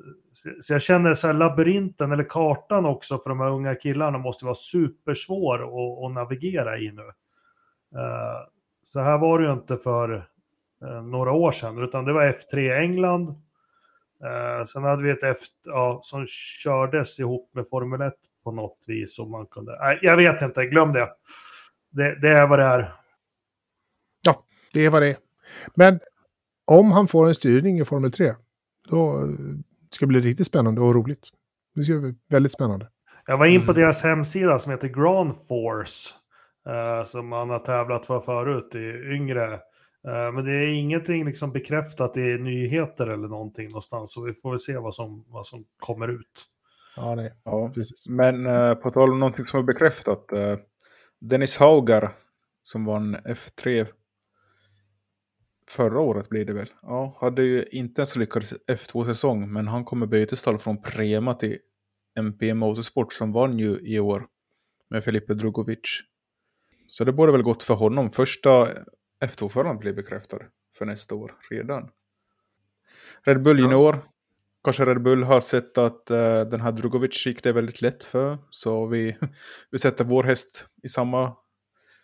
så 0.60 0.74
jag 0.74 0.82
känner 0.82 1.14
så 1.14 1.28
här 1.28 1.34
labyrinten 1.34 2.12
eller 2.12 2.24
kartan 2.24 2.86
också 2.86 3.18
för 3.18 3.30
de 3.30 3.40
här 3.40 3.50
unga 3.50 3.76
killarna 3.76 4.18
måste 4.18 4.46
vara 4.46 4.56
supersvår 4.56 5.56
att, 5.56 6.06
att 6.06 6.16
navigera 6.16 6.78
i 6.78 6.92
nu. 6.92 7.02
Eh, 8.00 8.48
så 8.84 9.00
här 9.00 9.18
var 9.18 9.40
det 9.40 9.46
ju 9.46 9.54
inte 9.54 9.78
för 9.78 10.16
eh, 10.84 11.04
några 11.04 11.32
år 11.32 11.52
sedan, 11.52 11.84
utan 11.84 12.06
det 12.06 12.14
var 12.14 12.34
F3 12.34 12.80
England. 12.80 13.44
Sen 14.66 14.84
hade 14.84 15.04
vi 15.04 15.10
ett 15.10 15.24
F 15.24 15.38
ja, 15.66 16.00
som 16.02 16.26
kördes 16.28 17.20
ihop 17.20 17.50
med 17.54 17.68
Formel 17.70 18.02
1 18.02 18.14
på 18.44 18.52
något 18.52 18.86
vis. 18.88 19.20
Om 19.20 19.32
man 19.32 19.46
kunde. 19.46 19.78
Nej, 19.80 20.00
jag 20.02 20.18
vet 20.18 20.42
inte, 20.42 20.66
glöm 20.66 20.94
det. 20.94 21.10
det. 21.90 22.20
Det 22.22 22.30
är 22.30 22.48
vad 22.48 22.60
det 22.60 22.66
är. 22.66 22.94
Ja, 24.22 24.44
Det 24.74 24.86
är 24.86 24.90
vad 24.90 25.02
det 25.02 25.10
är. 25.10 25.18
Men 25.76 26.00
om 26.66 26.92
han 26.92 27.08
får 27.08 27.28
en 27.28 27.36
styrning 27.36 27.80
i 27.80 27.86
Formel 27.86 28.12
3, 28.12 28.36
då 28.90 29.36
ska 29.92 30.06
det 30.06 30.08
bli 30.08 30.20
riktigt 30.20 30.48
spännande 30.48 30.82
och 30.82 30.96
roligt. 30.96 31.30
Det 31.76 31.84
ska 31.84 32.00
bli 32.00 32.16
väldigt 32.30 32.52
spännande. 32.52 32.88
Jag 33.26 33.38
var 33.38 33.46
in 33.46 33.66
på 33.66 33.72
mm. 33.72 33.82
deras 33.82 34.04
hemsida 34.04 34.60
som 34.60 34.72
heter 34.72 34.88
Grand 34.88 35.36
Force. 35.48 36.14
Uh, 36.70 37.04
som 37.04 37.32
han 37.32 37.50
har 37.50 37.60
tävlat 37.60 38.06
för 38.06 38.20
förut 38.20 38.76
i 38.76 39.14
yngre. 39.16 39.54
Uh, 40.08 40.32
men 40.34 40.46
det 40.46 40.52
är 40.52 40.68
ingenting 40.68 41.26
liksom 41.26 41.52
bekräftat 41.52 42.18
i 42.18 42.38
nyheter 42.38 43.08
eller 43.08 43.28
någonting 43.28 43.68
någonstans. 43.68 44.14
Så 44.14 44.24
vi 44.24 44.34
får 44.34 44.50
väl 44.50 44.60
se 44.60 44.78
vad 44.78 44.94
som, 44.94 45.26
vad 45.28 45.46
som 45.46 45.66
kommer 45.80 46.08
ut. 46.08 46.46
Ja, 46.96 47.16
nej. 47.16 47.34
ja 47.44 47.72
precis. 47.74 48.08
Men 48.08 48.46
uh, 48.46 48.74
på 48.76 48.92
tal 48.92 49.12
om 49.12 49.20
någonting 49.20 49.46
som 49.46 49.60
är 49.60 49.64
bekräftat. 49.64 50.26
Dennis 51.20 51.58
Hauger 51.58 52.10
som 52.62 52.86
vann 52.86 53.16
F3 53.16 53.88
förra 55.70 56.00
året 56.00 56.30
blir 56.30 56.46
det 56.46 56.54
väl. 56.54 56.70
Ja, 56.82 57.18
hade 57.22 57.44
ju 57.44 57.66
inte 57.72 58.02
en 58.02 58.06
så 58.06 58.20
lyckad 58.20 58.44
F2-säsong, 58.68 59.54
men 59.54 59.68
han 59.68 59.86
kommer 59.86 60.08
bytesstall 60.08 60.58
från 60.58 60.82
Prema 60.82 61.34
till 61.34 61.58
MP 62.18 62.54
Motorsport 62.54 63.14
som 63.14 63.32
vann 63.32 63.60
ju 63.60 63.80
i 63.80 64.00
år 64.00 64.26
med 64.90 65.04
Filipe 65.04 65.34
Drugovic. 65.34 66.02
Så 66.88 67.04
det 67.04 67.14
borde 67.14 67.32
väl 67.32 67.42
gått 67.42 67.64
för 67.64 67.74
honom. 67.74 68.12
Första 68.12 68.68
F2-föraren 69.26 69.80
blir 69.80 69.94
bekräftad 69.94 70.40
för 70.78 70.86
nästa 70.86 71.16
år 71.16 71.36
redan. 71.50 71.90
Red 73.26 73.44
Bull 73.44 73.60
Junior. 73.60 73.96
Ja. 73.96 74.14
Kanske 74.64 74.86
Red 74.86 75.02
Bull 75.02 75.24
har 75.24 75.40
sett 75.40 75.78
att 75.78 76.12
uh, 76.12 76.42
den 76.42 76.62
här 76.62 76.72
Drugovic 76.72 77.26
gick 77.26 77.44
det 77.44 77.52
väldigt 77.52 77.82
lätt 77.82 78.04
för. 78.04 78.38
Så 78.50 78.86
vi, 78.86 79.18
vi 79.72 79.78
sätter 79.78 80.04
vår 80.06 80.24
häst 80.24 80.68
i 80.84 80.90
samma, 80.90 81.36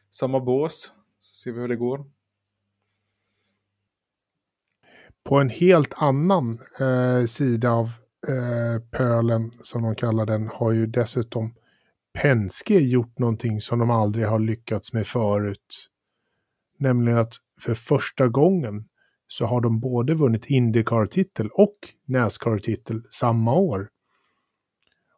samma 0.09 0.39
bås. 0.39 0.93
Så 1.19 1.35
ser 1.35 1.51
vi 1.51 1.61
hur 1.61 1.67
det 1.67 1.75
går. 1.75 2.05
På 5.23 5.39
en 5.39 5.49
helt 5.49 5.93
annan 5.95 6.59
eh, 6.79 7.25
sida 7.25 7.71
av 7.71 7.85
eh, 8.27 8.81
pölen, 8.91 9.51
som 9.61 9.83
de 9.83 9.95
kallar 9.95 10.25
den, 10.25 10.47
har 10.47 10.71
ju 10.71 10.85
dessutom 10.85 11.53
Penske 12.13 12.79
gjort 12.79 13.19
någonting 13.19 13.61
som 13.61 13.79
de 13.79 13.91
aldrig 13.91 14.27
har 14.27 14.39
lyckats 14.39 14.93
med 14.93 15.07
förut. 15.07 15.89
Nämligen 16.79 17.19
att 17.19 17.33
för 17.61 17.73
första 17.73 18.27
gången 18.27 18.85
så 19.27 19.45
har 19.45 19.61
de 19.61 19.79
både 19.79 20.13
vunnit 20.13 20.45
Indycar-titel 20.45 21.49
och 21.49 21.75
Nascar-titel 22.07 23.01
samma 23.09 23.53
år. 23.53 23.89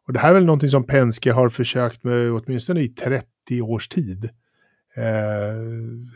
Och 0.06 0.12
det 0.12 0.18
här 0.18 0.30
är 0.30 0.34
väl 0.34 0.44
någonting 0.44 0.68
som 0.68 0.86
Penske 0.86 1.32
har 1.32 1.48
försökt 1.48 2.04
med 2.04 2.32
åtminstone 2.32 2.80
i 2.80 2.88
30 2.88 3.26
års 3.62 3.88
tid 3.88 4.30
eh, 4.96 5.56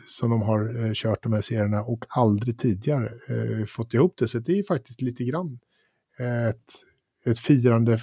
som 0.06 0.30
de 0.30 0.42
har 0.42 0.84
eh, 0.84 0.92
kört 0.94 1.22
de 1.22 1.32
här 1.32 1.40
serierna 1.40 1.82
och 1.82 2.04
aldrig 2.08 2.58
tidigare 2.58 3.12
eh, 3.28 3.66
fått 3.66 3.94
ihop 3.94 4.14
det. 4.18 4.28
Så 4.28 4.38
det 4.38 4.58
är 4.58 4.62
faktiskt 4.62 5.02
lite 5.02 5.24
grann 5.24 5.58
eh, 6.18 6.46
ett, 6.46 6.72
ett 7.26 7.38
firande 7.38 7.98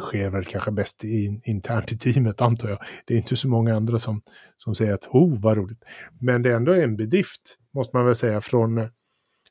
sker 0.00 0.30
väl 0.30 0.44
kanske 0.44 0.70
bäst 0.70 1.04
in, 1.04 1.40
internt 1.44 1.92
i 1.92 1.98
teamet 1.98 2.40
antar 2.40 2.68
jag. 2.68 2.78
Det 3.04 3.14
är 3.14 3.18
inte 3.18 3.36
så 3.36 3.48
många 3.48 3.76
andra 3.76 3.98
som, 3.98 4.22
som 4.56 4.74
säger 4.74 4.92
att 4.92 5.06
oh 5.06 5.40
vad 5.40 5.56
roligt. 5.56 5.84
Men 6.20 6.42
det 6.42 6.50
är 6.50 6.54
ändå 6.54 6.72
en 6.72 6.96
bedrift 6.96 7.58
måste 7.74 7.96
man 7.96 8.06
väl 8.06 8.16
säga 8.16 8.40
från, 8.40 8.88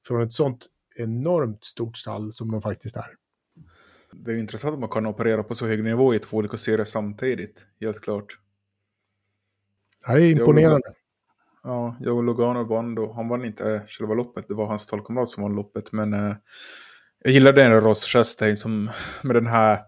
från 0.07 0.21
ett 0.21 0.33
sånt 0.33 0.67
enormt 0.95 1.63
stort 1.63 1.97
stall 1.97 2.33
som 2.33 2.51
de 2.51 2.61
faktiskt 2.61 2.95
är. 2.95 3.15
Det 4.11 4.31
är 4.31 4.37
intressant 4.37 4.73
att 4.73 4.79
man 4.79 4.89
kan 4.89 5.05
operera 5.05 5.43
på 5.43 5.55
så 5.55 5.67
hög 5.67 5.83
nivå 5.83 6.15
i 6.15 6.19
två 6.19 6.37
olika 6.37 6.57
serier 6.57 6.85
samtidigt, 6.85 7.65
helt 7.81 8.01
klart. 8.01 8.39
Det 10.15 10.23
är 10.23 10.31
imponerande. 10.31 10.93
Ja, 11.63 11.95
Joe 11.99 12.21
Logano 12.21 12.63
vann 12.63 12.95
då. 12.95 13.13
Han 13.13 13.27
vann 13.27 13.45
inte 13.45 13.85
själva 13.87 14.13
loppet, 14.13 14.47
det 14.47 14.53
var 14.53 14.65
hans 14.65 14.81
stallkamrat 14.81 15.29
som 15.29 15.43
vann 15.43 15.55
loppet. 15.55 15.91
Men 15.91 16.13
eh, 16.13 16.35
jag 17.23 17.33
gillade 17.33 17.63
den 17.63 17.81
Ross 17.81 18.05
Chastain 18.05 18.57
som 18.57 18.89
med 19.23 19.35
den 19.35 19.47
här 19.47 19.79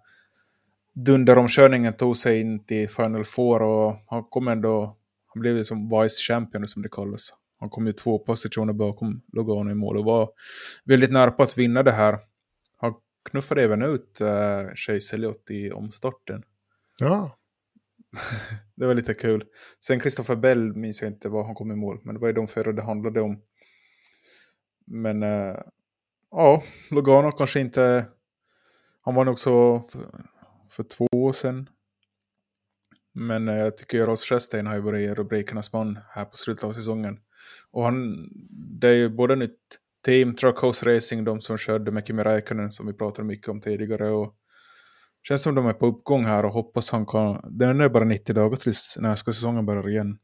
dunderomkörningen 0.93 1.93
tog 1.93 2.17
sig 2.17 2.41
in 2.41 2.65
till 2.65 2.89
Final 2.89 3.24
Four 3.24 3.61
och 3.61 3.95
han 4.07 4.24
kom 4.24 4.47
ändå, 4.47 4.97
han 5.28 5.41
blev 5.41 5.63
som 5.63 5.89
vice 5.89 6.34
champion 6.34 6.67
som 6.67 6.82
det 6.82 6.89
kallas. 6.89 7.34
Han 7.59 7.69
kom 7.69 7.88
ju 7.88 7.93
två 7.93 8.19
positioner 8.19 8.74
bakom 8.74 9.22
Logano 9.34 9.72
i 9.72 9.76
mål 9.76 9.97
och 9.97 10.05
var 10.05 10.30
väldigt 10.86 11.11
nära 11.11 11.32
på 11.32 11.43
att 11.43 11.57
vinna 11.57 11.84
det 11.84 11.91
här. 11.91 12.19
Han 12.78 12.93
knuffade 13.30 13.63
även 13.63 13.82
ut 13.82 14.19
uh, 14.22 14.76
Chase 14.76 15.15
Elliott 15.15 15.51
i 15.51 15.72
omstarten. 15.72 16.43
Ja. 16.99 17.38
det 18.76 18.86
var 18.86 18.93
lite 18.93 19.14
kul. 19.14 19.43
Sen 19.80 19.99
Christopher 19.99 20.36
Bell 20.36 20.76
minns 20.76 21.01
jag 21.01 21.12
inte 21.12 21.30
vad 21.30 21.45
han 21.45 21.55
kom 21.55 21.72
i 21.72 21.76
mål. 21.76 21.99
Men 22.03 22.16
det 22.16 22.22
var 22.22 22.28
ju 22.28 22.34
de 22.34 22.47
förra 22.47 22.72
det 22.72 22.82
handlade 22.82 23.22
om. 23.22 23.41
Men 24.86 25.24
äh, 25.24 25.57
ja, 26.32 26.64
Logano 26.91 27.32
kanske 27.32 27.59
inte... 27.59 28.05
Han 29.01 29.16
var 29.16 29.26
nog 29.26 29.32
också 29.32 29.84
för, 29.89 30.26
för 30.72 30.84
två 30.84 31.07
år 31.12 31.32
sedan. 31.32 31.70
Men 33.13 33.47
äh, 33.47 33.58
jag 33.58 33.78
tycker 33.78 34.05
Ross 34.05 34.24
Chastain 34.24 34.67
har 34.67 34.75
ju 34.75 34.82
varit 34.82 35.17
rubrikernas 35.17 35.74
man 35.74 36.00
här 36.09 36.25
på 36.25 36.38
slutet 36.38 36.63
av 36.63 36.74
säsongen. 36.74 37.20
Och 37.71 37.83
han, 37.83 38.29
det 38.79 38.88
är 38.88 38.93
ju 38.93 39.09
både 39.09 39.36
nytt 39.36 39.59
team, 40.05 40.36
Truckhouse 40.36 40.96
Racing, 40.96 41.24
de 41.24 41.42
som 41.42 41.58
körde 41.58 41.92
med 41.92 42.08
Kimi 42.08 42.24
Räikkönen 42.24 42.71
som 42.71 42.88
vi 42.88 42.93
pratade 42.93 43.28
mycket 43.28 43.47
om 43.47 43.62
tidigare. 43.62 44.09
Och 44.09 44.36
Känns 45.23 45.43
som 45.43 45.55
de 45.55 45.67
är 45.67 45.73
på 45.73 45.85
uppgång 45.85 46.25
här 46.25 46.45
och 46.45 46.53
hoppas 46.53 46.91
han 46.91 47.05
kan... 47.05 47.57
Det 47.57 47.65
är 47.65 47.89
bara 47.89 48.03
90 48.03 48.35
dagar 48.35 48.55
tills 48.55 48.97
när 48.99 49.15
ska 49.15 49.31
säsongen 49.31 49.65
börjar 49.65 49.89
igen. 49.89 50.17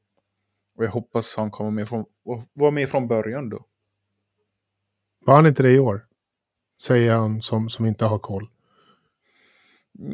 Och 0.77 0.83
jag 0.83 0.91
hoppas 0.91 1.35
han 1.37 1.51
kommer 1.51 1.71
med 1.71 1.89
från, 1.89 2.05
vara 2.53 2.71
med 2.71 2.89
från 2.89 3.07
början 3.07 3.49
då. 3.49 3.65
Var 5.25 5.35
han 5.35 5.45
inte 5.45 5.63
det 5.63 5.71
i 5.71 5.79
år? 5.79 6.05
Säger 6.81 7.15
han 7.15 7.41
som, 7.41 7.69
som 7.69 7.85
inte 7.85 8.05
har 8.05 8.19
koll. 8.19 8.49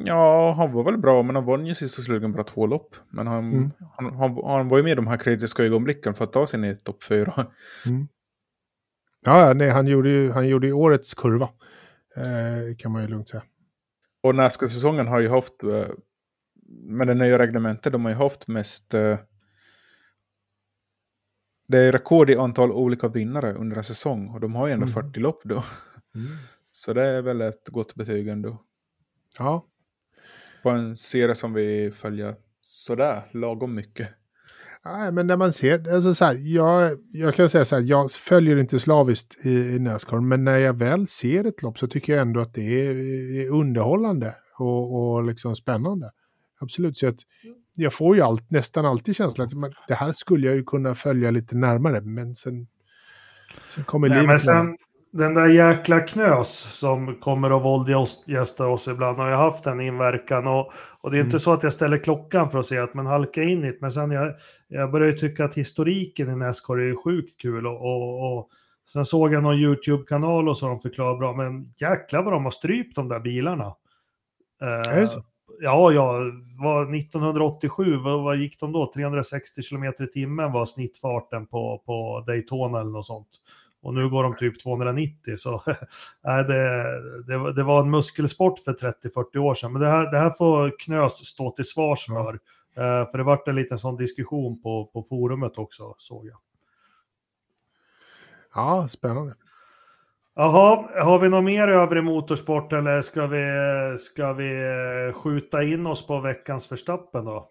Ja, 0.06 0.54
han 0.58 0.74
var 0.74 0.84
väl 0.84 0.98
bra, 0.98 1.24
men 1.24 1.36
han 1.36 1.46
vann 1.46 1.66
ju 1.66 1.76
sista 1.76 2.02
slugen 2.02 2.32
bara 2.32 2.44
två 2.44 2.68
lopp. 2.68 2.96
Men 3.10 3.28
han, 3.28 3.54
mm. 3.54 3.72
han, 3.98 4.16
han, 4.16 4.44
han, 4.46 4.68
var 4.68 4.78
ju 4.78 4.84
med 4.84 4.92
i 4.92 4.96
de 4.96 5.08
här 5.08 5.18
kritiska 5.18 5.64
ögonblicken 5.64 6.14
för 6.14 6.24
att 6.24 6.34
ta 6.34 6.48
sig 6.48 6.60
ner 6.60 6.72
i 6.72 6.76
topp 6.76 7.04
fyra. 7.04 7.48
Mm. 7.86 8.08
Ja, 9.26 9.54
nej, 9.54 9.70
han 9.70 9.88
gjorde 9.88 10.10
ju 10.10 10.32
han 10.32 10.48
gjorde 10.48 10.72
årets 10.72 11.14
kurva. 11.14 11.50
Eh, 12.16 12.76
kan 12.78 12.92
man 12.92 13.02
ju 13.02 13.08
lugnt 13.08 13.30
säga. 13.30 13.44
Och 14.24 14.36
Nascar-säsongen 14.36 15.08
har 15.08 15.20
ju 15.20 15.30
haft, 15.30 15.64
eh, 15.64 15.88
med 16.70 17.08
det 17.08 17.14
nya 17.14 17.40
reglementet, 17.40 17.94
de 17.94 18.06
har 18.06 18.12
ju 18.12 18.18
haft 18.18 18.48
mest... 18.48 18.94
Eh, 18.94 19.20
det 21.68 21.78
är 21.78 21.92
rekord 21.92 22.30
i 22.30 22.36
antal 22.36 22.72
olika 22.72 23.08
vinnare 23.08 23.54
under 23.54 23.78
en 23.78 23.84
säsong 23.84 24.30
och 24.30 24.40
de 24.40 24.56
har 24.56 24.68
ju 24.68 24.74
ändå 24.74 24.86
mm. 24.86 24.94
40 24.94 25.20
lopp 25.20 25.42
då. 25.44 25.64
Mm. 26.16 26.28
Så 26.72 26.94
det 26.94 27.04
är 27.04 27.22
väl 27.22 27.42
ett 27.42 27.70
gott 27.70 27.96
betyg 27.96 28.28
ändå. 28.28 28.64
Ja. 29.38 29.66
På 30.64 30.70
en 30.70 30.98
serie 30.98 31.36
som 31.36 31.54
vi 31.54 31.92
följer 31.92 32.36
sådär, 32.62 33.22
lagom 33.32 33.76
mycket. 33.76 34.10
Nej, 34.86 35.12
men 35.12 35.28
när 35.28 35.38
man 35.38 35.54
ser, 35.54 35.94
alltså 35.94 36.14
så 36.14 36.26
här, 36.26 36.38
jag, 36.40 36.98
jag 37.12 37.36
kan 37.36 37.50
säga 37.50 37.66
så 37.66 37.76
här, 37.76 37.84
jag 37.84 38.12
följer 38.12 38.58
inte 38.58 38.80
slaviskt 38.80 39.46
i, 39.46 39.50
i 39.50 39.80
Nascar, 39.80 40.20
men 40.20 40.44
när 40.44 40.58
jag 40.58 40.74
väl 40.74 41.08
ser 41.08 41.44
ett 41.44 41.62
lopp 41.62 41.78
så 41.80 41.88
tycker 41.88 42.14
jag 42.14 42.22
ändå 42.22 42.40
att 42.40 42.54
det 42.54 42.88
är, 42.88 42.96
är 43.40 43.50
underhållande 43.50 44.36
och, 44.58 45.14
och 45.14 45.24
liksom 45.24 45.56
spännande. 45.56 46.12
Absolut, 46.60 46.98
så 46.98 47.08
att 47.08 47.20
jag 47.76 47.94
får 47.94 48.16
ju 48.16 48.22
allt, 48.22 48.52
nästan 48.52 48.86
alltid 48.86 49.16
känslan 49.16 49.64
att 49.64 49.74
det 49.88 49.96
här 49.96 50.12
skulle 50.12 50.48
jag 50.48 50.56
ju 50.56 50.64
kunna 50.64 50.96
följa 50.96 51.32
lite 51.32 51.56
närmare, 51.56 52.02
men 52.02 52.36
sen, 52.36 52.68
sen 53.76 53.84
kommer 53.84 54.10
Nej, 54.10 54.18
livet. 54.18 54.30
Men 54.30 54.40
sen, 54.40 54.78
den 55.14 55.34
där 55.34 55.48
jäkla 55.48 56.00
knös 56.00 56.50
som 56.80 57.16
kommer 57.16 57.52
och 57.54 57.62
våldgästar 57.62 58.68
oss 58.68 58.88
ibland 58.88 59.18
har 59.18 59.30
ju 59.30 59.36
haft 59.36 59.68
en 59.68 59.82
inverkan. 59.82 60.48
Och, 60.48 60.72
och 61.02 61.12
det 61.12 61.18
är 61.18 61.20
inte 61.20 61.30
Mm. 61.30 61.40
så 61.40 61.54
att 61.54 61.64
jag 61.64 61.74
ställer 61.74 61.98
klockan 61.98 62.50
för 62.50 62.60
att 62.60 62.66
se 62.66 62.78
att 62.78 62.94
man 62.94 63.06
halkar 63.06 63.42
in 63.42 63.64
i 63.64 63.72
det. 63.72 63.78
Men 63.82 63.92
sen 63.92 64.12
jag, 64.12 64.34
jag 64.68 64.92
börjar 64.92 65.08
ju 65.12 65.18
tycka 65.18 65.46
att 65.46 65.56
historiken 65.56 66.30
i 66.30 66.36
Nascar 66.36 66.78
är 66.78 67.04
sjukt 67.04 67.42
kul. 67.42 67.68
Och, 67.68 67.82
och, 67.82 68.38
och 68.38 68.50
sen 68.94 69.06
såg 69.06 69.34
jag 69.34 69.44
någon 69.44 69.56
YouTube-kanal 69.60 70.50
och 70.50 70.58
så 70.58 70.68
de 70.68 70.80
förklarar 70.80 71.18
bra. 71.18 71.34
Men 71.34 71.74
jäklar 71.78 72.24
vad 72.24 72.34
de 72.34 72.44
har 72.44 72.52
strypt 72.52 72.96
de 72.96 73.08
där 73.10 73.20
bilarna. 73.20 73.76
Eh, 74.62 74.68
Är 74.94 75.02
det 75.02 75.08
så? 75.08 75.22
Ja, 75.60 75.92
ja, 75.92 76.20
var 76.64 76.96
1987, 76.96 77.98
vad, 77.98 78.24
vad 78.24 78.38
gick 78.38 78.60
de 78.60 78.72
då? 78.72 78.92
360 78.94 79.62
km 79.70 79.84
i 80.00 80.08
timmen 80.14 80.52
var 80.52 80.66
snittfarten 80.66 81.46
på, 81.46 81.84
på 81.86 82.24
Daytona 82.28 82.80
eller 82.82 82.92
något 82.92 83.06
sånt. 83.06 83.28
Och 83.84 83.94
nu 83.94 84.10
går 84.10 84.24
de 84.24 84.36
typ 84.36 84.64
290, 84.64 85.38
så 85.38 85.64
nej, 86.24 86.44
det, 86.44 86.84
det, 87.28 87.38
var- 87.38 87.52
det 87.52 87.64
var 87.64 87.82
en 87.82 87.90
muskelsport 87.92 88.60
för 88.60 88.74
30-40 88.74 89.38
år 89.38 89.56
sedan. 89.56 89.72
Men 89.74 89.82
det 89.82 89.88
här, 89.88 90.12
det 90.12 90.18
här 90.18 90.30
får 90.30 90.80
Knös 90.80 91.26
stå 91.26 91.52
till 91.52 91.66
svars 91.66 92.06
Ja. 92.10 92.24
för. 92.24 92.34
Eh, 92.76 93.10
för 93.12 93.18
det 93.18 93.24
vart 93.24 93.48
en 93.48 93.56
liten 93.56 93.78
sån 93.78 93.96
diskussion 93.98 94.62
på, 94.62 94.86
på 94.94 95.04
forumet 95.04 95.58
också, 95.58 95.96
såg 95.98 96.26
jag. 96.28 96.38
Ja, 98.56 98.88
spännande. 98.88 99.36
Jaha, 100.36 101.04
har 101.04 101.20
vi 101.20 101.30
något 101.30 101.44
mer 101.44 101.68
övrig 101.68 102.04
motorsport 102.04 102.74
eller 102.74 103.02
ska 103.02 103.28
vi, 103.28 103.98
ska 103.98 104.34
vi 104.34 104.52
eh, 105.10 105.14
skjuta 105.22 105.64
in 105.64 105.88
oss 105.88 106.08
på 106.08 106.20
veckans 106.20 106.68
förstappen 106.68 107.26
då? 107.26 107.50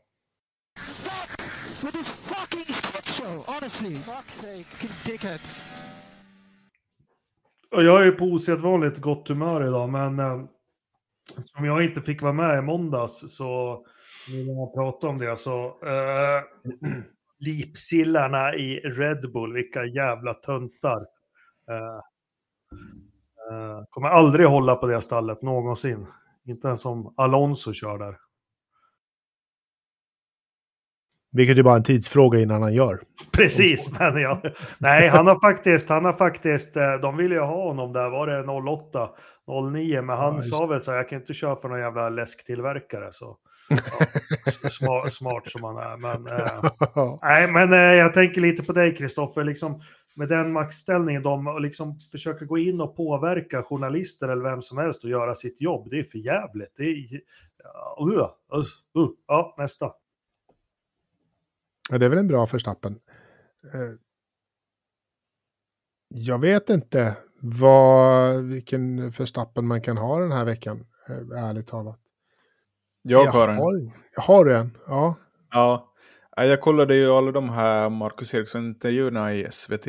with 1.85 1.97
this 1.97 2.29
fucking 2.29 2.65
shit 2.75 3.05
show. 3.07 3.55
Honestly, 3.55 3.95
fuck's 3.95 4.29
sake, 4.43 4.93
dickheads. 5.13 5.65
Jag 7.73 8.07
är 8.07 8.13
på 8.13 8.25
osedvanligt 8.25 8.99
gott 8.99 9.29
humör 9.29 9.67
idag, 9.67 9.89
men 9.89 10.19
eh, 10.19 10.45
eftersom 11.39 11.65
jag 11.65 11.85
inte 11.85 12.03
fick 12.03 12.23
vara 12.23 12.33
med 12.33 12.59
i 12.59 12.63
måndags 12.63 13.37
så 13.37 13.85
vill 14.29 14.47
jag 14.47 14.75
pratar 14.75 15.09
om 15.09 15.19
det 15.19 15.37
så 15.37 15.67
eh, 15.67 16.43
lipsillarna 17.39 18.55
i 18.55 18.81
Red 18.81 19.33
Bull, 19.33 19.53
vilka 19.53 19.85
jävla 19.85 20.35
töntar. 20.35 21.07
Eh, 21.71 22.01
eh, 23.51 23.85
kommer 23.91 24.09
aldrig 24.09 24.47
hålla 24.47 24.77
på 24.77 24.87
det 24.87 25.01
stallet 25.01 25.43
någonsin. 25.43 26.07
Inte 26.45 26.67
ens 26.69 26.85
om 26.85 27.15
Alonso 27.17 27.73
kör 27.73 27.99
där. 27.99 28.17
Vilket 31.33 31.59
är 31.59 31.63
bara 31.63 31.77
en 31.77 31.83
tidsfråga 31.83 32.39
innan 32.39 32.63
han 32.63 32.75
gör. 32.75 33.01
Precis, 33.33 33.99
men 33.99 34.17
ja. 34.21 34.43
Nej, 34.79 35.09
han 35.09 35.27
har 35.27 35.41
faktiskt, 35.41 35.89
han 35.89 36.05
har 36.05 36.13
faktiskt, 36.13 36.77
eh, 36.77 36.95
de 37.03 37.17
ville 37.17 37.35
ju 37.35 37.41
ha 37.41 37.65
honom 37.65 37.93
där, 37.93 38.11
var 38.11 38.27
det 38.27 38.73
08, 38.73 39.09
09, 39.73 40.03
men 40.03 40.17
han 40.17 40.35
Ja, 40.35 40.43
sa 40.43 40.67
väl 40.67 40.81
så 40.81 40.91
här, 40.91 40.99
jag 40.99 41.09
kan 41.09 41.21
inte 41.21 41.35
köra 41.35 41.57
för 41.57 41.69
någon 41.69 41.81
jävla 41.81 42.09
läsktillverkare, 42.09 43.09
så 43.11 43.37
ja, 43.69 44.07
smart, 44.69 45.13
smart 45.13 45.49
som 45.49 45.63
han 45.63 45.77
är. 45.77 45.97
Men, 45.97 46.27
eh, 46.27 47.19
nej, 47.23 47.49
men 47.49 47.73
eh, 47.73 47.79
jag 47.79 48.15
tänker 48.15 48.41
lite 48.41 48.63
på 48.63 48.73
dig, 48.73 48.97
Kristoffer, 48.97 49.45
liksom 49.45 49.81
med 50.17 50.29
den 50.29 50.53
maktställningen, 50.53 51.23
de 51.23 51.59
liksom 51.61 51.99
försöka 52.13 52.45
gå 52.45 52.59
in 52.59 52.81
och 52.81 52.97
påverka 52.97 53.63
journalister 53.63 54.29
eller 54.29 54.43
vem 54.43 54.63
som 54.63 54.79
helst 54.79 55.05
och 55.05 55.11
göra 55.11 55.35
sitt 55.35 55.61
jobb, 55.61 55.89
det 55.91 55.99
är 55.99 56.03
för 56.03 56.19
jävligt. 56.19 56.73
Det 56.77 56.83
är, 56.83 56.97
uh, 58.07 58.19
uh, 58.19 59.03
uh. 59.03 59.09
ja, 59.27 59.55
nästa. 59.59 59.91
Ja, 61.91 61.99
det 61.99 62.05
är 62.07 62.11
väl 62.11 62.19
en 62.19 62.29
bra 62.29 62.47
förstappen. 62.47 62.99
Eh, 63.75 63.95
Jag 66.09 66.39
vet 66.39 66.71
inte 66.71 67.17
vad, 67.41 68.45
vilken 68.45 69.13
förstappen 69.13 69.67
man 69.67 69.83
kan 69.83 69.99
ha 69.99 70.19
den 70.21 70.33
här 70.33 70.45
veckan, 70.45 70.87
eh, 71.09 71.45
ärligt 71.45 71.67
talat. 71.67 71.99
Jag 73.03 73.27
har 73.27 73.49
en. 73.49 73.57
Har, 73.57 73.93
har 74.17 74.45
du 74.45 74.57
en? 74.57 74.77
Ja. 74.87 75.15
Ja. 75.51 75.93
Ja, 76.37 76.45
Jag 76.45 76.61
kollade 76.61 76.95
ju 76.95 77.11
alla 77.11 77.33
de 77.33 77.49
här 77.49 77.91
Marcus 77.91 78.35
Eriksson-intervjuerna 78.35 79.35
i 79.35 79.47
SVT, 79.51 79.87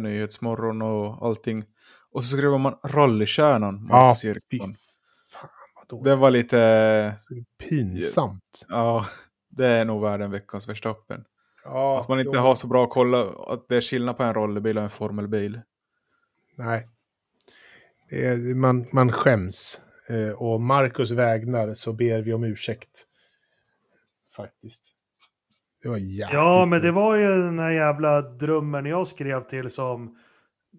Nyhetsmorgon 0.00 0.82
och 0.82 1.26
allting. 1.26 1.64
Och 2.10 2.24
så 2.24 2.36
skrev 2.36 2.50
man 2.60 2.74
rallykärnan 2.84 3.86
Marcus 3.86 4.24
Ja, 4.24 4.30
Eriksson. 4.30 4.76
Fan 5.32 5.48
vad 5.76 5.88
dåligt. 5.88 6.04
Det 6.04 6.16
var 6.16 6.30
lite... 6.30 7.14
Pinsamt. 7.58 8.64
Ja, 8.68 9.06
det 9.48 9.66
är 9.66 9.84
nog 9.84 10.02
värd 10.02 10.20
en 10.20 10.30
veckans 10.30 10.68
Verstappen. 10.68 11.24
Ja, 11.68 11.98
Att 12.00 12.08
man 12.08 12.20
inte 12.20 12.32
då- 12.32 12.38
har 12.38 12.54
så 12.54 12.66
bra 12.66 12.86
koll, 12.86 13.14
att 13.14 13.68
det 13.68 13.76
är 13.76 13.80
skillnad 13.80 14.16
på 14.16 14.22
en 14.22 14.34
rallybil 14.34 14.76
och 14.78 14.84
en 14.84 14.90
formelbil. 14.90 15.60
Nej. 16.56 16.88
Det 18.10 18.26
är, 18.26 18.54
man, 18.54 18.86
man 18.92 19.12
skäms. 19.12 19.80
Eh, 20.08 20.30
och 20.30 20.60
Marcus 20.60 21.10
vägnar 21.10 21.74
så 21.74 21.92
ber 21.92 22.22
vi 22.22 22.32
om 22.32 22.44
ursäkt. 22.44 23.04
Faktiskt. 24.36 24.84
Det 25.82 25.88
var 25.88 25.96
jävligt. 25.96 26.34
Ja, 26.34 26.66
men 26.66 26.80
det 26.80 26.92
var 26.92 27.16
ju 27.16 27.26
den 27.42 27.58
här 27.58 27.70
jävla 27.70 28.20
drömmen 28.22 28.86
jag 28.86 29.06
skrev 29.06 29.40
till 29.42 29.70
som 29.70 30.18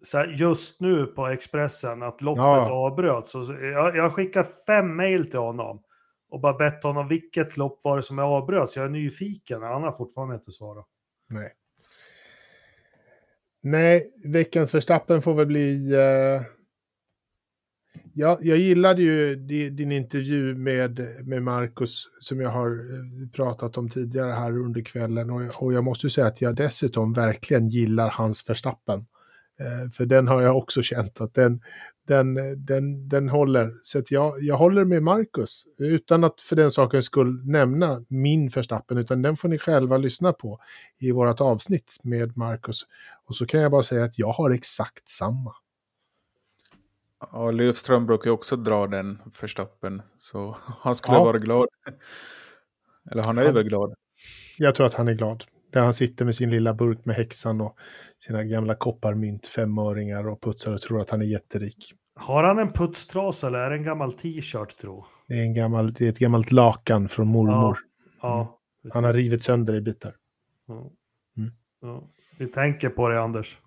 så 0.04 0.18
här, 0.18 0.28
just 0.28 0.82
nu 0.82 1.06
på 1.06 1.28
Expressen 1.28 2.04
att 2.04 2.22
loppet 2.22 2.42
Ja. 2.42 2.72
avbröts. 2.72 3.32
Så 3.32 3.54
jag, 3.62 3.96
jag 3.96 4.14
skickar 4.14 4.44
fem 4.68 4.96
mejl 4.96 5.30
till 5.30 5.40
honom 5.40 5.84
och 6.30 6.41
bara 6.41 6.54
bett 6.54 6.84
honom 6.84 7.08
vilket 7.08 7.58
lopp 7.58 7.84
var 7.84 7.98
det 7.98 8.04
som 8.04 8.20
avbröts. 8.20 8.76
Jag 8.76 8.86
är 8.86 8.90
nyfiken, 8.90 9.62
han 9.62 9.84
har 9.84 9.91
fortfarande 9.91 10.36
inte 10.36 10.52
svarat. 10.52 10.86
Nej. 11.30 11.54
Nej, 13.62 14.14
veckans 14.24 14.72
förstappen 14.72 15.22
får 15.22 15.34
väl 15.34 15.45
bli... 15.45 15.95
Uh... 15.95 16.41
Ja, 18.14 18.38
jag 18.41 18.58
gillade 18.58 19.02
ju 19.02 19.36
din 19.70 19.91
intervju 19.91 20.56
med, 20.56 20.99
med 21.24 21.44
Marcus 21.44 22.10
som 22.20 22.41
jag 22.41 22.49
har 22.49 22.70
eh, 22.70 23.30
pratat 23.30 23.78
om 23.78 23.90
tidigare 23.90 24.32
här 24.32 24.58
under 24.58 24.82
kvällen. 24.82 25.30
Och, 25.30 25.64
och 25.64 25.74
jag 25.74 25.84
måste 25.84 26.06
ju 26.06 26.10
säga 26.10 26.28
att 26.28 26.41
jag 26.41 26.56
dessutom 26.56 27.14
verkligen 27.14 27.68
gillar 27.68 28.10
hans 28.10 28.44
förstappen. 28.44 29.06
Uh, 29.62 29.84
eh, 29.84 29.90
för 29.90 30.06
den 30.06 30.28
har 30.28 30.41
jag 30.41 30.58
också 30.58 30.82
känt 30.82 31.22
att 31.22 31.34
den, 31.34 31.62
den, 32.08 32.36
den, 32.66 33.10
den 33.10 33.30
håller. 33.30 33.80
Så 33.82 34.00
att 34.00 34.12
jag, 34.12 34.42
jag 34.44 34.58
håller 34.58 34.86
med 34.86 35.04
Marcus. 35.04 35.66
Utan 35.78 36.24
att 36.24 36.42
för 36.42 36.56
den 36.56 36.72
sakens 36.72 37.06
skull 37.06 37.46
nämna 37.46 38.06
min 38.08 38.50
förstappen. 38.52 38.98
Utan 38.98 39.22
den 39.22 39.38
får 39.38 39.50
ni 39.50 39.58
själva 39.60 39.98
lyssna 39.98 40.34
på 40.34 40.60
i 40.98 41.12
vårt 41.12 41.42
avsnitt 41.42 41.98
med 42.02 42.38
Marcus. 42.38 42.82
Och 43.26 43.36
så 43.36 43.46
kan 43.46 43.62
jag 43.62 43.72
bara 43.72 43.84
säga 43.84 44.04
att 44.04 44.20
jag 44.20 44.32
har 44.32 44.52
exakt 44.52 45.10
samma. 45.10 45.56
Ja, 47.32 47.52
Löfström 47.52 48.06
brukar 48.06 48.26
ju 48.30 48.34
också 48.34 48.56
dra 48.56 48.88
den 48.88 49.22
Verstappen. 49.42 50.02
Så 50.18 50.58
han 50.82 50.96
skulle 50.96 51.18
Ja. 51.18 51.24
vara 51.24 51.38
glad. 51.38 51.68
Eller 53.12 53.24
han 53.24 53.38
är 53.38 53.46
Han- 53.46 53.54
väl 53.54 53.64
glad. 53.64 53.94
Jag 54.58 54.76
tror 54.76 54.86
att 54.88 54.94
han 54.94 55.08
är 55.08 55.14
glad. 55.14 55.44
Där 55.72 55.81
han 55.81 55.94
sitter 55.94 56.26
med 56.26 56.35
sin 56.35 56.49
lilla 56.49 56.73
burk 56.73 57.06
med 57.06 57.15
häxan 57.15 57.61
och 57.61 57.77
sina 58.19 58.44
gamla 58.44 58.76
kopparmynt, 58.76 59.48
femöringar 59.48 60.27
och 60.27 60.41
putsar 60.41 60.73
och 60.73 60.81
tror 60.81 61.02
att 61.02 61.10
han 61.10 61.22
är 61.22 61.26
jätterik. 61.26 61.94
Har 62.15 62.44
han 62.44 62.60
en 62.60 62.73
putstrasa 62.73 63.48
eller 63.48 63.60
är 63.60 63.69
det 63.69 63.76
en 63.76 63.84
gammal 63.84 64.14
t-shirt 64.14 64.77
tro? 64.77 65.06
Det 65.27 65.34
är, 65.34 65.41
en 65.41 65.53
gammal, 65.53 65.94
det 65.94 66.06
är 66.06 66.10
ett 66.10 66.19
gammalt 66.19 66.52
lakan 66.52 67.10
från 67.10 67.27
mormor. 67.27 67.77
Ja, 68.22 68.60
Han 68.94 69.03
har 69.03 69.14
rivit 69.14 69.44
sönder 69.44 69.76
i 69.76 69.81
bitar. 69.81 70.15
Ja. 70.68 70.91
Mm. 71.38 71.52
Ja. 71.81 72.10
Vi 72.39 72.48
tänker 72.48 72.89
på 72.89 73.10
det 73.10 73.22
Anders. 73.22 73.57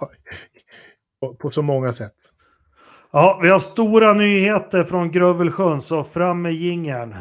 På, 1.20 1.34
på 1.34 1.50
så 1.50 1.62
många 1.62 1.92
sätt. 1.92 2.14
Ja, 3.12 3.40
vi 3.42 3.48
har 3.48 3.58
stora 3.58 4.12
nyheter 4.12 4.84
från 4.84 5.10
Grövelsjön, 5.10 5.80
så 5.80 6.04
fram 6.04 6.42
med 6.42 6.54
jingeln. 6.54 7.14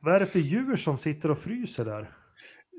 Vad 0.00 0.14
är 0.14 0.20
det 0.20 0.26
för 0.26 0.38
djur 0.38 0.76
som 0.76 0.98
sitter 0.98 1.30
och 1.30 1.38
fryser 1.38 1.84
där? 1.84 2.10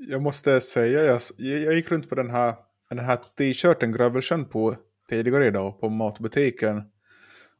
Jag 0.08 0.22
måste 0.22 0.60
säga, 0.60 1.04
jag, 1.04 1.20
jag 1.38 1.74
gick 1.74 1.90
runt 1.90 2.08
på 2.08 2.14
den 2.14 2.30
här, 2.30 2.54
den 2.90 2.98
här 2.98 3.18
t-shirten 3.38 3.92
Grövelsjön 3.92 4.44
på 4.44 4.76
tidigare 5.08 5.46
idag 5.46 5.80
på 5.80 5.88
matbutiken. 5.88 6.82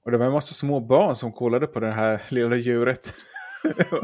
Och 0.05 0.11
det 0.11 0.19
var 0.19 0.27
en 0.27 0.32
massa 0.32 0.55
små 0.55 0.81
barn 0.81 1.16
som 1.16 1.32
kollade 1.32 1.66
på 1.66 1.81
det 1.81 1.91
här 1.91 2.23
lilla 2.28 2.57
djuret. 2.57 3.15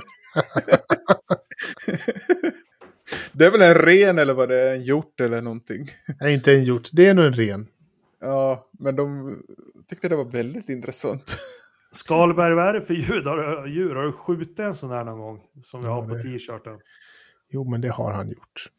det 3.33 3.45
är 3.45 3.51
väl 3.51 3.63
en 3.63 3.75
ren 3.75 4.19
eller 4.19 4.35
vad 4.35 4.49
det 4.49 4.61
är, 4.61 4.75
en 4.75 4.83
hjort 4.83 5.21
eller 5.21 5.41
någonting. 5.41 5.89
Nej, 6.21 6.35
inte 6.35 6.53
en 6.53 6.65
hjort. 6.65 6.89
Det 6.93 7.07
är 7.07 7.15
nog 7.15 7.25
en 7.25 7.35
ren. 7.35 7.67
Ja, 8.21 8.71
men 8.79 8.97
de 8.97 9.37
tyckte 9.89 10.09
det 10.09 10.17
var 10.17 10.25
väldigt 10.25 10.69
intressant. 10.69 11.39
Skalberg, 11.97 12.55
vad 12.55 12.67
är 12.67 12.73
det 12.73 12.81
för 12.81 12.95
djur? 12.95 13.23
Har 13.25 13.67
djur? 13.67 13.95
Har 13.95 14.03
du 14.03 14.13
skjutit 14.13 14.59
en 14.59 14.75
sån 14.75 14.91
här 14.91 15.05
någon 15.05 15.19
gång? 15.21 15.43
Som 15.63 15.81
vi 15.81 15.87
Ja, 15.87 15.93
har 15.93 16.03
på 16.03 16.15
det- 16.15 16.23
t-shirten. 16.23 16.79
Jo, 17.49 17.71
men 17.71 17.81
det 17.81 17.89
har 17.89 18.13
han 18.13 18.29
gjort. 18.29 18.71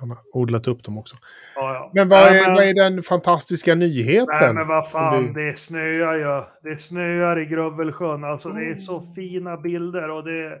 Han 0.00 0.10
har 0.10 0.18
odlat 0.32 0.68
upp 0.68 0.84
dem 0.84 0.98
också. 0.98 1.16
Ja, 1.54 1.74
ja. 1.74 1.90
Men 1.94 2.08
vad 2.08 2.20
Nej, 2.20 2.40
är, 2.40 2.54
vad 2.54 2.64
är 2.64 2.74
den 2.74 3.02
fantastiska 3.02 3.74
nyheten? 3.74 4.26
Nej 4.40 4.54
men 4.54 4.68
vad 4.68 4.90
fan, 4.90 5.24
du- 5.26 5.32
det 5.32 5.58
snöar 5.58 6.14
ju. 6.16 6.42
Det 6.70 6.76
snöar 6.80 7.38
i 7.38 7.44
Grövelsjön. 7.46 8.24
Alltså 8.24 8.48
det 8.48 8.64
är 8.70 8.74
så 8.74 9.00
fina 9.00 9.56
bilder 9.56 10.10
och 10.10 10.24
det... 10.24 10.58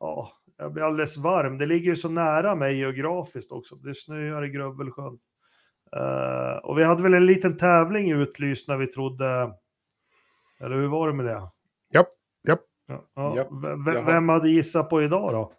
Ja, 0.00 0.32
Jag 0.58 0.72
blir 0.72 0.82
alldeles 0.84 1.16
varm. 1.16 1.58
Det 1.58 1.66
ligger 1.66 1.86
ju 1.86 1.96
så 1.96 2.08
nära 2.08 2.54
mig 2.54 2.76
geografiskt 2.78 3.52
också. 3.52 3.74
Det 3.76 3.94
snöar 3.94 4.44
i 4.44 4.48
Grövelsjön. 4.48 5.18
Uh, 5.96 6.56
och 6.64 6.78
vi 6.78 6.84
hade 6.84 7.02
väl 7.02 7.14
en 7.14 7.26
liten 7.26 7.56
tävling 7.56 8.10
utlyst 8.12 8.68
när 8.68 8.76
vi 8.76 8.86
trodde... 8.86 9.50
Eller 10.60 10.76
hur 10.76 10.88
var 10.88 11.08
det 11.08 11.14
med 11.14 11.26
det? 11.26 11.48
Japp, 11.92 12.08
japp. 12.48 12.60
Ja, 12.86 13.04
ja. 13.14 13.36
Japp, 13.36 13.48
V- 13.86 14.00
vem 14.06 14.28
hade 14.28 14.50
gissat 14.50 14.90
på 14.90 15.02
idag 15.02 15.32
då? 15.32 15.52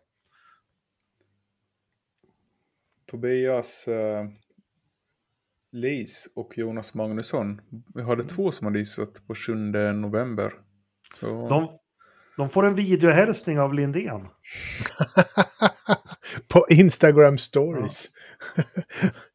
Tobias 3.06 3.88
eh, 3.88 4.26
Lis 5.72 6.28
och 6.36 6.58
Jonas 6.58 6.94
Magnusson. 6.94 7.62
Vi 7.96 8.02
hade 8.02 8.24
två 8.24 8.52
som 8.52 8.66
hade 8.68 8.80
gissat 8.80 9.28
på 9.28 9.36
7 9.36 9.56
november. 9.94 10.54
Så 11.14 11.26
De, 11.50 11.80
de 12.38 12.50
får 12.50 12.66
en 12.66 12.76
videohälsning 12.76 13.60
av 13.60 13.74
Lindén. 13.74 14.28
På 16.52 16.66
Instagram 16.70 17.38
stories. 17.38 18.06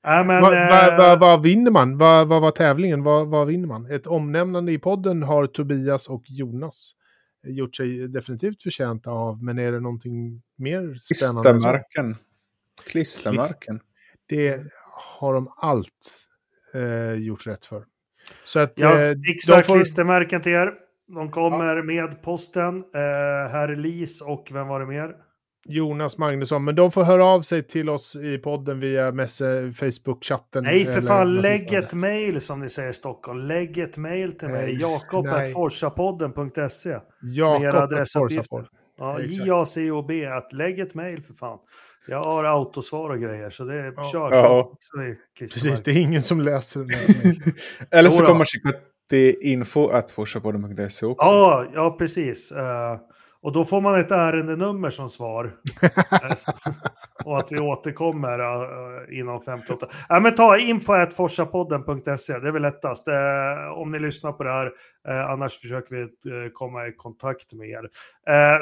Nej, 0.05 0.25
men... 0.27 0.43
Vad 0.43 0.53
va, 0.53 0.93
eh, 0.93 0.99
va, 0.99 1.17
vad 1.17 1.43
vinner 1.43 1.71
man? 1.71 1.99
Vad 1.99 2.29
va, 2.29 2.41
var 2.41 2.51
tävlingen? 2.51 3.03
Vad 3.03 3.29
vad 3.29 3.47
vinner 3.47 3.69
man? 3.69 3.91
Ett 3.91 4.07
omnämnande 4.07 4.73
i 4.73 4.79
podden 4.79 5.23
har 5.23 5.47
Tobias 5.47 6.09
och 6.09 6.23
Jonas 6.27 6.93
gjort 7.47 7.77
sig 7.77 8.09
definitivt 8.09 8.63
förtjänta 8.63 9.11
av. 9.11 9.43
Men 9.43 9.59
är 9.59 9.73
det 9.73 9.81
någonting 9.81 10.43
mer 10.57 10.99
spännande? 11.15 11.51
Klistermärken. 11.51 12.17
Klistermärken. 12.87 13.81
Det 14.29 14.61
har 15.21 15.35
de 15.35 15.53
allt 15.57 16.27
eh, 16.75 17.13
gjort 17.13 17.47
rätt 17.47 17.67
för. 17.67 17.85
Så 18.45 18.59
att 18.61 18.81
eh, 18.81 18.89
Jag 18.89 19.17
fixar 19.27 19.57
de 19.57 19.63
får- 19.63 19.75
klistermärken 19.75 20.43
till 20.43 20.53
er. 20.53 20.73
De 21.15 21.31
kommer 21.31 21.83
med 21.83 22.23
posten. 22.23 22.77
Eh, 22.77 23.51
herr 23.53 23.77
Lis 23.77 24.21
och 24.23 24.49
vem 24.53 24.69
var 24.69 24.81
det 24.81 24.87
mer? 24.87 25.15
Jonas 25.69 26.19
Magnusson, 26.19 26.65
men 26.65 26.75
de 26.75 26.93
får 26.93 27.05
höra 27.05 27.25
av 27.25 27.43
sig 27.43 27.63
till 27.63 27.89
oss 27.89 28.17
i 28.17 28.39
podden 28.39 28.81
via 28.81 29.13
Facebook-chatten. 29.13 30.65
Nej, 30.65 30.85
för 30.85 31.01
fan, 31.01 31.35
lägg 31.35 31.73
ett 31.73 31.95
mail 31.95 32.41
som 32.41 32.61
ni 32.61 32.69
säger 32.69 32.91
i 32.91 32.93
Stockholm. 32.93 33.39
Lägg 33.39 33.79
ett 33.79 33.97
mail 33.97 34.33
till 34.39 34.49
mig. 34.49 34.63
Nej, 34.63 34.81
Jakob.forsapodden.se 34.81 36.89
Med 36.91 37.01
Jakob 37.23 37.63
era 37.65 37.83
adressuppgifter. 37.83 38.43
Forsapodden. 38.43 38.69
Ja. 38.99 39.21
J-A-C-O-B. 39.21 40.27
Att 40.27 40.53
lägg 40.53 40.79
ett 40.81 40.95
mail 40.95 41.23
för 41.23 41.35
fan. 41.35 41.59
Jag 42.09 42.25
har 42.25 42.45
autosvar 42.45 43.11
och 43.11 43.21
grejer, 43.21 43.51
så 43.51 43.65
det 43.65 43.93
Ja. 43.97 44.11
kör. 44.13 44.35
Ja. 44.35 44.73
Det 44.97 45.03
är 45.03 45.17
Precis, 45.39 45.83
det 45.83 45.91
är 45.91 45.99
ingen 45.99 46.23
som 46.23 46.41
läser 46.41 46.81
den 46.81 46.89
här. 46.91 47.37
Eller 47.99 48.11
så 48.11 48.23
kommer 48.25 48.39
man 48.39 48.47
skicka 48.47 48.73
till 49.11 49.35
info.forsapodden.se 49.41 51.07
också. 51.07 51.27
Ja, 51.29 51.67
ja 51.75 51.97
precis. 51.99 52.53
Eh, 52.53 52.97
och 53.47 53.53
då 53.53 53.65
får 53.65 53.81
man 53.81 54.01
ett 54.01 54.11
ärendenummer 54.11 54.91
som 54.91 55.09
svar. 55.09 55.57
Eh, 56.13 56.37
och 57.25 57.39
att 57.39 57.53
vi 57.53 57.59
återkommer 57.59 58.41
uh, 58.41 59.19
inom 59.19 59.41
58. 59.41 59.89
Ja, 60.09 60.21
men 60.21 60.35
ta 60.35 60.59
info.forsapodden.se, 60.59 62.39
det 62.39 62.49
är 62.49 62.53
väl 62.53 62.63
lättast. 62.63 63.09
Eh, 63.09 63.15
om 63.77 63.93
ni 63.93 63.99
lyssnar 63.99 64.33
på 64.33 64.45
det 64.45 64.51
här, 64.51 64.73
eh, 65.09 65.31
annars 65.31 65.61
försöker 65.61 65.95
vi 65.95 66.51
komma 66.51 66.87
i 66.87 66.93
kontakt 66.93 67.53
med 67.53 67.69
er. 67.69 67.89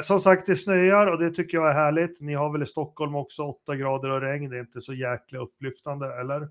Som 0.01 0.19
sagt, 0.19 0.45
det 0.45 0.55
snöar 0.55 1.07
och 1.07 1.19
det 1.19 1.29
tycker 1.29 1.57
jag 1.57 1.69
är 1.69 1.73
härligt. 1.73 2.21
Ni 2.21 2.33
har 2.33 2.51
väl 2.51 2.63
i 2.63 2.65
Stockholm 2.65 3.15
också 3.15 3.43
8 3.43 3.75
grader 3.75 4.09
och 4.09 4.21
regn, 4.21 4.49
det 4.49 4.57
är 4.57 4.61
inte 4.61 4.81
så 4.81 4.93
jäkla 4.93 5.39
upplyftande, 5.39 6.19
eller? 6.19 6.49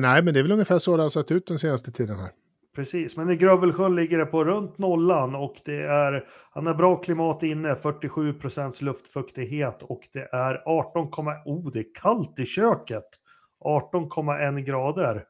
Nej, 0.00 0.22
men 0.22 0.34
det 0.34 0.40
är 0.40 0.42
väl 0.42 0.52
ungefär 0.52 0.78
så 0.78 0.96
det 0.96 1.02
har 1.02 1.10
sett 1.10 1.30
ut 1.30 1.46
den 1.46 1.58
senaste 1.58 1.92
tiden 1.92 2.18
här. 2.18 2.30
Precis, 2.74 3.16
men 3.16 3.30
i 3.30 3.36
Grövelsjön 3.36 3.96
ligger 3.96 4.18
det 4.18 4.26
på 4.26 4.44
runt 4.44 4.78
nollan 4.78 5.34
och 5.34 5.60
det 5.64 5.82
är, 5.82 6.26
han 6.50 6.66
har 6.66 6.74
bra 6.74 6.96
klimat 6.96 7.42
inne, 7.42 7.74
47 7.74 8.32
procents 8.32 8.82
luftfuktighet 8.82 9.82
och 9.82 10.08
det 10.12 10.28
är 10.32 10.62
18, 10.66 11.08
oh 11.44 11.72
det 11.72 11.78
är 11.78 11.94
kallt 12.02 12.40
i 12.40 12.46
köket, 12.46 13.06
18,1 13.64 14.60
grader. 14.60 15.24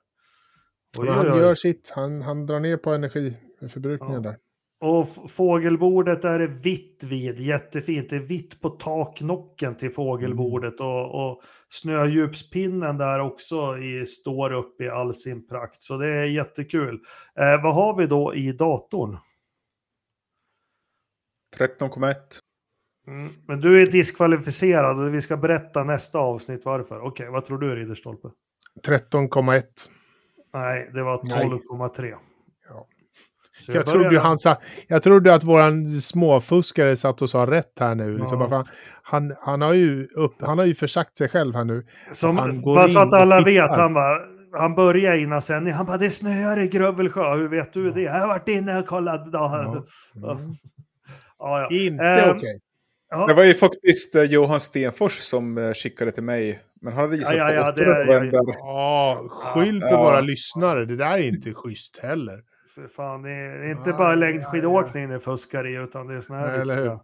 Oj, 0.98 1.08
han 1.08 1.26
gör 1.26 1.54
sitt, 1.54 1.92
han, 1.94 2.22
han 2.22 2.46
drar 2.46 2.60
ner 2.60 2.76
på 2.76 2.90
energiförbrukningen 2.90 4.22
Ja. 4.24 4.30
där. 4.30 4.36
Och 4.84 5.30
fågelbordet 5.30 6.24
är 6.24 6.38
det 6.38 6.46
vitt 6.46 7.04
vid, 7.04 7.40
jättefint. 7.40 8.10
Det 8.10 8.16
är 8.16 8.20
vitt 8.20 8.60
på 8.60 8.70
taknocken 8.70 9.76
till 9.76 9.90
fågelbordet 9.90 10.80
och, 10.80 11.26
och 11.26 11.42
snödjupspinnen 11.68 12.98
där 12.98 13.20
också 13.20 13.78
i, 13.78 14.06
står 14.06 14.52
upp 14.52 14.80
i 14.80 14.88
all 14.88 15.14
sin 15.14 15.46
prakt. 15.46 15.82
Så 15.82 15.96
det 15.96 16.06
är 16.06 16.24
jättekul. 16.24 17.00
Eh, 17.38 17.62
vad 17.62 17.74
har 17.74 17.96
vi 17.96 18.06
då 18.06 18.34
i 18.34 18.52
datorn? 18.52 19.18
13,1. 21.58 22.14
Mm, 23.06 23.32
men 23.46 23.60
du 23.60 23.82
är 23.82 23.86
diskvalificerad 23.86 25.00
och 25.00 25.14
vi 25.14 25.20
ska 25.20 25.36
berätta 25.36 25.84
nästa 25.84 26.18
avsnitt 26.18 26.64
varför. 26.64 27.00
Okej, 27.00 27.30
vad 27.30 27.44
tror 27.44 27.58
du 27.58 27.76
Ridderstolpe? 27.76 28.28
13,1. 28.86 29.62
Nej, 30.52 30.90
det 30.94 31.02
var 31.02 31.20
Nej. 31.24 31.46
12,3. 31.46 32.14
Ja. 33.68 33.72
Så 33.72 33.78
Jag, 33.78 33.86
trodde 33.86 34.20
han 34.20 34.38
sa, 34.38 34.56
jag 34.88 35.02
trodde 35.02 35.34
att 35.34 35.44
våran 35.44 36.00
småfuskare 36.00 36.96
satt 36.96 37.22
och 37.22 37.30
sa 37.30 37.46
rätt 37.46 37.72
här 37.80 37.94
nu. 37.94 38.18
Liksom, 38.18 38.40
Ja. 38.40 38.48
bara, 38.48 38.50
fan, 38.50 38.66
han, 39.02 39.34
han, 39.40 39.60
har 39.60 39.74
ju 39.74 40.06
upp, 40.06 40.34
han 40.40 40.58
har 40.58 40.64
ju 40.64 40.74
försagt 40.74 41.16
sig 41.18 41.28
själv 41.28 41.54
här 41.54 41.64
nu. 41.64 41.86
Som, 42.12 42.36
han 42.38 42.62
går 42.62 42.74
bara 42.74 42.88
så 42.88 42.98
att 42.98 43.12
alla 43.14 43.40
vet, 43.40 43.70
han 43.76 43.94
bara, 43.94 44.18
han 44.58 44.74
började 44.74 45.18
innan 45.20 45.40
sen, 45.42 45.72
han 45.72 45.86
bara 45.86 45.96
det 45.96 46.10
snöar 46.10 46.58
i 46.60 46.68
Grövelsjö, 46.68 47.34
hur 47.36 47.48
vet 47.48 47.72
du 47.72 47.90
det? 47.92 48.02
Jag 48.02 48.12
har 48.12 48.28
varit 48.28 48.48
inne 48.48 48.78
och 48.78 48.86
kollat. 48.86 49.28
Ja, 49.32 49.84
Ja. 50.14 50.30
Mm. 50.36 50.52
ja, 51.38 51.60
ja. 51.70 51.76
Inte 51.76 52.04
Ehm, 52.04 52.36
okej. 52.36 52.60
Ja. 53.10 53.26
Det 53.26 53.34
var 53.34 53.44
ju 53.44 53.54
faktiskt 53.54 54.14
eh, 54.14 54.22
Johan 54.22 54.60
Stenfors 54.60 55.12
som 55.12 55.58
eh, 55.58 55.72
skickade 55.72 56.12
till 56.12 56.22
mig. 56.22 56.60
Men 56.80 56.92
han 56.92 57.02
hade 57.02 57.16
gissat 57.16 57.36
Ja, 57.36 57.52
ja, 57.52 57.54
ja, 57.54 57.64
på 57.64 57.70
8 57.70 57.84
det 57.84 57.90
ja, 57.90 58.04
november. 58.04 58.54
Ja, 58.58 59.18
skyll 59.30 59.80
på 59.80 59.86
Ja. 59.86 60.02
våra 60.02 60.20
lyssnare. 60.20 60.84
Det 60.84 60.96
där 60.96 61.10
är 61.12 61.28
inte 61.28 61.54
schysst 61.54 61.98
heller. 62.02 62.40
För 62.74 62.86
fan, 62.86 63.22
det 63.22 63.30
är 63.30 63.70
inte 63.70 63.90
Ja, 63.90 63.96
bara 63.96 64.14
längdskidåkning 64.14 65.08
det 65.08 65.20
fuskar 65.20 65.66
i, 65.66 65.74
utan 65.74 66.06
det 66.06 66.14
är 66.14 66.20
såna 66.20 66.38
här 66.38 66.58
eller 66.60 66.74
viktiga, 66.74 67.00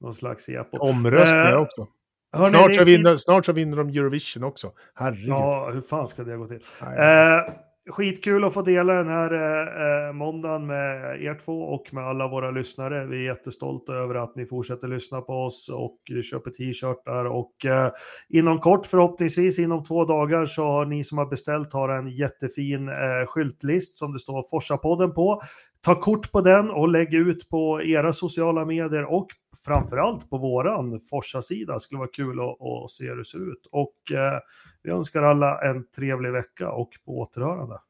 någon 0.00 0.14
slags 0.14 0.48
epos. 0.48 0.90
Omröstningar 0.90 1.52
Eh, 1.52 1.60
också. 1.60 1.86
Hörni, 2.32 2.48
Snart 2.58 2.74
så, 2.74 2.84
ni- 2.84 2.96
vinner, 2.96 3.16
snart 3.16 3.46
så 3.46 3.52
vinner 3.52 3.76
de 3.76 3.88
Eurovision 3.88 4.44
också. 4.44 4.72
Herregud. 4.94 5.28
Ja, 5.28 5.70
hur 5.72 5.80
fan 5.80 6.08
ska 6.08 6.24
det 6.24 6.36
gå 6.36 6.46
till? 6.48 6.60
Nej. 6.82 6.98
Eh, 6.98 7.52
skitkul 7.90 8.44
att 8.44 8.54
få 8.54 8.62
dela 8.62 8.92
den 8.92 9.08
här 9.08 9.32
eh, 9.32 10.06
eh, 10.06 10.12
måndagen 10.12 10.66
med 10.66 11.22
er 11.22 11.38
två 11.44 11.62
och 11.62 11.94
med 11.94 12.04
alla 12.04 12.28
våra 12.28 12.50
lyssnare. 12.50 13.06
Vi 13.06 13.16
är 13.16 13.22
jättestolta 13.22 13.92
över 13.92 14.14
att 14.14 14.36
ni 14.36 14.46
fortsätter 14.46 14.88
lyssna 14.88 15.20
på 15.20 15.32
oss 15.32 15.68
och 15.68 15.98
köper 16.30 16.50
t-shirtar 16.50 17.24
och 17.24 17.64
eh, 17.64 17.90
inom 18.28 18.58
kort, 18.58 18.86
förhoppningsvis 18.86 19.58
inom 19.58 19.84
två 19.84 20.04
dagar, 20.04 20.46
så 20.46 20.64
har 20.64 20.84
ni 20.84 21.04
som 21.04 21.18
har 21.18 21.26
beställt 21.26 21.72
har 21.72 21.88
en 21.88 22.08
jättefin 22.08 22.88
eh, 22.88 23.26
skyltlist 23.26 23.96
som 23.96 24.12
det 24.12 24.18
står 24.18 24.42
Forsa-podden 24.50 25.14
på. 25.14 25.40
Ta 25.84 26.00
kort 26.00 26.32
på 26.32 26.40
den 26.40 26.70
och 26.70 26.88
lägg 26.88 27.14
ut 27.14 27.48
på 27.48 27.82
era 27.82 28.12
sociala 28.12 28.64
medier 28.64 29.04
och 29.04 29.26
framförallt 29.54 30.30
på 30.30 30.38
våran 30.38 31.00
Forsa-sida. 31.00 31.78
skulle 31.78 31.98
vara 31.98 32.08
kul 32.08 32.40
att, 32.40 32.62
att 32.62 32.90
se 32.90 33.04
hur 33.04 33.16
det 33.16 33.24
ser 33.24 33.52
ut. 33.52 33.66
Och 33.70 34.12
eh, 34.12 34.40
vi 34.82 34.90
önskar 34.90 35.22
alla 35.22 35.62
en 35.62 35.90
trevlig 35.90 36.32
vecka 36.32 36.70
och 36.70 36.90
på 37.04 37.18
återhörande. 37.18 37.80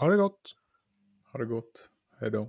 Ha 0.00 0.08
det 0.08 0.16
gott. 0.16 0.56
Ha 1.32 1.38
det 1.38 1.46
gott. 1.46 1.88
Hej 2.20 2.30
då. 2.30 2.48